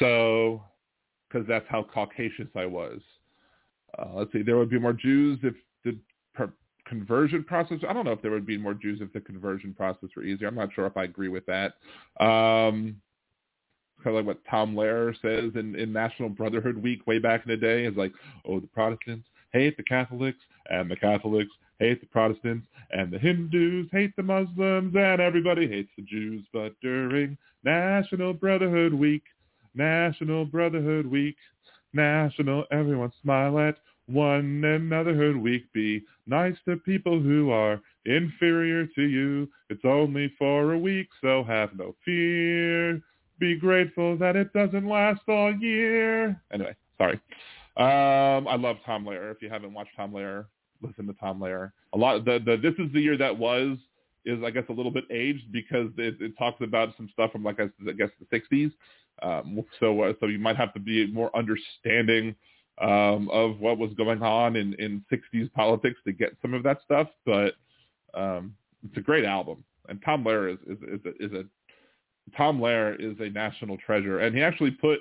So 0.00 0.62
because 1.28 1.46
that's 1.46 1.66
how 1.68 1.82
Caucasian 1.82 2.50
I 2.56 2.66
was. 2.66 3.00
Uh, 3.98 4.08
let's 4.14 4.32
see, 4.32 4.42
there 4.42 4.56
would 4.58 4.70
be 4.70 4.78
more 4.78 4.92
Jews 4.92 5.38
if 5.42 5.54
the 5.84 5.96
per- 6.34 6.52
conversion 6.86 7.44
process. 7.44 7.78
I 7.88 7.92
don't 7.92 8.04
know 8.04 8.12
if 8.12 8.22
there 8.22 8.30
would 8.30 8.46
be 8.46 8.58
more 8.58 8.74
Jews 8.74 9.00
if 9.00 9.12
the 9.12 9.20
conversion 9.20 9.74
process 9.74 10.10
were 10.16 10.24
easier. 10.24 10.48
I'm 10.48 10.54
not 10.54 10.72
sure 10.74 10.86
if 10.86 10.96
I 10.96 11.04
agree 11.04 11.28
with 11.28 11.44
that. 11.46 11.74
Um, 12.22 12.96
kind 14.02 14.16
of 14.16 14.24
like 14.24 14.26
what 14.26 14.44
Tom 14.50 14.74
Lehrer 14.74 15.14
says 15.20 15.52
in, 15.54 15.74
in 15.76 15.92
National 15.92 16.28
Brotherhood 16.28 16.76
Week 16.76 17.06
way 17.06 17.18
back 17.18 17.42
in 17.44 17.50
the 17.50 17.56
day. 17.56 17.84
Is 17.84 17.96
like, 17.96 18.12
oh, 18.46 18.60
the 18.60 18.66
Protestants 18.68 19.26
hate 19.52 19.76
the 19.76 19.82
Catholics, 19.82 20.38
and 20.70 20.90
the 20.90 20.96
Catholics 20.96 21.50
hate 21.78 22.00
the 22.00 22.06
Protestants, 22.06 22.66
and 22.90 23.12
the 23.12 23.18
Hindus 23.18 23.86
hate 23.92 24.14
the 24.16 24.22
Muslims, 24.22 24.94
and 24.96 25.20
everybody 25.20 25.68
hates 25.68 25.90
the 25.96 26.02
Jews. 26.02 26.44
But 26.52 26.74
during 26.82 27.36
National 27.64 28.32
Brotherhood 28.32 28.92
Week, 28.92 29.22
National 29.74 30.44
Brotherhood 30.44 31.06
Week, 31.06 31.36
National, 31.92 32.64
everyone 32.70 33.12
smile 33.22 33.58
at 33.58 33.76
one 34.06 34.62
anotherhood 34.64 35.36
week. 35.36 35.70
Be 35.72 36.02
nice 36.26 36.56
to 36.66 36.76
people 36.76 37.20
who 37.20 37.50
are 37.50 37.80
inferior 38.06 38.86
to 38.86 39.02
you. 39.02 39.48
It's 39.68 39.84
only 39.84 40.32
for 40.38 40.72
a 40.72 40.78
week, 40.78 41.08
so 41.20 41.44
have 41.44 41.76
no 41.78 41.94
fear. 42.04 43.02
Be 43.38 43.56
grateful 43.56 44.16
that 44.18 44.36
it 44.36 44.52
doesn't 44.52 44.88
last 44.88 45.20
all 45.28 45.54
year. 45.54 46.40
Anyway, 46.52 46.74
sorry. 46.96 47.20
Um, 47.76 48.48
I 48.48 48.56
love 48.56 48.78
Tom 48.84 49.04
Lehrer. 49.04 49.30
If 49.30 49.40
you 49.40 49.48
haven't 49.48 49.72
watched 49.72 49.92
Tom 49.96 50.12
Lehrer, 50.12 50.46
listen 50.82 51.06
to 51.06 51.12
Tom 51.14 51.38
Lehrer. 51.38 51.72
A 51.94 51.98
lot. 51.98 52.24
The, 52.24 52.40
the 52.44 52.56
this 52.56 52.74
is 52.84 52.92
the 52.92 53.00
year 53.00 53.16
that 53.16 53.36
was 53.36 53.78
is 54.24 54.42
I 54.44 54.50
guess 54.50 54.64
a 54.68 54.72
little 54.72 54.90
bit 54.90 55.04
aged 55.10 55.52
because 55.52 55.88
it, 55.96 56.16
it 56.20 56.36
talks 56.36 56.60
about 56.60 56.96
some 56.96 57.08
stuff 57.12 57.32
from 57.32 57.44
like 57.44 57.60
I, 57.60 57.70
I 57.88 57.92
guess 57.92 58.10
the 58.18 58.38
60s. 58.38 58.72
Um, 59.22 59.64
so 59.80 60.02
uh, 60.02 60.12
so 60.20 60.26
you 60.26 60.38
might 60.38 60.56
have 60.56 60.74
to 60.74 60.80
be 60.80 61.06
more 61.12 61.34
understanding 61.36 62.34
um, 62.80 63.28
of 63.30 63.58
what 63.60 63.78
was 63.78 63.92
going 63.94 64.22
on 64.22 64.56
in, 64.56 64.74
in 64.74 65.04
60s 65.12 65.52
politics 65.52 65.98
to 66.04 66.12
get 66.12 66.36
some 66.42 66.54
of 66.54 66.62
that 66.62 66.78
stuff. 66.84 67.08
But 67.24 67.54
um, 68.14 68.54
it's 68.84 68.96
a 68.96 69.00
great 69.00 69.24
album, 69.24 69.64
and 69.88 70.00
Tom 70.04 70.24
Lehrer 70.24 70.54
is 70.54 70.58
is, 70.66 70.78
is, 70.82 71.00
a, 71.04 71.24
is 71.24 71.32
a 71.32 71.44
Tom 72.36 72.60
Lehrer 72.60 72.96
is 72.98 73.18
a 73.20 73.30
national 73.30 73.76
treasure, 73.78 74.20
and 74.20 74.34
he 74.34 74.42
actually 74.42 74.72
put 74.72 75.00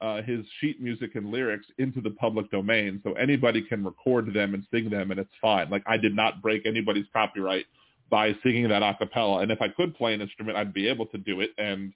uh, 0.00 0.22
his 0.22 0.40
sheet 0.60 0.80
music 0.80 1.14
and 1.14 1.30
lyrics 1.30 1.66
into 1.78 2.00
the 2.00 2.10
public 2.10 2.50
domain, 2.50 3.00
so 3.02 3.12
anybody 3.14 3.62
can 3.62 3.84
record 3.84 4.32
them 4.34 4.54
and 4.54 4.66
sing 4.70 4.90
them, 4.90 5.10
and 5.10 5.18
it's 5.18 5.30
fine. 5.40 5.70
Like 5.70 5.82
I 5.86 5.96
did 5.96 6.14
not 6.14 6.42
break 6.42 6.66
anybody's 6.66 7.06
copyright 7.12 7.66
by 8.10 8.34
singing 8.42 8.68
that 8.68 8.82
a 8.82 8.94
cappella, 8.94 9.38
and 9.40 9.50
if 9.50 9.60
I 9.60 9.68
could 9.68 9.96
play 9.96 10.14
an 10.14 10.20
instrument, 10.20 10.56
I'd 10.56 10.74
be 10.74 10.88
able 10.88 11.06
to 11.06 11.18
do 11.18 11.40
it, 11.40 11.50
and 11.58 11.92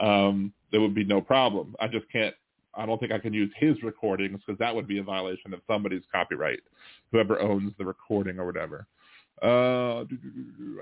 um, 0.00 0.52
there 0.70 0.80
would 0.80 0.94
be 0.94 1.04
no 1.04 1.20
problem. 1.20 1.74
I 1.80 1.88
just 1.88 2.08
can't. 2.10 2.34
I 2.74 2.86
don't 2.86 2.98
think 2.98 3.12
I 3.12 3.18
can 3.18 3.34
use 3.34 3.52
his 3.56 3.82
recordings 3.82 4.40
because 4.46 4.58
that 4.58 4.74
would 4.74 4.88
be 4.88 4.98
a 4.98 5.02
violation 5.02 5.52
of 5.52 5.60
somebody's 5.66 6.04
copyright, 6.10 6.60
whoever 7.10 7.38
owns 7.38 7.72
the 7.76 7.84
recording 7.84 8.38
or 8.38 8.46
whatever. 8.46 8.86
Uh, 9.42 10.04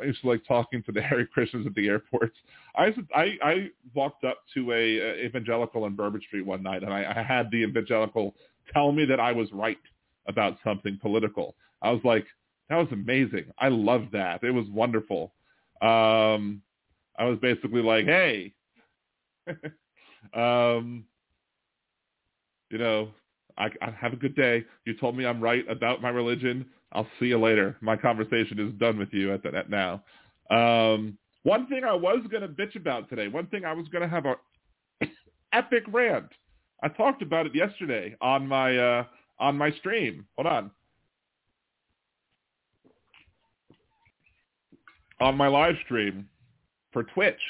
I 0.01 0.05
used 0.05 0.21
to 0.23 0.29
like 0.29 0.45
talking 0.47 0.83
to 0.85 0.93
the 0.93 1.01
Hare 1.11 1.27
Krishnas 1.37 1.67
at 1.67 1.75
the 1.75 1.89
airports. 1.89 2.37
I 2.77 2.95
I, 3.15 3.37
I 3.43 3.71
walked 3.95 4.25
up 4.25 4.39
to 4.55 4.73
a, 4.73 4.99
a 4.99 5.25
evangelical 5.25 5.87
in 5.87 5.95
Bourbon 5.95 6.21
Street 6.27 6.45
one 6.47 6.63
night, 6.63 6.83
and 6.83 6.93
I, 6.93 7.15
I 7.17 7.23
had 7.23 7.51
the 7.51 7.59
evangelical 7.59 8.35
tell 8.73 8.93
me 8.93 9.05
that 9.07 9.21
I 9.21 9.33
was 9.33 9.51
right 9.53 9.79
about 10.27 10.59
something 10.65 10.99
political. 11.01 11.55
I 11.83 11.91
was 11.91 12.01
like, 12.05 12.27
that 12.69 12.77
was 12.77 12.89
amazing. 12.93 13.47
I 13.59 13.69
loved 13.69 14.13
that. 14.13 14.45
It 14.45 14.51
was 14.51 14.67
wonderful. 14.69 15.33
Um, 15.83 16.63
I 17.19 17.25
was 17.25 17.39
basically 17.41 17.83
like, 17.83 18.07
hey, 18.07 18.53
um, 20.35 21.05
you 22.71 22.79
know, 22.79 23.11
I, 23.59 23.69
I 23.83 23.91
have 23.91 24.13
a 24.13 24.17
good 24.17 24.37
day. 24.37 24.65
You 24.85 24.95
told 24.97 25.17
me 25.17 25.27
I'm 25.27 25.41
right 25.41 25.65
about 25.69 26.01
my 26.01 26.11
religion. 26.11 26.67
I'll 26.93 27.09
see 27.19 27.27
you 27.27 27.39
later. 27.39 27.77
My 27.81 27.97
conversation 27.97 28.59
is 28.59 28.73
done 28.79 28.99
with 28.99 29.13
you 29.13 29.33
at, 29.33 29.43
the, 29.43 29.55
at 29.57 29.71
now. 29.71 30.03
Um, 30.51 31.17
one 31.43 31.67
thing 31.69 31.85
I 31.85 31.95
was 31.95 32.21
going 32.31 32.43
to 32.43 32.49
bitch 32.49 32.77
about 32.77 33.09
today, 33.09 33.29
one 33.29 33.47
thing 33.47 33.65
I 33.65 33.73
was 33.73 33.87
going 33.89 34.03
to 34.03 34.09
have 34.09 34.27
a 34.27 34.37
epic 35.53 35.85
rant. 35.89 36.27
I 36.83 36.89
talked 36.89 37.23
about 37.23 37.47
it 37.47 37.55
yesterday 37.55 38.17
on 38.21 38.47
my 38.47 38.77
uh, 38.77 39.05
on 39.39 39.57
my 39.57 39.71
stream. 39.73 40.27
Hold 40.37 40.47
on. 40.47 40.71
On 45.21 45.37
my 45.37 45.49
live 45.49 45.75
stream 45.85 46.27
for 46.93 47.05
Twitch, 47.05 47.41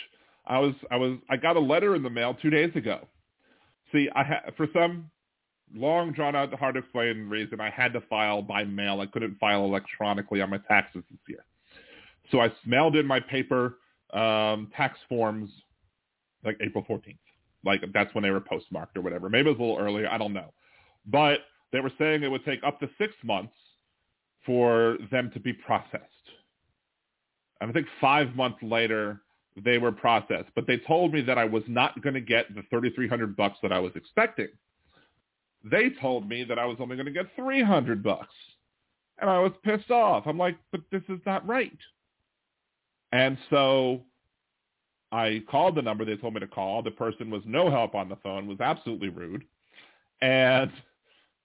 I 0.46 0.58
was 0.58 0.74
I 0.90 0.96
was 0.96 1.18
I 1.28 1.36
got 1.36 1.56
a 1.56 1.60
letter 1.60 1.94
in 1.94 2.02
the 2.02 2.10
mail 2.10 2.36
two 2.40 2.50
days 2.50 2.74
ago. 2.74 3.06
See, 3.92 4.08
I 4.14 4.24
ha- 4.24 4.50
for 4.56 4.66
some 4.72 5.10
long 5.74 6.12
drawn 6.12 6.34
out, 6.34 6.52
hard 6.54 6.74
to 6.74 6.80
explain 6.80 7.28
reason, 7.28 7.60
I 7.60 7.70
had 7.70 7.92
to 7.92 8.00
file 8.02 8.42
by 8.42 8.64
mail. 8.64 9.00
I 9.00 9.06
couldn't 9.06 9.38
file 9.38 9.64
electronically 9.64 10.40
on 10.40 10.50
my 10.50 10.58
taxes 10.58 11.02
this 11.10 11.20
year. 11.28 11.44
So 12.30 12.40
I 12.40 12.52
mailed 12.66 12.96
in 12.96 13.06
my 13.06 13.20
paper 13.20 13.78
um, 14.12 14.70
tax 14.76 14.98
forms 15.08 15.50
like 16.44 16.56
April 16.60 16.84
14th. 16.88 17.16
Like 17.64 17.82
that's 17.92 18.14
when 18.14 18.22
they 18.22 18.30
were 18.30 18.40
postmarked 18.40 18.96
or 18.96 19.02
whatever. 19.02 19.28
Maybe 19.28 19.48
it 19.48 19.58
was 19.58 19.58
a 19.58 19.62
little 19.62 19.84
earlier. 19.84 20.08
I 20.08 20.18
don't 20.18 20.32
know. 20.32 20.52
But 21.06 21.40
they 21.72 21.80
were 21.80 21.92
saying 21.98 22.22
it 22.22 22.30
would 22.30 22.44
take 22.44 22.60
up 22.64 22.80
to 22.80 22.88
six 22.98 23.14
months 23.22 23.52
for 24.46 24.96
them 25.10 25.30
to 25.34 25.40
be 25.40 25.52
processed. 25.52 26.04
And 27.60 27.70
I 27.70 27.72
think 27.72 27.86
five 28.00 28.34
months 28.34 28.58
later, 28.62 29.20
they 29.62 29.78
were 29.78 29.92
processed. 29.92 30.48
But 30.54 30.66
they 30.66 30.78
told 30.78 31.12
me 31.12 31.20
that 31.22 31.36
I 31.36 31.44
was 31.44 31.62
not 31.66 32.00
going 32.02 32.14
to 32.14 32.20
get 32.20 32.48
the 32.54 32.62
3,300 32.70 33.36
bucks 33.36 33.58
that 33.62 33.72
I 33.72 33.78
was 33.78 33.92
expecting. 33.94 34.48
They 35.64 35.90
told 36.00 36.28
me 36.28 36.44
that 36.44 36.58
I 36.58 36.64
was 36.64 36.78
only 36.80 36.96
going 36.96 37.06
to 37.06 37.12
get 37.12 37.26
300 37.36 38.02
bucks. 38.02 38.34
And 39.20 39.28
I 39.28 39.38
was 39.38 39.52
pissed 39.62 39.90
off. 39.90 40.26
I'm 40.26 40.38
like, 40.38 40.56
but 40.72 40.80
this 40.90 41.02
is 41.08 41.20
not 41.26 41.46
right. 41.46 41.76
And 43.12 43.36
so 43.50 44.02
I 45.12 45.42
called 45.50 45.74
the 45.74 45.82
number 45.82 46.04
they 46.04 46.16
told 46.16 46.34
me 46.34 46.40
to 46.40 46.46
call. 46.46 46.82
The 46.82 46.90
person 46.90 47.30
was 47.30 47.42
no 47.44 47.70
help 47.70 47.94
on 47.94 48.08
the 48.08 48.16
phone, 48.16 48.46
was 48.46 48.60
absolutely 48.60 49.08
rude. 49.08 49.44
And 50.22 50.70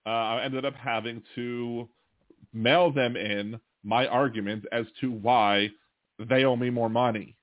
uh, 0.06 0.10
I 0.10 0.44
ended 0.44 0.66
up 0.66 0.76
having 0.76 1.24
to 1.36 1.90
mail 2.54 2.92
them 2.92 3.18
in 3.18 3.60
my 3.84 4.08
argument 4.08 4.66
as 4.72 4.86
to 5.02 5.12
why 5.12 5.70
they 6.20 6.46
owe 6.46 6.56
me 6.56 6.70
more 6.70 6.90
money. 6.90 7.36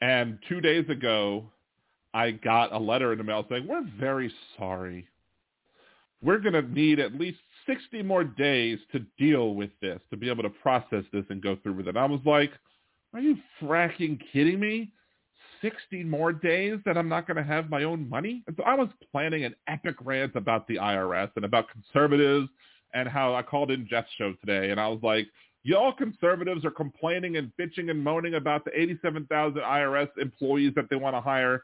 And 0.00 0.38
two 0.48 0.60
days 0.60 0.88
ago, 0.88 1.50
I 2.16 2.30
got 2.30 2.72
a 2.72 2.78
letter 2.78 3.12
in 3.12 3.18
the 3.18 3.24
mail 3.24 3.44
saying, 3.50 3.66
we're 3.68 3.86
very 4.00 4.32
sorry. 4.58 5.06
We're 6.22 6.38
going 6.38 6.54
to 6.54 6.62
need 6.62 6.98
at 6.98 7.12
least 7.12 7.36
60 7.66 8.02
more 8.04 8.24
days 8.24 8.78
to 8.92 9.00
deal 9.18 9.54
with 9.54 9.68
this, 9.82 10.00
to 10.08 10.16
be 10.16 10.30
able 10.30 10.42
to 10.44 10.48
process 10.48 11.04
this 11.12 11.26
and 11.28 11.42
go 11.42 11.58
through 11.62 11.74
with 11.74 11.88
it. 11.88 11.96
I 11.98 12.06
was 12.06 12.20
like, 12.24 12.52
are 13.12 13.20
you 13.20 13.36
fracking 13.60 14.18
kidding 14.32 14.58
me? 14.58 14.92
60 15.60 16.04
more 16.04 16.32
days 16.32 16.78
that 16.86 16.96
I'm 16.96 17.10
not 17.10 17.26
going 17.26 17.36
to 17.36 17.42
have 17.42 17.68
my 17.68 17.84
own 17.84 18.08
money? 18.08 18.42
And 18.46 18.56
so 18.56 18.62
I 18.62 18.74
was 18.76 18.88
planning 19.12 19.44
an 19.44 19.54
epic 19.68 19.96
rant 20.02 20.36
about 20.36 20.66
the 20.68 20.76
IRS 20.76 21.30
and 21.36 21.44
about 21.44 21.66
conservatives 21.68 22.48
and 22.94 23.10
how 23.10 23.34
I 23.34 23.42
called 23.42 23.70
in 23.70 23.86
Jeff's 23.86 24.10
show 24.16 24.32
today 24.40 24.70
and 24.70 24.80
I 24.80 24.88
was 24.88 25.00
like, 25.02 25.26
y'all 25.64 25.92
conservatives 25.92 26.64
are 26.64 26.70
complaining 26.70 27.36
and 27.36 27.52
bitching 27.60 27.90
and 27.90 28.02
moaning 28.02 28.36
about 28.36 28.64
the 28.64 28.70
87,000 28.80 29.60
IRS 29.60 30.08
employees 30.16 30.72
that 30.76 30.88
they 30.88 30.96
want 30.96 31.14
to 31.14 31.20
hire 31.20 31.62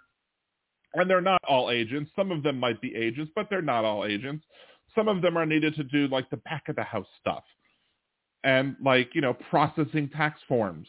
and 0.94 1.08
they're 1.08 1.20
not 1.20 1.40
all 1.48 1.70
agents. 1.70 2.10
Some 2.14 2.30
of 2.30 2.42
them 2.42 2.58
might 2.58 2.80
be 2.80 2.94
agents, 2.94 3.32
but 3.34 3.48
they're 3.50 3.62
not 3.62 3.84
all 3.84 4.04
agents. 4.04 4.44
Some 4.94 5.08
of 5.08 5.22
them 5.22 5.36
are 5.36 5.46
needed 5.46 5.74
to 5.76 5.84
do 5.84 6.06
like 6.08 6.28
the 6.30 6.36
back 6.38 6.68
of 6.68 6.76
the 6.76 6.82
house 6.82 7.06
stuff 7.20 7.44
and 8.44 8.76
like, 8.84 9.14
you 9.14 9.20
know, 9.20 9.34
processing 9.50 10.08
tax 10.10 10.40
forms. 10.48 10.88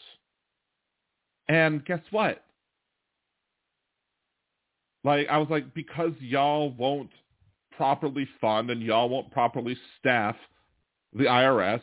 And 1.48 1.86
guess 1.86 2.02
what? 2.12 2.44
Like 5.04 5.28
I 5.30 5.38
was 5.38 5.50
like, 5.50 5.74
because 5.74 6.14
y'all 6.20 6.72
won't 6.72 7.10
properly 7.76 8.28
fund 8.40 8.70
and 8.70 8.82
y'all 8.82 9.10
won't 9.10 9.32
properly 9.32 9.78
staff 10.00 10.36
the 11.14 11.26
IRS, 11.26 11.82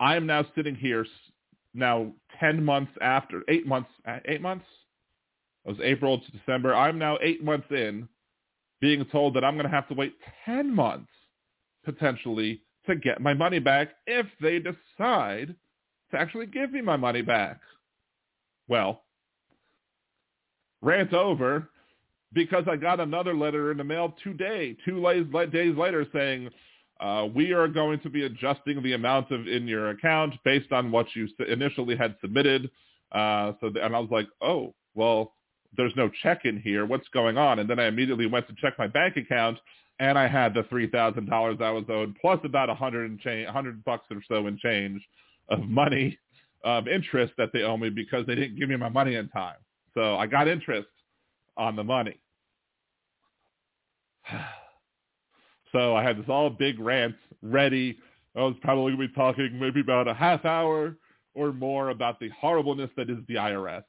I 0.00 0.16
am 0.16 0.26
now 0.26 0.44
sitting 0.54 0.74
here 0.74 1.06
now 1.74 2.12
10 2.40 2.64
months 2.64 2.92
after, 3.00 3.42
eight 3.48 3.66
months, 3.66 3.90
eight 4.26 4.40
months, 4.40 4.64
was 5.68 5.78
April 5.82 6.18
to 6.18 6.30
December. 6.32 6.74
I'm 6.74 6.98
now 6.98 7.18
eight 7.22 7.44
months 7.44 7.66
in 7.70 8.08
being 8.80 9.04
told 9.06 9.34
that 9.34 9.44
I'm 9.44 9.54
going 9.54 9.66
to 9.66 9.74
have 9.74 9.88
to 9.88 9.94
wait 9.94 10.14
10 10.46 10.74
months 10.74 11.10
potentially 11.84 12.62
to 12.86 12.96
get 12.96 13.20
my 13.20 13.34
money 13.34 13.58
back 13.58 13.90
if 14.06 14.26
they 14.40 14.58
decide 14.58 15.54
to 16.10 16.18
actually 16.18 16.46
give 16.46 16.72
me 16.72 16.80
my 16.80 16.96
money 16.96 17.22
back. 17.22 17.60
Well, 18.66 19.02
rant 20.80 21.12
over 21.12 21.68
because 22.32 22.64
I 22.70 22.76
got 22.76 23.00
another 23.00 23.34
letter 23.34 23.70
in 23.70 23.78
the 23.78 23.84
mail 23.84 24.14
today, 24.22 24.76
two 24.84 25.02
days 25.02 25.76
later 25.76 26.06
saying, 26.12 26.50
uh, 27.00 27.26
we 27.34 27.52
are 27.52 27.68
going 27.68 28.00
to 28.00 28.10
be 28.10 28.24
adjusting 28.24 28.82
the 28.82 28.94
amount 28.94 29.30
of 29.30 29.46
in 29.46 29.68
your 29.68 29.90
account 29.90 30.34
based 30.44 30.72
on 30.72 30.90
what 30.90 31.06
you 31.14 31.28
initially 31.48 31.96
had 31.96 32.16
submitted. 32.20 32.70
Uh, 33.12 33.52
so, 33.60 33.70
and 33.80 33.94
I 33.94 34.00
was 34.00 34.10
like, 34.10 34.28
oh, 34.42 34.74
well, 34.94 35.32
there's 35.76 35.92
no 35.96 36.10
check 36.22 36.44
in 36.44 36.60
here. 36.60 36.86
What's 36.86 37.08
going 37.08 37.36
on? 37.36 37.58
And 37.58 37.68
then 37.68 37.78
I 37.78 37.86
immediately 37.86 38.26
went 38.26 38.48
to 38.48 38.54
check 38.60 38.78
my 38.78 38.86
bank 38.86 39.16
account 39.16 39.58
and 40.00 40.18
I 40.18 40.28
had 40.28 40.54
the 40.54 40.62
$3,000 40.62 41.62
I 41.62 41.70
was 41.70 41.84
owed 41.88 42.16
plus 42.20 42.38
about 42.44 42.70
a 42.70 42.74
hundred 42.74 43.10
and 43.10 43.18
change, 43.20 43.48
hundred 43.48 43.84
bucks 43.84 44.06
or 44.10 44.22
so 44.28 44.46
in 44.46 44.58
change 44.58 45.02
of 45.48 45.60
money, 45.60 46.18
of 46.64 46.88
interest 46.88 47.32
that 47.38 47.50
they 47.52 47.62
owe 47.62 47.76
me 47.76 47.90
because 47.90 48.26
they 48.26 48.34
didn't 48.34 48.58
give 48.58 48.68
me 48.68 48.76
my 48.76 48.88
money 48.88 49.16
in 49.16 49.28
time. 49.28 49.56
So 49.94 50.16
I 50.16 50.26
got 50.26 50.48
interest 50.48 50.88
on 51.56 51.76
the 51.76 51.84
money. 51.84 52.18
So 55.70 55.94
I 55.94 56.02
had 56.02 56.16
this 56.16 56.30
all 56.30 56.48
big 56.48 56.80
rant 56.80 57.14
ready. 57.42 57.98
I 58.34 58.40
was 58.40 58.54
probably 58.62 58.92
going 58.94 59.02
to 59.02 59.08
be 59.08 59.14
talking 59.14 59.60
maybe 59.60 59.80
about 59.80 60.08
a 60.08 60.14
half 60.14 60.46
hour 60.46 60.96
or 61.34 61.52
more 61.52 61.90
about 61.90 62.18
the 62.20 62.30
horribleness 62.30 62.88
that 62.96 63.10
is 63.10 63.18
the 63.28 63.34
IRS. 63.34 63.82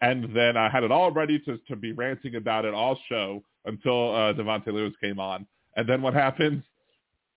And 0.00 0.34
then 0.34 0.56
I 0.56 0.68
had 0.68 0.84
it 0.84 0.92
all 0.92 1.10
ready 1.10 1.38
to, 1.40 1.58
to 1.68 1.76
be 1.76 1.92
ranting 1.92 2.36
about 2.36 2.64
it 2.64 2.74
all 2.74 2.98
show 3.08 3.42
until 3.64 4.14
uh, 4.14 4.32
Davante 4.32 4.68
Lewis 4.68 4.94
came 5.00 5.18
on. 5.18 5.46
And 5.76 5.88
then 5.88 6.02
what 6.02 6.14
happens? 6.26 6.62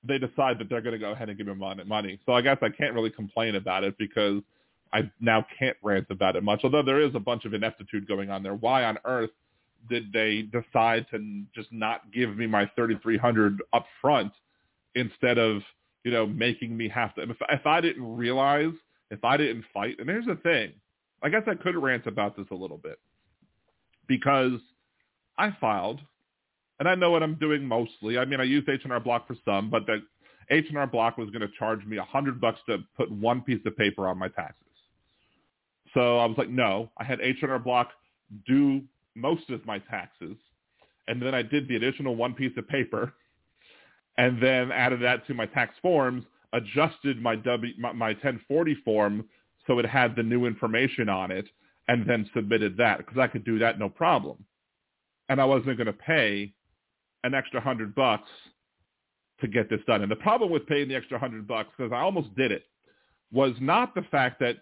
They 0.04 0.18
decide 0.18 0.58
that 0.60 0.70
they're 0.70 0.82
going 0.82 0.94
to 0.94 1.00
go 1.00 1.12
ahead 1.12 1.30
and 1.30 1.38
give 1.38 1.48
him 1.48 1.60
money. 1.60 2.20
So 2.26 2.34
I 2.34 2.42
guess 2.42 2.58
I 2.62 2.70
can't 2.70 2.94
really 2.94 3.12
complain 3.12 3.56
about 3.56 3.84
it 3.84 3.96
because 4.00 4.42
I 4.94 5.10
now 5.20 5.46
can't 5.58 5.78
rant 5.84 6.08
about 6.10 6.36
it 6.36 6.44
much. 6.44 6.62
Although 6.64 6.82
there 6.82 7.00
is 7.00 7.14
a 7.14 7.20
bunch 7.20 7.46
of 7.46 7.54
ineptitude 7.54 8.08
going 8.08 8.30
on 8.30 8.42
there. 8.42 8.56
Why 8.56 8.84
on 8.86 8.98
earth 9.06 9.30
did 9.90 10.12
they 10.12 10.44
decide 10.44 11.06
to 11.12 11.44
just 11.56 11.72
not 11.72 12.12
give 12.12 12.38
me 12.38 12.48
my 12.48 12.70
3300 12.76 13.62
up 13.74 13.86
front 14.02 14.32
instead 14.96 15.38
of 15.38 15.62
you 16.04 16.12
know 16.12 16.26
making 16.26 16.76
me 16.76 16.88
have 16.90 17.14
to 17.16 17.22
if, 17.24 17.38
if 17.50 17.66
i 17.66 17.82
didn't 17.82 18.16
realize 18.16 18.74
if 19.10 19.24
i 19.24 19.38
didn't 19.38 19.64
fight 19.74 19.96
and 20.00 20.10
here's 20.10 20.26
the 20.26 20.36
thing 20.36 20.72
i 21.22 21.30
guess 21.30 21.44
i 21.48 21.56
could 21.56 21.76
rant 21.76 22.08
about 22.08 22.36
this 22.36 22.48
a 22.52 22.56
little 22.56 22.78
bit 22.78 23.00
because 24.08 24.60
i 25.38 25.56
filed 25.60 26.00
and 26.80 26.88
i 26.88 26.96
know 26.96 27.12
what 27.12 27.24
i'm 27.24 27.36
doing 27.36 27.66
mostly 27.66 28.18
i 28.18 28.26
mean 28.26 28.40
i 28.40 28.44
used 28.44 28.68
h&r 28.70 29.00
block 29.00 29.28
for 29.28 29.36
some 29.46 29.70
but 29.70 29.86
the 29.86 30.00
h&r 30.50 30.88
block 30.88 31.18
was 31.18 31.30
going 31.30 31.42
to 31.42 31.58
charge 31.58 31.86
me 31.86 31.98
a 31.98 32.04
hundred 32.04 32.40
bucks 32.42 32.60
to 32.68 32.80
put 32.98 33.12
one 33.12 33.42
piece 33.42 33.62
of 33.66 33.76
paper 33.78 34.08
on 34.08 34.18
my 34.18 34.28
taxes 34.28 34.66
so 35.94 36.20
i 36.20 36.26
was 36.26 36.38
like 36.38 36.50
no 36.50 36.90
i 36.98 37.04
had 37.04 37.20
h&r 37.22 37.60
block 37.60 37.90
do 38.48 38.82
most 39.16 39.50
of 39.50 39.66
my 39.66 39.80
taxes. 39.80 40.38
And 41.08 41.22
then 41.22 41.36
I 41.36 41.42
did 41.42 41.68
the 41.68 41.76
additional 41.76 42.16
one 42.16 42.34
piece 42.34 42.56
of 42.58 42.68
paper 42.68 43.14
and 44.18 44.42
then 44.42 44.72
added 44.72 45.02
that 45.02 45.26
to 45.28 45.34
my 45.34 45.46
tax 45.46 45.76
forms, 45.82 46.24
adjusted 46.54 47.22
my, 47.22 47.36
w, 47.36 47.74
my, 47.78 47.92
my 47.92 48.10
1040 48.10 48.76
form 48.86 49.26
so 49.68 49.80
it 49.80 49.86
had 49.86 50.16
the 50.16 50.24
new 50.24 50.46
information 50.46 51.10
on 51.10 51.32
it, 51.32 51.48
and 51.88 52.08
then 52.08 52.30
submitted 52.34 52.78
that 52.78 53.00
because 53.00 53.18
I 53.18 53.28
could 53.28 53.44
do 53.44 53.60
that 53.60 53.80
no 53.80 53.90
problem. 53.90 54.44
And 55.30 55.40
I 55.40 55.46
wasn't 55.46 55.78
going 55.78 55.88
to 55.88 55.94
pay 55.94 56.54
an 57.24 57.34
extra 57.34 57.62
hundred 57.62 57.96
bucks 57.96 58.30
to 59.42 59.48
get 59.48 59.70
this 59.70 59.82
done. 59.88 60.02
And 60.02 60.12
the 60.12 60.16
problem 60.16 60.52
with 60.52 60.68
paying 60.68 60.88
the 60.88 60.96
extra 60.96 61.20
hundred 61.20 61.48
bucks, 61.48 61.70
because 61.78 61.92
I 61.92 62.00
almost 62.00 62.36
did 62.36 62.52
it, 62.52 62.64
was 63.32 63.54
not 63.60 63.96
the 63.96 64.04
fact 64.04 64.40
that 64.40 64.58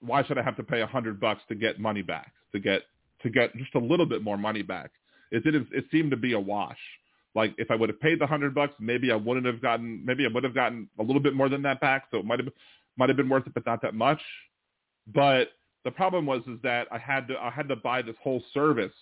why 0.00 0.24
should 0.24 0.38
I 0.38 0.42
have 0.42 0.56
to 0.56 0.62
pay 0.62 0.80
a 0.80 0.86
hundred 0.86 1.20
bucks 1.20 1.42
to 1.48 1.54
get 1.54 1.78
money 1.78 2.02
back, 2.02 2.32
to 2.52 2.58
get 2.58 2.82
to 3.22 3.30
get 3.30 3.56
just 3.56 3.74
a 3.74 3.78
little 3.78 4.06
bit 4.06 4.22
more 4.22 4.36
money 4.36 4.62
back. 4.62 4.90
It 5.30 5.44
didn't. 5.44 5.68
It 5.72 5.86
seemed 5.90 6.10
to 6.10 6.16
be 6.16 6.34
a 6.34 6.40
wash. 6.40 6.78
Like 7.34 7.54
if 7.58 7.70
I 7.70 7.74
would 7.74 7.88
have 7.88 8.00
paid 8.00 8.20
the 8.20 8.26
hundred 8.26 8.54
bucks, 8.54 8.74
maybe 8.78 9.10
I 9.10 9.16
wouldn't 9.16 9.46
have 9.46 9.60
gotten. 9.60 10.04
Maybe 10.04 10.24
I 10.24 10.32
would 10.32 10.44
have 10.44 10.54
gotten 10.54 10.88
a 10.98 11.02
little 11.02 11.22
bit 11.22 11.34
more 11.34 11.48
than 11.48 11.62
that 11.62 11.80
back. 11.80 12.04
So 12.10 12.18
it 12.18 12.24
might 12.24 12.38
have 12.38 12.48
might 12.96 13.08
have 13.08 13.16
been 13.16 13.28
worth 13.28 13.46
it, 13.46 13.54
but 13.54 13.66
not 13.66 13.82
that 13.82 13.94
much. 13.94 14.20
But 15.12 15.48
the 15.84 15.90
problem 15.90 16.26
was 16.26 16.42
is 16.46 16.58
that 16.62 16.88
I 16.90 16.98
had 16.98 17.28
to 17.28 17.38
I 17.38 17.50
had 17.50 17.68
to 17.68 17.76
buy 17.76 18.02
this 18.02 18.16
whole 18.22 18.42
service, 18.52 18.92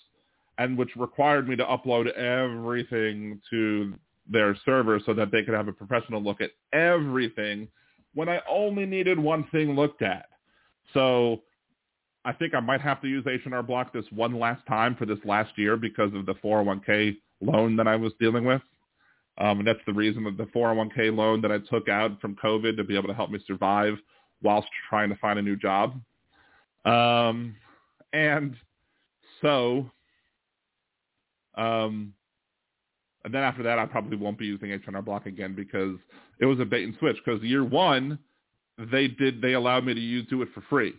and 0.59 0.77
which 0.77 0.91
required 0.97 1.49
me 1.49 1.57
to 1.57 1.65
upload 1.65 2.11
everything 2.13 3.41
to 3.51 3.95
their 4.29 4.57
server 4.65 5.01
so 5.05 5.15
that 5.15 5.31
they 5.31 5.43
could 5.43 5.55
have 5.55 5.69
a 5.69 5.73
professional 5.73 6.23
look 6.23 6.41
at 6.41 6.51
everything 6.73 7.69
when 8.15 8.29
I 8.29 8.41
only 8.49 8.87
needed 8.87 9.19
one 9.19 9.45
thing 9.51 9.75
looked 9.75 10.03
at. 10.03 10.27
So 10.93 11.43
I 12.25 12.33
think 12.33 12.55
I 12.55 12.61
might 12.61 12.81
have 12.81 13.01
to 13.03 13.09
use 13.09 13.27
H&R 13.27 13.63
Block 13.63 13.93
this 13.93 14.05
one 14.11 14.39
last 14.39 14.65
time 14.67 14.95
for 14.95 15.07
this 15.07 15.19
last 15.25 15.57
year 15.57 15.77
because 15.77 16.15
of 16.15 16.27
the 16.27 16.35
401k 16.35 17.17
loan 17.41 17.77
that 17.77 17.89
I 17.89 17.97
was 17.97 18.13
dealing 18.21 18.45
with. 18.45 18.63
Um, 19.39 19.61
and 19.61 19.67
that's 19.67 19.81
the 19.87 19.93
reason 19.93 20.25
that 20.25 20.37
the 20.37 20.45
401k 20.45 21.15
loan 21.15 21.41
that 21.43 21.51
I 21.51 21.59
took 21.59 21.89
out 21.89 22.21
from 22.21 22.37
COVID 22.37 22.77
to 22.77 22.85
be 22.85 22.97
able 22.97 23.09
to 23.09 23.15
help 23.15 23.31
me 23.31 23.41
survive 23.47 23.95
whilst 24.43 24.69
trying 24.89 25.09
to 25.09 25.17
find 25.17 25.39
a 25.39 25.43
new 25.43 25.57
job. 25.57 26.01
Um, 26.85 27.57
and 28.13 28.55
so, 29.41 29.91
um, 31.57 32.13
and 33.25 33.33
then 33.33 33.43
after 33.43 33.63
that, 33.63 33.79
I 33.79 33.87
probably 33.87 34.17
won't 34.17 34.39
be 34.39 34.47
using 34.47 34.73
H&R 34.73 35.03
Block 35.03 35.27
again 35.27 35.55
because 35.55 35.97
it 36.41 36.47
was 36.47 36.61
a 36.61 36.65
bait 36.65 36.85
and 36.85 36.97
switch. 36.99 37.17
Because 37.25 37.43
year 37.43 37.65
one, 37.65 38.19
they 38.91 39.07
did 39.07 39.41
they 39.41 39.53
allowed 39.53 39.85
me 39.85 39.95
to 39.95 40.01
use 40.01 40.27
do 40.29 40.43
it 40.43 40.49
for 40.55 40.63
free 40.69 40.95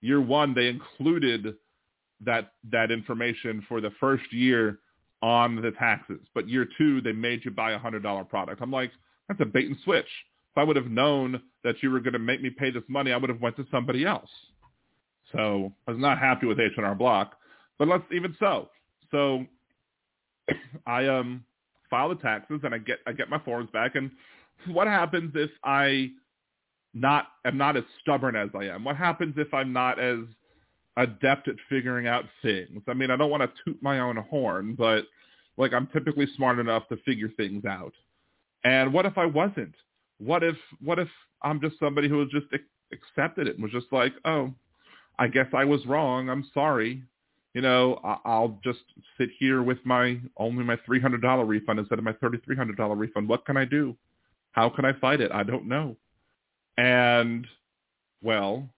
year 0.00 0.20
one 0.20 0.54
they 0.54 0.68
included 0.68 1.54
that 2.24 2.52
that 2.70 2.90
information 2.90 3.64
for 3.68 3.80
the 3.80 3.90
first 4.00 4.32
year 4.32 4.78
on 5.22 5.56
the 5.56 5.70
taxes. 5.72 6.20
But 6.34 6.48
year 6.48 6.66
two 6.78 7.00
they 7.00 7.12
made 7.12 7.44
you 7.44 7.50
buy 7.50 7.72
a 7.72 7.78
hundred 7.78 8.02
dollar 8.02 8.24
product. 8.24 8.60
I'm 8.62 8.70
like, 8.70 8.92
that's 9.28 9.40
a 9.40 9.44
bait 9.44 9.66
and 9.66 9.76
switch. 9.84 10.04
If 10.52 10.58
I 10.58 10.64
would 10.64 10.76
have 10.76 10.90
known 10.90 11.40
that 11.64 11.82
you 11.82 11.90
were 11.90 12.00
going 12.00 12.14
to 12.14 12.18
make 12.18 12.42
me 12.42 12.50
pay 12.50 12.70
this 12.70 12.82
money, 12.88 13.12
I 13.12 13.16
would 13.16 13.30
have 13.30 13.40
went 13.40 13.56
to 13.56 13.66
somebody 13.70 14.06
else. 14.06 14.30
So 15.32 15.72
I 15.86 15.90
was 15.90 16.00
not 16.00 16.18
happy 16.18 16.46
with 16.46 16.60
H&R 16.60 16.94
Block. 16.94 17.36
But 17.78 17.88
let's 17.88 18.04
even 18.14 18.34
so. 18.38 18.70
So 19.10 19.44
I 20.86 21.06
um 21.06 21.44
file 21.90 22.08
the 22.08 22.14
taxes 22.16 22.60
and 22.62 22.74
I 22.74 22.78
get 22.78 22.98
I 23.06 23.12
get 23.12 23.28
my 23.28 23.38
forms 23.40 23.70
back. 23.72 23.94
And 23.94 24.10
what 24.68 24.86
happens 24.86 25.32
if 25.34 25.50
I 25.64 26.10
not 26.94 27.26
am 27.44 27.58
not 27.58 27.76
as 27.76 27.84
stubborn 28.00 28.36
as 28.36 28.50
I 28.54 28.64
am? 28.64 28.84
What 28.84 28.96
happens 28.96 29.34
if 29.36 29.52
I'm 29.52 29.72
not 29.72 29.98
as 29.98 30.20
adept 30.96 31.48
at 31.48 31.56
figuring 31.68 32.06
out 32.06 32.24
things? 32.42 32.82
I 32.88 32.94
mean, 32.94 33.10
I 33.10 33.16
don't 33.16 33.30
want 33.30 33.42
to 33.42 33.62
toot 33.64 33.82
my 33.82 34.00
own 34.00 34.16
horn, 34.16 34.74
but 34.76 35.04
like 35.56 35.72
I'm 35.72 35.86
typically 35.88 36.26
smart 36.36 36.58
enough 36.58 36.88
to 36.88 36.96
figure 36.98 37.28
things 37.36 37.64
out. 37.64 37.92
And 38.64 38.92
what 38.92 39.06
if 39.06 39.16
I 39.18 39.26
wasn't? 39.26 39.74
What 40.18 40.42
if 40.42 40.56
what 40.82 40.98
if 40.98 41.08
I'm 41.42 41.60
just 41.60 41.78
somebody 41.78 42.08
who 42.08 42.24
just 42.28 42.46
accepted 42.92 43.46
it 43.46 43.54
and 43.54 43.62
was 43.62 43.72
just 43.72 43.92
like, 43.92 44.12
oh, 44.24 44.52
I 45.18 45.28
guess 45.28 45.46
I 45.54 45.64
was 45.64 45.84
wrong. 45.86 46.28
I'm 46.28 46.48
sorry. 46.52 47.02
You 47.54 47.62
know, 47.62 48.00
I'll 48.24 48.60
just 48.62 48.80
sit 49.16 49.30
here 49.38 49.62
with 49.62 49.78
my 49.84 50.20
only 50.36 50.62
my 50.62 50.76
three 50.84 51.00
hundred 51.00 51.22
dollar 51.22 51.46
refund 51.46 51.78
instead 51.78 51.98
of 51.98 52.04
my 52.04 52.12
thirty 52.14 52.38
three 52.44 52.56
hundred 52.56 52.76
dollar 52.76 52.96
refund. 52.96 53.28
What 53.28 53.46
can 53.46 53.56
I 53.56 53.64
do? 53.64 53.96
How 54.52 54.68
can 54.68 54.84
I 54.84 54.92
fight 54.94 55.20
it? 55.20 55.32
I 55.32 55.42
don't 55.42 55.66
know. 55.66 55.96
And 56.76 57.46
well, 58.22 58.68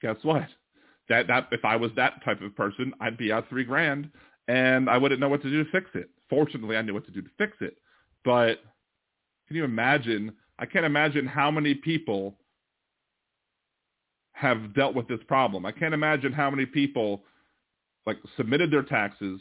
guess 0.00 0.16
what? 0.22 0.48
That 1.08 1.26
that 1.28 1.48
if 1.52 1.64
I 1.64 1.76
was 1.76 1.90
that 1.96 2.24
type 2.24 2.40
of 2.42 2.54
person, 2.56 2.92
I'd 3.00 3.16
be 3.16 3.32
out 3.32 3.48
three 3.48 3.64
grand 3.64 4.10
and 4.48 4.88
I 4.88 4.96
wouldn't 4.98 5.20
know 5.20 5.28
what 5.28 5.42
to 5.42 5.50
do 5.50 5.64
to 5.64 5.70
fix 5.70 5.90
it. 5.94 6.10
Fortunately, 6.28 6.76
I 6.76 6.82
knew 6.82 6.94
what 6.94 7.06
to 7.06 7.12
do 7.12 7.22
to 7.22 7.30
fix 7.38 7.56
it. 7.60 7.76
But 8.24 8.60
can 9.46 9.56
you 9.56 9.64
imagine? 9.64 10.32
I 10.58 10.66
can't 10.66 10.84
imagine 10.84 11.26
how 11.26 11.50
many 11.50 11.74
people 11.74 12.36
have 14.32 14.74
dealt 14.74 14.94
with 14.94 15.08
this 15.08 15.20
problem. 15.26 15.66
I 15.66 15.72
can't 15.72 15.94
imagine 15.94 16.32
how 16.32 16.50
many 16.50 16.66
people 16.66 17.22
like 18.06 18.18
submitted 18.36 18.70
their 18.70 18.82
taxes, 18.82 19.40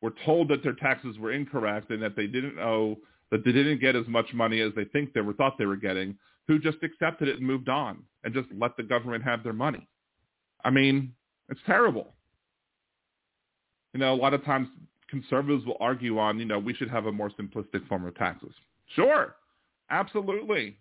were 0.00 0.14
told 0.24 0.48
that 0.48 0.62
their 0.62 0.74
taxes 0.74 1.18
were 1.18 1.32
incorrect 1.32 1.90
and 1.90 2.02
that 2.02 2.16
they 2.16 2.26
didn't 2.26 2.58
owe 2.58 2.96
that 3.30 3.44
they 3.44 3.52
didn't 3.52 3.80
get 3.80 3.94
as 3.94 4.06
much 4.06 4.32
money 4.32 4.60
as 4.60 4.72
they 4.74 4.84
think 4.86 5.12
they 5.12 5.20
were 5.20 5.34
thought 5.34 5.58
they 5.58 5.66
were 5.66 5.76
getting, 5.76 6.16
who 6.48 6.58
just 6.58 6.78
accepted 6.82 7.28
it 7.28 7.36
and 7.36 7.46
moved 7.46 7.68
on 7.68 8.02
and 8.24 8.34
just 8.34 8.48
let 8.58 8.76
the 8.76 8.82
government 8.82 9.22
have 9.22 9.44
their 9.44 9.52
money. 9.52 9.86
I 10.64 10.70
mean, 10.70 11.12
it's 11.48 11.60
terrible. 11.66 12.14
You 13.94 14.00
know, 14.00 14.12
a 14.12 14.16
lot 14.16 14.34
of 14.34 14.44
times 14.44 14.68
conservatives 15.08 15.64
will 15.64 15.76
argue 15.78 16.18
on, 16.18 16.38
you 16.38 16.44
know, 16.44 16.58
we 16.58 16.74
should 16.74 16.90
have 16.90 17.06
a 17.06 17.12
more 17.12 17.30
simplistic 17.30 17.86
form 17.86 18.06
of 18.06 18.14
taxes. 18.16 18.52
Sure, 18.94 19.36
absolutely. 19.90 20.78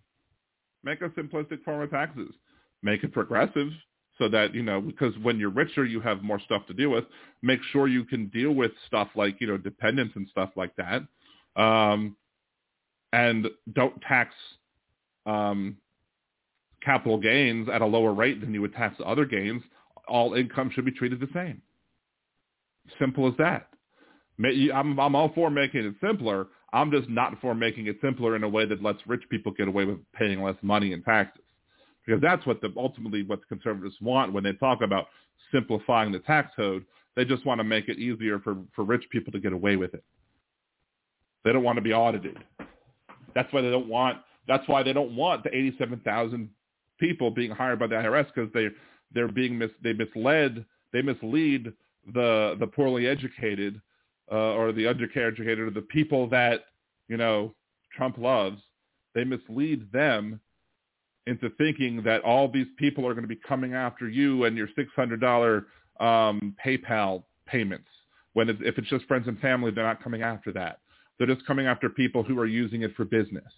Make 0.83 1.01
a 1.01 1.09
simplistic 1.09 1.63
form 1.63 1.81
of 1.81 1.91
taxes. 1.91 2.33
Make 2.81 3.03
it 3.03 3.11
progressive 3.11 3.69
so 4.17 4.29
that, 4.29 4.53
you 4.55 4.63
know, 4.63 4.81
because 4.81 5.13
when 5.21 5.37
you're 5.37 5.49
richer, 5.49 5.85
you 5.85 5.99
have 6.01 6.23
more 6.23 6.39
stuff 6.39 6.65
to 6.67 6.73
deal 6.73 6.89
with. 6.89 7.05
Make 7.41 7.59
sure 7.71 7.87
you 7.87 8.03
can 8.03 8.27
deal 8.27 8.51
with 8.51 8.71
stuff 8.87 9.09
like, 9.15 9.39
you 9.39 9.47
know, 9.47 9.57
dependents 9.57 10.15
and 10.15 10.27
stuff 10.29 10.49
like 10.55 10.73
that. 10.77 11.03
Um, 11.61 12.15
and 13.13 13.47
don't 13.73 13.99
tax 14.01 14.33
um, 15.27 15.77
capital 16.81 17.19
gains 17.19 17.67
at 17.69 17.81
a 17.81 17.85
lower 17.85 18.13
rate 18.13 18.41
than 18.41 18.53
you 18.53 18.61
would 18.61 18.73
tax 18.73 18.95
other 19.05 19.25
gains, 19.25 19.61
all 20.07 20.33
income 20.33 20.71
should 20.73 20.85
be 20.85 20.91
treated 20.91 21.19
the 21.19 21.29
same. 21.33 21.61
Simple 22.99 23.27
as 23.27 23.33
that. 23.37 23.69
I'm, 24.73 24.99
I'm 24.99 25.15
all 25.15 25.31
for 25.35 25.49
making 25.49 25.85
it 25.85 25.95
simpler. 26.01 26.47
I'm 26.73 26.91
just 26.91 27.09
not 27.09 27.39
for 27.41 27.55
making 27.55 27.87
it 27.87 27.97
simpler 28.01 28.35
in 28.35 28.43
a 28.43 28.49
way 28.49 28.65
that 28.65 28.83
lets 28.83 28.99
rich 29.07 29.23
people 29.29 29.51
get 29.51 29.67
away 29.67 29.85
with 29.85 29.99
paying 30.13 30.41
less 30.41 30.55
money 30.61 30.93
in 30.93 31.03
taxes. 31.03 31.43
Because 32.05 32.21
that's 32.21 32.45
what 32.45 32.61
the, 32.61 32.71
ultimately 32.77 33.23
what 33.23 33.41
the 33.41 33.45
conservatives 33.47 33.95
want 33.99 34.31
when 34.31 34.43
they 34.43 34.53
talk 34.53 34.81
about 34.81 35.07
simplifying 35.51 36.11
the 36.11 36.19
tax 36.19 36.51
code. 36.55 36.85
They 37.15 37.25
just 37.25 37.45
want 37.45 37.59
to 37.59 37.63
make 37.63 37.89
it 37.89 37.97
easier 37.97 38.39
for, 38.39 38.57
for 38.75 38.85
rich 38.85 39.03
people 39.11 39.33
to 39.33 39.39
get 39.39 39.53
away 39.53 39.75
with 39.75 39.93
it. 39.93 40.03
They 41.43 41.51
don't 41.51 41.63
want 41.63 41.77
to 41.77 41.81
be 41.81 41.93
audited. 41.93 42.37
That's 43.33 43.51
why 43.51 43.61
they 43.61 43.71
don't 43.71 43.87
want. 43.87 44.19
That's 44.47 44.67
why 44.67 44.83
they 44.83 44.93
don't 44.93 45.15
want 45.15 45.43
the 45.43 45.55
87,000 45.55 46.49
people 46.99 47.31
being 47.31 47.51
hired 47.51 47.79
by 47.79 47.87
the 47.87 47.95
IRS 47.95 48.27
because 48.33 48.51
they 48.53 48.67
they're 49.13 49.31
being 49.31 49.57
mis, 49.57 49.71
they 49.83 49.93
misled 49.93 50.65
they 50.93 51.01
mislead 51.01 51.71
the 52.13 52.55
the 52.59 52.67
poorly 52.67 53.07
educated 53.07 53.81
uh, 54.31 54.53
or 54.53 54.71
the 54.71 54.83
undereducated 54.83 55.59
or 55.59 55.69
the 55.69 55.81
people 55.81 56.27
that 56.29 56.65
you 57.07 57.17
know 57.17 57.53
Trump 57.95 58.17
loves. 58.17 58.61
They 59.15 59.23
mislead 59.23 59.91
them 59.91 60.39
into 61.25 61.49
thinking 61.57 62.03
that 62.03 62.21
all 62.21 62.49
these 62.49 62.67
people 62.77 63.05
are 63.05 63.13
going 63.13 63.23
to 63.23 63.27
be 63.27 63.39
coming 63.47 63.73
after 63.73 64.07
you 64.07 64.45
and 64.45 64.57
your 64.57 64.69
six 64.75 64.89
hundred 64.95 65.21
dollar 65.21 65.67
um, 65.99 66.55
PayPal 66.65 67.23
payments. 67.45 67.87
When 68.33 68.49
it's, 68.49 68.59
if 68.63 68.77
it's 68.77 68.89
just 68.89 69.05
friends 69.05 69.27
and 69.27 69.39
family, 69.39 69.71
they're 69.71 69.83
not 69.83 70.03
coming 70.03 70.21
after 70.21 70.51
that. 70.53 70.79
They're 71.17 71.27
just 71.27 71.45
coming 71.47 71.65
after 71.65 71.89
people 71.89 72.21
who 72.21 72.37
are 72.39 72.45
using 72.45 72.83
it 72.83 72.95
for 72.95 73.03
business. 73.03 73.51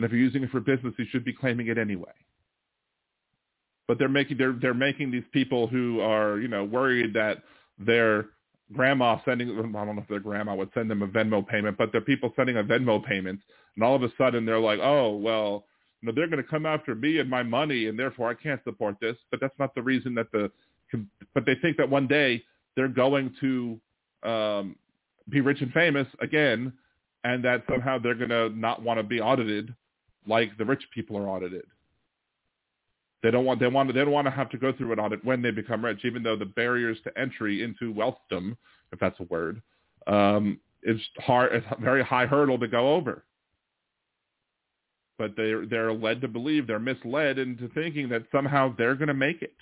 And 0.00 0.06
if 0.06 0.12
you're 0.12 0.20
using 0.22 0.42
it 0.42 0.50
for 0.50 0.60
business, 0.60 0.94
you 0.96 1.04
should 1.10 1.26
be 1.26 1.32
claiming 1.34 1.66
it 1.66 1.76
anyway. 1.76 2.14
But 3.86 3.98
they're 3.98 4.08
making 4.08 4.38
they're 4.38 4.54
they're 4.54 4.72
making 4.72 5.10
these 5.10 5.26
people 5.30 5.66
who 5.66 6.00
are 6.00 6.38
you 6.38 6.48
know 6.48 6.64
worried 6.64 7.12
that 7.12 7.42
their 7.78 8.28
grandma 8.72 9.18
sending 9.26 9.50
I 9.50 9.60
don't 9.60 9.72
know 9.72 10.00
if 10.00 10.08
their 10.08 10.18
grandma 10.18 10.54
would 10.54 10.70
send 10.72 10.90
them 10.90 11.02
a 11.02 11.06
Venmo 11.06 11.46
payment, 11.46 11.76
but 11.76 11.92
they're 11.92 12.00
people 12.00 12.32
sending 12.34 12.56
a 12.56 12.64
Venmo 12.64 13.04
payment, 13.04 13.40
and 13.74 13.84
all 13.84 13.94
of 13.94 14.02
a 14.02 14.08
sudden 14.16 14.46
they're 14.46 14.58
like, 14.58 14.78
oh 14.82 15.16
well, 15.16 15.66
you 16.00 16.06
know, 16.06 16.12
they're 16.14 16.28
going 16.28 16.42
to 16.42 16.48
come 16.48 16.64
after 16.64 16.94
me 16.94 17.18
and 17.18 17.28
my 17.28 17.42
money, 17.42 17.88
and 17.88 17.98
therefore 17.98 18.30
I 18.30 18.34
can't 18.34 18.64
support 18.64 18.96
this. 19.02 19.18
But 19.30 19.38
that's 19.38 19.58
not 19.58 19.74
the 19.74 19.82
reason 19.82 20.14
that 20.14 20.32
the 20.32 20.50
but 21.34 21.44
they 21.44 21.56
think 21.60 21.76
that 21.76 21.90
one 21.90 22.06
day 22.06 22.42
they're 22.74 22.88
going 22.88 23.34
to 23.42 23.78
um, 24.26 24.76
be 25.28 25.42
rich 25.42 25.60
and 25.60 25.74
famous 25.74 26.06
again, 26.22 26.72
and 27.22 27.44
that 27.44 27.64
somehow 27.68 27.98
they're 27.98 28.14
going 28.14 28.30
to 28.30 28.48
not 28.48 28.82
want 28.82 28.98
to 28.98 29.02
be 29.02 29.20
audited 29.20 29.74
like 30.26 30.56
the 30.58 30.64
rich 30.64 30.82
people 30.94 31.16
are 31.16 31.28
audited. 31.28 31.64
They 33.22 33.30
don't 33.30 33.44
want 33.44 33.60
they 33.60 33.66
want 33.66 33.92
they 33.92 34.00
don't 34.00 34.12
want 34.12 34.26
to 34.26 34.30
have 34.30 34.50
to 34.50 34.58
go 34.58 34.72
through 34.72 34.92
an 34.92 34.98
audit 34.98 35.24
when 35.24 35.42
they 35.42 35.50
become 35.50 35.84
rich, 35.84 36.04
even 36.04 36.22
though 36.22 36.36
the 36.36 36.46
barriers 36.46 36.98
to 37.04 37.18
entry 37.18 37.62
into 37.62 37.92
wealthdom, 37.92 38.56
if 38.92 38.98
that's 38.98 39.20
a 39.20 39.24
word, 39.24 39.60
um, 40.06 40.58
is 40.82 41.00
hard. 41.18 41.52
It's 41.52 41.66
a 41.70 41.80
very 41.80 42.02
high 42.02 42.26
hurdle 42.26 42.58
to 42.58 42.68
go 42.68 42.94
over. 42.94 43.24
But 45.18 45.36
they're 45.36 45.66
they're 45.66 45.92
led 45.92 46.22
to 46.22 46.28
believe 46.28 46.66
they're 46.66 46.78
misled 46.78 47.38
into 47.38 47.68
thinking 47.68 48.08
that 48.08 48.22
somehow 48.32 48.74
they're 48.78 48.94
going 48.94 49.08
to 49.08 49.14
make 49.14 49.42
it. 49.42 49.56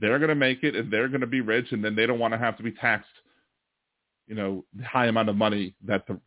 They're 0.00 0.18
going 0.18 0.30
to 0.30 0.34
make 0.34 0.64
it, 0.64 0.74
and 0.74 0.90
they're 0.90 1.08
going 1.08 1.20
to 1.20 1.26
be 1.26 1.42
rich, 1.42 1.70
and 1.70 1.84
then 1.84 1.94
they 1.94 2.06
don't 2.06 2.18
want 2.18 2.32
to 2.32 2.38
have 2.38 2.56
to 2.56 2.62
be 2.62 2.72
taxed. 2.72 3.08
You 4.26 4.36
know, 4.36 4.64
the 4.74 4.84
high 4.84 5.06
amount 5.06 5.28
of 5.28 5.36
money 5.36 5.74
that 5.84 6.06
the 6.06 6.18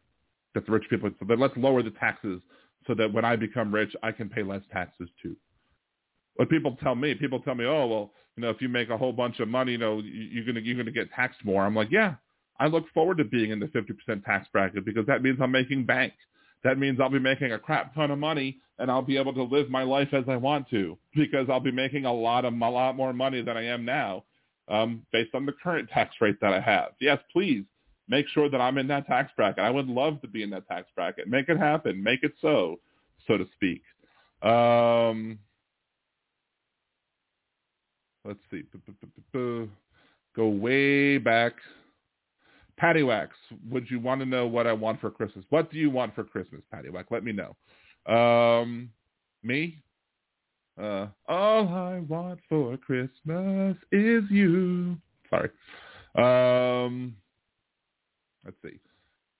that 0.54 0.68
the 0.68 0.72
rich 0.72 0.86
people. 0.88 1.10
So 1.20 1.26
then 1.28 1.40
let's 1.40 1.58
lower 1.58 1.82
the 1.82 1.90
taxes 1.90 2.42
so 2.88 2.96
that 2.96 3.12
when 3.12 3.26
I 3.26 3.36
become 3.36 3.74
rich, 3.74 3.94
I 4.02 4.12
can 4.12 4.30
pay 4.30 4.44
less 4.44 4.62
taxes 4.72 5.10
too. 5.22 5.36
What 6.36 6.50
people 6.50 6.78
tell 6.82 6.96
me, 6.96 7.14
people 7.16 7.40
tell 7.42 7.56
me, 7.56 7.66
oh 7.66 7.88
well, 7.88 8.12
you 8.36 8.42
know, 8.44 8.50
if 8.50 8.62
you 8.62 8.70
make 8.70 8.90
a 8.90 8.98
whole 8.98 9.12
bunch 9.12 9.40
of 9.40 9.48
money, 9.48 9.74
you 9.74 9.78
know, 9.78 10.02
you're 10.04 10.46
gonna 10.46 10.62
you're 10.62 10.78
gonna 10.78 10.92
get 10.92 11.12
taxed 11.12 11.44
more. 11.44 11.66
I'm 11.66 11.76
like, 11.76 11.92
yeah, 11.92 12.16
I 12.60 12.68
look 12.68 12.86
forward 12.94 13.18
to 13.18 13.24
being 13.24 13.52
in 13.52 13.60
the 13.60 13.68
50% 13.68 14.24
tax 14.24 14.48
bracket 14.52 14.86
because 14.86 15.06
that 15.08 15.22
means 15.22 15.40
I'm 15.42 15.52
making 15.52 15.86
bank. 15.86 16.14
That 16.64 16.78
means 16.78 17.00
I'll 17.00 17.10
be 17.10 17.20
making 17.20 17.54
a 17.54 17.60
crap 17.60 17.94
ton 17.94 18.12
of 18.12 18.20
money 18.20 18.60
and 18.80 18.90
I'll 18.90 19.02
be 19.02 19.18
able 19.18 19.34
to 19.34 19.44
live 19.44 19.70
my 19.70 19.84
life 19.84 20.10
as 20.14 20.24
I 20.28 20.38
want 20.38 20.70
to 20.70 20.98
because 21.16 21.48
I'll 21.50 21.60
be 21.60 21.72
making 21.72 22.06
a 22.06 22.14
lot 22.14 22.46
of 22.46 22.54
a 22.54 22.70
lot 22.70 22.96
more 22.96 23.14
money 23.14 23.42
than 23.42 23.58
I 23.58 23.66
am 23.66 23.86
now 23.86 24.24
um, 24.68 25.04
based 25.12 25.34
on 25.34 25.46
the 25.46 25.54
current 25.64 25.90
tax 25.90 26.16
rate 26.22 26.40
that 26.42 26.54
I 26.54 26.60
have. 26.60 26.90
Yes, 27.00 27.20
please 27.32 27.66
make 28.08 28.28
sure 28.30 28.50
that 28.50 28.62
I'm 28.62 28.78
in 28.78 28.88
that 28.88 29.08
tax 29.08 29.32
bracket. 29.36 29.64
I 29.64 29.70
would 29.70 29.88
love 29.88 30.22
to 30.22 30.28
be 30.28 30.44
in 30.44 30.50
that 30.52 30.68
tax 30.68 30.88
bracket. 30.96 31.28
Make 31.28 31.50
it 31.50 31.58
happen. 31.58 32.02
Make 32.02 32.24
it 32.24 32.34
so, 32.42 32.80
so 33.28 33.38
to 33.38 33.46
speak. 33.56 33.82
Um, 34.42 35.40
let's 38.24 38.40
see. 38.52 38.64
Go 40.36 40.48
way 40.48 41.18
back. 41.18 41.54
Patty 42.78 43.02
Wax, 43.02 43.36
would 43.72 43.90
you 43.90 44.00
want 44.00 44.22
to 44.22 44.26
know 44.26 44.46
what 44.46 44.68
I 44.68 44.74
want 44.74 45.02
for 45.02 45.10
Christmas? 45.10 45.44
What 45.50 45.72
do 45.72 45.80
you 45.80 45.90
want 45.90 46.14
for 46.14 46.24
Christmas, 46.24 46.62
Patty 46.72 46.90
Wax? 46.90 47.08
Let 47.10 47.24
me 47.24 47.32
know. 47.32 47.56
Um, 48.14 48.92
me? 49.42 49.82
Uh, 50.80 51.08
all 51.28 51.68
I 51.70 52.00
want 52.08 52.40
for 52.48 52.78
Christmas 52.78 53.76
is 53.92 54.24
you. 54.30 54.96
Sorry. 55.28 55.50
Um, 56.16 57.16
let's 58.48 58.58
see. 58.64 58.80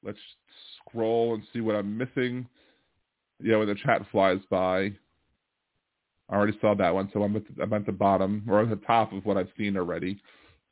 Let's 0.04 0.20
scroll 0.80 1.34
and 1.34 1.44
see 1.52 1.62
what 1.62 1.76
I'm 1.76 1.98
missing. 1.98 2.48
Yeah, 3.42 3.58
when 3.58 3.68
the 3.68 3.76
chat 3.76 4.04
flies 4.12 4.40
by. 4.50 4.92
I 6.30 6.36
already 6.36 6.58
saw 6.60 6.76
that 6.76 6.94
one, 6.94 7.10
so 7.14 7.24
I'm 7.24 7.36
at 7.38 7.44
the, 7.48 7.64
I'm 7.64 7.74
at 7.74 7.86
the 7.86 7.94
bottom 7.94 8.44
or 8.50 8.62
at 8.62 8.70
the 8.70 8.76
top 8.86 9.14
of 9.14 9.26
what 9.26 9.38
I've 9.38 9.52
seen 9.58 9.78
already. 9.78 10.22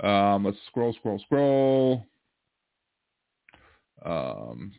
Um, 0.01 0.43
let's 0.43 0.57
scroll, 0.67 0.93
scroll, 0.93 1.19
scroll. 1.19 2.05
Um, 4.05 4.73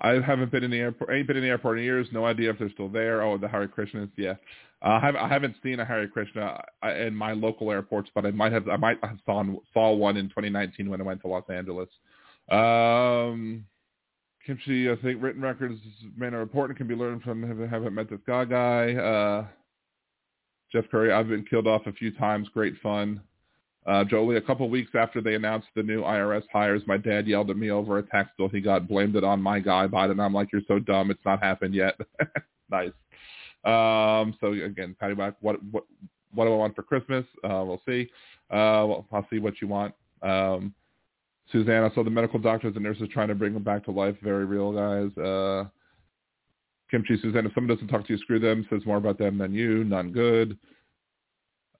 I 0.00 0.20
haven't 0.20 0.50
been 0.50 0.64
in 0.64 0.70
the 0.70 0.78
airport. 0.78 1.10
Ain't 1.10 1.26
been 1.26 1.36
in 1.36 1.42
the 1.42 1.48
airport 1.48 1.78
in 1.78 1.84
years. 1.84 2.06
No 2.12 2.26
idea 2.26 2.50
if 2.50 2.58
they're 2.58 2.70
still 2.70 2.88
there. 2.88 3.22
Oh, 3.22 3.38
the 3.38 3.48
Hare 3.48 3.66
Krishnas. 3.66 4.10
Yeah, 4.16 4.34
uh, 4.82 5.00
I, 5.18 5.28
haven't, 5.28 5.56
seen 5.62 5.80
a 5.80 5.84
Hare 5.84 6.08
Krishna 6.08 6.62
uh, 6.84 6.94
in 6.94 7.14
my 7.14 7.32
local 7.32 7.70
airports, 7.70 8.10
but 8.14 8.24
I 8.24 8.30
might 8.30 8.52
have. 8.52 8.68
I 8.68 8.76
might 8.76 8.98
have 9.02 9.18
saw 9.26 9.44
saw 9.74 9.92
one 9.92 10.16
in 10.16 10.28
2019 10.28 10.88
when 10.88 11.00
I 11.00 11.04
went 11.04 11.20
to 11.22 11.28
Los 11.28 11.48
Angeles. 11.50 11.88
Um, 12.50 13.64
Kimchi, 14.46 14.90
I 14.90 14.96
think 14.96 15.22
written 15.22 15.42
records, 15.42 15.80
man, 16.16 16.34
are 16.34 16.42
important. 16.42 16.76
Can 16.76 16.88
be 16.88 16.94
learned 16.94 17.22
from 17.22 17.42
haven't 17.68 17.94
met 17.94 18.10
this 18.10 18.20
guy. 18.26 18.44
Guy, 18.44 18.94
uh, 18.94 19.46
Jeff 20.72 20.84
Curry. 20.90 21.12
I've 21.12 21.28
been 21.28 21.44
killed 21.44 21.66
off 21.66 21.86
a 21.86 21.92
few 21.92 22.12
times. 22.12 22.48
Great 22.52 22.74
fun. 22.82 23.20
Uh, 23.86 24.04
Jolie, 24.04 24.36
a 24.36 24.40
couple 24.40 24.68
weeks 24.68 24.90
after 24.94 25.20
they 25.20 25.34
announced 25.34 25.68
the 25.74 25.82
new 25.82 26.02
IRS 26.02 26.42
hires, 26.52 26.82
my 26.86 26.96
dad 26.96 27.26
yelled 27.26 27.50
at 27.50 27.56
me 27.56 27.70
over 27.70 27.98
a 27.98 28.02
tax 28.02 28.30
bill 28.36 28.48
he 28.48 28.60
got, 28.60 28.86
blamed 28.86 29.16
it 29.16 29.24
on 29.24 29.40
my 29.40 29.58
guy 29.58 29.86
Biden. 29.86 30.22
I'm 30.22 30.34
like, 30.34 30.52
you're 30.52 30.62
so 30.68 30.78
dumb. 30.78 31.10
It's 31.10 31.24
not 31.24 31.42
happened 31.42 31.74
yet. 31.74 31.98
nice. 32.70 32.92
Um, 33.64 34.34
so 34.40 34.52
again, 34.52 34.96
Patty 34.98 35.14
Back, 35.14 35.34
what 35.40 35.62
what 35.70 35.84
what 36.32 36.44
do 36.44 36.52
I 36.52 36.56
want 36.56 36.76
for 36.76 36.82
Christmas? 36.82 37.24
Uh, 37.42 37.64
we'll 37.66 37.82
see. 37.86 38.08
Uh, 38.50 38.84
well, 38.86 39.06
I'll 39.12 39.26
see 39.30 39.38
what 39.38 39.60
you 39.60 39.68
want. 39.68 39.94
Um, 40.22 40.74
Susanna, 41.52 41.90
so 41.94 42.02
the 42.02 42.10
medical 42.10 42.38
doctors 42.38 42.74
and 42.76 42.84
nurses 42.84 43.08
trying 43.12 43.28
to 43.28 43.34
bring 43.34 43.54
them 43.54 43.62
back 43.62 43.84
to 43.84 43.90
life. 43.90 44.16
Very 44.22 44.44
real, 44.44 44.72
guys. 44.72 45.16
Uh, 45.18 45.64
Kimchi, 46.90 47.16
Susanna, 47.20 47.48
if 47.48 47.54
someone 47.54 47.74
doesn't 47.74 47.88
talk 47.88 48.06
to 48.06 48.12
you, 48.12 48.18
screw 48.18 48.38
them. 48.38 48.66
Says 48.70 48.82
more 48.86 48.96
about 48.96 49.18
them 49.18 49.38
than 49.38 49.52
you. 49.52 49.84
None 49.84 50.12
good. 50.12 50.58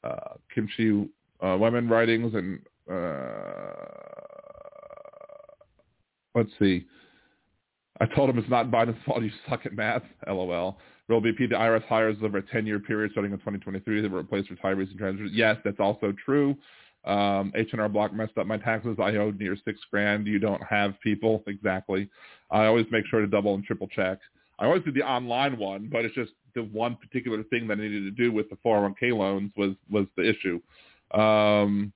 Uh, 0.02 0.34
Kimchi, 0.54 1.08
uh, 1.40 1.56
women 1.58 1.88
writings 1.88 2.34
and 2.34 2.60
uh, 2.90 3.70
let's 6.34 6.50
see. 6.58 6.86
I 8.00 8.06
told 8.06 8.30
him 8.30 8.38
it's 8.38 8.48
not 8.48 8.70
Biden's 8.70 8.96
fault. 9.06 9.22
You 9.22 9.30
suck 9.48 9.66
at 9.66 9.74
math. 9.74 10.02
LOL. 10.26 10.78
Real 11.08 11.20
BP, 11.20 11.50
the 11.50 11.56
IRS 11.56 11.84
hires 11.86 12.16
over 12.22 12.38
a 12.38 12.42
10-year 12.42 12.78
period 12.78 13.10
starting 13.10 13.32
in 13.32 13.38
2023 13.38 14.00
that 14.00 14.10
will 14.10 14.20
replace 14.20 14.46
retirees 14.46 14.90
and 14.90 14.98
transfers. 14.98 15.30
Yes, 15.34 15.56
that's 15.64 15.80
also 15.80 16.14
true. 16.24 16.56
Um, 17.04 17.52
H&R 17.54 17.88
Block 17.88 18.12
messed 18.12 18.36
up 18.36 18.46
my 18.46 18.58
taxes. 18.58 18.96
I 19.00 19.16
owed 19.16 19.38
near 19.38 19.56
six 19.64 19.80
grand. 19.90 20.26
You 20.26 20.38
don't 20.38 20.62
have 20.62 21.00
people. 21.00 21.42
Exactly. 21.46 22.08
I 22.50 22.66
always 22.66 22.86
make 22.90 23.06
sure 23.06 23.20
to 23.20 23.26
double 23.26 23.54
and 23.54 23.64
triple 23.64 23.88
check. 23.88 24.18
I 24.58 24.66
always 24.66 24.82
do 24.84 24.92
the 24.92 25.02
online 25.02 25.56
one, 25.56 25.88
but 25.90 26.04
it's 26.04 26.14
just 26.14 26.32
the 26.54 26.64
one 26.64 26.96
particular 26.96 27.42
thing 27.44 27.66
that 27.68 27.78
I 27.78 27.82
needed 27.82 28.04
to 28.04 28.10
do 28.10 28.30
with 28.30 28.50
the 28.50 28.56
401k 28.56 29.16
loans 29.16 29.52
was, 29.56 29.72
was 29.90 30.06
the 30.16 30.28
issue. 30.28 30.60
Um, 31.18 31.92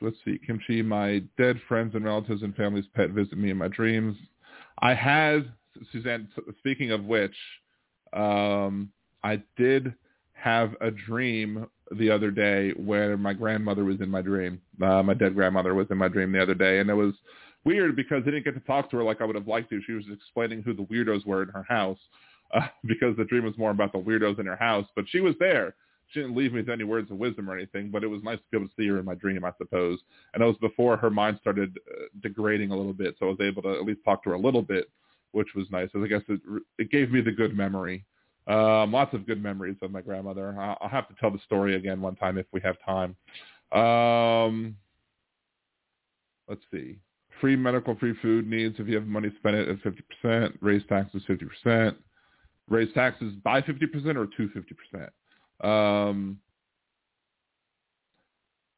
let's 0.00 0.16
see, 0.24 0.40
Kimchi, 0.44 0.82
my 0.82 1.22
dead 1.38 1.60
friends 1.68 1.94
and 1.94 2.04
relatives 2.04 2.42
and 2.42 2.54
family's 2.56 2.86
pet 2.94 3.10
visit 3.10 3.38
me 3.38 3.50
in 3.50 3.56
my 3.56 3.68
dreams. 3.68 4.16
I 4.80 4.94
had, 4.94 5.52
Suzanne, 5.92 6.28
speaking 6.58 6.90
of 6.90 7.04
which, 7.04 7.36
um, 8.12 8.90
I 9.22 9.40
did 9.56 9.94
have 10.32 10.74
a 10.80 10.90
dream 10.90 11.66
the 11.90 12.10
other 12.10 12.30
day 12.30 12.70
where 12.72 13.16
my 13.16 13.32
grandmother 13.32 13.84
was 13.84 14.00
in 14.00 14.08
my 14.08 14.22
dream. 14.22 14.60
Uh, 14.80 15.02
my 15.02 15.14
dead 15.14 15.34
grandmother 15.34 15.74
was 15.74 15.86
in 15.90 15.98
my 15.98 16.08
dream 16.08 16.32
the 16.32 16.42
other 16.42 16.54
day, 16.54 16.78
and 16.78 16.88
it 16.88 16.94
was 16.94 17.14
weird 17.64 17.96
because 17.96 18.22
I 18.22 18.30
didn't 18.30 18.44
get 18.44 18.54
to 18.54 18.60
talk 18.60 18.90
to 18.90 18.96
her 18.98 19.04
like 19.04 19.20
I 19.20 19.24
would 19.24 19.36
have 19.36 19.48
liked 19.48 19.70
to. 19.70 19.80
She 19.86 19.92
was 19.92 20.04
explaining 20.12 20.62
who 20.62 20.74
the 20.74 20.84
weirdos 20.84 21.26
were 21.26 21.42
in 21.42 21.48
her 21.50 21.64
house 21.68 21.98
uh, 22.54 22.66
because 22.86 23.16
the 23.16 23.24
dream 23.24 23.44
was 23.44 23.58
more 23.58 23.70
about 23.70 23.92
the 23.92 23.98
weirdos 23.98 24.38
in 24.38 24.46
her 24.46 24.56
house, 24.56 24.86
but 24.96 25.04
she 25.08 25.20
was 25.20 25.34
there 25.38 25.74
she 26.12 26.20
didn't 26.20 26.36
leave 26.36 26.52
me 26.52 26.60
with 26.60 26.68
any 26.68 26.84
words 26.84 27.10
of 27.10 27.16
wisdom 27.16 27.48
or 27.48 27.56
anything, 27.56 27.90
but 27.90 28.04
it 28.04 28.08
was 28.08 28.22
nice 28.22 28.38
to 28.38 28.44
be 28.50 28.58
able 28.58 28.68
to 28.68 28.74
see 28.76 28.86
her 28.88 28.98
in 28.98 29.04
my 29.04 29.14
dream, 29.14 29.44
I 29.44 29.52
suppose. 29.56 29.98
And 30.34 30.42
it 30.42 30.46
was 30.46 30.56
before 30.60 30.96
her 30.96 31.10
mind 31.10 31.38
started 31.40 31.78
uh, 31.90 32.04
degrading 32.22 32.70
a 32.70 32.76
little 32.76 32.92
bit, 32.92 33.16
so 33.18 33.26
I 33.26 33.30
was 33.30 33.40
able 33.40 33.62
to 33.62 33.70
at 33.70 33.84
least 33.84 34.00
talk 34.04 34.22
to 34.24 34.30
her 34.30 34.36
a 34.36 34.40
little 34.40 34.62
bit, 34.62 34.90
which 35.32 35.48
was 35.56 35.66
nice. 35.70 35.88
I 35.94 36.06
guess 36.06 36.22
it, 36.28 36.40
it 36.78 36.90
gave 36.90 37.10
me 37.10 37.20
the 37.22 37.32
good 37.32 37.56
memory. 37.56 38.04
Um, 38.46 38.92
lots 38.92 39.14
of 39.14 39.26
good 39.26 39.42
memories 39.42 39.76
of 39.82 39.90
my 39.92 40.00
grandmother. 40.00 40.56
I'll, 40.58 40.88
have 40.88 41.08
to 41.08 41.14
tell 41.20 41.30
the 41.30 41.38
story 41.44 41.76
again 41.76 42.00
one 42.00 42.16
time 42.16 42.38
if 42.38 42.46
we 42.52 42.60
have 42.62 42.76
time. 42.84 43.16
Um, 43.72 44.76
let's 46.48 46.62
see. 46.72 46.98
Free 47.40 47.56
medical, 47.56 47.96
free 47.96 48.14
food 48.20 48.48
needs. 48.48 48.76
If 48.78 48.88
you 48.88 48.96
have 48.96 49.06
money, 49.06 49.30
spend 49.38 49.56
it 49.56 49.68
at 49.68 49.78
50%. 50.24 50.56
Raise 50.60 50.82
taxes 50.88 51.22
50%. 51.28 51.94
Raise 52.68 52.92
taxes 52.94 53.34
by 53.44 53.60
50% 53.60 54.16
or 54.16 54.26
to 54.26 55.08
50%. 55.62 55.66
Um, 55.66 56.38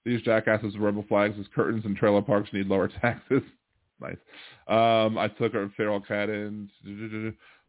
These 0.04 0.22
jackasses 0.22 0.76
rebel 0.78 1.04
flags 1.08 1.36
as 1.40 1.46
curtains 1.54 1.84
and 1.84 1.96
trailer 1.96 2.22
parks 2.22 2.50
need 2.52 2.66
lower 2.66 2.88
taxes. 3.00 3.42
nice. 4.00 4.16
Um, 4.68 5.16
I 5.18 5.28
took 5.28 5.54
a 5.54 5.70
feral 5.76 6.00
cat 6.00 6.28
in. 6.28 6.68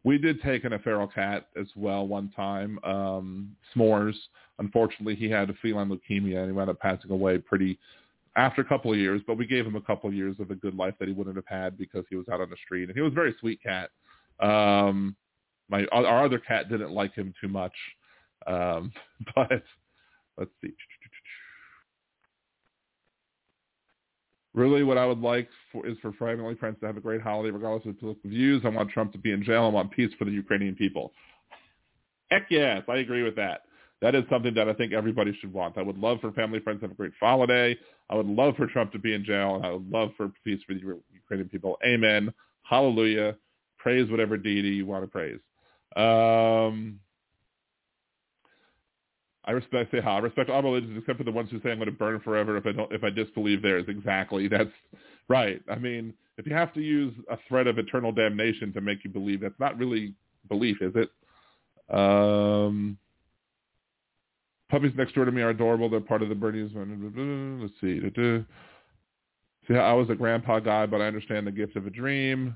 We 0.05 0.19
did 0.19 0.39
take 0.43 0.65
in 0.65 0.73
a 0.73 0.79
feral 0.79 1.07
cat 1.07 1.47
as 1.59 1.65
well 1.75 2.07
one 2.07 2.31
time. 2.35 2.77
Um, 2.83 3.55
S'mores. 3.75 4.13
Unfortunately, 4.59 5.15
he 5.15 5.29
had 5.31 5.49
a 5.49 5.53
feline 5.55 5.89
leukemia 5.89 6.37
and 6.37 6.45
he 6.45 6.51
wound 6.51 6.69
up 6.69 6.79
passing 6.79 7.09
away 7.09 7.39
pretty 7.39 7.79
after 8.35 8.61
a 8.61 8.65
couple 8.65 8.93
of 8.93 8.99
years. 8.99 9.21
But 9.25 9.37
we 9.37 9.47
gave 9.47 9.65
him 9.65 9.75
a 9.75 9.81
couple 9.81 10.07
of 10.07 10.15
years 10.15 10.35
of 10.39 10.51
a 10.51 10.55
good 10.55 10.75
life 10.75 10.93
that 10.99 11.07
he 11.07 11.13
wouldn't 11.13 11.35
have 11.35 11.47
had 11.47 11.75
because 11.75 12.05
he 12.07 12.15
was 12.15 12.29
out 12.31 12.39
on 12.39 12.51
the 12.51 12.55
street. 12.63 12.87
And 12.87 12.95
he 12.95 13.01
was 13.01 13.13
a 13.13 13.15
very 13.15 13.35
sweet 13.39 13.61
cat. 13.63 13.89
Um, 14.39 15.15
my 15.69 15.87
our 15.91 16.23
other 16.23 16.37
cat 16.37 16.69
didn't 16.69 16.91
like 16.91 17.15
him 17.15 17.33
too 17.41 17.47
much. 17.47 17.73
Um, 18.45 18.93
but 19.35 19.63
let's 20.37 20.51
see. 20.61 20.75
Really, 24.55 24.83
what 24.83 24.97
I 24.97 25.05
would 25.05 25.19
like 25.19 25.49
for, 25.71 25.85
is 25.85 25.97
for 26.01 26.13
family 26.13 26.55
friends 26.55 26.77
to 26.79 26.87
have 26.87 26.95
a 26.95 27.01
great 27.01 27.21
holiday, 27.21 27.51
regardless 27.51 27.85
of 27.85 27.99
political 27.99 28.29
views. 28.29 28.61
I 28.63 28.69
want 28.69 28.89
Trump 28.89 29.11
to 29.11 29.17
be 29.17 29.31
in 29.31 29.43
jail. 29.43 29.65
I 29.65 29.67
want 29.67 29.91
peace 29.91 30.11
for 30.17 30.23
the 30.23 30.31
Ukrainian 30.31 30.75
people. 30.75 31.11
Heck 32.31 32.47
yes, 32.49 32.83
I 32.87 32.97
agree 32.97 33.23
with 33.23 33.35
that. 33.35 33.63
That 34.01 34.15
is 34.15 34.23
something 34.29 34.53
that 34.53 34.69
I 34.69 34.73
think 34.73 34.93
everybody 34.93 35.37
should 35.41 35.51
want. 35.51 35.77
I 35.77 35.81
would 35.81 35.97
love 35.97 36.21
for 36.21 36.31
family 36.31 36.59
friends 36.61 36.79
to 36.79 36.85
have 36.85 36.91
a 36.91 36.95
great 36.95 37.11
holiday. 37.19 37.77
I 38.09 38.15
would 38.15 38.27
love 38.27 38.55
for 38.55 38.67
Trump 38.67 38.93
to 38.93 38.99
be 38.99 39.13
in 39.13 39.25
jail, 39.25 39.55
and 39.55 39.65
I 39.65 39.71
would 39.71 39.89
love 39.91 40.11
for 40.15 40.31
peace 40.45 40.61
for 40.65 40.73
the 40.73 40.79
Ukrainian 40.79 41.49
people. 41.49 41.77
Amen. 41.85 42.33
Hallelujah. 42.63 43.35
Praise 43.77 44.09
whatever 44.09 44.37
deity 44.37 44.69
you 44.69 44.85
want 44.85 45.03
to 45.03 45.07
praise. 45.07 45.39
Um, 45.97 46.99
I 49.45 49.51
respect 49.51 49.91
say 49.91 50.01
how 50.01 50.15
I 50.15 50.19
respect 50.19 50.49
all 50.49 50.63
religions 50.63 50.97
except 50.97 51.17
for 51.19 51.23
the 51.23 51.31
ones 51.31 51.49
who 51.51 51.61
say 51.61 51.71
I'm 51.71 51.77
going 51.77 51.85
to 51.85 51.91
burn 51.91 52.19
forever 52.21 52.57
if 52.57 52.65
I 52.65 52.71
don't 52.71 52.91
if 52.91 53.03
I 53.03 53.09
disbelieve 53.09 53.61
theirs. 53.61 53.85
Exactly. 53.87 54.47
That's 54.49 54.71
right. 55.27 55.61
I 55.69 55.75
mean, 55.75 56.13
if 56.37 56.45
you 56.45 56.53
have 56.53 56.73
to 56.73 56.81
use 56.81 57.13
a 57.29 57.37
threat 57.47 57.67
of 57.67 57.77
eternal 57.77 58.11
damnation 58.11 58.73
to 58.73 58.81
make 58.81 59.03
you 59.03 59.09
believe, 59.09 59.41
that's 59.41 59.59
not 59.59 59.77
really 59.77 60.13
belief, 60.49 60.77
is 60.81 60.93
it? 60.95 61.09
Um, 61.95 62.97
puppies 64.69 64.91
next 64.97 65.15
door 65.15 65.25
to 65.25 65.31
me 65.31 65.41
are 65.41 65.49
adorable. 65.49 65.89
They're 65.89 66.01
part 66.01 66.21
of 66.21 66.29
the 66.29 66.35
Bernese. 66.35 66.73
Let's 66.75 67.73
see. 67.79 68.01
See, 69.67 69.75
I 69.75 69.93
was 69.93 70.09
a 70.09 70.15
grandpa 70.15 70.59
guy, 70.59 70.85
but 70.85 71.01
I 71.01 71.07
understand 71.07 71.47
the 71.47 71.51
gift 71.51 71.75
of 71.75 71.87
a 71.87 71.89
dream. 71.89 72.55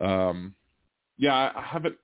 Um, 0.00 0.54
yeah, 1.16 1.52
I 1.54 1.62
haven't. 1.62 1.96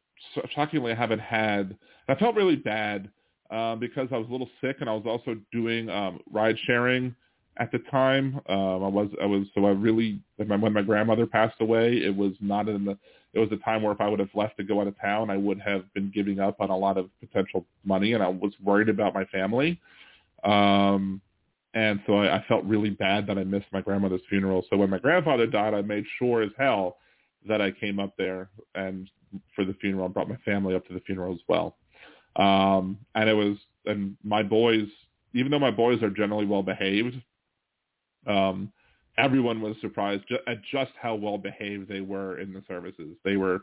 Shockingly, 0.54 0.92
I 0.92 0.94
haven't 0.94 1.20
had. 1.20 1.76
I 2.08 2.14
felt 2.14 2.34
really 2.34 2.56
bad 2.56 3.10
um, 3.54 3.78
because 3.78 4.08
I 4.10 4.18
was 4.18 4.26
a 4.28 4.32
little 4.32 4.50
sick 4.60 4.78
and 4.80 4.90
I 4.90 4.92
was 4.92 5.04
also 5.06 5.36
doing 5.52 5.88
um, 5.88 6.20
ride 6.32 6.56
sharing 6.66 7.14
at 7.58 7.70
the 7.70 7.78
time. 7.90 8.40
Um, 8.48 8.82
I 8.82 8.88
was 8.88 9.08
I 9.22 9.26
was 9.26 9.46
so 9.54 9.66
I 9.66 9.70
really 9.70 10.20
when 10.36 10.72
my 10.72 10.82
grandmother 10.82 11.26
passed 11.26 11.60
away, 11.60 11.98
it 11.98 12.14
was 12.14 12.32
not 12.40 12.68
in 12.68 12.84
the 12.84 12.98
it 13.32 13.38
was 13.38 13.48
a 13.52 13.56
time 13.64 13.82
where 13.82 13.92
if 13.92 14.00
I 14.00 14.08
would 14.08 14.18
have 14.18 14.34
left 14.34 14.56
to 14.56 14.64
go 14.64 14.80
out 14.80 14.88
of 14.88 15.00
town, 15.00 15.30
I 15.30 15.36
would 15.36 15.60
have 15.60 15.92
been 15.94 16.10
giving 16.12 16.40
up 16.40 16.60
on 16.60 16.70
a 16.70 16.76
lot 16.76 16.98
of 16.98 17.08
potential 17.20 17.64
money, 17.84 18.12
and 18.12 18.22
I 18.22 18.28
was 18.28 18.52
worried 18.62 18.88
about 18.88 19.14
my 19.14 19.24
family. 19.26 19.80
Um, 20.42 21.20
and 21.74 22.00
so 22.06 22.14
I, 22.14 22.36
I 22.36 22.44
felt 22.46 22.64
really 22.64 22.90
bad 22.90 23.26
that 23.26 23.38
I 23.38 23.44
missed 23.44 23.66
my 23.72 23.80
grandmother's 23.80 24.20
funeral. 24.28 24.64
So 24.70 24.76
when 24.76 24.90
my 24.90 24.98
grandfather 24.98 25.46
died, 25.46 25.74
I 25.74 25.82
made 25.82 26.04
sure 26.18 26.42
as 26.42 26.50
hell 26.56 26.98
that 27.48 27.60
I 27.60 27.72
came 27.72 27.98
up 27.98 28.14
there 28.16 28.50
and 28.76 29.10
for 29.56 29.64
the 29.64 29.74
funeral, 29.74 30.04
and 30.06 30.14
brought 30.14 30.28
my 30.28 30.36
family 30.44 30.76
up 30.76 30.86
to 30.86 30.94
the 30.94 31.00
funeral 31.00 31.32
as 31.34 31.40
well. 31.48 31.76
Um, 32.36 32.98
and 33.14 33.28
it 33.28 33.34
was, 33.34 33.56
and 33.86 34.16
my 34.22 34.42
boys, 34.42 34.86
even 35.34 35.50
though 35.50 35.58
my 35.58 35.70
boys 35.70 36.02
are 36.02 36.10
generally 36.10 36.46
well 36.46 36.62
behaved, 36.62 37.16
um, 38.26 38.72
everyone 39.18 39.60
was 39.60 39.76
surprised 39.80 40.24
ju- 40.28 40.38
at 40.46 40.58
just 40.72 40.92
how 41.00 41.14
well 41.14 41.38
behaved 41.38 41.88
they 41.88 42.00
were 42.00 42.38
in 42.38 42.52
the 42.52 42.62
services. 42.66 43.16
They 43.24 43.36
were, 43.36 43.62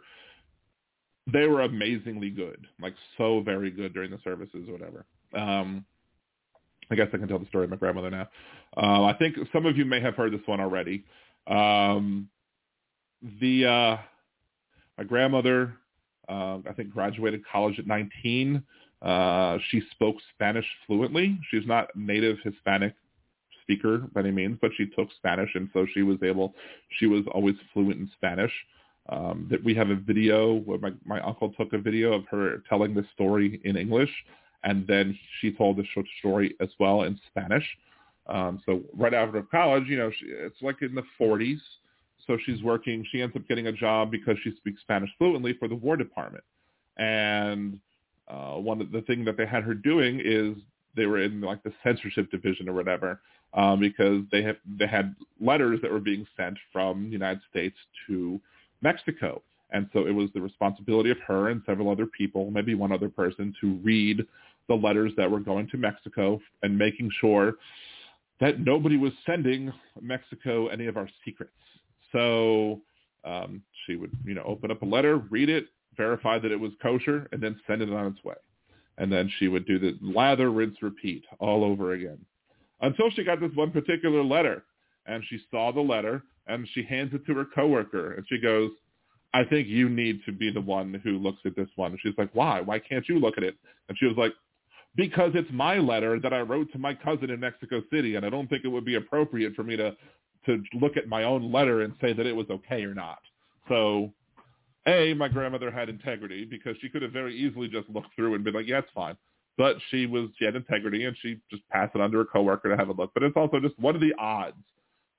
they 1.32 1.48
were 1.48 1.62
amazingly 1.62 2.30
good, 2.30 2.68
like 2.82 2.94
so 3.18 3.42
very 3.42 3.72
good 3.72 3.94
during 3.94 4.12
the 4.12 4.20
services 4.24 4.68
whatever. 4.68 5.06
Um, 5.34 5.86
I 6.90 6.96
guess 6.96 7.08
I 7.14 7.18
can 7.18 7.28
tell 7.28 7.40
the 7.40 7.46
story 7.48 7.64
of 7.64 7.70
my 7.70 7.78
grandmother 7.78 8.10
now. 8.10 8.28
Uh, 8.76 9.06
I 9.06 9.14
think 9.14 9.38
some 9.54 9.66
of 9.66 9.78
you 9.78 9.86
may 9.86 10.02
have 10.02 10.16
heard 10.16 10.34
this 10.34 10.42
one 10.46 10.60
already. 10.60 11.06
Um, 11.48 12.30
the 13.40 13.66
uh, 13.66 13.98
my 14.98 15.04
grandmother 15.06 15.74
uh, 16.30 16.60
I 16.70 16.74
think 16.76 16.92
graduated 16.92 17.42
college 17.46 17.80
at 17.80 17.88
19. 17.88 18.64
Uh, 19.02 19.58
she 19.70 19.82
spoke 19.92 20.16
Spanish 20.34 20.66
fluently. 20.86 21.40
She's 21.50 21.66
not 21.66 21.88
native 21.96 22.38
Hispanic 22.44 22.94
speaker 23.62 24.00
by 24.14 24.22
any 24.22 24.32
means, 24.32 24.58
but 24.62 24.72
she 24.78 24.88
took 24.88 25.10
Spanish, 25.18 25.50
and 25.56 25.70
so 25.74 25.86
she 25.94 26.04
was 26.04 26.18
able. 26.24 26.54
She 27.00 27.08
was 27.08 27.24
always 27.34 27.56
fluent 27.74 28.00
in 28.00 28.10
Spanish. 28.16 28.52
Um, 29.10 29.48
that 29.50 29.64
we 29.64 29.74
have 29.74 29.90
a 29.90 29.96
video 29.96 30.54
where 30.54 30.78
my, 30.78 30.92
my 31.06 31.20
uncle 31.22 31.52
took 31.54 31.74
a 31.74 31.80
video 31.80 32.14
of 32.14 32.24
her 32.30 32.62
telling 32.70 32.94
the 32.94 33.04
story 33.14 33.60
in 33.64 33.76
English, 33.76 34.12
and 34.64 34.86
then 34.86 35.18
she 35.40 35.52
told 35.52 35.78
the 35.78 35.84
short 35.94 36.06
story 36.20 36.56
as 36.60 36.70
well 36.80 37.04
in 37.04 37.20
Spanish. 37.28 37.66
Um, 38.28 38.62
so 38.66 38.82
right 38.96 39.14
after 39.14 39.42
college, 39.42 39.86
you 39.88 39.98
know, 39.98 40.12
she, 40.12 40.26
it's 40.28 40.62
like 40.62 40.82
in 40.82 40.94
the 40.94 41.04
40s. 41.20 41.60
So 42.28 42.38
she's 42.46 42.62
working. 42.62 43.06
She 43.12 43.22
ends 43.22 43.36
up 43.36 43.48
getting 43.48 43.68
a 43.68 43.72
job 43.72 44.12
because 44.12 44.38
she 44.44 44.56
speaks 44.58 44.82
Spanish 44.82 45.10
fluently 45.18 45.54
for 45.54 45.68
the 45.68 45.76
War 45.76 45.98
Department. 45.98 46.44
And 46.98 47.80
uh, 48.28 48.54
one 48.54 48.82
of 48.82 48.92
the 48.92 49.02
thing 49.02 49.26
that 49.26 49.38
they 49.38 49.46
had 49.46 49.64
her 49.64 49.74
doing 49.74 50.22
is 50.24 50.56
they 50.96 51.06
were 51.06 51.22
in 51.22 51.42
like 51.42 51.64
the 51.64 51.74
censorship 51.84 52.30
division 52.32 52.70
or 52.70 52.74
whatever 52.74 53.22
um, 53.54 53.80
because 53.80 54.24
they 54.32 54.42
had 54.42 54.58
they 54.78 54.88
had 54.88 55.16
letters 55.40 55.80
that 55.82 55.92
were 55.92 56.00
being 56.00 56.26
sent 56.38 56.58
from 56.72 57.06
the 57.06 57.12
United 57.12 57.42
States 57.50 57.76
to 58.08 58.40
Mexico. 58.82 59.42
And 59.74 59.90
so 59.94 60.06
it 60.06 60.12
was 60.12 60.30
the 60.34 60.42
responsibility 60.42 61.12
of 61.12 61.18
her 61.26 61.50
and 61.50 61.62
several 61.66 61.90
other 61.90 62.06
people, 62.06 62.52
maybe 62.52 62.76
one 62.76 62.92
other 62.92 63.08
person, 63.08 63.54
to 63.62 63.76
read 63.84 64.26
the 64.68 64.76
letters 64.76 65.14
that 65.18 65.30
were 65.30 65.40
going 65.40 65.68
to 65.70 65.78
Mexico 65.78 66.42
and 66.62 66.78
making 66.78 67.10
sure 67.20 67.56
that 68.42 68.60
nobody 68.60 68.98
was 68.98 69.14
sending 69.26 69.72
Mexico 70.02 70.68
any 70.68 70.88
of 70.88 70.98
our 70.98 71.10
secrets. 71.24 71.52
So 72.12 72.82
um, 73.24 73.62
she 73.86 73.96
would, 73.96 74.12
you 74.26 74.34
know, 74.34 74.44
open 74.44 74.72
up 74.72 74.82
a 74.82 74.86
letter, 74.86 75.18
read 75.18 75.50
it, 75.50 75.66
verify 75.98 76.40
that 76.40 76.52
it 76.52 76.60
was 76.60 76.72
kosher, 76.82 77.28
and 77.32 77.42
then 77.42 77.60
send 77.68 77.82
it 77.82 77.92
on 77.92 78.08
its 78.08 78.24
way. 78.24 78.36
And 78.98 79.12
then 79.12 79.32
she 79.40 79.48
would 79.48 79.66
do 79.66 79.80
the 79.80 79.98
lather, 80.02 80.52
rinse, 80.52 80.78
repeat 80.82 81.24
all 81.40 81.64
over 81.64 81.94
again 81.94 82.20
until 82.82 83.10
she 83.12 83.24
got 83.24 83.40
this 83.40 83.52
one 83.56 83.72
particular 83.72 84.24
letter. 84.24 84.64
And 85.06 85.24
she 85.30 85.40
saw 85.50 85.72
the 85.72 85.82
letter 85.82 86.24
and 86.48 86.68
she 86.74 86.84
hands 86.84 87.12
it 87.14 87.26
to 87.26 87.34
her 87.34 87.46
coworker 87.56 88.14
and 88.14 88.26
she 88.30 88.40
goes, 88.40 88.72
I 89.34 89.44
think 89.46 89.68
you 89.68 89.90
need 89.90 90.22
to 90.26 90.32
be 90.32 90.52
the 90.52 90.62
one 90.62 91.00
who 91.04 91.18
looks 91.18 91.40
at 91.46 91.56
this 91.56 91.70
one. 91.76 91.92
And 91.92 92.00
she's 92.04 92.14
like, 92.18 92.30
why? 92.34 92.60
Why 92.62 92.80
can't 92.80 93.08
you 93.08 93.18
look 93.18 93.38
at 93.38 93.44
it? 93.44 93.56
And 93.88 93.98
she 93.98 94.06
was 94.06 94.18
like, 94.18 94.34
because 94.96 95.32
it's 95.36 95.50
my 95.54 95.78
letter 95.78 96.20
that 96.20 96.34
I 96.34 96.42
wrote 96.42 96.72
to 96.74 96.78
my 96.78 96.94
cousin 96.94 97.30
in 97.30 97.40
Mexico 97.40 97.82
City, 97.92 98.16
and 98.16 98.26
I 98.26 98.30
don't 98.30 98.50
think 98.50 98.66
it 98.66 98.68
would 98.68 98.84
be 98.84 98.96
appropriate 98.96 99.56
for 99.56 99.64
me 99.64 99.78
to 99.78 99.96
to 100.46 100.62
look 100.74 100.98
at 100.98 101.08
my 101.08 101.24
own 101.24 101.52
letter 101.52 101.82
and 101.82 101.94
say 102.02 102.14
that 102.14 102.26
it 102.26 102.36
was 102.36 102.48
okay 102.50 102.84
or 102.84 102.94
not. 102.94 103.20
So, 103.70 104.12
A, 104.88 105.14
my 105.14 105.28
grandmother 105.28 105.72
had 105.72 105.90
integrity 105.90 106.46
because 106.46 106.76
she 106.82 106.90
could 106.90 107.02
have 107.02 107.12
very 107.12 107.36
easily 107.36 107.68
just 107.68 107.90
looked 107.90 108.16
through 108.16 108.36
and 108.36 108.44
been 108.44 108.54
like, 108.54 108.68
yeah, 108.68 108.80
it's 108.80 108.88
fine. 108.94 109.16
But 109.58 109.78
she 109.90 110.06
was, 110.06 110.30
she 110.40 110.46
had 110.46 110.56
integrity 110.56 111.06
and 111.06 111.16
she 111.22 111.40
just 111.52 111.68
passed 111.70 111.94
it 111.96 112.02
on 112.02 112.12
to 112.12 112.18
her 112.18 112.26
coworker 112.26 112.70
to 112.70 112.78
have 112.78 112.90
a 112.90 112.94
look. 112.94 113.12
But 113.14 113.24
it's 113.24 113.38
also 113.38 113.60
just, 113.60 113.78
what 113.78 113.96
are 113.96 114.00
the 114.00 114.14
odds 114.18 114.56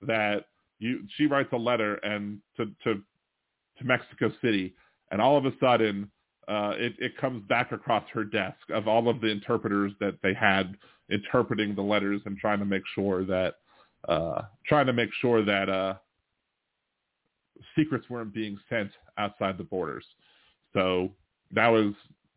that 0.03 0.47
you, 0.79 1.05
she 1.17 1.27
writes 1.27 1.51
a 1.53 1.57
letter 1.57 1.95
and 1.97 2.41
to, 2.57 2.67
to, 2.85 2.95
to 3.79 3.85
Mexico 3.85 4.33
City 4.43 4.75
and 5.13 5.21
all 5.21 5.37
of 5.37 5.47
a 5.47 5.53
sudden 5.61 6.11
uh, 6.49 6.73
it, 6.77 6.95
it 6.99 7.17
comes 7.19 7.47
back 7.49 7.71
across 7.71 8.03
her 8.13 8.25
desk 8.25 8.59
of 8.71 8.89
all 8.89 9.09
of 9.09 9.21
the 9.21 9.29
interpreters 9.29 9.93
that 10.01 10.17
they 10.23 10.35
had 10.35 10.77
interpreting 11.11 11.75
the 11.75 11.83
letters 11.83 12.21
and 12.25 12.37
trying 12.39 12.59
to 12.59 12.65
make 12.65 12.83
sure 12.95 13.25
that 13.25 13.57
uh, 14.09 14.43
trying 14.67 14.87
to 14.87 14.93
make 14.93 15.11
sure 15.21 15.45
that 15.45 15.69
uh, 15.69 15.95
secrets 17.77 18.09
weren't 18.11 18.35
being 18.35 18.59
sent 18.69 18.91
outside 19.19 19.59
the 19.59 19.65
borders. 19.65 20.05
So 20.73 21.11
that 21.53 21.69
was 21.69 21.95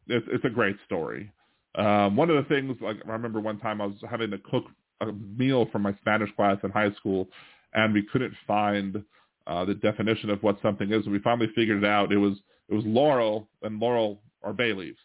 it's, 0.07 0.25
it's 0.31 0.45
a 0.45 0.49
great 0.49 0.75
story. 0.85 1.31
Um, 1.75 2.15
one 2.15 2.29
of 2.29 2.37
the 2.37 2.47
things, 2.47 2.77
like 2.81 2.97
I 3.05 3.11
remember 3.11 3.39
one 3.39 3.59
time 3.59 3.81
I 3.81 3.85
was 3.87 3.95
having 4.09 4.31
to 4.31 4.37
cook 4.37 4.65
a 5.01 5.11
meal 5.11 5.67
for 5.71 5.79
my 5.79 5.93
Spanish 5.95 6.33
class 6.35 6.57
in 6.63 6.71
high 6.71 6.91
school, 6.93 7.27
and 7.73 7.93
we 7.93 8.03
couldn't 8.11 8.33
find 8.47 9.03
uh, 9.47 9.65
the 9.65 9.75
definition 9.75 10.29
of 10.29 10.41
what 10.41 10.57
something 10.61 10.91
is. 10.91 11.05
We 11.07 11.19
finally 11.19 11.49
figured 11.55 11.83
it 11.83 11.87
out. 11.87 12.11
It 12.11 12.17
was 12.17 12.37
it 12.69 12.73
was 12.73 12.85
laurel, 12.85 13.47
and 13.61 13.79
laurel 13.79 14.21
are 14.43 14.53
bay 14.53 14.73
leaves. 14.73 14.97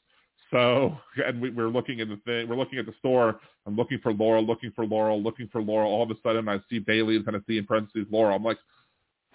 So, 0.51 0.97
and 1.25 1.41
we, 1.41 1.51
we're 1.51 1.69
looking 1.69 2.01
at 2.01 2.09
the 2.09 2.19
thing, 2.25 2.49
we're 2.49 2.57
looking 2.57 2.79
at 2.79 2.87
the 2.87 2.95
store. 2.99 3.41
I'm 3.67 3.77
looking 3.77 3.99
for 4.03 4.13
Laurel, 4.13 4.45
looking 4.45 4.73
for 4.75 4.85
Laurel, 4.85 5.23
looking 5.23 5.49
for 5.49 5.63
Laurel. 5.63 5.91
All 5.91 6.03
of 6.03 6.11
a 6.11 6.15
sudden, 6.23 6.49
I 6.49 6.59
see 6.69 6.79
Bailey 6.81 7.17
and 7.17 7.37
I 7.37 7.41
see 7.47 7.59
in 7.59 7.67
parentheses 7.67 8.07
Laurel. 8.11 8.37
I'm 8.37 8.45
like, 8.45 8.59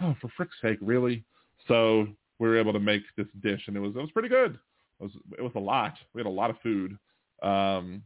oh, 0.01 0.15
for 0.19 0.29
frick's 0.35 0.55
sake, 0.61 0.77
really? 0.81 1.23
So 1.67 2.07
we 2.39 2.47
were 2.47 2.59
able 2.59 2.73
to 2.73 2.79
make 2.79 3.03
this 3.17 3.27
dish, 3.41 3.61
and 3.67 3.77
it 3.77 3.79
was 3.79 3.95
it 3.95 3.99
was 3.99 4.11
pretty 4.11 4.29
good. 4.29 4.59
It 4.99 5.03
was 5.03 5.11
it 5.37 5.41
was 5.41 5.53
a 5.55 5.59
lot. 5.59 5.93
We 6.13 6.19
had 6.19 6.27
a 6.27 6.29
lot 6.29 6.49
of 6.49 6.57
food. 6.61 6.97
Um, 7.41 8.03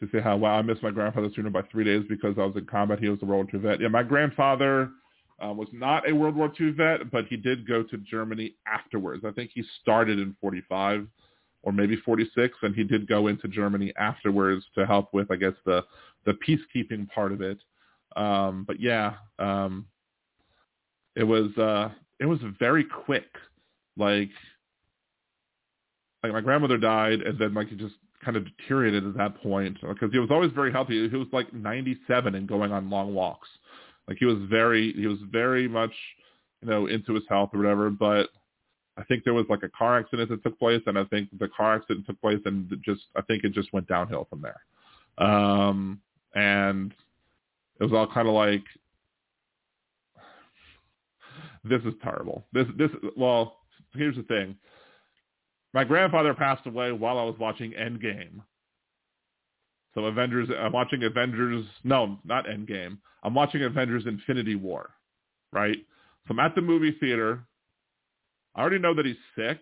to 0.00 0.08
say 0.10 0.20
how 0.20 0.36
wow 0.36 0.58
I 0.58 0.62
missed 0.62 0.82
my 0.82 0.90
grandfather's 0.90 1.34
funeral 1.34 1.52
by 1.52 1.62
three 1.70 1.84
days 1.84 2.02
because 2.08 2.34
I 2.36 2.44
was 2.44 2.56
in 2.56 2.66
combat. 2.66 2.98
He 2.98 3.08
was 3.08 3.20
a 3.22 3.24
World 3.24 3.50
II 3.54 3.60
vet. 3.60 3.80
Yeah, 3.80 3.88
my 3.88 4.02
grandfather 4.02 4.90
uh, 5.42 5.52
was 5.52 5.68
not 5.72 6.08
a 6.08 6.14
World 6.14 6.36
War 6.36 6.52
II 6.58 6.70
vet, 6.70 7.10
but 7.10 7.26
he 7.26 7.36
did 7.36 7.66
go 7.66 7.82
to 7.82 7.98
Germany 7.98 8.54
afterwards. 8.66 9.24
I 9.26 9.32
think 9.32 9.50
he 9.54 9.64
started 9.80 10.18
in 10.18 10.36
45 10.40 11.06
or 11.64 11.72
maybe 11.72 11.96
46, 11.96 12.56
and 12.62 12.74
he 12.74 12.84
did 12.84 13.06
go 13.06 13.28
into 13.28 13.48
Germany 13.48 13.92
afterwards 13.96 14.64
to 14.76 14.86
help 14.86 15.12
with, 15.14 15.30
I 15.30 15.36
guess, 15.36 15.54
the 15.64 15.84
the 16.24 16.34
peacekeeping 16.34 17.08
part 17.08 17.32
of 17.32 17.40
it. 17.40 17.58
Um, 18.14 18.64
but 18.66 18.80
yeah, 18.80 19.14
um, 19.38 19.86
it 21.16 21.24
was 21.24 21.56
uh, 21.58 21.90
it 22.20 22.26
was 22.26 22.38
very 22.58 22.84
quick. 22.84 23.26
Like 23.96 24.30
like 26.22 26.32
my 26.32 26.40
grandmother 26.40 26.78
died, 26.78 27.20
and 27.22 27.38
then 27.38 27.54
like 27.54 27.68
he 27.68 27.76
just 27.76 27.94
kind 28.24 28.36
of 28.36 28.44
deteriorated 28.56 29.04
at 29.04 29.16
that 29.16 29.42
point 29.42 29.76
because 29.80 30.12
he 30.12 30.18
was 30.18 30.30
always 30.30 30.52
very 30.52 30.70
healthy. 30.70 31.08
He 31.08 31.16
was 31.16 31.26
like 31.32 31.52
97 31.52 32.34
and 32.34 32.46
going 32.46 32.70
on 32.72 32.88
long 32.88 33.14
walks. 33.14 33.48
Like 34.08 34.18
he 34.18 34.26
was 34.26 34.38
very 34.50 34.92
he 34.92 35.06
was 35.06 35.18
very 35.30 35.68
much 35.68 35.92
you 36.60 36.68
know 36.68 36.86
into 36.86 37.14
his 37.14 37.24
health 37.28 37.50
or 37.52 37.58
whatever. 37.58 37.90
But 37.90 38.28
I 38.98 39.04
think 39.04 39.24
there 39.24 39.34
was 39.34 39.46
like 39.48 39.62
a 39.62 39.68
car 39.68 39.98
accident 39.98 40.28
that 40.30 40.42
took 40.42 40.58
place, 40.58 40.82
and 40.86 40.98
I 40.98 41.04
think 41.04 41.28
the 41.38 41.48
car 41.48 41.76
accident 41.76 42.06
took 42.06 42.20
place, 42.20 42.40
and 42.44 42.70
just 42.84 43.02
I 43.16 43.22
think 43.22 43.44
it 43.44 43.52
just 43.52 43.72
went 43.72 43.88
downhill 43.88 44.26
from 44.28 44.42
there. 44.42 44.60
Um, 45.18 46.00
and 46.34 46.92
it 47.80 47.84
was 47.84 47.92
all 47.92 48.06
kind 48.06 48.28
of 48.28 48.34
like 48.34 48.64
this 51.64 51.82
is 51.82 51.94
terrible. 52.02 52.44
This 52.52 52.66
this 52.76 52.90
well, 53.16 53.58
here's 53.94 54.16
the 54.16 54.22
thing. 54.24 54.56
My 55.74 55.84
grandfather 55.84 56.34
passed 56.34 56.66
away 56.66 56.92
while 56.92 57.18
I 57.18 57.24
was 57.24 57.36
watching 57.38 57.72
Endgame. 57.72 58.42
So 59.94 60.06
Avengers, 60.06 60.48
I'm 60.58 60.72
watching 60.72 61.04
Avengers, 61.04 61.66
no, 61.84 62.18
not 62.24 62.46
Endgame. 62.46 62.98
I'm 63.22 63.34
watching 63.34 63.62
Avengers 63.62 64.04
Infinity 64.06 64.54
War, 64.54 64.90
right? 65.52 65.78
So 66.26 66.32
I'm 66.32 66.40
at 66.40 66.54
the 66.54 66.62
movie 66.62 66.96
theater. 66.98 67.44
I 68.54 68.60
already 68.60 68.78
know 68.78 68.94
that 68.94 69.06
he's 69.06 69.16
sick, 69.36 69.60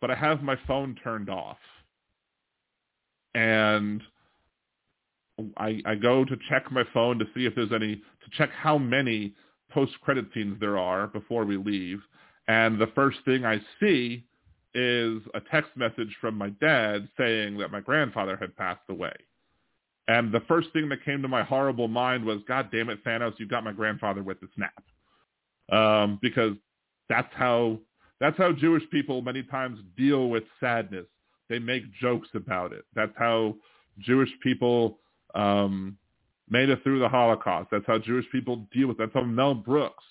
but 0.00 0.10
I 0.10 0.14
have 0.14 0.42
my 0.42 0.56
phone 0.66 0.96
turned 1.02 1.30
off. 1.30 1.58
And 3.34 4.02
I, 5.56 5.80
I 5.86 5.94
go 5.94 6.24
to 6.24 6.36
check 6.48 6.70
my 6.72 6.84
phone 6.92 7.18
to 7.20 7.24
see 7.34 7.46
if 7.46 7.54
there's 7.54 7.72
any, 7.72 7.96
to 7.96 8.30
check 8.36 8.50
how 8.50 8.76
many 8.76 9.34
post-credit 9.70 10.26
scenes 10.34 10.58
there 10.58 10.78
are 10.78 11.06
before 11.06 11.44
we 11.44 11.56
leave. 11.56 12.00
And 12.48 12.78
the 12.78 12.88
first 12.94 13.18
thing 13.24 13.44
I 13.44 13.60
see 13.78 14.24
is 14.74 15.22
a 15.34 15.40
text 15.50 15.70
message 15.76 16.16
from 16.20 16.36
my 16.36 16.50
dad 16.60 17.08
saying 17.16 17.58
that 17.58 17.70
my 17.70 17.80
grandfather 17.80 18.36
had 18.36 18.56
passed 18.56 18.82
away. 18.88 19.12
And 20.08 20.32
the 20.32 20.40
first 20.48 20.72
thing 20.72 20.88
that 20.88 21.04
came 21.04 21.22
to 21.22 21.28
my 21.28 21.42
horrible 21.42 21.86
mind 21.86 22.24
was, 22.24 22.40
God 22.48 22.70
damn 22.72 22.88
it, 22.88 23.04
Thanos, 23.04 23.38
you 23.38 23.46
got 23.46 23.62
my 23.62 23.72
grandfather 23.72 24.22
with 24.22 24.40
the 24.40 24.48
snap. 24.56 24.82
Um, 25.70 26.18
because 26.22 26.54
that's 27.10 27.28
how 27.34 27.78
that's 28.20 28.36
how 28.38 28.52
Jewish 28.52 28.82
people 28.90 29.22
many 29.22 29.42
times 29.42 29.78
deal 29.96 30.28
with 30.28 30.44
sadness. 30.60 31.06
They 31.48 31.58
make 31.58 31.82
jokes 32.00 32.28
about 32.34 32.72
it. 32.72 32.84
That's 32.94 33.12
how 33.16 33.54
Jewish 33.98 34.30
people 34.42 34.98
um, 35.34 35.96
made 36.48 36.68
it 36.68 36.82
through 36.82 37.00
the 37.00 37.08
Holocaust. 37.08 37.68
That's 37.70 37.86
how 37.86 37.98
Jewish 37.98 38.26
people 38.32 38.66
deal 38.72 38.88
with 38.88 38.98
it. 38.98 39.04
That's 39.04 39.14
how 39.14 39.22
Mel 39.22 39.54
Brooks 39.54 40.04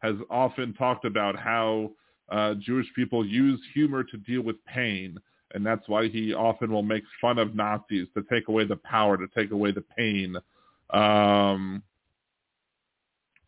has 0.00 0.16
often 0.28 0.74
talked 0.74 1.04
about 1.04 1.38
how 1.38 1.92
uh, 2.30 2.54
Jewish 2.54 2.86
people 2.94 3.24
use 3.24 3.60
humor 3.74 4.04
to 4.04 4.16
deal 4.18 4.42
with 4.42 4.56
pain, 4.66 5.18
and 5.54 5.64
that's 5.64 5.88
why 5.88 6.08
he 6.08 6.34
often 6.34 6.72
will 6.72 6.82
make 6.82 7.04
fun 7.20 7.38
of 7.38 7.54
Nazis 7.54 8.08
to 8.14 8.22
take 8.30 8.48
away 8.48 8.64
the 8.64 8.76
power, 8.76 9.16
to 9.16 9.26
take 9.34 9.50
away 9.52 9.72
the 9.72 9.84
pain 9.96 10.36
um, 10.90 11.82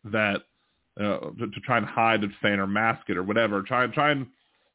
that 0.05 0.41
uh, 0.99 1.19
to, 1.37 1.47
to, 1.53 1.59
try 1.63 1.77
and 1.77 1.85
hide 1.85 2.23
it, 2.23 2.31
feign 2.41 2.59
or 2.59 2.67
mask 2.67 3.09
it 3.09 3.17
or 3.17 3.23
whatever. 3.23 3.61
Try 3.61 3.83
and 3.83 3.93
try 3.93 4.11
and 4.11 4.27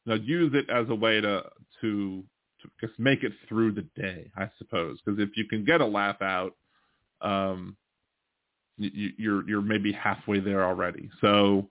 you 0.04 0.14
know, 0.14 0.14
use 0.14 0.52
it 0.54 0.68
as 0.70 0.88
a 0.88 0.94
way 0.94 1.20
to 1.20 1.42
to 1.80 2.24
to 2.62 2.86
just 2.86 2.98
make 2.98 3.22
it 3.22 3.32
through 3.48 3.72
the 3.72 3.86
day, 3.94 4.30
I 4.36 4.48
suppose. 4.58 4.98
Because 5.04 5.20
if 5.20 5.30
you 5.36 5.46
can 5.46 5.64
get 5.64 5.80
a 5.80 5.86
laugh 5.86 6.20
out, 6.22 6.54
um, 7.20 7.76
you, 8.78 9.10
you're 9.18 9.48
you're 9.48 9.62
maybe 9.62 9.92
halfway 9.92 10.40
there 10.40 10.64
already. 10.64 11.10
So 11.20 11.68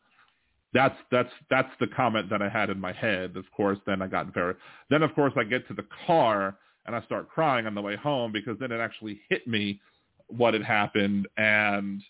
that's 0.73 0.95
that's 1.11 1.29
that's 1.49 1.69
the 1.79 1.87
comment 1.87 2.29
that 2.29 2.41
I 2.41 2.49
had 2.49 2.69
in 2.69 2.79
my 2.79 2.91
head. 2.91 3.37
Of 3.37 3.45
course, 3.55 3.77
then 3.85 4.01
I 4.01 4.07
got 4.07 4.33
very 4.33 4.55
then 4.89 5.03
of 5.03 5.13
course 5.13 5.33
I 5.37 5.43
get 5.43 5.67
to 5.67 5.73
the 5.73 5.85
car 6.07 6.57
and 6.85 6.95
I 6.95 7.01
start 7.03 7.29
crying 7.29 7.67
on 7.67 7.75
the 7.75 7.81
way 7.81 7.95
home 7.95 8.31
because 8.31 8.57
then 8.59 8.71
it 8.71 8.79
actually 8.79 9.21
hit 9.29 9.47
me 9.47 9.79
what 10.27 10.53
had 10.53 10.63
happened. 10.63 11.27
And 11.37 12.01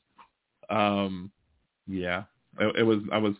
um 0.69 1.31
yeah 1.87 2.23
it, 2.59 2.77
it 2.77 2.83
was 2.83 2.99
I 3.11 3.17
was 3.17 3.35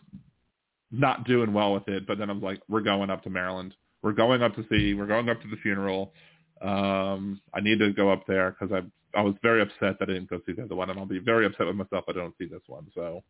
not 0.90 1.26
doing 1.26 1.52
well 1.52 1.72
with 1.72 1.88
it. 1.88 2.06
But 2.06 2.18
then 2.18 2.28
I'm 2.28 2.42
like 2.42 2.60
we're 2.68 2.80
going 2.82 3.10
up 3.10 3.22
to 3.24 3.30
Maryland. 3.30 3.74
We're 4.02 4.12
going 4.12 4.42
up 4.42 4.54
to 4.56 4.64
see 4.70 4.92
we're 4.94 5.06
going 5.06 5.28
up 5.30 5.40
to 5.40 5.48
the 5.48 5.56
funeral. 5.56 6.12
Um 6.60 7.40
I 7.54 7.60
need 7.60 7.78
to 7.78 7.92
go 7.94 8.10
up 8.12 8.26
there 8.26 8.50
because 8.58 8.74
I 8.74 8.82
I 9.18 9.22
was 9.22 9.34
very 9.42 9.62
upset 9.62 9.98
that 10.00 10.10
I 10.10 10.14
didn't 10.14 10.28
go 10.28 10.40
see 10.44 10.52
the 10.52 10.64
other 10.64 10.74
one. 10.74 10.90
And 10.90 10.98
I'll 10.98 11.06
be 11.06 11.18
very 11.18 11.46
upset 11.46 11.66
with 11.66 11.76
myself 11.76 12.04
if 12.06 12.14
I 12.14 12.20
don't 12.20 12.34
see 12.36 12.46
this 12.46 12.62
one. 12.66 12.88
So 12.94 13.24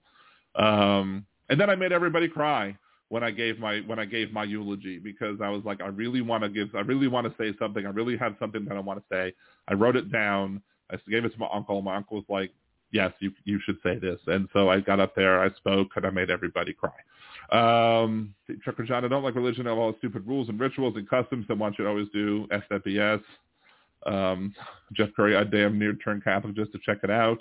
um 0.57 1.25
and 1.49 1.61
then 1.61 1.71
I 1.71 1.75
made 1.75 1.93
everybody 1.93 2.29
cry 2.29 2.77
when 3.09 3.23
I 3.23 3.31
gave 3.31 3.59
my 3.59 3.81
when 3.87 3.99
I 3.99 4.05
gave 4.05 4.33
my 4.33 4.45
eulogy 4.45 4.99
because 4.99 5.41
I 5.43 5.49
was 5.49 5.63
like, 5.65 5.81
I 5.81 5.89
really 5.89 6.21
want 6.21 6.43
to 6.43 6.49
give, 6.49 6.75
I 6.75 6.81
really 6.81 7.09
want 7.09 7.27
to 7.27 7.35
say 7.43 7.57
something. 7.59 7.87
I 7.87 7.91
really 7.91 8.17
have 8.17 8.35
something 8.39 8.65
that 8.65 8.77
I 8.77 8.81
want 8.81 8.99
to 9.01 9.05
say. 9.15 9.33
I 9.69 9.75
wrote 9.75 9.97
it 9.97 10.11
down. 10.11 10.63
I 10.91 10.97
gave 11.09 11.25
it 11.25 11.33
to 11.33 11.39
my 11.39 11.49
uncle. 11.53 11.81
My 11.83 11.97
uncle 11.97 12.17
was 12.17 12.27
like, 12.29 12.51
yes, 12.91 13.13
you 13.21 13.33
you 13.45 13.61
should 13.65 13.77
say 13.83 13.99
this. 13.99 14.19
And 14.27 14.49
so 14.53 14.69
I 14.69 14.81
got 14.81 15.01
up 15.01 15.15
there, 15.15 15.41
I 15.41 15.51
spoke, 15.55 15.89
and 15.97 16.07
I 16.07 16.11
made 16.11 16.31
everybody 16.31 16.73
cry. 16.73 16.93
Um, 17.53 18.35
Trucker 18.63 18.85
John, 18.85 19.05
I 19.05 19.09
don't 19.09 19.23
like 19.23 19.35
religion. 19.35 19.67
I 19.67 19.71
have 19.71 19.79
all 19.79 19.93
the 19.93 19.99
stupid 19.99 20.27
rules 20.27 20.49
and 20.49 20.59
rituals 20.59 20.95
and 20.97 21.09
customs 21.09 21.47
that 21.49 21.59
one 21.59 21.75
should 21.75 21.87
always 21.87 22.09
do. 22.13 22.49
SFBS. 22.51 23.23
Um, 24.07 24.55
Jeff 24.93 25.11
Curry, 25.15 25.37
I 25.37 25.45
damn 25.45 25.79
near 25.79 25.95
turned 25.95 26.25
Catholic 26.25 26.55
just 26.55 26.73
to 26.73 26.79
check 26.85 26.99
it 27.03 27.11
out 27.11 27.39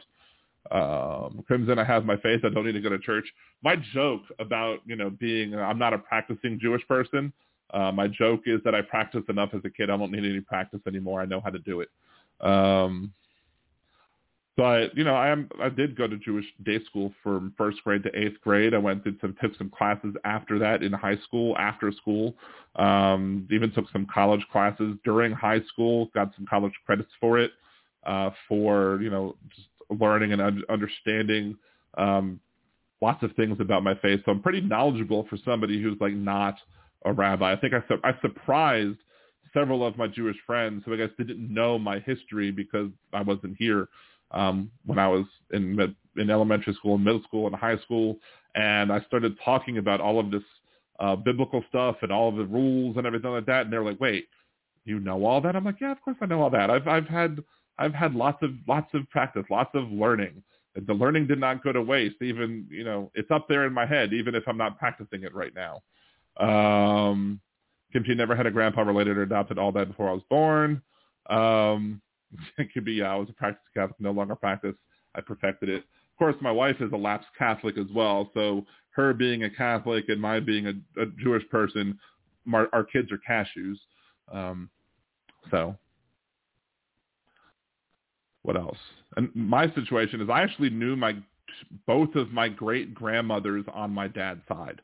um, 0.71 1.43
Crimson, 1.47 1.77
I 1.77 1.83
have 1.83 2.05
my 2.05 2.17
faith. 2.17 2.41
I 2.43 2.49
don't 2.49 2.65
need 2.65 2.73
to 2.73 2.81
go 2.81 2.89
to 2.89 2.99
church. 2.99 3.25
My 3.63 3.75
joke 3.93 4.21
about, 4.39 4.79
you 4.85 4.95
know, 4.95 5.09
being, 5.09 5.55
I'm 5.55 5.77
not 5.77 5.93
a 5.93 5.97
practicing 5.97 6.59
Jewish 6.59 6.87
person. 6.87 7.33
Uh, 7.73 7.91
my 7.91 8.07
joke 8.07 8.41
is 8.45 8.61
that 8.63 8.75
I 8.75 8.81
practiced 8.81 9.29
enough 9.29 9.49
as 9.53 9.61
a 9.65 9.69
kid. 9.69 9.89
I 9.89 9.97
don't 9.97 10.11
need 10.11 10.23
any 10.25 10.41
practice 10.41 10.79
anymore. 10.87 11.21
I 11.21 11.25
know 11.25 11.41
how 11.41 11.49
to 11.49 11.59
do 11.59 11.81
it. 11.81 11.89
Um, 12.39 13.13
but 14.55 14.95
you 14.95 15.03
know, 15.03 15.15
I 15.15 15.29
am 15.29 15.49
I 15.59 15.69
did 15.69 15.97
go 15.97 16.07
to 16.07 16.15
Jewish 16.17 16.45
day 16.63 16.79
school 16.85 17.11
from 17.23 17.53
first 17.57 17.83
grade 17.83 18.03
to 18.03 18.15
eighth 18.15 18.39
grade. 18.41 18.75
I 18.75 18.77
went 18.77 19.03
did 19.03 19.19
some 19.19 19.35
took 19.41 19.55
some 19.57 19.71
classes 19.71 20.13
after 20.25 20.59
that 20.59 20.83
in 20.83 20.93
high 20.93 21.17
school, 21.17 21.57
after 21.57 21.91
school. 21.91 22.35
Um, 22.75 23.47
even 23.51 23.71
took 23.71 23.89
some 23.91 24.05
college 24.13 24.45
classes 24.51 24.95
during 25.03 25.31
high 25.31 25.61
school. 25.61 26.11
Got 26.13 26.35
some 26.35 26.45
college 26.45 26.73
credits 26.85 27.09
for 27.19 27.39
it. 27.39 27.51
Uh, 28.05 28.29
for 28.47 29.01
you 29.01 29.09
know 29.09 29.35
just 29.55 29.67
learning 29.99 30.33
and 30.33 30.63
understanding 30.69 31.55
um, 31.97 32.39
lots 33.01 33.21
of 33.23 33.33
things 33.35 33.57
about 33.59 33.83
my 33.83 33.95
faith. 33.95 34.21
So 34.25 34.31
I'm 34.31 34.41
pretty 34.41 34.61
knowledgeable 34.61 35.27
for 35.29 35.37
somebody 35.43 35.81
who's 35.81 35.97
like 35.99 36.13
not 36.13 36.55
a 37.05 37.13
rabbi. 37.13 37.51
I 37.51 37.55
think 37.55 37.73
I, 37.73 37.83
su- 37.87 38.01
I 38.03 38.13
surprised 38.21 38.97
several 39.53 39.85
of 39.85 39.97
my 39.97 40.07
Jewish 40.07 40.37
friends 40.47 40.83
who 40.85 40.93
I 40.93 40.97
guess 40.97 41.09
didn't 41.17 41.53
know 41.53 41.77
my 41.77 41.99
history 41.99 42.51
because 42.51 42.89
I 43.11 43.21
wasn't 43.21 43.57
here 43.57 43.89
um, 44.31 44.71
when 44.85 44.97
I 44.97 45.07
was 45.07 45.25
in 45.51 45.95
in 46.15 46.29
elementary 46.29 46.73
school 46.73 46.95
and 46.95 47.03
middle 47.03 47.23
school 47.23 47.47
and 47.47 47.55
high 47.55 47.77
school, 47.79 48.17
and 48.55 48.91
I 48.91 49.01
started 49.01 49.37
talking 49.43 49.77
about 49.77 50.01
all 50.01 50.19
of 50.19 50.31
this 50.31 50.43
uh, 50.99 51.15
biblical 51.15 51.63
stuff 51.69 51.97
and 52.01 52.11
all 52.11 52.29
of 52.29 52.35
the 52.35 52.45
rules 52.45 52.97
and 52.97 53.05
everything 53.05 53.31
like 53.31 53.45
that, 53.45 53.63
and 53.63 53.73
they're 53.73 53.83
like, 53.83 53.99
"Wait, 53.99 54.27
you 54.85 54.99
know 54.99 55.23
all 55.25 55.41
that?" 55.41 55.55
I'm 55.55 55.65
like, 55.65 55.81
"Yeah, 55.81 55.91
of 55.91 56.01
course 56.01 56.17
I 56.21 56.25
know 56.25 56.41
all 56.41 56.49
that. 56.49 56.69
I've 56.69 56.87
I've 56.87 57.07
had 57.07 57.43
I've 57.77 57.93
had 57.93 58.13
lots 58.13 58.41
of 58.43 58.51
lots 58.67 58.93
of 58.93 59.09
practice, 59.09 59.43
lots 59.49 59.71
of 59.73 59.91
learning. 59.91 60.43
The 60.75 60.93
learning 60.93 61.27
did 61.27 61.39
not 61.39 61.63
go 61.63 61.71
to 61.71 61.81
waste. 61.81 62.21
Even 62.21 62.67
you 62.69 62.83
know, 62.83 63.11
it's 63.15 63.31
up 63.31 63.47
there 63.47 63.65
in 63.65 63.73
my 63.73 63.85
head, 63.85 64.13
even 64.13 64.35
if 64.35 64.43
I'm 64.47 64.57
not 64.57 64.79
practicing 64.79 65.23
it 65.23 65.33
right 65.33 65.53
now. 65.55 65.81
Um, 66.37 67.39
Kimchi 67.91 68.15
never 68.15 68.35
had 68.35 68.47
a 68.47 68.51
grandpa 68.51 68.81
related 68.81 69.17
or 69.17 69.23
adopted 69.23 69.59
all 69.59 69.71
that 69.73 69.87
before 69.87 70.09
I 70.09 70.13
was 70.13 70.23
born. 70.29 70.81
Um, 71.29 72.01
it 72.57 72.73
could 72.73 72.85
be 72.85 73.01
I 73.01 73.15
was 73.15 73.29
a 73.29 73.33
practice 73.33 73.63
Catholic, 73.73 73.99
no 73.99 74.11
longer 74.11 74.35
practice. 74.35 74.75
I 75.15 75.21
perfected 75.21 75.69
it. 75.69 75.83
Of 75.83 76.17
course, 76.17 76.35
my 76.41 76.51
wife 76.51 76.77
is 76.79 76.91
a 76.91 76.97
lapsed 76.97 77.29
Catholic 77.37 77.77
as 77.77 77.87
well, 77.93 78.29
so 78.33 78.65
her 78.91 79.13
being 79.13 79.43
a 79.43 79.49
Catholic 79.49 80.05
and 80.09 80.21
my 80.21 80.39
being 80.39 80.67
a, 80.67 81.01
a 81.01 81.05
Jewish 81.23 81.47
person, 81.49 81.99
my, 82.45 82.65
our 82.73 82.83
kids 82.83 83.09
are 83.11 83.19
cashews. 83.27 83.77
Um, 84.31 84.69
so 85.49 85.75
what 88.43 88.57
else? 88.57 88.77
And 89.17 89.29
my 89.33 89.73
situation 89.73 90.21
is 90.21 90.29
I 90.29 90.41
actually 90.41 90.69
knew 90.69 90.95
my 90.95 91.15
both 91.87 92.15
of 92.15 92.31
my 92.31 92.49
great 92.49 92.93
grandmothers 92.93 93.65
on 93.73 93.91
my 93.91 94.07
dad's 94.07 94.41
side. 94.47 94.81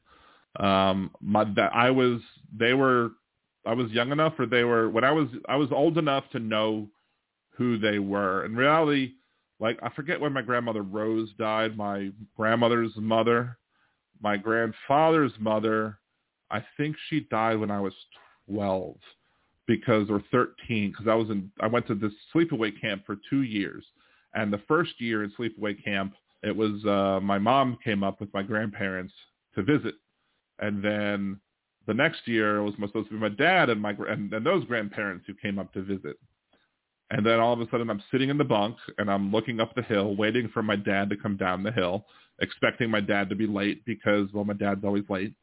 Um, 0.60 1.12
my 1.22 1.44
that 1.56 1.72
I 1.74 1.92
was 1.92 2.22
they 2.58 2.74
were 2.74 3.12
I 3.66 3.74
was 3.74 3.92
young 3.92 4.12
enough 4.12 4.34
or 4.40 4.46
they 4.46 4.64
were 4.64 4.90
when 4.90 5.04
I 5.04 5.12
was 5.12 5.28
I 5.48 5.58
was 5.58 5.70
old 5.72 5.98
enough 5.98 6.24
to 6.32 6.40
know 6.40 6.88
who 7.52 7.78
they 7.78 8.00
were. 8.00 8.46
In 8.46 8.56
reality, 8.56 9.14
like 9.60 9.78
I 9.84 9.90
forget 9.90 10.20
when 10.20 10.34
my 10.34 10.42
grandmother 10.42 10.82
Rose 10.82 11.30
died, 11.38 11.78
my 11.78 12.12
grandmother's 12.36 12.94
mother, 12.96 13.58
my 14.22 14.38
grandfather's 14.38 15.34
mother, 15.40 16.00
I 16.50 16.64
think 16.78 16.96
she 17.10 17.22
died 17.30 17.60
when 17.60 17.72
I 17.72 17.82
was 17.82 17.94
12 18.52 18.96
because 19.70 20.10
or 20.10 20.24
13 20.32 20.90
because 20.90 21.08
I 21.08 21.14
was 21.14 21.30
in 21.30 21.52
I 21.62 21.68
went 21.68 21.86
to 21.88 21.96
this 21.96 22.12
sleepaway 22.34 22.72
camp 22.82 23.04
for 23.06 23.18
2 23.30 23.44
years. 23.44 23.86
And 24.34 24.52
the 24.52 24.62
first 24.68 25.00
year 25.00 25.24
in 25.24 25.32
sleepaway 25.40 25.82
camp, 25.84 26.16
it 26.42 26.56
was 26.56 26.84
uh 26.86 27.20
my 27.22 27.38
mom 27.38 27.78
came 27.84 28.04
up 28.04 28.20
with 28.20 28.34
my 28.34 28.42
grandparents 28.42 29.14
to 29.54 29.62
visit. 29.62 29.94
And 30.58 30.84
then 30.84 31.40
the 31.86 31.94
next 31.94 32.28
year 32.28 32.58
it 32.58 32.64
was 32.64 32.74
supposed 32.74 33.10
to 33.10 33.14
be 33.14 33.20
my 33.20 33.30
dad 33.30 33.70
and 33.70 33.80
my 33.80 33.96
and, 34.10 34.34
and 34.34 34.44
those 34.44 34.66
grandparents 34.66 35.26
who 35.28 35.36
came 35.36 35.60
up 35.60 35.72
to 35.74 35.84
visit. 35.84 36.18
And 37.12 37.24
then 37.24 37.40
all 37.40 37.54
of 37.54 37.62
a 37.62 37.70
sudden 37.70 37.92
I'm 37.92 38.04
sitting 38.12 38.30
in 38.30 38.40
the 38.40 38.44
bunk 38.44 38.76
and 38.98 39.10
I'm 39.10 39.32
looking 39.32 39.60
up 39.60 39.76
the 39.76 39.84
hill 39.84 40.16
waiting 40.16 40.50
for 40.52 40.64
my 40.64 40.78
dad 40.78 41.12
to 41.12 41.16
come 41.16 41.38
down 41.38 41.62
the 41.62 41.72
hill, 41.72 42.06
expecting 42.42 42.90
my 42.90 43.02
dad 43.02 43.30
to 43.30 43.36
be 43.36 43.46
late 43.46 43.86
because, 43.86 44.30
well, 44.34 44.46
my 44.46 44.54
dad's 44.54 44.84
always 44.84 45.08
late. 45.10 45.36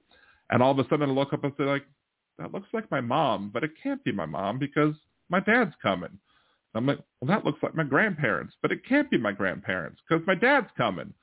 And 0.51 0.63
all 0.63 0.73
of 0.73 0.79
a 0.81 0.89
sudden 0.89 1.11
I 1.11 1.13
look 1.13 1.33
up 1.33 1.45
and 1.45 1.53
say 1.57 1.65
like, 1.65 1.85
that 2.39 2.53
looks 2.53 2.69
like 2.73 2.91
my 2.91 3.01
mom, 3.01 3.51
but 3.53 3.65
it 3.65 3.73
can't 3.83 4.03
be 4.05 4.13
my 4.13 4.27
mom 4.27 4.59
because 4.59 4.95
my 5.29 5.41
dad's 5.41 5.75
coming. 5.83 6.19
I'm 6.75 6.87
like, 6.87 6.99
well, 7.21 7.29
that 7.29 7.45
looks 7.45 7.63
like 7.63 7.75
my 7.75 7.85
grandparents, 7.85 8.55
but 8.61 8.71
it 8.71 8.85
can't 8.87 9.11
be 9.11 9.17
my 9.17 9.33
grandparents 9.33 10.01
because 10.07 10.27
my 10.27 10.35
dad's 10.35 10.69
coming. 10.77 11.15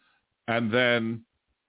And 0.47 0.73
then 0.73 1.23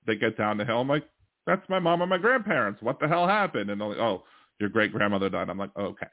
they 0.07 0.17
get 0.17 0.39
down 0.39 0.57
the 0.57 0.65
hill. 0.65 0.81
I'm 0.81 0.89
like, 0.89 1.07
that's 1.47 1.69
my 1.69 1.79
mom 1.79 2.01
and 2.01 2.09
my 2.09 2.17
grandparents. 2.17 2.81
What 2.81 2.99
the 2.99 3.07
hell 3.07 3.29
happened? 3.29 3.69
And 3.69 3.79
they're 3.79 3.89
like, 3.89 3.99
oh, 3.99 4.25
your 4.59 4.71
great 4.71 4.93
grandmother 4.93 5.29
died. 5.29 5.51
I'm 5.51 5.59
like, 5.59 5.71
oh, 5.77 5.85
okay. 5.85 6.07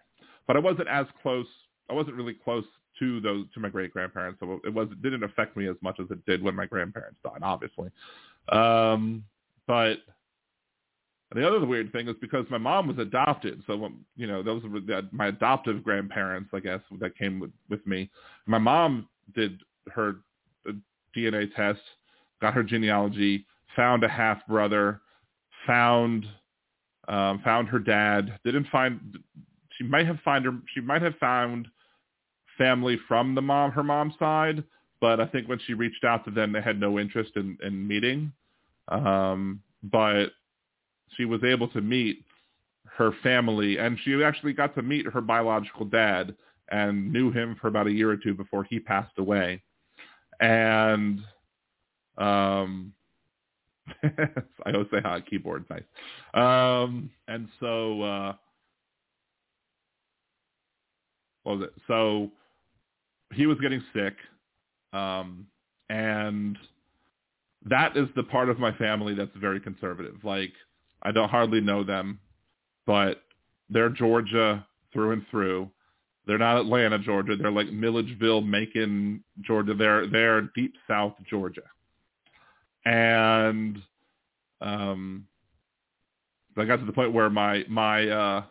But 0.48 0.58
I 0.58 0.60
wasn't 0.60 0.90
as 0.90 1.06
close 1.22 1.48
I 1.92 1.94
wasn't 1.94 2.16
really 2.16 2.34
close 2.34 2.64
to 3.00 3.20
those 3.20 3.46
to 3.54 3.60
my 3.60 3.70
great 3.70 3.92
grandparents, 3.92 4.40
so 4.40 4.62
it 4.64 4.74
was 4.74 4.88
it 4.92 5.02
didn't 5.02 5.24
affect 5.24 5.58
me 5.58 5.68
as 5.68 5.76
much 5.82 6.00
as 6.00 6.10
it 6.10 6.26
did 6.26 6.42
when 6.42 6.56
my 6.56 6.66
grandparents 6.66 7.18
died, 7.24 7.42
obviously. 7.44 7.90
Um, 8.50 9.26
but 9.68 9.98
the 11.34 11.48
other 11.48 11.66
weird 11.66 11.92
thing 11.92 12.08
is 12.08 12.16
because 12.20 12.46
my 12.50 12.58
mom 12.58 12.88
was 12.88 12.98
adopted, 12.98 13.64
so 13.66 13.90
you 14.16 14.28
know 14.28 14.44
those 14.44 14.64
were 14.64 14.82
my 15.12 15.28
adoptive 15.28 15.84
grandparents, 15.84 16.50
I 16.54 16.60
guess, 16.60 16.82
that 17.00 17.18
came 17.18 17.40
with, 17.40 17.52
with 17.70 17.86
me. 17.88 18.10
My 18.48 18.58
mom 18.58 19.08
did 19.34 19.62
her 19.94 20.18
DNA 21.16 21.54
test, 21.56 21.80
got 22.42 22.54
her 22.54 22.64
genealogy, 22.64 23.46
found 23.76 24.04
a 24.04 24.10
half 24.10 24.46
brother, 24.48 25.02
found 25.66 26.26
um, 27.08 27.42
found 27.44 27.68
her 27.70 27.80
dad. 27.80 28.40
Didn't 28.44 28.68
find. 28.72 29.18
She 29.78 29.86
might 29.86 30.08
have 30.08 30.20
find 30.26 30.46
her. 30.46 30.58
She 30.74 30.82
might 30.82 31.02
have 31.02 31.16
found 31.16 31.68
family 32.58 33.00
from 33.08 33.36
the 33.36 33.42
mom, 33.42 33.72
her 33.72 33.84
mom's 33.84 34.14
side, 34.20 34.64
but 35.00 35.20
I 35.20 35.26
think 35.26 35.48
when 35.48 35.60
she 35.66 35.74
reached 35.74 36.04
out 36.04 36.24
to 36.26 36.32
them, 36.32 36.52
they 36.52 36.62
had 36.62 36.80
no 36.80 37.00
interest 37.00 37.32
in, 37.36 37.58
in 37.64 37.88
meeting. 37.88 38.32
Um, 38.90 39.62
but 39.84 40.28
she 41.18 41.26
was 41.26 41.44
able 41.44 41.68
to 41.70 41.82
meet 41.82 42.24
her 42.98 43.12
family, 43.24 43.78
and 43.78 43.98
she 44.04 44.22
actually 44.24 44.54
got 44.54 44.76
to 44.76 44.82
meet 44.82 45.06
her 45.08 45.22
biological 45.22 45.86
dad 45.86 46.36
and 46.70 47.12
knew 47.12 47.32
him 47.32 47.56
for 47.60 47.68
about 47.68 47.88
a 47.88 47.92
year 47.92 48.10
or 48.10 48.18
two 48.18 48.34
before 48.34 48.64
he 48.64 48.80
passed 48.80 49.18
away. 49.18 49.62
And 50.40 51.22
um, 52.18 52.94
I 54.04 54.72
always 54.74 54.88
say 54.92 55.02
hi, 55.04 55.22
keyboard, 55.22 55.66
nice. 55.70 55.84
Um, 56.34 57.10
and 57.28 57.48
so, 57.60 58.02
uh, 58.02 58.34
what 61.44 61.58
was 61.58 61.68
it? 61.68 61.74
So 61.88 62.32
he 63.34 63.46
was 63.46 63.58
getting 63.60 63.84
sick, 63.94 64.16
um, 64.94 65.48
and 65.90 66.58
that 67.66 67.96
is 67.98 68.08
the 68.16 68.24
part 68.24 68.50
of 68.50 68.60
my 68.60 68.72
family 68.74 69.14
that's 69.14 69.36
very 69.36 69.60
conservative. 69.60 70.16
Like 70.24 70.54
I 71.04 71.12
don't 71.12 71.30
hardly 71.30 71.62
know 71.62 71.84
them, 71.84 72.20
but 72.86 73.24
they're 73.70 73.90
Georgia 73.90 74.66
through 74.94 75.12
and 75.12 75.26
through. 75.30 75.70
They're 76.28 76.38
not 76.38 76.58
Atlanta, 76.58 77.00
Georgia. 77.00 77.36
They're 77.36 77.52
like 77.52 77.72
Milledgeville, 77.72 78.42
Macon, 78.42 79.24
Georgia. 79.42 79.74
They're 79.74 80.08
they're 80.08 80.42
deep 80.56 80.76
South 80.88 81.14
Georgia, 81.30 81.64
and 82.86 83.82
um, 84.62 85.26
I 86.56 86.66
got 86.66 86.78
to 86.78 86.86
the 86.86 86.94
point 86.94 87.14
where 87.14 87.30
my 87.30 87.64
my 87.68 88.08
uh, 88.08 88.44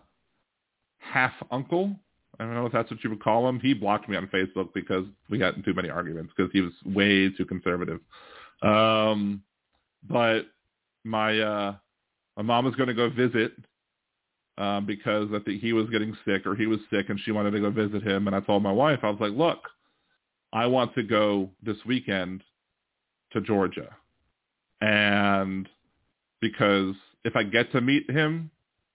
half 0.99 1.33
uncle 1.51 1.95
I 2.41 2.45
don't 2.45 2.55
know 2.55 2.65
if 2.65 2.73
that's 2.73 2.91
what 2.91 3.05
you 3.05 3.11
would 3.11 3.23
call 3.23 3.47
him. 3.47 3.61
He 3.61 3.75
blocked 3.75 4.09
me 4.09 4.17
on 4.17 4.27
Facebook 4.29 4.73
because 4.73 5.05
we 5.29 5.37
got 5.37 5.57
in 5.57 5.63
too 5.63 5.75
many 5.75 5.91
arguments 5.91 6.33
because 6.35 6.51
he 6.55 6.63
was 6.63 6.73
way 6.87 7.29
too 7.29 7.45
conservative. 7.45 8.01
Um, 8.63 9.43
but 10.09 10.47
my 11.05 11.39
uh, 11.39 11.75
my 12.41 12.55
mom 12.55 12.65
was 12.65 12.75
going 12.75 12.89
to 12.89 12.95
go 12.95 13.11
visit 13.11 13.53
um, 14.59 14.87
because 14.87 15.29
I 15.35 15.41
think 15.41 15.61
he 15.61 15.73
was 15.73 15.89
getting 15.91 16.17
sick 16.25 16.47
or 16.47 16.55
he 16.55 16.67
was 16.67 16.79
sick 16.91 17.09
and 17.09 17.21
she 17.21 17.33
wanted 17.33 17.53
to 17.53 17.61
go 17.61 17.71
visit 17.71 18.03
him. 18.03 18.27
And 18.27 18.37
I 18.37 18.41
told 18.41 18.63
my 18.63 18.73
wife, 18.73 19.01
I 19.03 19.11
was 19.11 19.21
like, 19.21 19.33
look, 19.33 19.59
I 20.53 20.67
want 20.67 20.95
to 20.95 21.03
go 21.03 21.51
this 21.63 21.77
weekend 21.87 22.43
to 23.33 23.41
Georgia. 23.41 23.89
And 24.81 25.69
because 26.41 26.95
if 27.25 27.37
I 27.37 27.43
get 27.43 27.71
to 27.73 27.81
meet 27.81 28.11
him, 28.11 28.51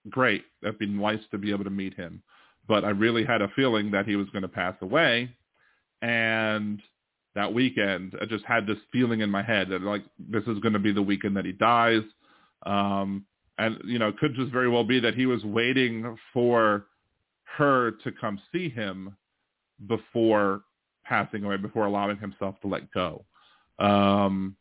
great. 0.10 0.44
That'd 0.62 0.80
be 0.80 0.88
nice 0.88 1.22
to 1.32 1.38
be 1.38 1.52
able 1.52 1.64
to 1.64 1.70
meet 1.70 1.94
him 1.94 2.22
but 2.68 2.84
I 2.84 2.90
really 2.90 3.24
had 3.26 3.42
a 3.42 3.50
feeling 3.50 3.92
that 3.92 4.06
he 4.06 4.16
was 4.16 4.30
going 4.30 4.42
to 4.42 4.48
pass 4.48 4.76
away. 4.82 5.30
And 6.02 6.82
that 7.36 7.54
weekend, 7.54 8.16
I 8.22 8.26
just 8.26 8.46
had 8.46 8.66
this 8.66 8.78
feeling 8.92 9.22
in 9.22 9.30
my 9.30 9.44
head 9.44 9.70
that 9.70 9.82
like 9.82 10.04
this 10.18 10.44
is 10.44 10.60
going 10.60 10.74
to 10.74 10.80
be 10.80 10.92
the 10.92 11.02
weekend 11.02 11.38
that 11.38 11.46
he 11.46 11.52
dies. 11.52 12.04
Um, 12.66 13.26
and 13.58 13.78
you 13.86 14.00
know, 14.00 14.10
it 14.10 14.18
could 14.18 14.36
just 14.36 14.52
very 14.52 14.70
well 14.70 14.84
be 14.84 15.00
that 15.00 15.16
he 15.16 15.26
was 15.26 15.44
waiting 15.44 16.18
for 16.34 16.86
her 17.58 17.92
to 18.04 18.12
come 18.12 18.40
see 18.52 18.70
him 18.70 19.16
before 19.88 20.62
passing 21.04 21.44
away, 21.44 21.58
before 21.58 21.86
allowing 21.86 22.18
himself 22.18 22.60
to 22.62 22.68
let 22.68 22.92
go. 22.92 23.24
Um, 23.80 24.56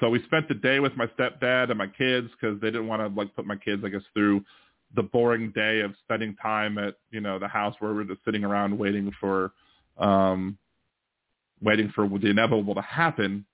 so 0.00 0.08
we 0.08 0.22
spent 0.24 0.48
the 0.48 0.54
day 0.54 0.80
with 0.80 0.96
my 0.96 1.06
stepdad 1.18 1.70
and 1.70 1.78
my 1.78 1.86
kids 1.86 2.28
because 2.32 2.60
they 2.60 2.68
didn't 2.68 2.88
want 2.88 3.02
to 3.02 3.20
like 3.20 3.34
put 3.36 3.46
my 3.46 3.56
kids, 3.56 3.82
I 3.84 3.88
guess, 3.88 4.02
through 4.12 4.44
the 4.96 5.02
boring 5.02 5.50
day 5.54 5.80
of 5.80 5.92
spending 6.02 6.34
time 6.36 6.78
at 6.78 6.94
you 7.10 7.20
know 7.20 7.38
the 7.38 7.48
house 7.48 7.74
where 7.78 7.94
we're 7.94 8.04
just 8.04 8.24
sitting 8.24 8.44
around 8.44 8.76
waiting 8.76 9.10
for 9.20 9.52
um 9.98 10.56
waiting 11.62 11.90
for 11.94 12.08
the 12.08 12.28
inevitable 12.28 12.74
to 12.74 12.82
happen 12.82 13.44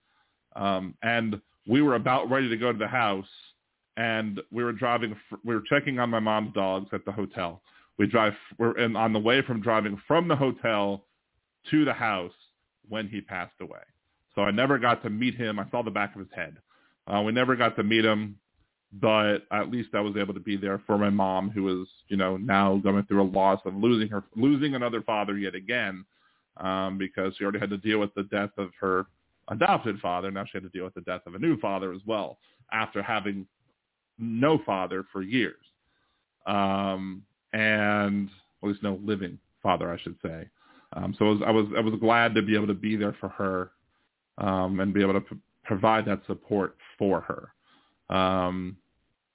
um 0.57 0.95
and 1.03 1.41
we 1.67 1.83
were 1.83 1.95
about 1.95 2.31
ready 2.31 2.49
to 2.49 2.57
go 2.57 2.73
to 2.73 2.79
the 2.79 2.87
house 2.87 3.27
and 4.01 4.41
we 4.51 4.65
were 4.65 4.73
driving 4.73 5.15
we 5.45 5.55
were 5.55 5.63
checking 5.69 5.99
on 5.99 6.09
my 6.09 6.21
mom's 6.21 6.55
dogs 6.55 6.89
at 6.93 7.05
the 7.05 7.13
hotel. 7.13 7.61
We 7.99 8.07
drive 8.07 8.33
we're 8.59 8.77
and 8.79 8.97
on 8.97 9.13
the 9.13 9.19
way 9.19 9.43
from 9.43 9.61
driving 9.61 10.01
from 10.09 10.27
the 10.27 10.37
hotel 10.37 11.05
to 11.71 11.85
the 11.85 11.93
house 11.93 12.33
when 12.89 13.09
he 13.09 13.21
passed 13.21 13.61
away. 13.61 13.83
So 14.35 14.43
i 14.43 14.51
never 14.51 14.79
got 14.79 15.03
to 15.03 15.11
meet 15.11 15.35
him. 15.35 15.59
I 15.59 15.69
saw 15.71 15.83
the 15.83 15.91
back 15.91 16.15
of 16.15 16.21
his 16.21 16.31
head. 16.35 16.57
Uh, 17.07 17.21
we 17.21 17.33
never 17.33 17.57
got 17.57 17.77
to 17.77 17.83
meet 17.83 18.05
him 18.05 18.37
but 18.93 19.43
at 19.53 19.71
least 19.71 19.91
I 19.95 20.01
was 20.01 20.17
able 20.17 20.35
to 20.35 20.41
be 20.41 20.57
there 20.57 20.83
for 20.85 20.99
my 20.99 21.11
mom, 21.11 21.51
who 21.51 21.63
was, 21.63 21.87
you 22.09 22.17
know, 22.17 22.37
now 22.37 22.81
going 22.83 23.05
through 23.05 23.23
a 23.23 23.31
loss 23.31 23.61
of 23.65 23.75
losing 23.77 24.09
her, 24.09 24.25
losing 24.35 24.75
another 24.75 25.01
father 25.03 25.39
yet 25.39 25.55
again, 25.55 26.05
um, 26.57 26.99
because 26.99 27.35
she 27.37 27.45
already 27.45 27.61
had 27.61 27.71
to 27.71 27.79
deal 27.79 28.01
with 28.01 28.13
the 28.15 28.25
death 28.25 28.51
of 28.59 28.71
her 28.81 29.07
adopted 29.49 30.01
father. 30.01 30.33
Now 30.33 30.45
she 30.45 30.53
had 30.55 30.65
to 30.65 30.69
deal 30.71 30.85
with 30.85 30.95
the 30.95 31.03
death 31.03 31.23
of 31.27 31.37
a 31.37 31.39
new 31.39 31.57
father 31.61 31.93
as 31.93 32.01
well, 32.05 32.39
after 32.73 33.01
having 33.01 33.47
no 34.21 34.59
father 34.65 35.05
for 35.13 35.23
years, 35.23 35.65
um, 36.47 37.23
and 37.53 38.29
at 38.63 38.69
least 38.69 38.83
no 38.83 39.01
living 39.03 39.39
father, 39.63 39.93
I 39.93 39.99
should 40.01 40.17
say. 40.23 40.49
Um, 40.93 41.15
so 41.19 41.27
I 41.27 41.29
was, 41.29 41.43
I 41.47 41.51
was, 41.51 41.67
I 41.79 41.81
was 41.81 41.95
glad 42.01 42.35
to 42.35 42.43
be 42.43 42.55
able 42.55 42.67
to 42.67 42.75
be 42.75 42.97
there 42.97 43.17
for 43.21 43.29
her, 43.29 43.71
um, 44.39 44.81
and 44.81 44.93
be 44.93 45.03
able 45.03 45.15
to 45.15 45.21
p- 45.21 45.37
provide 45.65 46.05
that 46.07 46.21
support 46.27 46.77
for 46.99 47.21
her. 47.21 48.15
Um, 48.15 48.77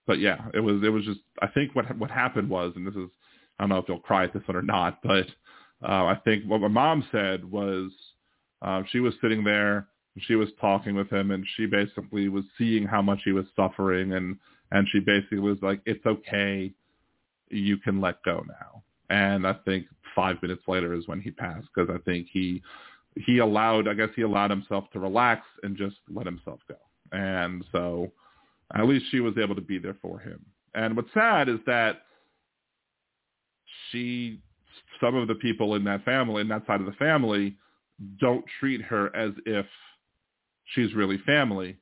but 0.07 0.19
yeah, 0.19 0.45
it 0.53 0.59
was 0.59 0.83
it 0.83 0.89
was 0.89 1.05
just 1.05 1.21
I 1.41 1.47
think 1.47 1.75
what 1.75 1.97
what 1.97 2.11
happened 2.11 2.49
was, 2.49 2.73
and 2.75 2.85
this 2.85 2.95
is 2.95 3.09
I 3.59 3.63
don't 3.63 3.69
know 3.69 3.77
if 3.77 3.85
you'll 3.87 3.99
cry 3.99 4.25
at 4.25 4.33
this 4.33 4.43
one 4.45 4.57
or 4.57 4.61
not, 4.61 5.01
but 5.01 5.27
uh, 5.83 6.05
I 6.05 6.19
think 6.23 6.45
what 6.45 6.61
my 6.61 6.67
mom 6.67 7.05
said 7.11 7.49
was 7.49 7.91
uh, 8.61 8.83
she 8.91 8.99
was 8.99 9.13
sitting 9.21 9.43
there, 9.43 9.87
and 10.15 10.23
she 10.27 10.35
was 10.35 10.49
talking 10.59 10.95
with 10.95 11.09
him, 11.09 11.31
and 11.31 11.45
she 11.55 11.65
basically 11.65 12.29
was 12.29 12.43
seeing 12.57 12.85
how 12.85 13.01
much 13.01 13.21
he 13.25 13.31
was 13.31 13.45
suffering, 13.55 14.13
and 14.13 14.37
and 14.75 14.85
she 14.91 14.99
basically 14.99 15.39
was 15.39 15.57
like, 15.61 15.79
"It's 15.85 16.05
okay, 16.05 16.73
you 17.49 17.77
can 17.77 18.01
let 18.01 18.21
go 18.23 18.43
now." 18.45 18.83
And 19.09 19.47
I 19.47 19.53
think 19.65 19.85
five 20.13 20.41
minutes 20.41 20.63
later 20.67 20.93
is 20.93 21.07
when 21.07 21.21
he 21.21 21.31
passed 21.31 21.67
because 21.73 21.89
I 21.89 21.97
think 21.99 22.27
he 22.31 22.61
he 23.15 23.37
allowed 23.37 23.87
I 23.87 23.93
guess 23.93 24.09
he 24.15 24.23
allowed 24.23 24.51
himself 24.51 24.91
to 24.91 24.99
relax 24.99 25.47
and 25.63 25.77
just 25.77 25.95
let 26.13 26.25
himself 26.25 26.59
go. 26.67 26.75
And 27.13 27.63
so 27.71 28.11
at 28.75 28.85
least 28.85 29.05
she 29.11 29.21
was 29.21 29.37
able 29.37 29.55
to 29.55 29.61
be 29.61 29.79
there 29.79 29.97
for 30.01 30.19
him. 30.19 30.45
And 30.73 30.97
what's 30.97 31.13
sad 31.13 31.47
is 31.47 31.59
that 31.65 32.01
she 33.89 34.41
some 34.99 35.15
of 35.15 35.29
the 35.29 35.35
people 35.35 35.75
in 35.75 35.85
that 35.85 36.03
family, 36.03 36.41
in 36.41 36.49
that 36.49 36.67
side 36.67 36.81
of 36.81 36.85
the 36.85 36.91
family, 36.93 37.55
don't 38.19 38.43
treat 38.59 38.81
her 38.81 39.15
as 39.15 39.31
if 39.45 39.65
she's 40.73 40.93
really 40.93 41.19
family, 41.19 41.77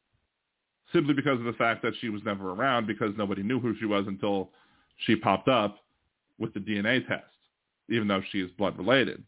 simply 0.94 1.14
because 1.14 1.40
of 1.40 1.46
the 1.46 1.54
fact 1.54 1.82
that 1.82 1.94
she 2.00 2.10
was 2.10 2.22
never 2.24 2.52
around 2.52 2.88
because 2.88 3.14
nobody 3.18 3.44
knew 3.44 3.60
who 3.60 3.76
she 3.78 3.86
was 3.86 4.06
until 4.08 4.52
she 4.98 5.16
popped 5.16 5.48
up 5.48 5.80
with 6.40 6.54
the 6.54 6.60
DNA 6.60 7.06
test, 7.08 7.26
even 7.90 8.08
though 8.08 8.22
she 8.32 8.40
is 8.40 8.52
blood 8.52 8.78
related. 8.78 9.24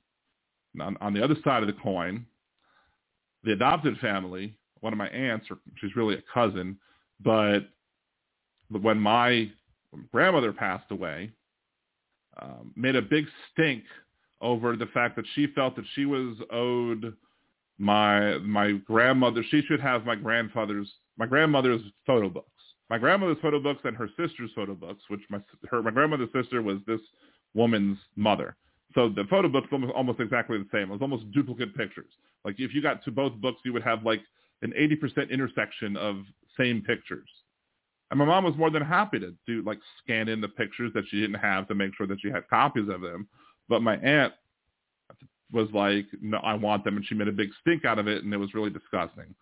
On, 0.79 0.95
on 1.01 1.13
the 1.13 1.23
other 1.23 1.35
side 1.43 1.63
of 1.63 1.67
the 1.67 1.81
coin, 1.81 2.25
the 3.43 3.53
adopted 3.53 3.97
family, 3.99 4.57
one 4.81 4.93
of 4.93 4.97
my 4.97 5.07
aunts, 5.09 5.47
or 5.49 5.57
she's 5.79 5.95
really 5.95 6.15
a 6.15 6.23
cousin, 6.33 6.77
but 7.23 7.61
when 8.69 8.99
my 8.99 9.49
grandmother 10.11 10.51
passed 10.51 10.91
away, 10.91 11.31
um, 12.41 12.73
made 12.75 12.95
a 12.95 13.01
big 13.01 13.25
stink 13.51 13.83
over 14.41 14.75
the 14.75 14.87
fact 14.87 15.15
that 15.15 15.25
she 15.33 15.47
felt 15.47 15.75
that 15.75 15.85
she 15.93 16.05
was 16.05 16.35
owed 16.51 17.15
my 17.77 18.37
my 18.39 18.73
grandmother. 18.73 19.43
She 19.49 19.61
should 19.61 19.79
have 19.79 20.05
my 20.05 20.15
grandfather's 20.15 20.91
my 21.17 21.25
grandmother's 21.25 21.81
photo 22.05 22.29
books, 22.29 22.49
my 22.89 22.97
grandmother's 22.97 23.37
photo 23.41 23.59
books, 23.59 23.81
and 23.83 23.95
her 23.95 24.09
sister's 24.19 24.51
photo 24.55 24.73
books, 24.73 25.03
which 25.09 25.21
my 25.29 25.39
her 25.69 25.81
my 25.81 25.91
grandmother's 25.91 26.31
sister 26.33 26.61
was 26.61 26.77
this 26.87 27.01
woman's 27.53 27.97
mother. 28.15 28.55
So 28.93 29.09
the 29.09 29.25
photo 29.29 29.49
books 29.49 29.67
almost 29.71 29.93
almost 29.93 30.19
exactly 30.19 30.57
the 30.57 30.67
same. 30.71 30.89
It 30.89 30.93
was 30.93 31.01
almost 31.01 31.31
duplicate 31.31 31.75
pictures. 31.75 32.11
Like 32.43 32.55
if 32.59 32.73
you 32.73 32.81
got 32.81 33.03
to 33.05 33.11
both 33.11 33.33
books, 33.33 33.61
you 33.65 33.73
would 33.73 33.83
have 33.83 34.03
like 34.03 34.21
an 34.61 34.73
80% 34.77 35.29
intersection 35.29 35.97
of 35.97 36.17
same 36.57 36.81
pictures. 36.81 37.27
And 38.11 38.19
my 38.19 38.25
mom 38.25 38.43
was 38.43 38.55
more 38.55 38.69
than 38.69 38.83
happy 38.83 39.19
to 39.19 39.33
do 39.47 39.63
like 39.63 39.79
scan 40.01 40.29
in 40.29 40.39
the 40.39 40.47
pictures 40.47 40.91
that 40.93 41.03
she 41.09 41.19
didn't 41.19 41.39
have 41.39 41.67
to 41.67 41.75
make 41.75 41.95
sure 41.95 42.07
that 42.07 42.21
she 42.21 42.29
had 42.29 42.47
copies 42.47 42.87
of 42.87 43.01
them. 43.01 43.27
But 43.67 43.81
my 43.81 43.97
aunt 43.97 44.33
was 45.51 45.67
like, 45.73 46.05
no, 46.21 46.37
I 46.37 46.53
want 46.53 46.83
them. 46.83 46.97
And 46.97 47.05
she 47.05 47.15
made 47.15 47.27
a 47.27 47.33
big 47.33 47.49
stink 47.61 47.83
out 47.83 47.99
of 47.99 48.07
it. 48.07 48.23
And 48.23 48.33
it 48.33 48.37
was 48.37 48.53
really 48.53 48.69
disgusting. 48.69 49.33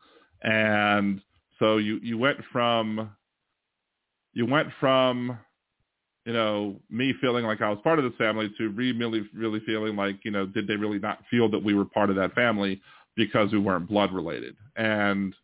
And 0.43 1.21
so 1.59 1.77
you, 1.77 1.99
you 2.01 2.17
went 2.17 2.39
from, 2.51 3.11
you 4.33 4.45
went 4.45 4.69
from, 4.79 5.37
you 6.25 6.33
know, 6.33 6.75
me 6.89 7.13
feeling 7.21 7.45
like 7.45 7.61
I 7.61 7.69
was 7.69 7.79
part 7.83 7.99
of 7.99 8.05
this 8.05 8.17
family 8.17 8.53
to 8.57 8.69
really, 8.69 9.27
really 9.33 9.59
feeling 9.65 9.95
like, 9.95 10.19
you 10.23 10.31
know, 10.31 10.45
did 10.45 10.67
they 10.67 10.75
really 10.75 10.99
not 10.99 11.19
feel 11.29 11.49
that 11.49 11.63
we 11.63 11.73
were 11.73 11.85
part 11.85 12.09
of 12.09 12.15
that 12.15 12.33
family 12.33 12.81
because 13.15 13.51
we 13.51 13.59
weren't 13.59 13.89
blood 13.89 14.13
related? 14.13 14.55
And 14.75 15.35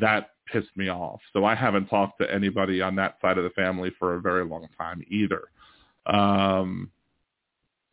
that 0.00 0.30
pissed 0.52 0.76
me 0.76 0.88
off. 0.88 1.20
So 1.32 1.44
I 1.44 1.54
haven't 1.54 1.86
talked 1.86 2.20
to 2.20 2.32
anybody 2.32 2.80
on 2.80 2.94
that 2.96 3.16
side 3.20 3.38
of 3.38 3.44
the 3.44 3.50
family 3.50 3.90
for 3.98 4.14
a 4.14 4.20
very 4.20 4.44
long 4.44 4.68
time 4.76 5.02
either. 5.08 5.42
Um, 6.06 6.90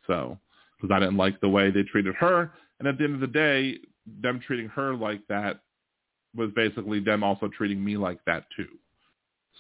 so 0.07 0.37
because 0.79 0.93
I 0.93 0.99
didn't 0.99 1.17
like 1.17 1.39
the 1.41 1.49
way 1.49 1.71
they 1.71 1.83
treated 1.83 2.15
her, 2.15 2.51
and 2.79 2.87
at 2.87 2.97
the 2.97 3.05
end 3.05 3.15
of 3.15 3.21
the 3.21 3.27
day, 3.27 3.79
them 4.21 4.39
treating 4.45 4.67
her 4.69 4.93
like 4.93 5.21
that 5.27 5.61
was 6.35 6.51
basically 6.55 6.99
them 6.99 7.23
also 7.23 7.47
treating 7.47 7.83
me 7.83 7.97
like 7.97 8.19
that 8.25 8.45
too. 8.55 8.67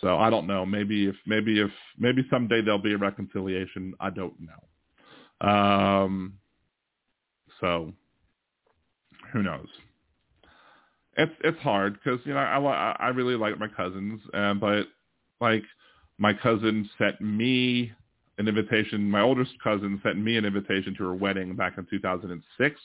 So 0.01 0.17
I 0.17 0.29
don't 0.29 0.47
know. 0.47 0.65
Maybe 0.65 1.07
if 1.07 1.15
maybe 1.25 1.61
if 1.61 1.71
maybe 1.97 2.25
someday 2.29 2.61
there'll 2.61 2.79
be 2.79 2.93
a 2.93 2.97
reconciliation. 2.97 3.93
I 3.99 4.09
don't 4.09 4.35
know. 4.39 5.47
Um, 5.47 6.33
so 7.59 7.93
who 9.31 9.43
knows? 9.43 9.67
it's 11.17 11.31
it's 11.43 11.59
hard 11.59 11.93
because 11.93 12.19
you 12.25 12.33
know 12.33 12.39
I 12.39 12.95
I 12.99 13.07
really 13.09 13.35
like 13.35 13.57
my 13.59 13.67
cousins, 13.67 14.21
uh, 14.33 14.53
but 14.55 14.87
like 15.39 15.63
my 16.17 16.33
cousin 16.33 16.89
sent 16.97 17.21
me 17.21 17.91
an 18.37 18.47
invitation. 18.47 19.09
My 19.09 19.21
oldest 19.21 19.51
cousin 19.63 19.99
sent 20.03 20.17
me 20.17 20.37
an 20.37 20.45
invitation 20.45 20.93
to 20.97 21.03
her 21.05 21.15
wedding 21.15 21.55
back 21.55 21.77
in 21.77 21.85
2006, 21.89 22.79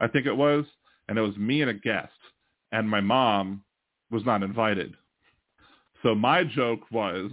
I 0.00 0.06
think 0.08 0.26
it 0.26 0.36
was, 0.36 0.64
and 1.08 1.18
it 1.18 1.22
was 1.22 1.36
me 1.36 1.62
and 1.62 1.70
a 1.70 1.74
guest, 1.74 2.12
and 2.72 2.88
my 2.88 3.00
mom 3.00 3.62
was 4.10 4.24
not 4.24 4.42
invited. 4.42 4.94
So 6.02 6.14
my 6.14 6.44
joke 6.44 6.90
was, 6.90 7.30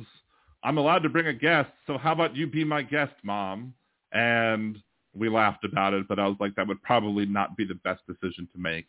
I'm 0.64 0.78
allowed 0.78 1.04
to 1.04 1.10
bring 1.10 1.28
a 1.28 1.34
guest, 1.34 1.70
so 1.86 1.98
how 1.98 2.12
about 2.12 2.36
you 2.36 2.48
be 2.48 2.64
my 2.64 2.82
guest, 2.82 3.14
mom? 3.24 3.74
And 4.12 4.78
we 5.16 5.30
laughed 5.30 5.64
about 5.64 5.94
it, 5.94 6.08
but 6.08 6.20
I 6.20 6.28
was 6.28 6.38
like, 6.40 6.56
that 6.56 6.68
would 6.68 6.82
probably 6.84 7.26
not 7.26 7.56
be 7.58 7.66
the 7.66 7.76
best 7.76 8.02
decision 8.08 8.48
to 8.54 8.60
make. 8.60 8.86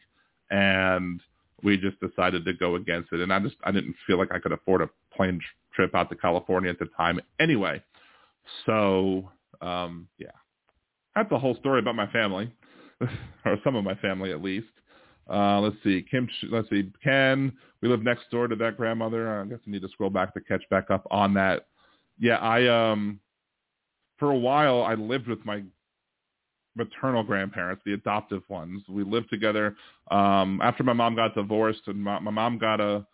And 0.51 1.21
we 1.63 1.77
just 1.77 1.99
decided 2.01 2.45
to 2.45 2.53
go 2.53 2.77
against 2.77 3.13
it. 3.13 3.21
And 3.21 3.33
I 3.33 3.39
just 3.41 3.57
I 3.65 3.73
didn't 3.73 3.97
feel 4.07 4.19
like 4.19 4.33
I 4.33 4.39
could 4.39 4.53
afford 4.53 4.83
a 4.83 4.91
plane 5.15 5.41
trip 5.75 5.95
out 5.95 6.09
to 6.11 6.17
California 6.17 6.71
at 6.71 6.79
the 6.79 6.87
time 6.97 7.21
anyway. 7.41 7.83
So 8.67 9.31
um, 9.61 10.09
yeah, 10.19 10.29
that's 11.15 11.31
the 11.31 11.39
whole 11.39 11.57
story 11.57 11.81
about 11.81 11.97
my 11.97 12.07
family, 12.09 12.53
or 13.45 13.57
some 13.65 13.75
of 13.75 13.85
my 13.85 13.95
family 13.97 14.31
at 14.31 14.43
least. 14.43 14.69
Uh, 15.29 15.61
let's 15.61 15.77
see, 15.85 16.05
Kim. 16.11 16.29
Let's 16.51 16.71
see, 16.71 16.91
Ken. 17.03 17.53
We 17.83 17.89
live 17.89 18.03
next 18.03 18.31
door 18.31 18.49
to 18.49 18.57
that 18.57 18.77
grandmother. 18.77 19.41
I 19.41 19.45
guess 19.45 19.59
I 19.67 19.71
need 19.71 19.83
to 19.83 19.89
scroll 19.89 20.11
back 20.11 20.35
to 20.35 20.41
catch 20.41 20.63
back 20.71 20.91
up 20.91 21.07
on 21.11 21.35
that. 21.35 21.67
Yeah, 22.19 22.37
I 22.37 22.67
um, 22.67 23.21
for 24.19 24.31
a 24.31 24.37
while 24.39 24.83
I 24.83 24.95
lived 24.95 25.29
with 25.29 25.45
my 25.45 25.63
maternal 26.77 27.23
grandparents, 27.23 27.83
the 27.85 27.93
adoptive 27.93 28.43
ones. 28.49 28.83
We 28.89 29.05
lived 29.05 29.29
together 29.31 29.77
um, 30.11 30.61
after 30.63 30.83
my 30.83 30.93
mom 30.93 31.15
got 31.17 31.35
divorced, 31.35 31.83
and 31.87 32.03
my, 32.03 32.19
my 32.21 32.31
mom 32.31 32.59
got 32.59 32.81
a 32.81 33.07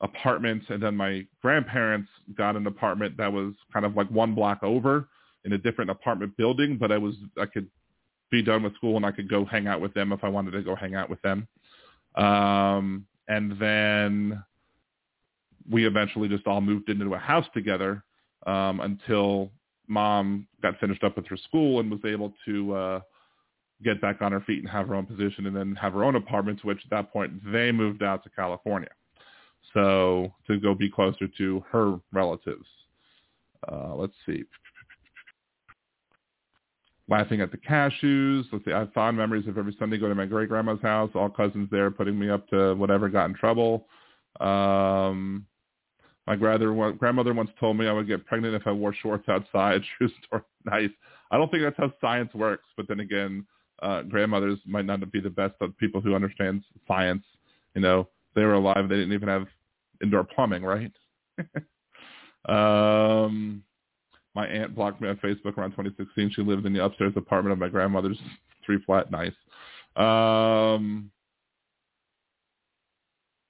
apartment, 0.00 0.62
and 0.68 0.82
then 0.82 0.96
my 0.96 1.26
grandparents 1.40 2.08
got 2.36 2.56
an 2.56 2.66
apartment 2.66 3.16
that 3.16 3.32
was 3.32 3.54
kind 3.72 3.86
of 3.86 3.96
like 3.96 4.08
one 4.10 4.34
block 4.34 4.62
over 4.62 5.08
in 5.44 5.52
a 5.54 5.58
different 5.58 5.90
apartment 5.90 6.36
building. 6.36 6.76
But 6.78 6.92
I 6.92 6.98
was 6.98 7.14
I 7.40 7.46
could 7.46 7.68
be 8.32 8.42
done 8.42 8.64
with 8.64 8.74
school 8.74 8.96
and 8.96 9.06
I 9.06 9.12
could 9.12 9.28
go 9.28 9.44
hang 9.44 9.68
out 9.68 9.80
with 9.80 9.94
them 9.94 10.10
if 10.10 10.24
I 10.24 10.28
wanted 10.28 10.52
to 10.52 10.62
go 10.62 10.74
hang 10.74 10.96
out 10.96 11.08
with 11.08 11.22
them. 11.22 11.46
Um, 12.16 13.06
and 13.28 13.56
then 13.60 14.42
we 15.70 15.86
eventually 15.86 16.28
just 16.28 16.46
all 16.46 16.60
moved 16.60 16.88
into 16.88 17.14
a 17.14 17.18
house 17.18 17.46
together 17.54 18.02
um, 18.46 18.80
until 18.80 19.50
mom 19.86 20.48
got 20.62 20.80
finished 20.80 21.04
up 21.04 21.16
with 21.16 21.26
her 21.26 21.36
school 21.36 21.78
and 21.78 21.90
was 21.90 22.00
able 22.04 22.32
to 22.46 22.74
uh, 22.74 23.00
get 23.84 24.00
back 24.00 24.22
on 24.22 24.32
her 24.32 24.40
feet 24.40 24.60
and 24.60 24.68
have 24.68 24.88
her 24.88 24.94
own 24.94 25.06
position 25.06 25.46
and 25.46 25.54
then 25.54 25.76
have 25.76 25.92
her 25.92 26.02
own 26.02 26.16
apartment, 26.16 26.64
which 26.64 26.80
at 26.84 26.90
that 26.90 27.12
point 27.12 27.32
they 27.52 27.70
moved 27.70 28.02
out 28.02 28.24
to 28.24 28.30
California. 28.30 28.90
So 29.74 30.32
to 30.46 30.58
go 30.58 30.74
be 30.74 30.90
closer 30.90 31.28
to 31.38 31.64
her 31.70 32.00
relatives. 32.12 32.66
Uh, 33.70 33.94
let's 33.94 34.14
see. 34.26 34.42
Laughing 37.08 37.40
at 37.40 37.50
the 37.50 37.58
cashews. 37.58 38.44
Let's 38.52 38.64
see. 38.64 38.72
I 38.72 38.80
have 38.80 38.92
fond 38.92 39.16
memories 39.16 39.46
of 39.48 39.58
every 39.58 39.74
Sunday 39.78 39.98
going 39.98 40.10
to 40.10 40.14
my 40.14 40.26
great 40.26 40.48
grandma's 40.48 40.80
house. 40.80 41.10
All 41.14 41.28
cousins 41.28 41.68
there 41.70 41.90
putting 41.90 42.18
me 42.18 42.30
up 42.30 42.48
to 42.48 42.74
whatever 42.74 43.08
got 43.08 43.28
in 43.28 43.34
trouble. 43.34 43.86
Um, 44.40 45.46
my 46.26 46.36
grandmother, 46.36 46.92
grandmother 46.92 47.34
once 47.34 47.50
told 47.58 47.76
me 47.76 47.88
I 47.88 47.92
would 47.92 48.06
get 48.06 48.24
pregnant 48.26 48.54
if 48.54 48.66
I 48.66 48.72
wore 48.72 48.94
shorts 48.94 49.28
outside. 49.28 49.82
True 49.98 50.08
story. 50.24 50.42
Nice. 50.64 50.90
I 51.30 51.38
don't 51.38 51.50
think 51.50 51.64
that's 51.64 51.76
how 51.76 51.92
science 52.00 52.32
works, 52.34 52.68
but 52.76 52.86
then 52.86 53.00
again, 53.00 53.46
uh, 53.82 54.02
grandmothers 54.02 54.58
might 54.64 54.84
not 54.84 55.10
be 55.10 55.20
the 55.20 55.30
best 55.30 55.54
of 55.60 55.76
people 55.78 56.00
who 56.00 56.14
understand 56.14 56.62
science. 56.86 57.24
You 57.74 57.80
know, 57.80 58.08
they 58.34 58.42
were 58.44 58.54
alive. 58.54 58.88
They 58.88 58.96
didn't 58.96 59.12
even 59.12 59.28
have 59.28 59.46
indoor 60.02 60.24
plumbing, 60.24 60.62
right? 60.62 60.92
um, 62.48 63.64
my 64.34 64.46
aunt 64.46 64.74
blocked 64.74 65.00
me 65.00 65.08
on 65.08 65.16
Facebook 65.16 65.58
around 65.58 65.70
2016. 65.72 66.32
She 66.34 66.42
lived 66.42 66.66
in 66.66 66.72
the 66.72 66.84
upstairs 66.84 67.12
apartment 67.16 67.52
of 67.52 67.58
my 67.58 67.68
grandmother's 67.68 68.18
three 68.64 68.82
flat. 68.84 69.10
Nice. 69.10 69.32
Um, 69.96 71.10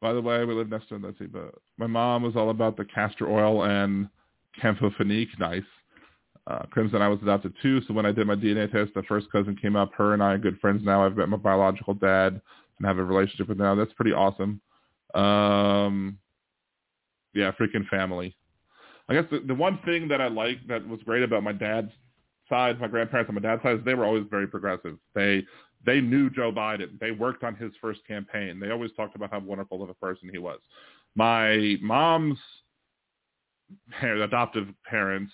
by 0.01 0.13
the 0.13 0.21
way, 0.21 0.45
we 0.45 0.55
live 0.55 0.69
next 0.69 0.89
to 0.89 1.15
see, 1.19 1.27
but 1.27 1.55
my 1.79 1.87
mom 1.87 2.23
was 2.23 2.35
all 2.35 2.51
about 2.51 2.77
the 2.77 2.85
castor 2.85 3.31
oil 3.31 3.65
and 3.65 4.09
campho-phenique. 4.61 5.39
Nice. 5.39 5.63
Uh, 6.49 6.63
Crimson, 6.71 7.01
I 7.01 7.09
was 7.09 7.21
adopted 7.23 7.55
too, 7.63 7.81
so 7.87 7.95
when 7.95 8.05
I 8.05 8.11
did 8.11 8.27
my 8.27 8.35
DNA 8.35 8.71
test, 8.71 8.93
the 8.95 9.05
first 9.05 9.31
cousin 9.31 9.57
came 9.57 9.77
up. 9.77 9.93
Her 9.95 10.13
and 10.13 10.23
I 10.23 10.33
are 10.33 10.39
good 10.39 10.59
friends 10.59 10.83
now. 10.85 11.07
I've 11.07 11.17
met 11.17 11.29
my 11.29 11.37
biological 11.37 11.95
dad 11.95 12.41
and 12.79 12.87
have 12.87 12.99
a 12.99 13.05
relationship 13.05 13.49
with 13.49 13.59
now. 13.59 13.77
That's 13.77 13.93
pretty 13.93 14.13
awesome. 14.13 14.61
Um, 15.15 16.19
yeah, 17.33 17.53
freaking 17.53 17.87
family. 17.89 18.35
I 19.09 19.15
guess 19.15 19.25
the, 19.31 19.41
the 19.41 19.55
one 19.55 19.79
thing 19.85 20.09
that 20.09 20.21
I 20.21 20.29
like 20.29 20.59
that 20.69 20.87
was 20.87 21.01
great 21.05 21.23
about 21.23 21.43
my 21.43 21.53
dad's 21.53 21.91
side, 22.49 22.81
my 22.81 22.89
grandparents 22.89 23.29
on 23.29 23.35
my 23.35 23.41
dad's 23.41 23.63
side, 23.63 23.79
is 23.79 23.85
they 23.85 23.95
were 23.95 24.05
always 24.05 24.25
very 24.31 24.47
progressive. 24.47 24.97
They 25.15 25.45
they 25.85 26.01
knew 26.01 26.31
Joe 26.31 26.53
Biden. 26.53 26.99
They 27.01 27.11
worked 27.11 27.43
on 27.43 27.57
his 27.57 27.73
first 27.81 28.07
campaign. 28.07 28.61
They 28.61 28.71
always 28.71 28.93
talked 28.97 29.17
about 29.17 29.31
how 29.31 29.41
wonderful 29.41 29.83
of 29.83 29.89
a 29.89 29.95
person 29.95 30.29
he 30.31 30.39
was. 30.39 30.61
My 31.15 31.77
mom's 31.81 32.39
adoptive 34.03 34.69
parents, 34.89 35.33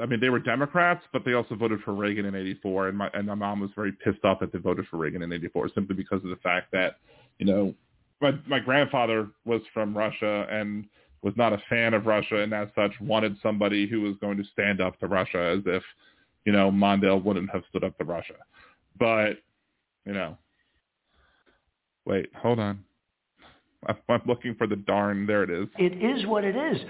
I 0.00 0.06
mean, 0.06 0.20
they 0.20 0.30
were 0.30 0.38
Democrats, 0.38 1.04
but 1.12 1.24
they 1.24 1.34
also 1.34 1.54
voted 1.54 1.80
for 1.80 1.92
Reagan 1.92 2.24
in 2.24 2.34
'84, 2.34 2.88
and 2.88 2.98
my 2.98 3.10
and 3.12 3.26
my 3.26 3.34
mom 3.34 3.60
was 3.60 3.70
very 3.76 3.92
pissed 3.92 4.24
off 4.24 4.40
that 4.40 4.52
they 4.52 4.58
voted 4.58 4.86
for 4.86 4.96
Reagan 4.96 5.22
in 5.22 5.32
'84 5.32 5.70
simply 5.74 5.94
because 5.94 6.24
of 6.24 6.30
the 6.30 6.36
fact 6.36 6.72
that, 6.72 6.96
you 7.38 7.44
know, 7.46 7.74
my 8.20 8.32
my 8.46 8.58
grandfather 8.58 9.28
was 9.44 9.60
from 9.74 9.96
Russia 9.96 10.46
and 10.50 10.86
was 11.22 11.34
not 11.36 11.52
a 11.52 11.62
fan 11.68 11.94
of 11.94 12.06
Russia, 12.06 12.38
and 12.38 12.52
as 12.52 12.68
such 12.74 12.92
wanted 13.00 13.36
somebody 13.42 13.88
who 13.88 14.00
was 14.00 14.16
going 14.20 14.36
to 14.36 14.44
stand 14.52 14.80
up 14.80 14.98
to 15.00 15.06
Russia 15.06 15.54
as 15.56 15.62
if 15.66 15.82
you 16.44 16.52
know, 16.52 16.70
Mondale 16.70 17.22
wouldn't 17.22 17.50
have 17.50 17.62
stood 17.68 17.84
up 17.84 17.96
to 17.98 18.04
Russia. 18.04 18.34
But, 18.98 19.38
you 20.04 20.12
know, 20.12 20.36
wait, 22.04 22.26
hold 22.34 22.58
on. 22.58 22.84
I'm 24.08 24.22
looking 24.26 24.54
for 24.54 24.66
the 24.66 24.76
darn. 24.76 25.26
There 25.26 25.42
it 25.42 25.50
is. 25.50 25.68
It 25.78 26.02
is 26.02 26.26
what 26.26 26.44
it 26.44 26.54
is. 26.56 26.80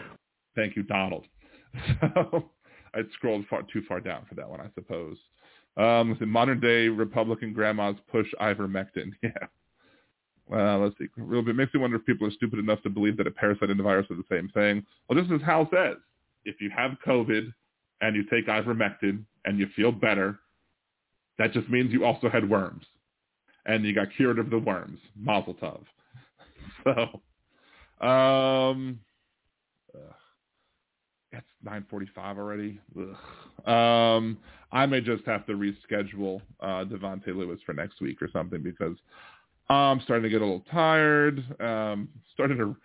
Thank 0.54 0.76
you, 0.76 0.82
Donald. 0.82 1.26
So 2.14 2.50
I 2.94 3.00
scrolled 3.14 3.46
far 3.48 3.62
too 3.72 3.80
far 3.88 3.98
down 3.98 4.26
for 4.28 4.34
that 4.34 4.46
one, 4.46 4.60
I 4.60 4.68
suppose. 4.74 5.16
Um, 5.78 6.14
the 6.20 6.26
modern 6.26 6.60
day 6.60 6.88
Republican 6.88 7.54
grandmas 7.54 7.96
push 8.10 8.26
ivermectin. 8.40 9.12
Yeah. 9.22 9.30
Uh, 10.52 10.78
let's 10.78 10.96
see. 10.98 11.06
Little 11.16 11.42
bit 11.42 11.56
makes 11.56 11.72
me 11.72 11.80
wonder 11.80 11.96
if 11.96 12.04
people 12.04 12.26
are 12.26 12.32
stupid 12.32 12.58
enough 12.58 12.82
to 12.82 12.90
believe 12.90 13.16
that 13.16 13.26
a 13.26 13.30
parasite 13.30 13.70
and 13.70 13.80
a 13.80 13.82
virus 13.82 14.06
are 14.10 14.16
the 14.16 14.24
same 14.30 14.48
thing. 14.50 14.84
Well, 15.08 15.18
just 15.18 15.32
as 15.32 15.40
Hal 15.42 15.68
says. 15.72 15.96
If 16.44 16.60
you 16.60 16.70
have 16.76 16.96
COVID 17.06 17.52
and 18.00 18.16
you 18.16 18.24
take 18.24 18.48
ivermectin 18.48 19.22
and 19.44 19.58
you 19.58 19.68
feel 19.76 19.92
better, 19.92 20.40
that 21.38 21.52
just 21.52 21.68
means 21.70 21.92
you 21.92 22.04
also 22.04 22.28
had 22.28 22.48
worms 22.50 22.84
and 23.66 23.84
you 23.84 23.94
got 23.94 24.08
cured 24.16 24.38
of 24.38 24.50
the 24.50 24.58
worms. 24.58 24.98
Mazel 25.16 25.54
tov. 25.54 25.82
So, 26.84 27.20
um, 28.04 28.98
ugh. 29.94 30.14
it's 31.32 31.46
9:45 31.64 32.38
already. 32.38 32.80
Um, 33.66 34.38
I 34.72 34.86
may 34.86 35.00
just 35.00 35.24
have 35.26 35.46
to 35.46 35.52
reschedule 35.52 36.40
uh, 36.60 36.84
Davante 36.84 37.28
Lewis 37.28 37.60
for 37.64 37.72
next 37.72 38.00
week 38.00 38.20
or 38.22 38.28
something 38.32 38.62
because 38.62 38.96
I'm 39.68 40.00
starting 40.02 40.24
to 40.24 40.28
get 40.28 40.42
a 40.42 40.44
little 40.44 40.64
tired. 40.70 41.38
Um, 41.60 42.08
to, 42.36 42.76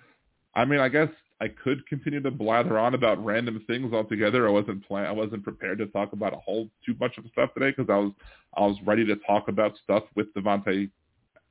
I 0.56 0.66
mean, 0.66 0.80
I 0.80 0.90
guess 0.90 1.10
I 1.40 1.48
could 1.50 1.86
continue 1.88 2.22
to 2.22 2.32
blather 2.32 2.80
on 2.80 2.94
about 2.94 3.24
random 3.24 3.64
things 3.68 3.94
altogether. 3.94 4.48
I 4.48 4.52
wasn't 4.52 4.88
plan, 4.88 5.06
I 5.06 5.12
wasn't 5.12 5.44
prepared 5.44 5.78
to 5.80 5.88
talk 5.88 6.14
about 6.14 6.34
a 6.34 6.38
whole 6.38 6.70
too 6.86 6.96
much 7.00 7.18
of 7.18 7.26
stuff 7.32 7.54
today 7.54 7.74
because 7.76 7.92
I 7.92 7.98
was 7.98 8.12
I 8.56 8.62
was 8.62 8.78
ready 8.86 9.06
to 9.06 9.16
talk 9.28 9.48
about 9.48 9.74
stuff 9.84 10.04
with 10.16 10.34
Davante 10.34 10.90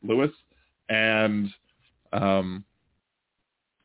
Lewis, 0.02 0.32
and 0.88 1.48
um, 2.12 2.64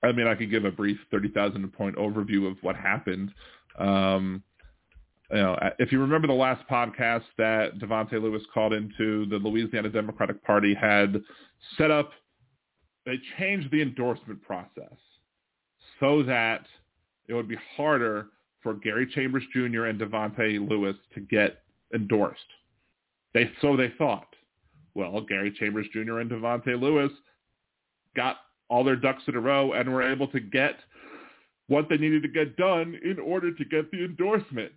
I 0.04 0.12
mean, 0.12 0.28
I 0.28 0.36
could 0.36 0.50
give 0.50 0.66
a 0.66 0.72
brief 0.72 0.98
thirty 1.12 1.30
thousand 1.30 1.72
point 1.74 1.98
overview 1.98 2.50
of 2.50 2.58
what 2.62 2.76
happened. 2.76 3.32
Um, 3.78 4.44
you 5.32 5.38
know, 5.38 5.58
if 5.80 5.92
you 5.92 6.00
remember 6.00 6.28
the 6.28 6.34
last 6.34 6.68
podcast 6.70 7.24
that 7.38 7.80
Davante 7.80 8.14
Lewis 8.14 8.44
called 8.54 8.74
into, 8.74 9.26
the 9.28 9.38
Louisiana 9.38 9.90
Democratic 9.90 10.44
Party 10.44 10.74
had 10.74 11.22
set 11.78 11.92
up, 11.92 12.12
they 13.06 13.20
changed 13.38 13.72
the 13.72 13.82
endorsement 13.82 14.42
process 14.42 14.98
so 16.00 16.24
that 16.24 16.66
it 17.28 17.34
would 17.34 17.48
be 17.48 17.58
harder 17.76 18.28
for 18.62 18.74
Gary 18.76 19.08
Chambers 19.14 19.44
Jr. 19.54 19.86
and 19.86 20.00
Davante 20.00 20.68
Lewis 20.70 20.96
to 21.14 21.22
get 21.22 21.64
endorsed. 21.94 22.40
They 23.34 23.50
so 23.62 23.78
they 23.78 23.94
thought. 23.98 24.28
Well, 24.94 25.22
Gary 25.22 25.52
Chambers 25.58 25.88
Jr. 25.94 26.20
and 26.20 26.30
Devontae 26.30 26.80
Lewis 26.80 27.12
got 28.16 28.38
all 28.70 28.84
their 28.84 28.98
ducks 28.98 29.24
in 29.28 29.36
a 29.36 29.40
row 29.40 29.74
and 29.74 29.92
were 29.92 30.04
able 30.04 30.28
to 30.28 30.40
get 30.40 30.76
what 31.68 31.88
they 31.90 31.98
needed 31.98 32.22
to 32.24 32.28
get 32.28 32.58
done 32.58 33.00
in 33.04 33.18
order 33.20 33.54
to 33.54 33.66
get 33.66 33.90
the 33.92 34.04
endorsement. 34.04 34.72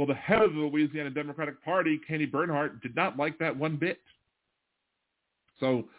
Well, 0.00 0.06
the 0.06 0.14
head 0.14 0.40
of 0.40 0.54
the 0.54 0.60
Louisiana 0.60 1.10
Democratic 1.10 1.62
Party, 1.62 2.00
Kenny 2.08 2.24
Bernhardt, 2.24 2.80
did 2.80 2.96
not 2.96 3.18
like 3.18 3.38
that 3.38 3.54
one 3.54 3.76
bit. 3.76 3.98
So 5.58 5.90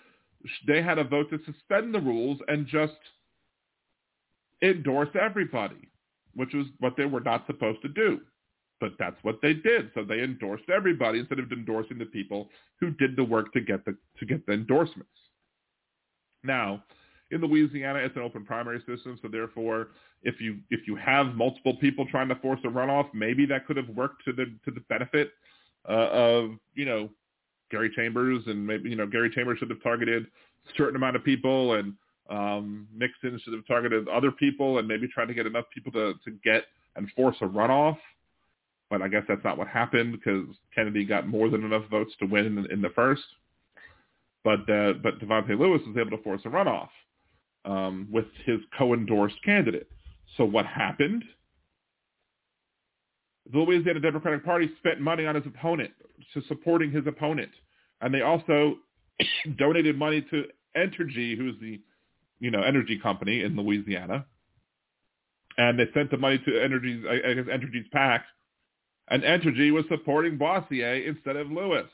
they 0.65 0.81
had 0.81 0.97
a 0.97 1.03
vote 1.03 1.29
to 1.29 1.37
suspend 1.45 1.93
the 1.93 1.99
rules 1.99 2.39
and 2.47 2.65
just 2.65 2.97
endorse 4.63 5.09
everybody, 5.13 5.87
which 6.33 6.51
was 6.51 6.65
what 6.79 6.97
they 6.97 7.05
were 7.05 7.19
not 7.19 7.45
supposed 7.45 7.83
to 7.83 7.89
do. 7.89 8.21
But 8.79 8.93
that's 8.97 9.17
what 9.21 9.37
they 9.39 9.53
did. 9.53 9.91
So 9.93 10.03
they 10.03 10.23
endorsed 10.23 10.71
everybody 10.75 11.19
instead 11.19 11.37
of 11.37 11.51
endorsing 11.51 11.99
the 11.99 12.05
people 12.05 12.49
who 12.79 12.89
did 12.89 13.15
the 13.15 13.23
work 13.23 13.53
to 13.53 13.61
get 13.61 13.85
the 13.85 13.95
to 14.17 14.25
get 14.25 14.43
the 14.47 14.53
endorsements. 14.53 15.11
Now, 16.43 16.83
in 17.31 17.41
Louisiana, 17.41 17.99
it's 17.99 18.15
an 18.15 18.21
open 18.21 18.45
primary 18.45 18.79
system, 18.79 19.17
so 19.21 19.27
therefore, 19.27 19.89
if 20.23 20.39
you 20.41 20.57
if 20.69 20.87
you 20.87 20.95
have 20.97 21.27
multiple 21.35 21.75
people 21.77 22.05
trying 22.05 22.27
to 22.27 22.35
force 22.35 22.59
a 22.63 22.67
runoff, 22.67 23.07
maybe 23.13 23.45
that 23.47 23.65
could 23.65 23.77
have 23.77 23.89
worked 23.89 24.23
to 24.25 24.33
the 24.33 24.45
to 24.65 24.71
the 24.71 24.81
benefit 24.81 25.31
uh, 25.87 26.09
of 26.11 26.51
you 26.75 26.85
know 26.85 27.09
Gary 27.71 27.91
Chambers, 27.95 28.43
and 28.47 28.65
maybe 28.65 28.89
you 28.89 28.95
know 28.95 29.07
Gary 29.07 29.31
Chambers 29.33 29.59
should 29.59 29.69
have 29.69 29.81
targeted 29.81 30.25
a 30.25 30.77
certain 30.77 30.95
amount 30.95 31.15
of 31.15 31.23
people, 31.23 31.75
and 31.75 31.93
um, 32.29 32.87
Mixon 32.93 33.39
should 33.43 33.53
have 33.53 33.65
targeted 33.65 34.07
other 34.09 34.31
people 34.31 34.77
and 34.79 34.87
maybe 34.87 35.07
tried 35.07 35.27
to 35.27 35.33
get 35.33 35.45
enough 35.45 35.65
people 35.73 35.91
to, 35.93 36.13
to 36.25 36.31
get 36.43 36.65
and 36.95 37.09
force 37.15 37.37
a 37.41 37.45
runoff. 37.45 37.97
But 38.89 39.01
I 39.01 39.07
guess 39.07 39.23
that's 39.27 39.43
not 39.43 39.57
what 39.57 39.69
happened 39.69 40.11
because 40.11 40.45
Kennedy 40.75 41.05
got 41.05 41.25
more 41.25 41.49
than 41.49 41.63
enough 41.63 41.83
votes 41.89 42.11
to 42.19 42.25
win 42.25 42.45
in, 42.45 42.71
in 42.71 42.81
the 42.81 42.89
first. 42.89 43.23
But 44.43 44.69
uh, 44.69 44.93
but 45.01 45.19
Davante 45.19 45.57
Lewis 45.57 45.81
was 45.87 45.95
able 45.97 46.17
to 46.17 46.23
force 46.23 46.41
a 46.43 46.49
runoff 46.49 46.89
um, 47.65 48.07
with 48.11 48.25
his 48.45 48.59
co-endorsed 48.77 49.41
candidate. 49.43 49.89
So 50.37 50.45
what 50.45 50.65
happened? 50.65 51.23
The 53.51 53.59
Louisiana 53.59 53.99
Democratic 53.99 54.45
Party 54.45 54.69
spent 54.77 55.01
money 55.01 55.25
on 55.25 55.35
his 55.35 55.45
opponent, 55.45 55.91
to 56.33 56.41
supporting 56.47 56.91
his 56.91 57.05
opponent. 57.07 57.51
And 57.99 58.13
they 58.13 58.21
also 58.21 58.75
donated 59.57 59.97
money 59.97 60.25
to 60.31 60.45
Entergy, 60.75 61.37
who's 61.37 61.55
the 61.59 61.81
you 62.41 62.51
know, 62.51 62.61
energy 62.61 62.99
company 62.99 63.43
in 63.43 63.55
Louisiana. 63.55 64.25
And 65.57 65.79
they 65.79 65.85
sent 65.93 66.11
the 66.11 66.17
money 66.17 66.39
to 66.39 66.51
Entergy's, 66.51 67.05
I 67.07 67.33
guess, 67.35 67.45
Entergy's 67.45 67.87
PAC. 67.93 68.25
And 69.09 69.23
Entergy 69.23 69.71
was 69.71 69.85
supporting 69.89 70.37
Boissiere 70.37 71.07
instead 71.07 71.35
of 71.35 71.51
Lewis, 71.51 71.87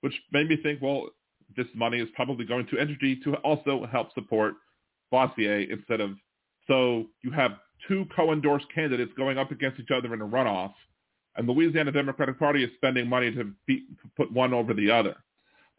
which 0.00 0.14
made 0.32 0.48
me 0.48 0.56
think, 0.62 0.82
well, 0.82 1.08
this 1.56 1.66
money 1.74 1.98
is 1.98 2.08
probably 2.16 2.44
going 2.44 2.66
to 2.66 2.76
Entergy 2.76 3.22
to 3.22 3.34
also 3.36 3.86
help 3.90 4.12
support 4.14 4.54
Boissiere 5.14 5.70
instead 5.70 6.00
of, 6.00 6.10
so 6.66 7.06
you 7.22 7.30
have 7.30 7.52
two 7.88 8.06
co-endorsed 8.16 8.66
candidates 8.74 9.12
going 9.16 9.38
up 9.38 9.50
against 9.50 9.80
each 9.80 9.90
other 9.90 10.12
in 10.14 10.20
a 10.20 10.26
runoff, 10.26 10.72
and 11.36 11.48
Louisiana 11.48 11.92
Democratic 11.92 12.38
Party 12.38 12.64
is 12.64 12.70
spending 12.76 13.08
money 13.08 13.30
to, 13.30 13.44
to 13.44 13.80
put 14.16 14.32
one 14.32 14.52
over 14.54 14.72
the 14.74 14.90
other. 14.90 15.16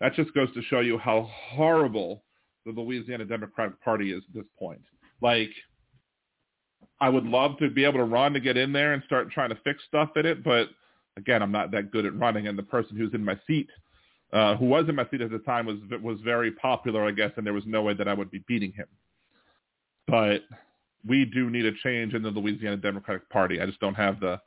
That 0.02 0.14
just 0.14 0.34
goes 0.34 0.54
to 0.54 0.62
show 0.64 0.82
you 0.82 0.98
how 0.98 1.30
horrible 1.52 2.24
the 2.66 2.72
Louisiana 2.72 3.26
Democratic 3.26 3.82
Party 3.82 4.12
is 4.12 4.24
at 4.28 4.36
this 4.36 4.50
point. 4.60 4.82
Like, 5.22 5.52
I 7.00 7.10
would 7.10 7.26
love 7.26 7.58
to 7.60 7.70
be 7.70 7.86
able 7.86 8.00
to 8.00 8.06
run 8.06 8.34
to 8.34 8.40
get 8.40 8.58
in 8.58 8.72
there 8.74 8.94
and 8.94 9.04
start 9.06 9.32
trying 9.32 9.50
to 9.50 9.60
fix 9.64 9.84
stuff 9.88 10.10
in 10.16 10.26
it, 10.26 10.44
but 10.44 10.70
again, 11.18 11.42
I'm 11.42 11.52
not 11.52 11.72
that 11.72 11.92
good 11.92 12.06
at 12.06 12.18
running, 12.18 12.48
and 12.48 12.58
the 12.58 12.64
person 12.64 12.98
who's 12.98 13.14
in 13.14 13.24
my 13.24 13.40
seat, 13.48 13.70
uh, 14.34 14.56
who 14.58 14.66
was 14.66 14.88
in 14.90 14.96
my 14.96 15.08
seat 15.10 15.22
at 15.22 15.32
the 15.32 15.40
time, 15.40 15.66
was 15.66 15.78
was 16.02 16.20
very 16.22 16.52
popular, 16.52 17.06
I 17.06 17.12
guess, 17.12 17.32
and 17.38 17.46
there 17.46 17.54
was 17.54 17.66
no 17.66 17.82
way 17.82 17.94
that 17.94 18.08
I 18.08 18.14
would 18.14 18.32
be 18.32 18.44
beating 18.48 18.74
him. 18.74 18.88
But 20.08 20.42
we 21.08 21.26
do 21.26 21.50
need 21.50 21.66
a 21.66 21.72
change 21.84 22.14
in 22.14 22.24
the 22.24 22.30
Louisiana 22.30 22.78
Democratic 22.78 23.30
Party. 23.30 23.62
I 23.62 23.66
just 23.66 23.80
don't 23.80 23.96
have 23.96 24.20
the 24.20 24.40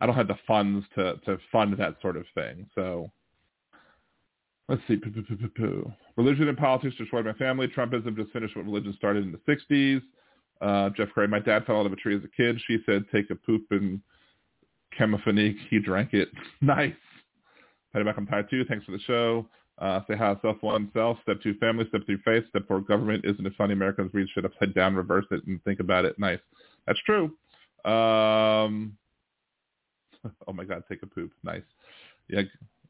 I 0.00 0.06
don't 0.06 0.14
have 0.14 0.28
the 0.28 0.38
funds 0.46 0.86
to 0.94 1.16
to 1.24 1.38
fund 1.50 1.74
that 1.78 1.96
sort 2.02 2.16
of 2.16 2.24
thing. 2.34 2.66
So 2.74 3.10
let's 4.68 4.82
see. 4.88 5.00
Religion 6.16 6.48
and 6.48 6.58
politics 6.58 6.96
destroyed 6.96 7.26
my 7.26 7.32
family. 7.34 7.68
Trumpism 7.68 8.16
just 8.16 8.32
finished 8.32 8.56
what 8.56 8.64
religion 8.64 8.94
started 8.96 9.24
in 9.24 9.32
the 9.32 9.52
60s. 9.52 10.02
Uh, 10.60 10.90
Jeff 10.90 11.10
Gray, 11.10 11.26
my 11.26 11.38
dad 11.38 11.66
fell 11.66 11.78
out 11.80 11.86
of 11.86 11.92
a 11.92 11.96
tree 11.96 12.16
as 12.16 12.24
a 12.24 12.28
kid. 12.28 12.58
She 12.66 12.78
said, 12.86 13.04
take 13.12 13.28
a 13.30 13.34
poop 13.34 13.66
and 13.70 14.00
campho-phenique. 14.98 15.56
He 15.68 15.78
drank 15.78 16.14
it. 16.14 16.28
nice. 16.62 16.94
Patty 17.92 18.04
back, 18.04 18.16
I'm 18.16 18.26
tired 18.26 18.48
too. 18.48 18.64
Thanks 18.64 18.84
for 18.84 18.92
the 18.92 18.98
show. 19.00 19.46
Uh, 19.78 20.00
say 20.08 20.16
hi, 20.16 20.34
self 20.42 20.56
one, 20.60 20.90
self. 20.94 21.18
Step 21.22 21.36
two, 21.42 21.54
family. 21.54 21.84
Step 21.88 22.02
three, 22.06 22.18
faith. 22.24 22.44
Step 22.48 22.66
four, 22.66 22.80
government. 22.80 23.24
Isn't 23.24 23.46
it 23.46 23.52
funny? 23.58 23.74
Americans 23.74 24.10
read 24.14 24.28
shit 24.34 24.44
upside 24.44 24.74
down, 24.74 24.94
reverse 24.94 25.26
it, 25.30 25.46
and 25.46 25.62
think 25.64 25.80
about 25.80 26.04
it. 26.04 26.18
Nice. 26.18 26.40
That's 26.86 27.00
true. 27.04 27.24
Um, 27.84 28.96
oh 30.48 30.52
my 30.54 30.64
God, 30.64 30.82
take 30.88 31.02
a 31.02 31.06
poop. 31.06 31.30
Nice. 31.44 31.62
Yeah, 32.28 32.42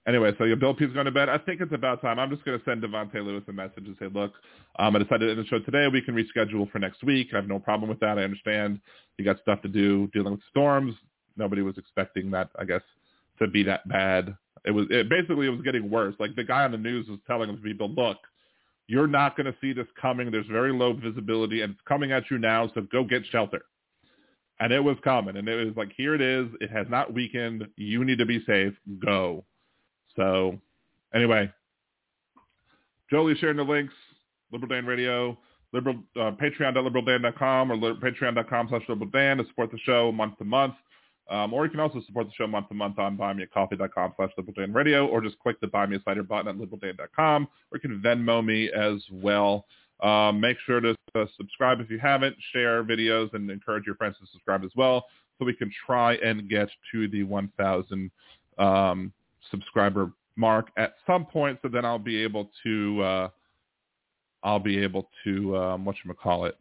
Anyway, 0.07 0.31
so 0.39 0.45
your 0.45 0.57
Bill 0.57 0.73
P's 0.73 0.93
going 0.93 1.07
to 1.07 1.11
bed. 1.11 1.29
I 1.29 1.37
think 1.37 1.61
it's 1.61 1.73
about 1.73 2.01
time. 2.01 2.21
I'm 2.21 2.31
just 2.31 2.45
going 2.45 2.57
to 2.57 2.65
send 2.65 2.81
Davante 2.81 3.15
Lewis 3.15 3.43
a 3.49 3.53
message 3.53 3.87
and 3.87 3.97
say, 3.99 4.07
look, 4.07 4.33
um, 4.79 4.95
I 4.95 5.01
decided 5.01 5.27
to 5.27 5.31
end 5.33 5.41
the 5.41 5.47
show 5.47 5.59
today. 5.59 5.89
We 5.93 6.01
can 6.01 6.15
reschedule 6.15 6.71
for 6.71 6.79
next 6.79 7.03
week. 7.03 7.29
I 7.33 7.37
have 7.37 7.49
no 7.49 7.59
problem 7.59 7.91
with 7.91 7.99
that. 8.01 8.17
I 8.17 8.23
understand 8.23 8.81
you 9.19 9.25
got 9.25 9.41
stuff 9.41 9.63
to 9.63 9.69
do 9.69 10.07
dealing 10.09 10.33
with 10.33 10.43
storms. 10.49 10.95
Nobody 11.37 11.63
was 11.63 11.77
expecting 11.77 12.31
that, 12.31 12.51
I 12.57 12.65
guess, 12.65 12.83
to 13.41 13.49
be 13.49 13.65
that 13.65 13.87
bad. 13.89 14.37
It 14.67 14.73
was 14.73 14.87
it, 14.91 15.09
basically 15.09 15.47
it 15.47 15.51
was 15.51 15.63
getting 15.63 15.91
worse. 15.91 16.15
Like 16.19 16.35
the 16.35 16.45
guy 16.45 16.65
on 16.65 16.73
the 16.73 16.79
news 16.79 17.09
was 17.09 17.19
telling 17.27 17.57
people, 17.59 17.89
look, 17.91 18.19
you're 18.89 19.07
not 19.07 19.37
going 19.37 19.47
to 19.47 19.55
see 19.61 19.73
this 19.73 19.87
coming. 20.01 20.31
There's 20.31 20.47
very 20.47 20.73
low 20.73 20.93
visibility, 20.93 21.63
and 21.63 21.73
it's 21.73 21.83
coming 21.89 22.13
at 22.13 22.25
you 22.31 22.39
now. 22.39 22.71
So 22.75 22.83
go 22.93 23.05
get 23.05 23.23
shelter. 23.31 23.63
And 24.59 24.73
it 24.73 24.81
was 24.83 24.97
coming, 25.05 25.37
and 25.37 25.47
it 25.49 25.67
was 25.67 25.77
like, 25.77 25.93
here 25.97 26.15
it 26.15 26.23
is. 26.23 26.47
It 26.61 26.71
has 26.71 26.87
not 26.89 27.13
weakened. 27.13 27.67
You 27.77 28.05
need 28.05 28.19
to 28.19 28.27
be 28.27 28.43
safe. 28.47 28.73
Go. 29.05 29.45
So 30.17 30.59
anyway, 31.15 31.53
Jolie 33.11 33.37
sharing 33.37 33.59
the 33.59 33.65
links, 33.65 33.93
Liberal 34.51 34.69
Dan 34.69 34.87
Radio, 34.87 35.37
liberal, 35.73 35.97
uh, 36.17 36.33
patreon.liberaldan.com 36.41 37.71
or 37.71 37.77
patreon.com 37.97 38.69
slash 38.71 38.83
liberaldan 38.89 39.39
to 39.39 39.47
support 39.49 39.71
the 39.71 39.79
show 39.79 40.11
month 40.11 40.39
to 40.39 40.45
month. 40.45 40.75
Um, 41.29 41.53
or 41.53 41.65
you 41.65 41.71
can 41.71 41.81
also 41.81 42.01
support 42.07 42.27
the 42.27 42.33
show 42.35 42.47
month 42.47 42.69
to 42.69 42.75
month 42.75 42.99
on 42.99 43.17
buymeacoffee.com 43.17 44.13
slash 44.17 44.31
liberaldanradio 44.39 45.09
or 45.09 45.21
just 45.21 45.39
click 45.41 45.61
the 45.61 45.67
Buy 45.67 45.87
Me 45.87 45.97
a 45.97 46.03
Cider 46.05 46.23
button 46.23 46.49
at 46.49 46.57
liberaldan.com 46.57 47.49
or 47.73 47.79
you 47.79 47.81
can 47.81 48.01
Venmo 48.01 48.45
me 48.45 48.71
as 48.71 49.03
well. 49.11 49.67
Um, 50.01 50.41
make 50.41 50.57
sure 50.67 50.81
to 50.81 50.95
uh, 51.15 51.25
subscribe 51.37 51.81
if 51.81 51.91
you 51.91 51.99
haven't, 51.99 52.37
share 52.53 52.85
videos, 52.85 53.33
and 53.33 53.51
encourage 53.51 53.87
your 53.87 53.97
friends 53.97 54.17
to 54.21 54.27
subscribe 54.31 54.63
as 54.63 54.71
well 54.77 55.07
so 55.39 55.45
we 55.45 55.55
can 55.55 55.71
try 55.87 56.15
and 56.17 56.49
get 56.49 56.69
to 56.93 57.09
the 57.09 57.23
1,000 57.23 58.11
um, 58.59 59.13
subscriber 59.51 60.13
mark 60.37 60.69
at 60.77 60.95
some 61.07 61.25
point 61.25 61.59
so 61.63 61.69
then 61.69 61.85
I'll 61.85 61.99
be 61.99 62.23
able 62.23 62.51
to 62.63 63.03
uh, 63.03 63.29
I'll 64.43 64.61
be 64.61 64.79
able 64.79 65.09
to 65.25 65.57
um, 65.57 65.85
what 65.85 65.97
you 66.05 66.13
call 66.15 66.45
it 66.45 66.57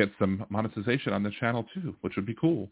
get 0.00 0.12
some 0.18 0.44
monetization 0.48 1.12
on 1.12 1.22
the 1.22 1.30
channel 1.40 1.66
too, 1.74 1.94
which 2.00 2.16
would 2.16 2.26
be 2.26 2.34
cool. 2.34 2.68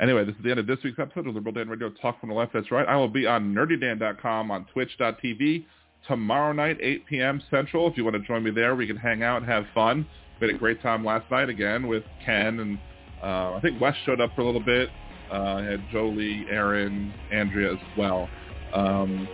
Anyway, 0.00 0.24
this 0.24 0.34
is 0.34 0.42
the 0.42 0.50
end 0.50 0.58
of 0.58 0.66
this 0.66 0.78
week's 0.82 0.98
episode 0.98 1.26
of 1.28 1.34
Liberal 1.34 1.54
Dan 1.54 1.68
Radio 1.68 1.88
Talk 2.02 2.18
from 2.18 2.30
the 2.30 2.34
Left. 2.34 2.52
That's 2.52 2.70
right. 2.72 2.86
I 2.88 2.96
will 2.96 3.08
be 3.08 3.26
on 3.26 3.54
nerdydan.com 3.54 4.50
on 4.50 4.66
twitch.tv 4.72 5.64
tomorrow 6.08 6.52
night, 6.52 6.78
8 6.80 7.06
p.m. 7.06 7.40
Central. 7.50 7.88
If 7.88 7.96
you 7.96 8.04
want 8.04 8.16
to 8.16 8.22
join 8.22 8.42
me 8.42 8.50
there, 8.50 8.74
we 8.74 8.86
can 8.86 8.96
hang 8.96 9.22
out 9.22 9.38
and 9.38 9.46
have 9.46 9.64
fun. 9.72 10.04
We 10.40 10.48
had 10.48 10.56
a 10.56 10.58
great 10.58 10.82
time 10.82 11.04
last 11.04 11.30
night 11.30 11.48
again 11.48 11.86
with 11.86 12.02
Ken 12.24 12.58
and 12.58 12.78
uh, 13.22 13.54
I 13.54 13.60
think 13.62 13.80
Wes 13.80 13.94
showed 14.04 14.20
up 14.20 14.34
for 14.34 14.42
a 14.42 14.44
little 14.44 14.60
bit. 14.60 14.90
Uh, 15.32 15.54
I 15.54 15.62
had 15.62 15.82
Jolie, 15.90 16.44
Aaron, 16.50 17.14
Andrea 17.32 17.72
as 17.72 17.78
well. 17.96 18.28
Um, 18.74 19.26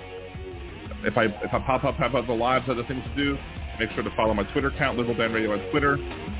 if 1.03 1.17
I 1.17 1.25
if 1.25 1.53
I 1.53 1.59
pop 1.61 1.85
up 1.85 1.97
have 1.97 2.15
other 2.15 2.37
lives, 2.37 2.67
other 2.69 2.85
things 2.85 3.03
to 3.03 3.17
do, 3.17 3.39
make 3.81 3.91
sure 3.93 4.05
to 4.05 4.15
follow 4.15 4.35
my 4.35 4.45
Twitter 4.53 4.69
account, 4.69 4.99
Liberal 4.99 5.17
Radio 5.17 5.53
on 5.53 5.71
Twitter. 5.71 5.95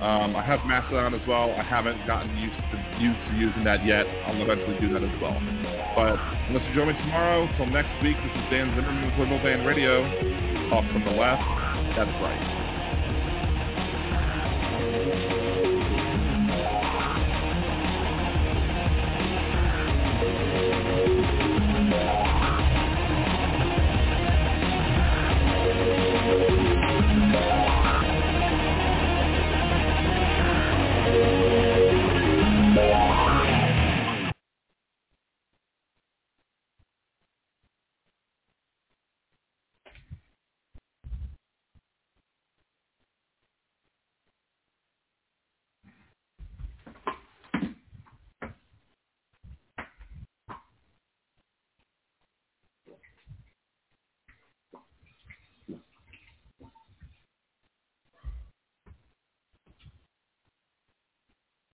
Um, 0.05 0.37
I 0.37 0.45
have 0.45 0.61
Mastodon 0.67 1.15
as 1.15 1.27
well. 1.27 1.51
I 1.57 1.63
haven't 1.63 1.97
gotten 2.07 2.29
used 2.37 2.55
to 2.71 2.77
used 3.01 3.19
to 3.29 3.35
using 3.35 3.65
that 3.65 3.85
yet. 3.85 4.05
I'll 4.29 4.37
eventually 4.43 4.79
do 4.79 4.93
that 4.93 5.03
as 5.03 5.21
well. 5.23 5.41
But 5.97 6.21
unless 6.53 6.69
you 6.69 6.75
join 6.75 6.89
me 6.89 6.95
tomorrow, 7.01 7.49
till 7.57 7.67
next 7.67 7.91
week, 8.05 8.17
this 8.21 8.37
is 8.37 8.45
Dan 8.53 8.69
Zimmerman 8.77 9.09
with 9.09 9.19
Liberal 9.19 9.41
Dan 9.43 9.65
Radio. 9.65 10.05
Talk 10.69 10.85
from 10.93 11.05
the 11.05 11.17
left. 11.17 11.41
That's 11.97 12.13
right. 12.21 12.60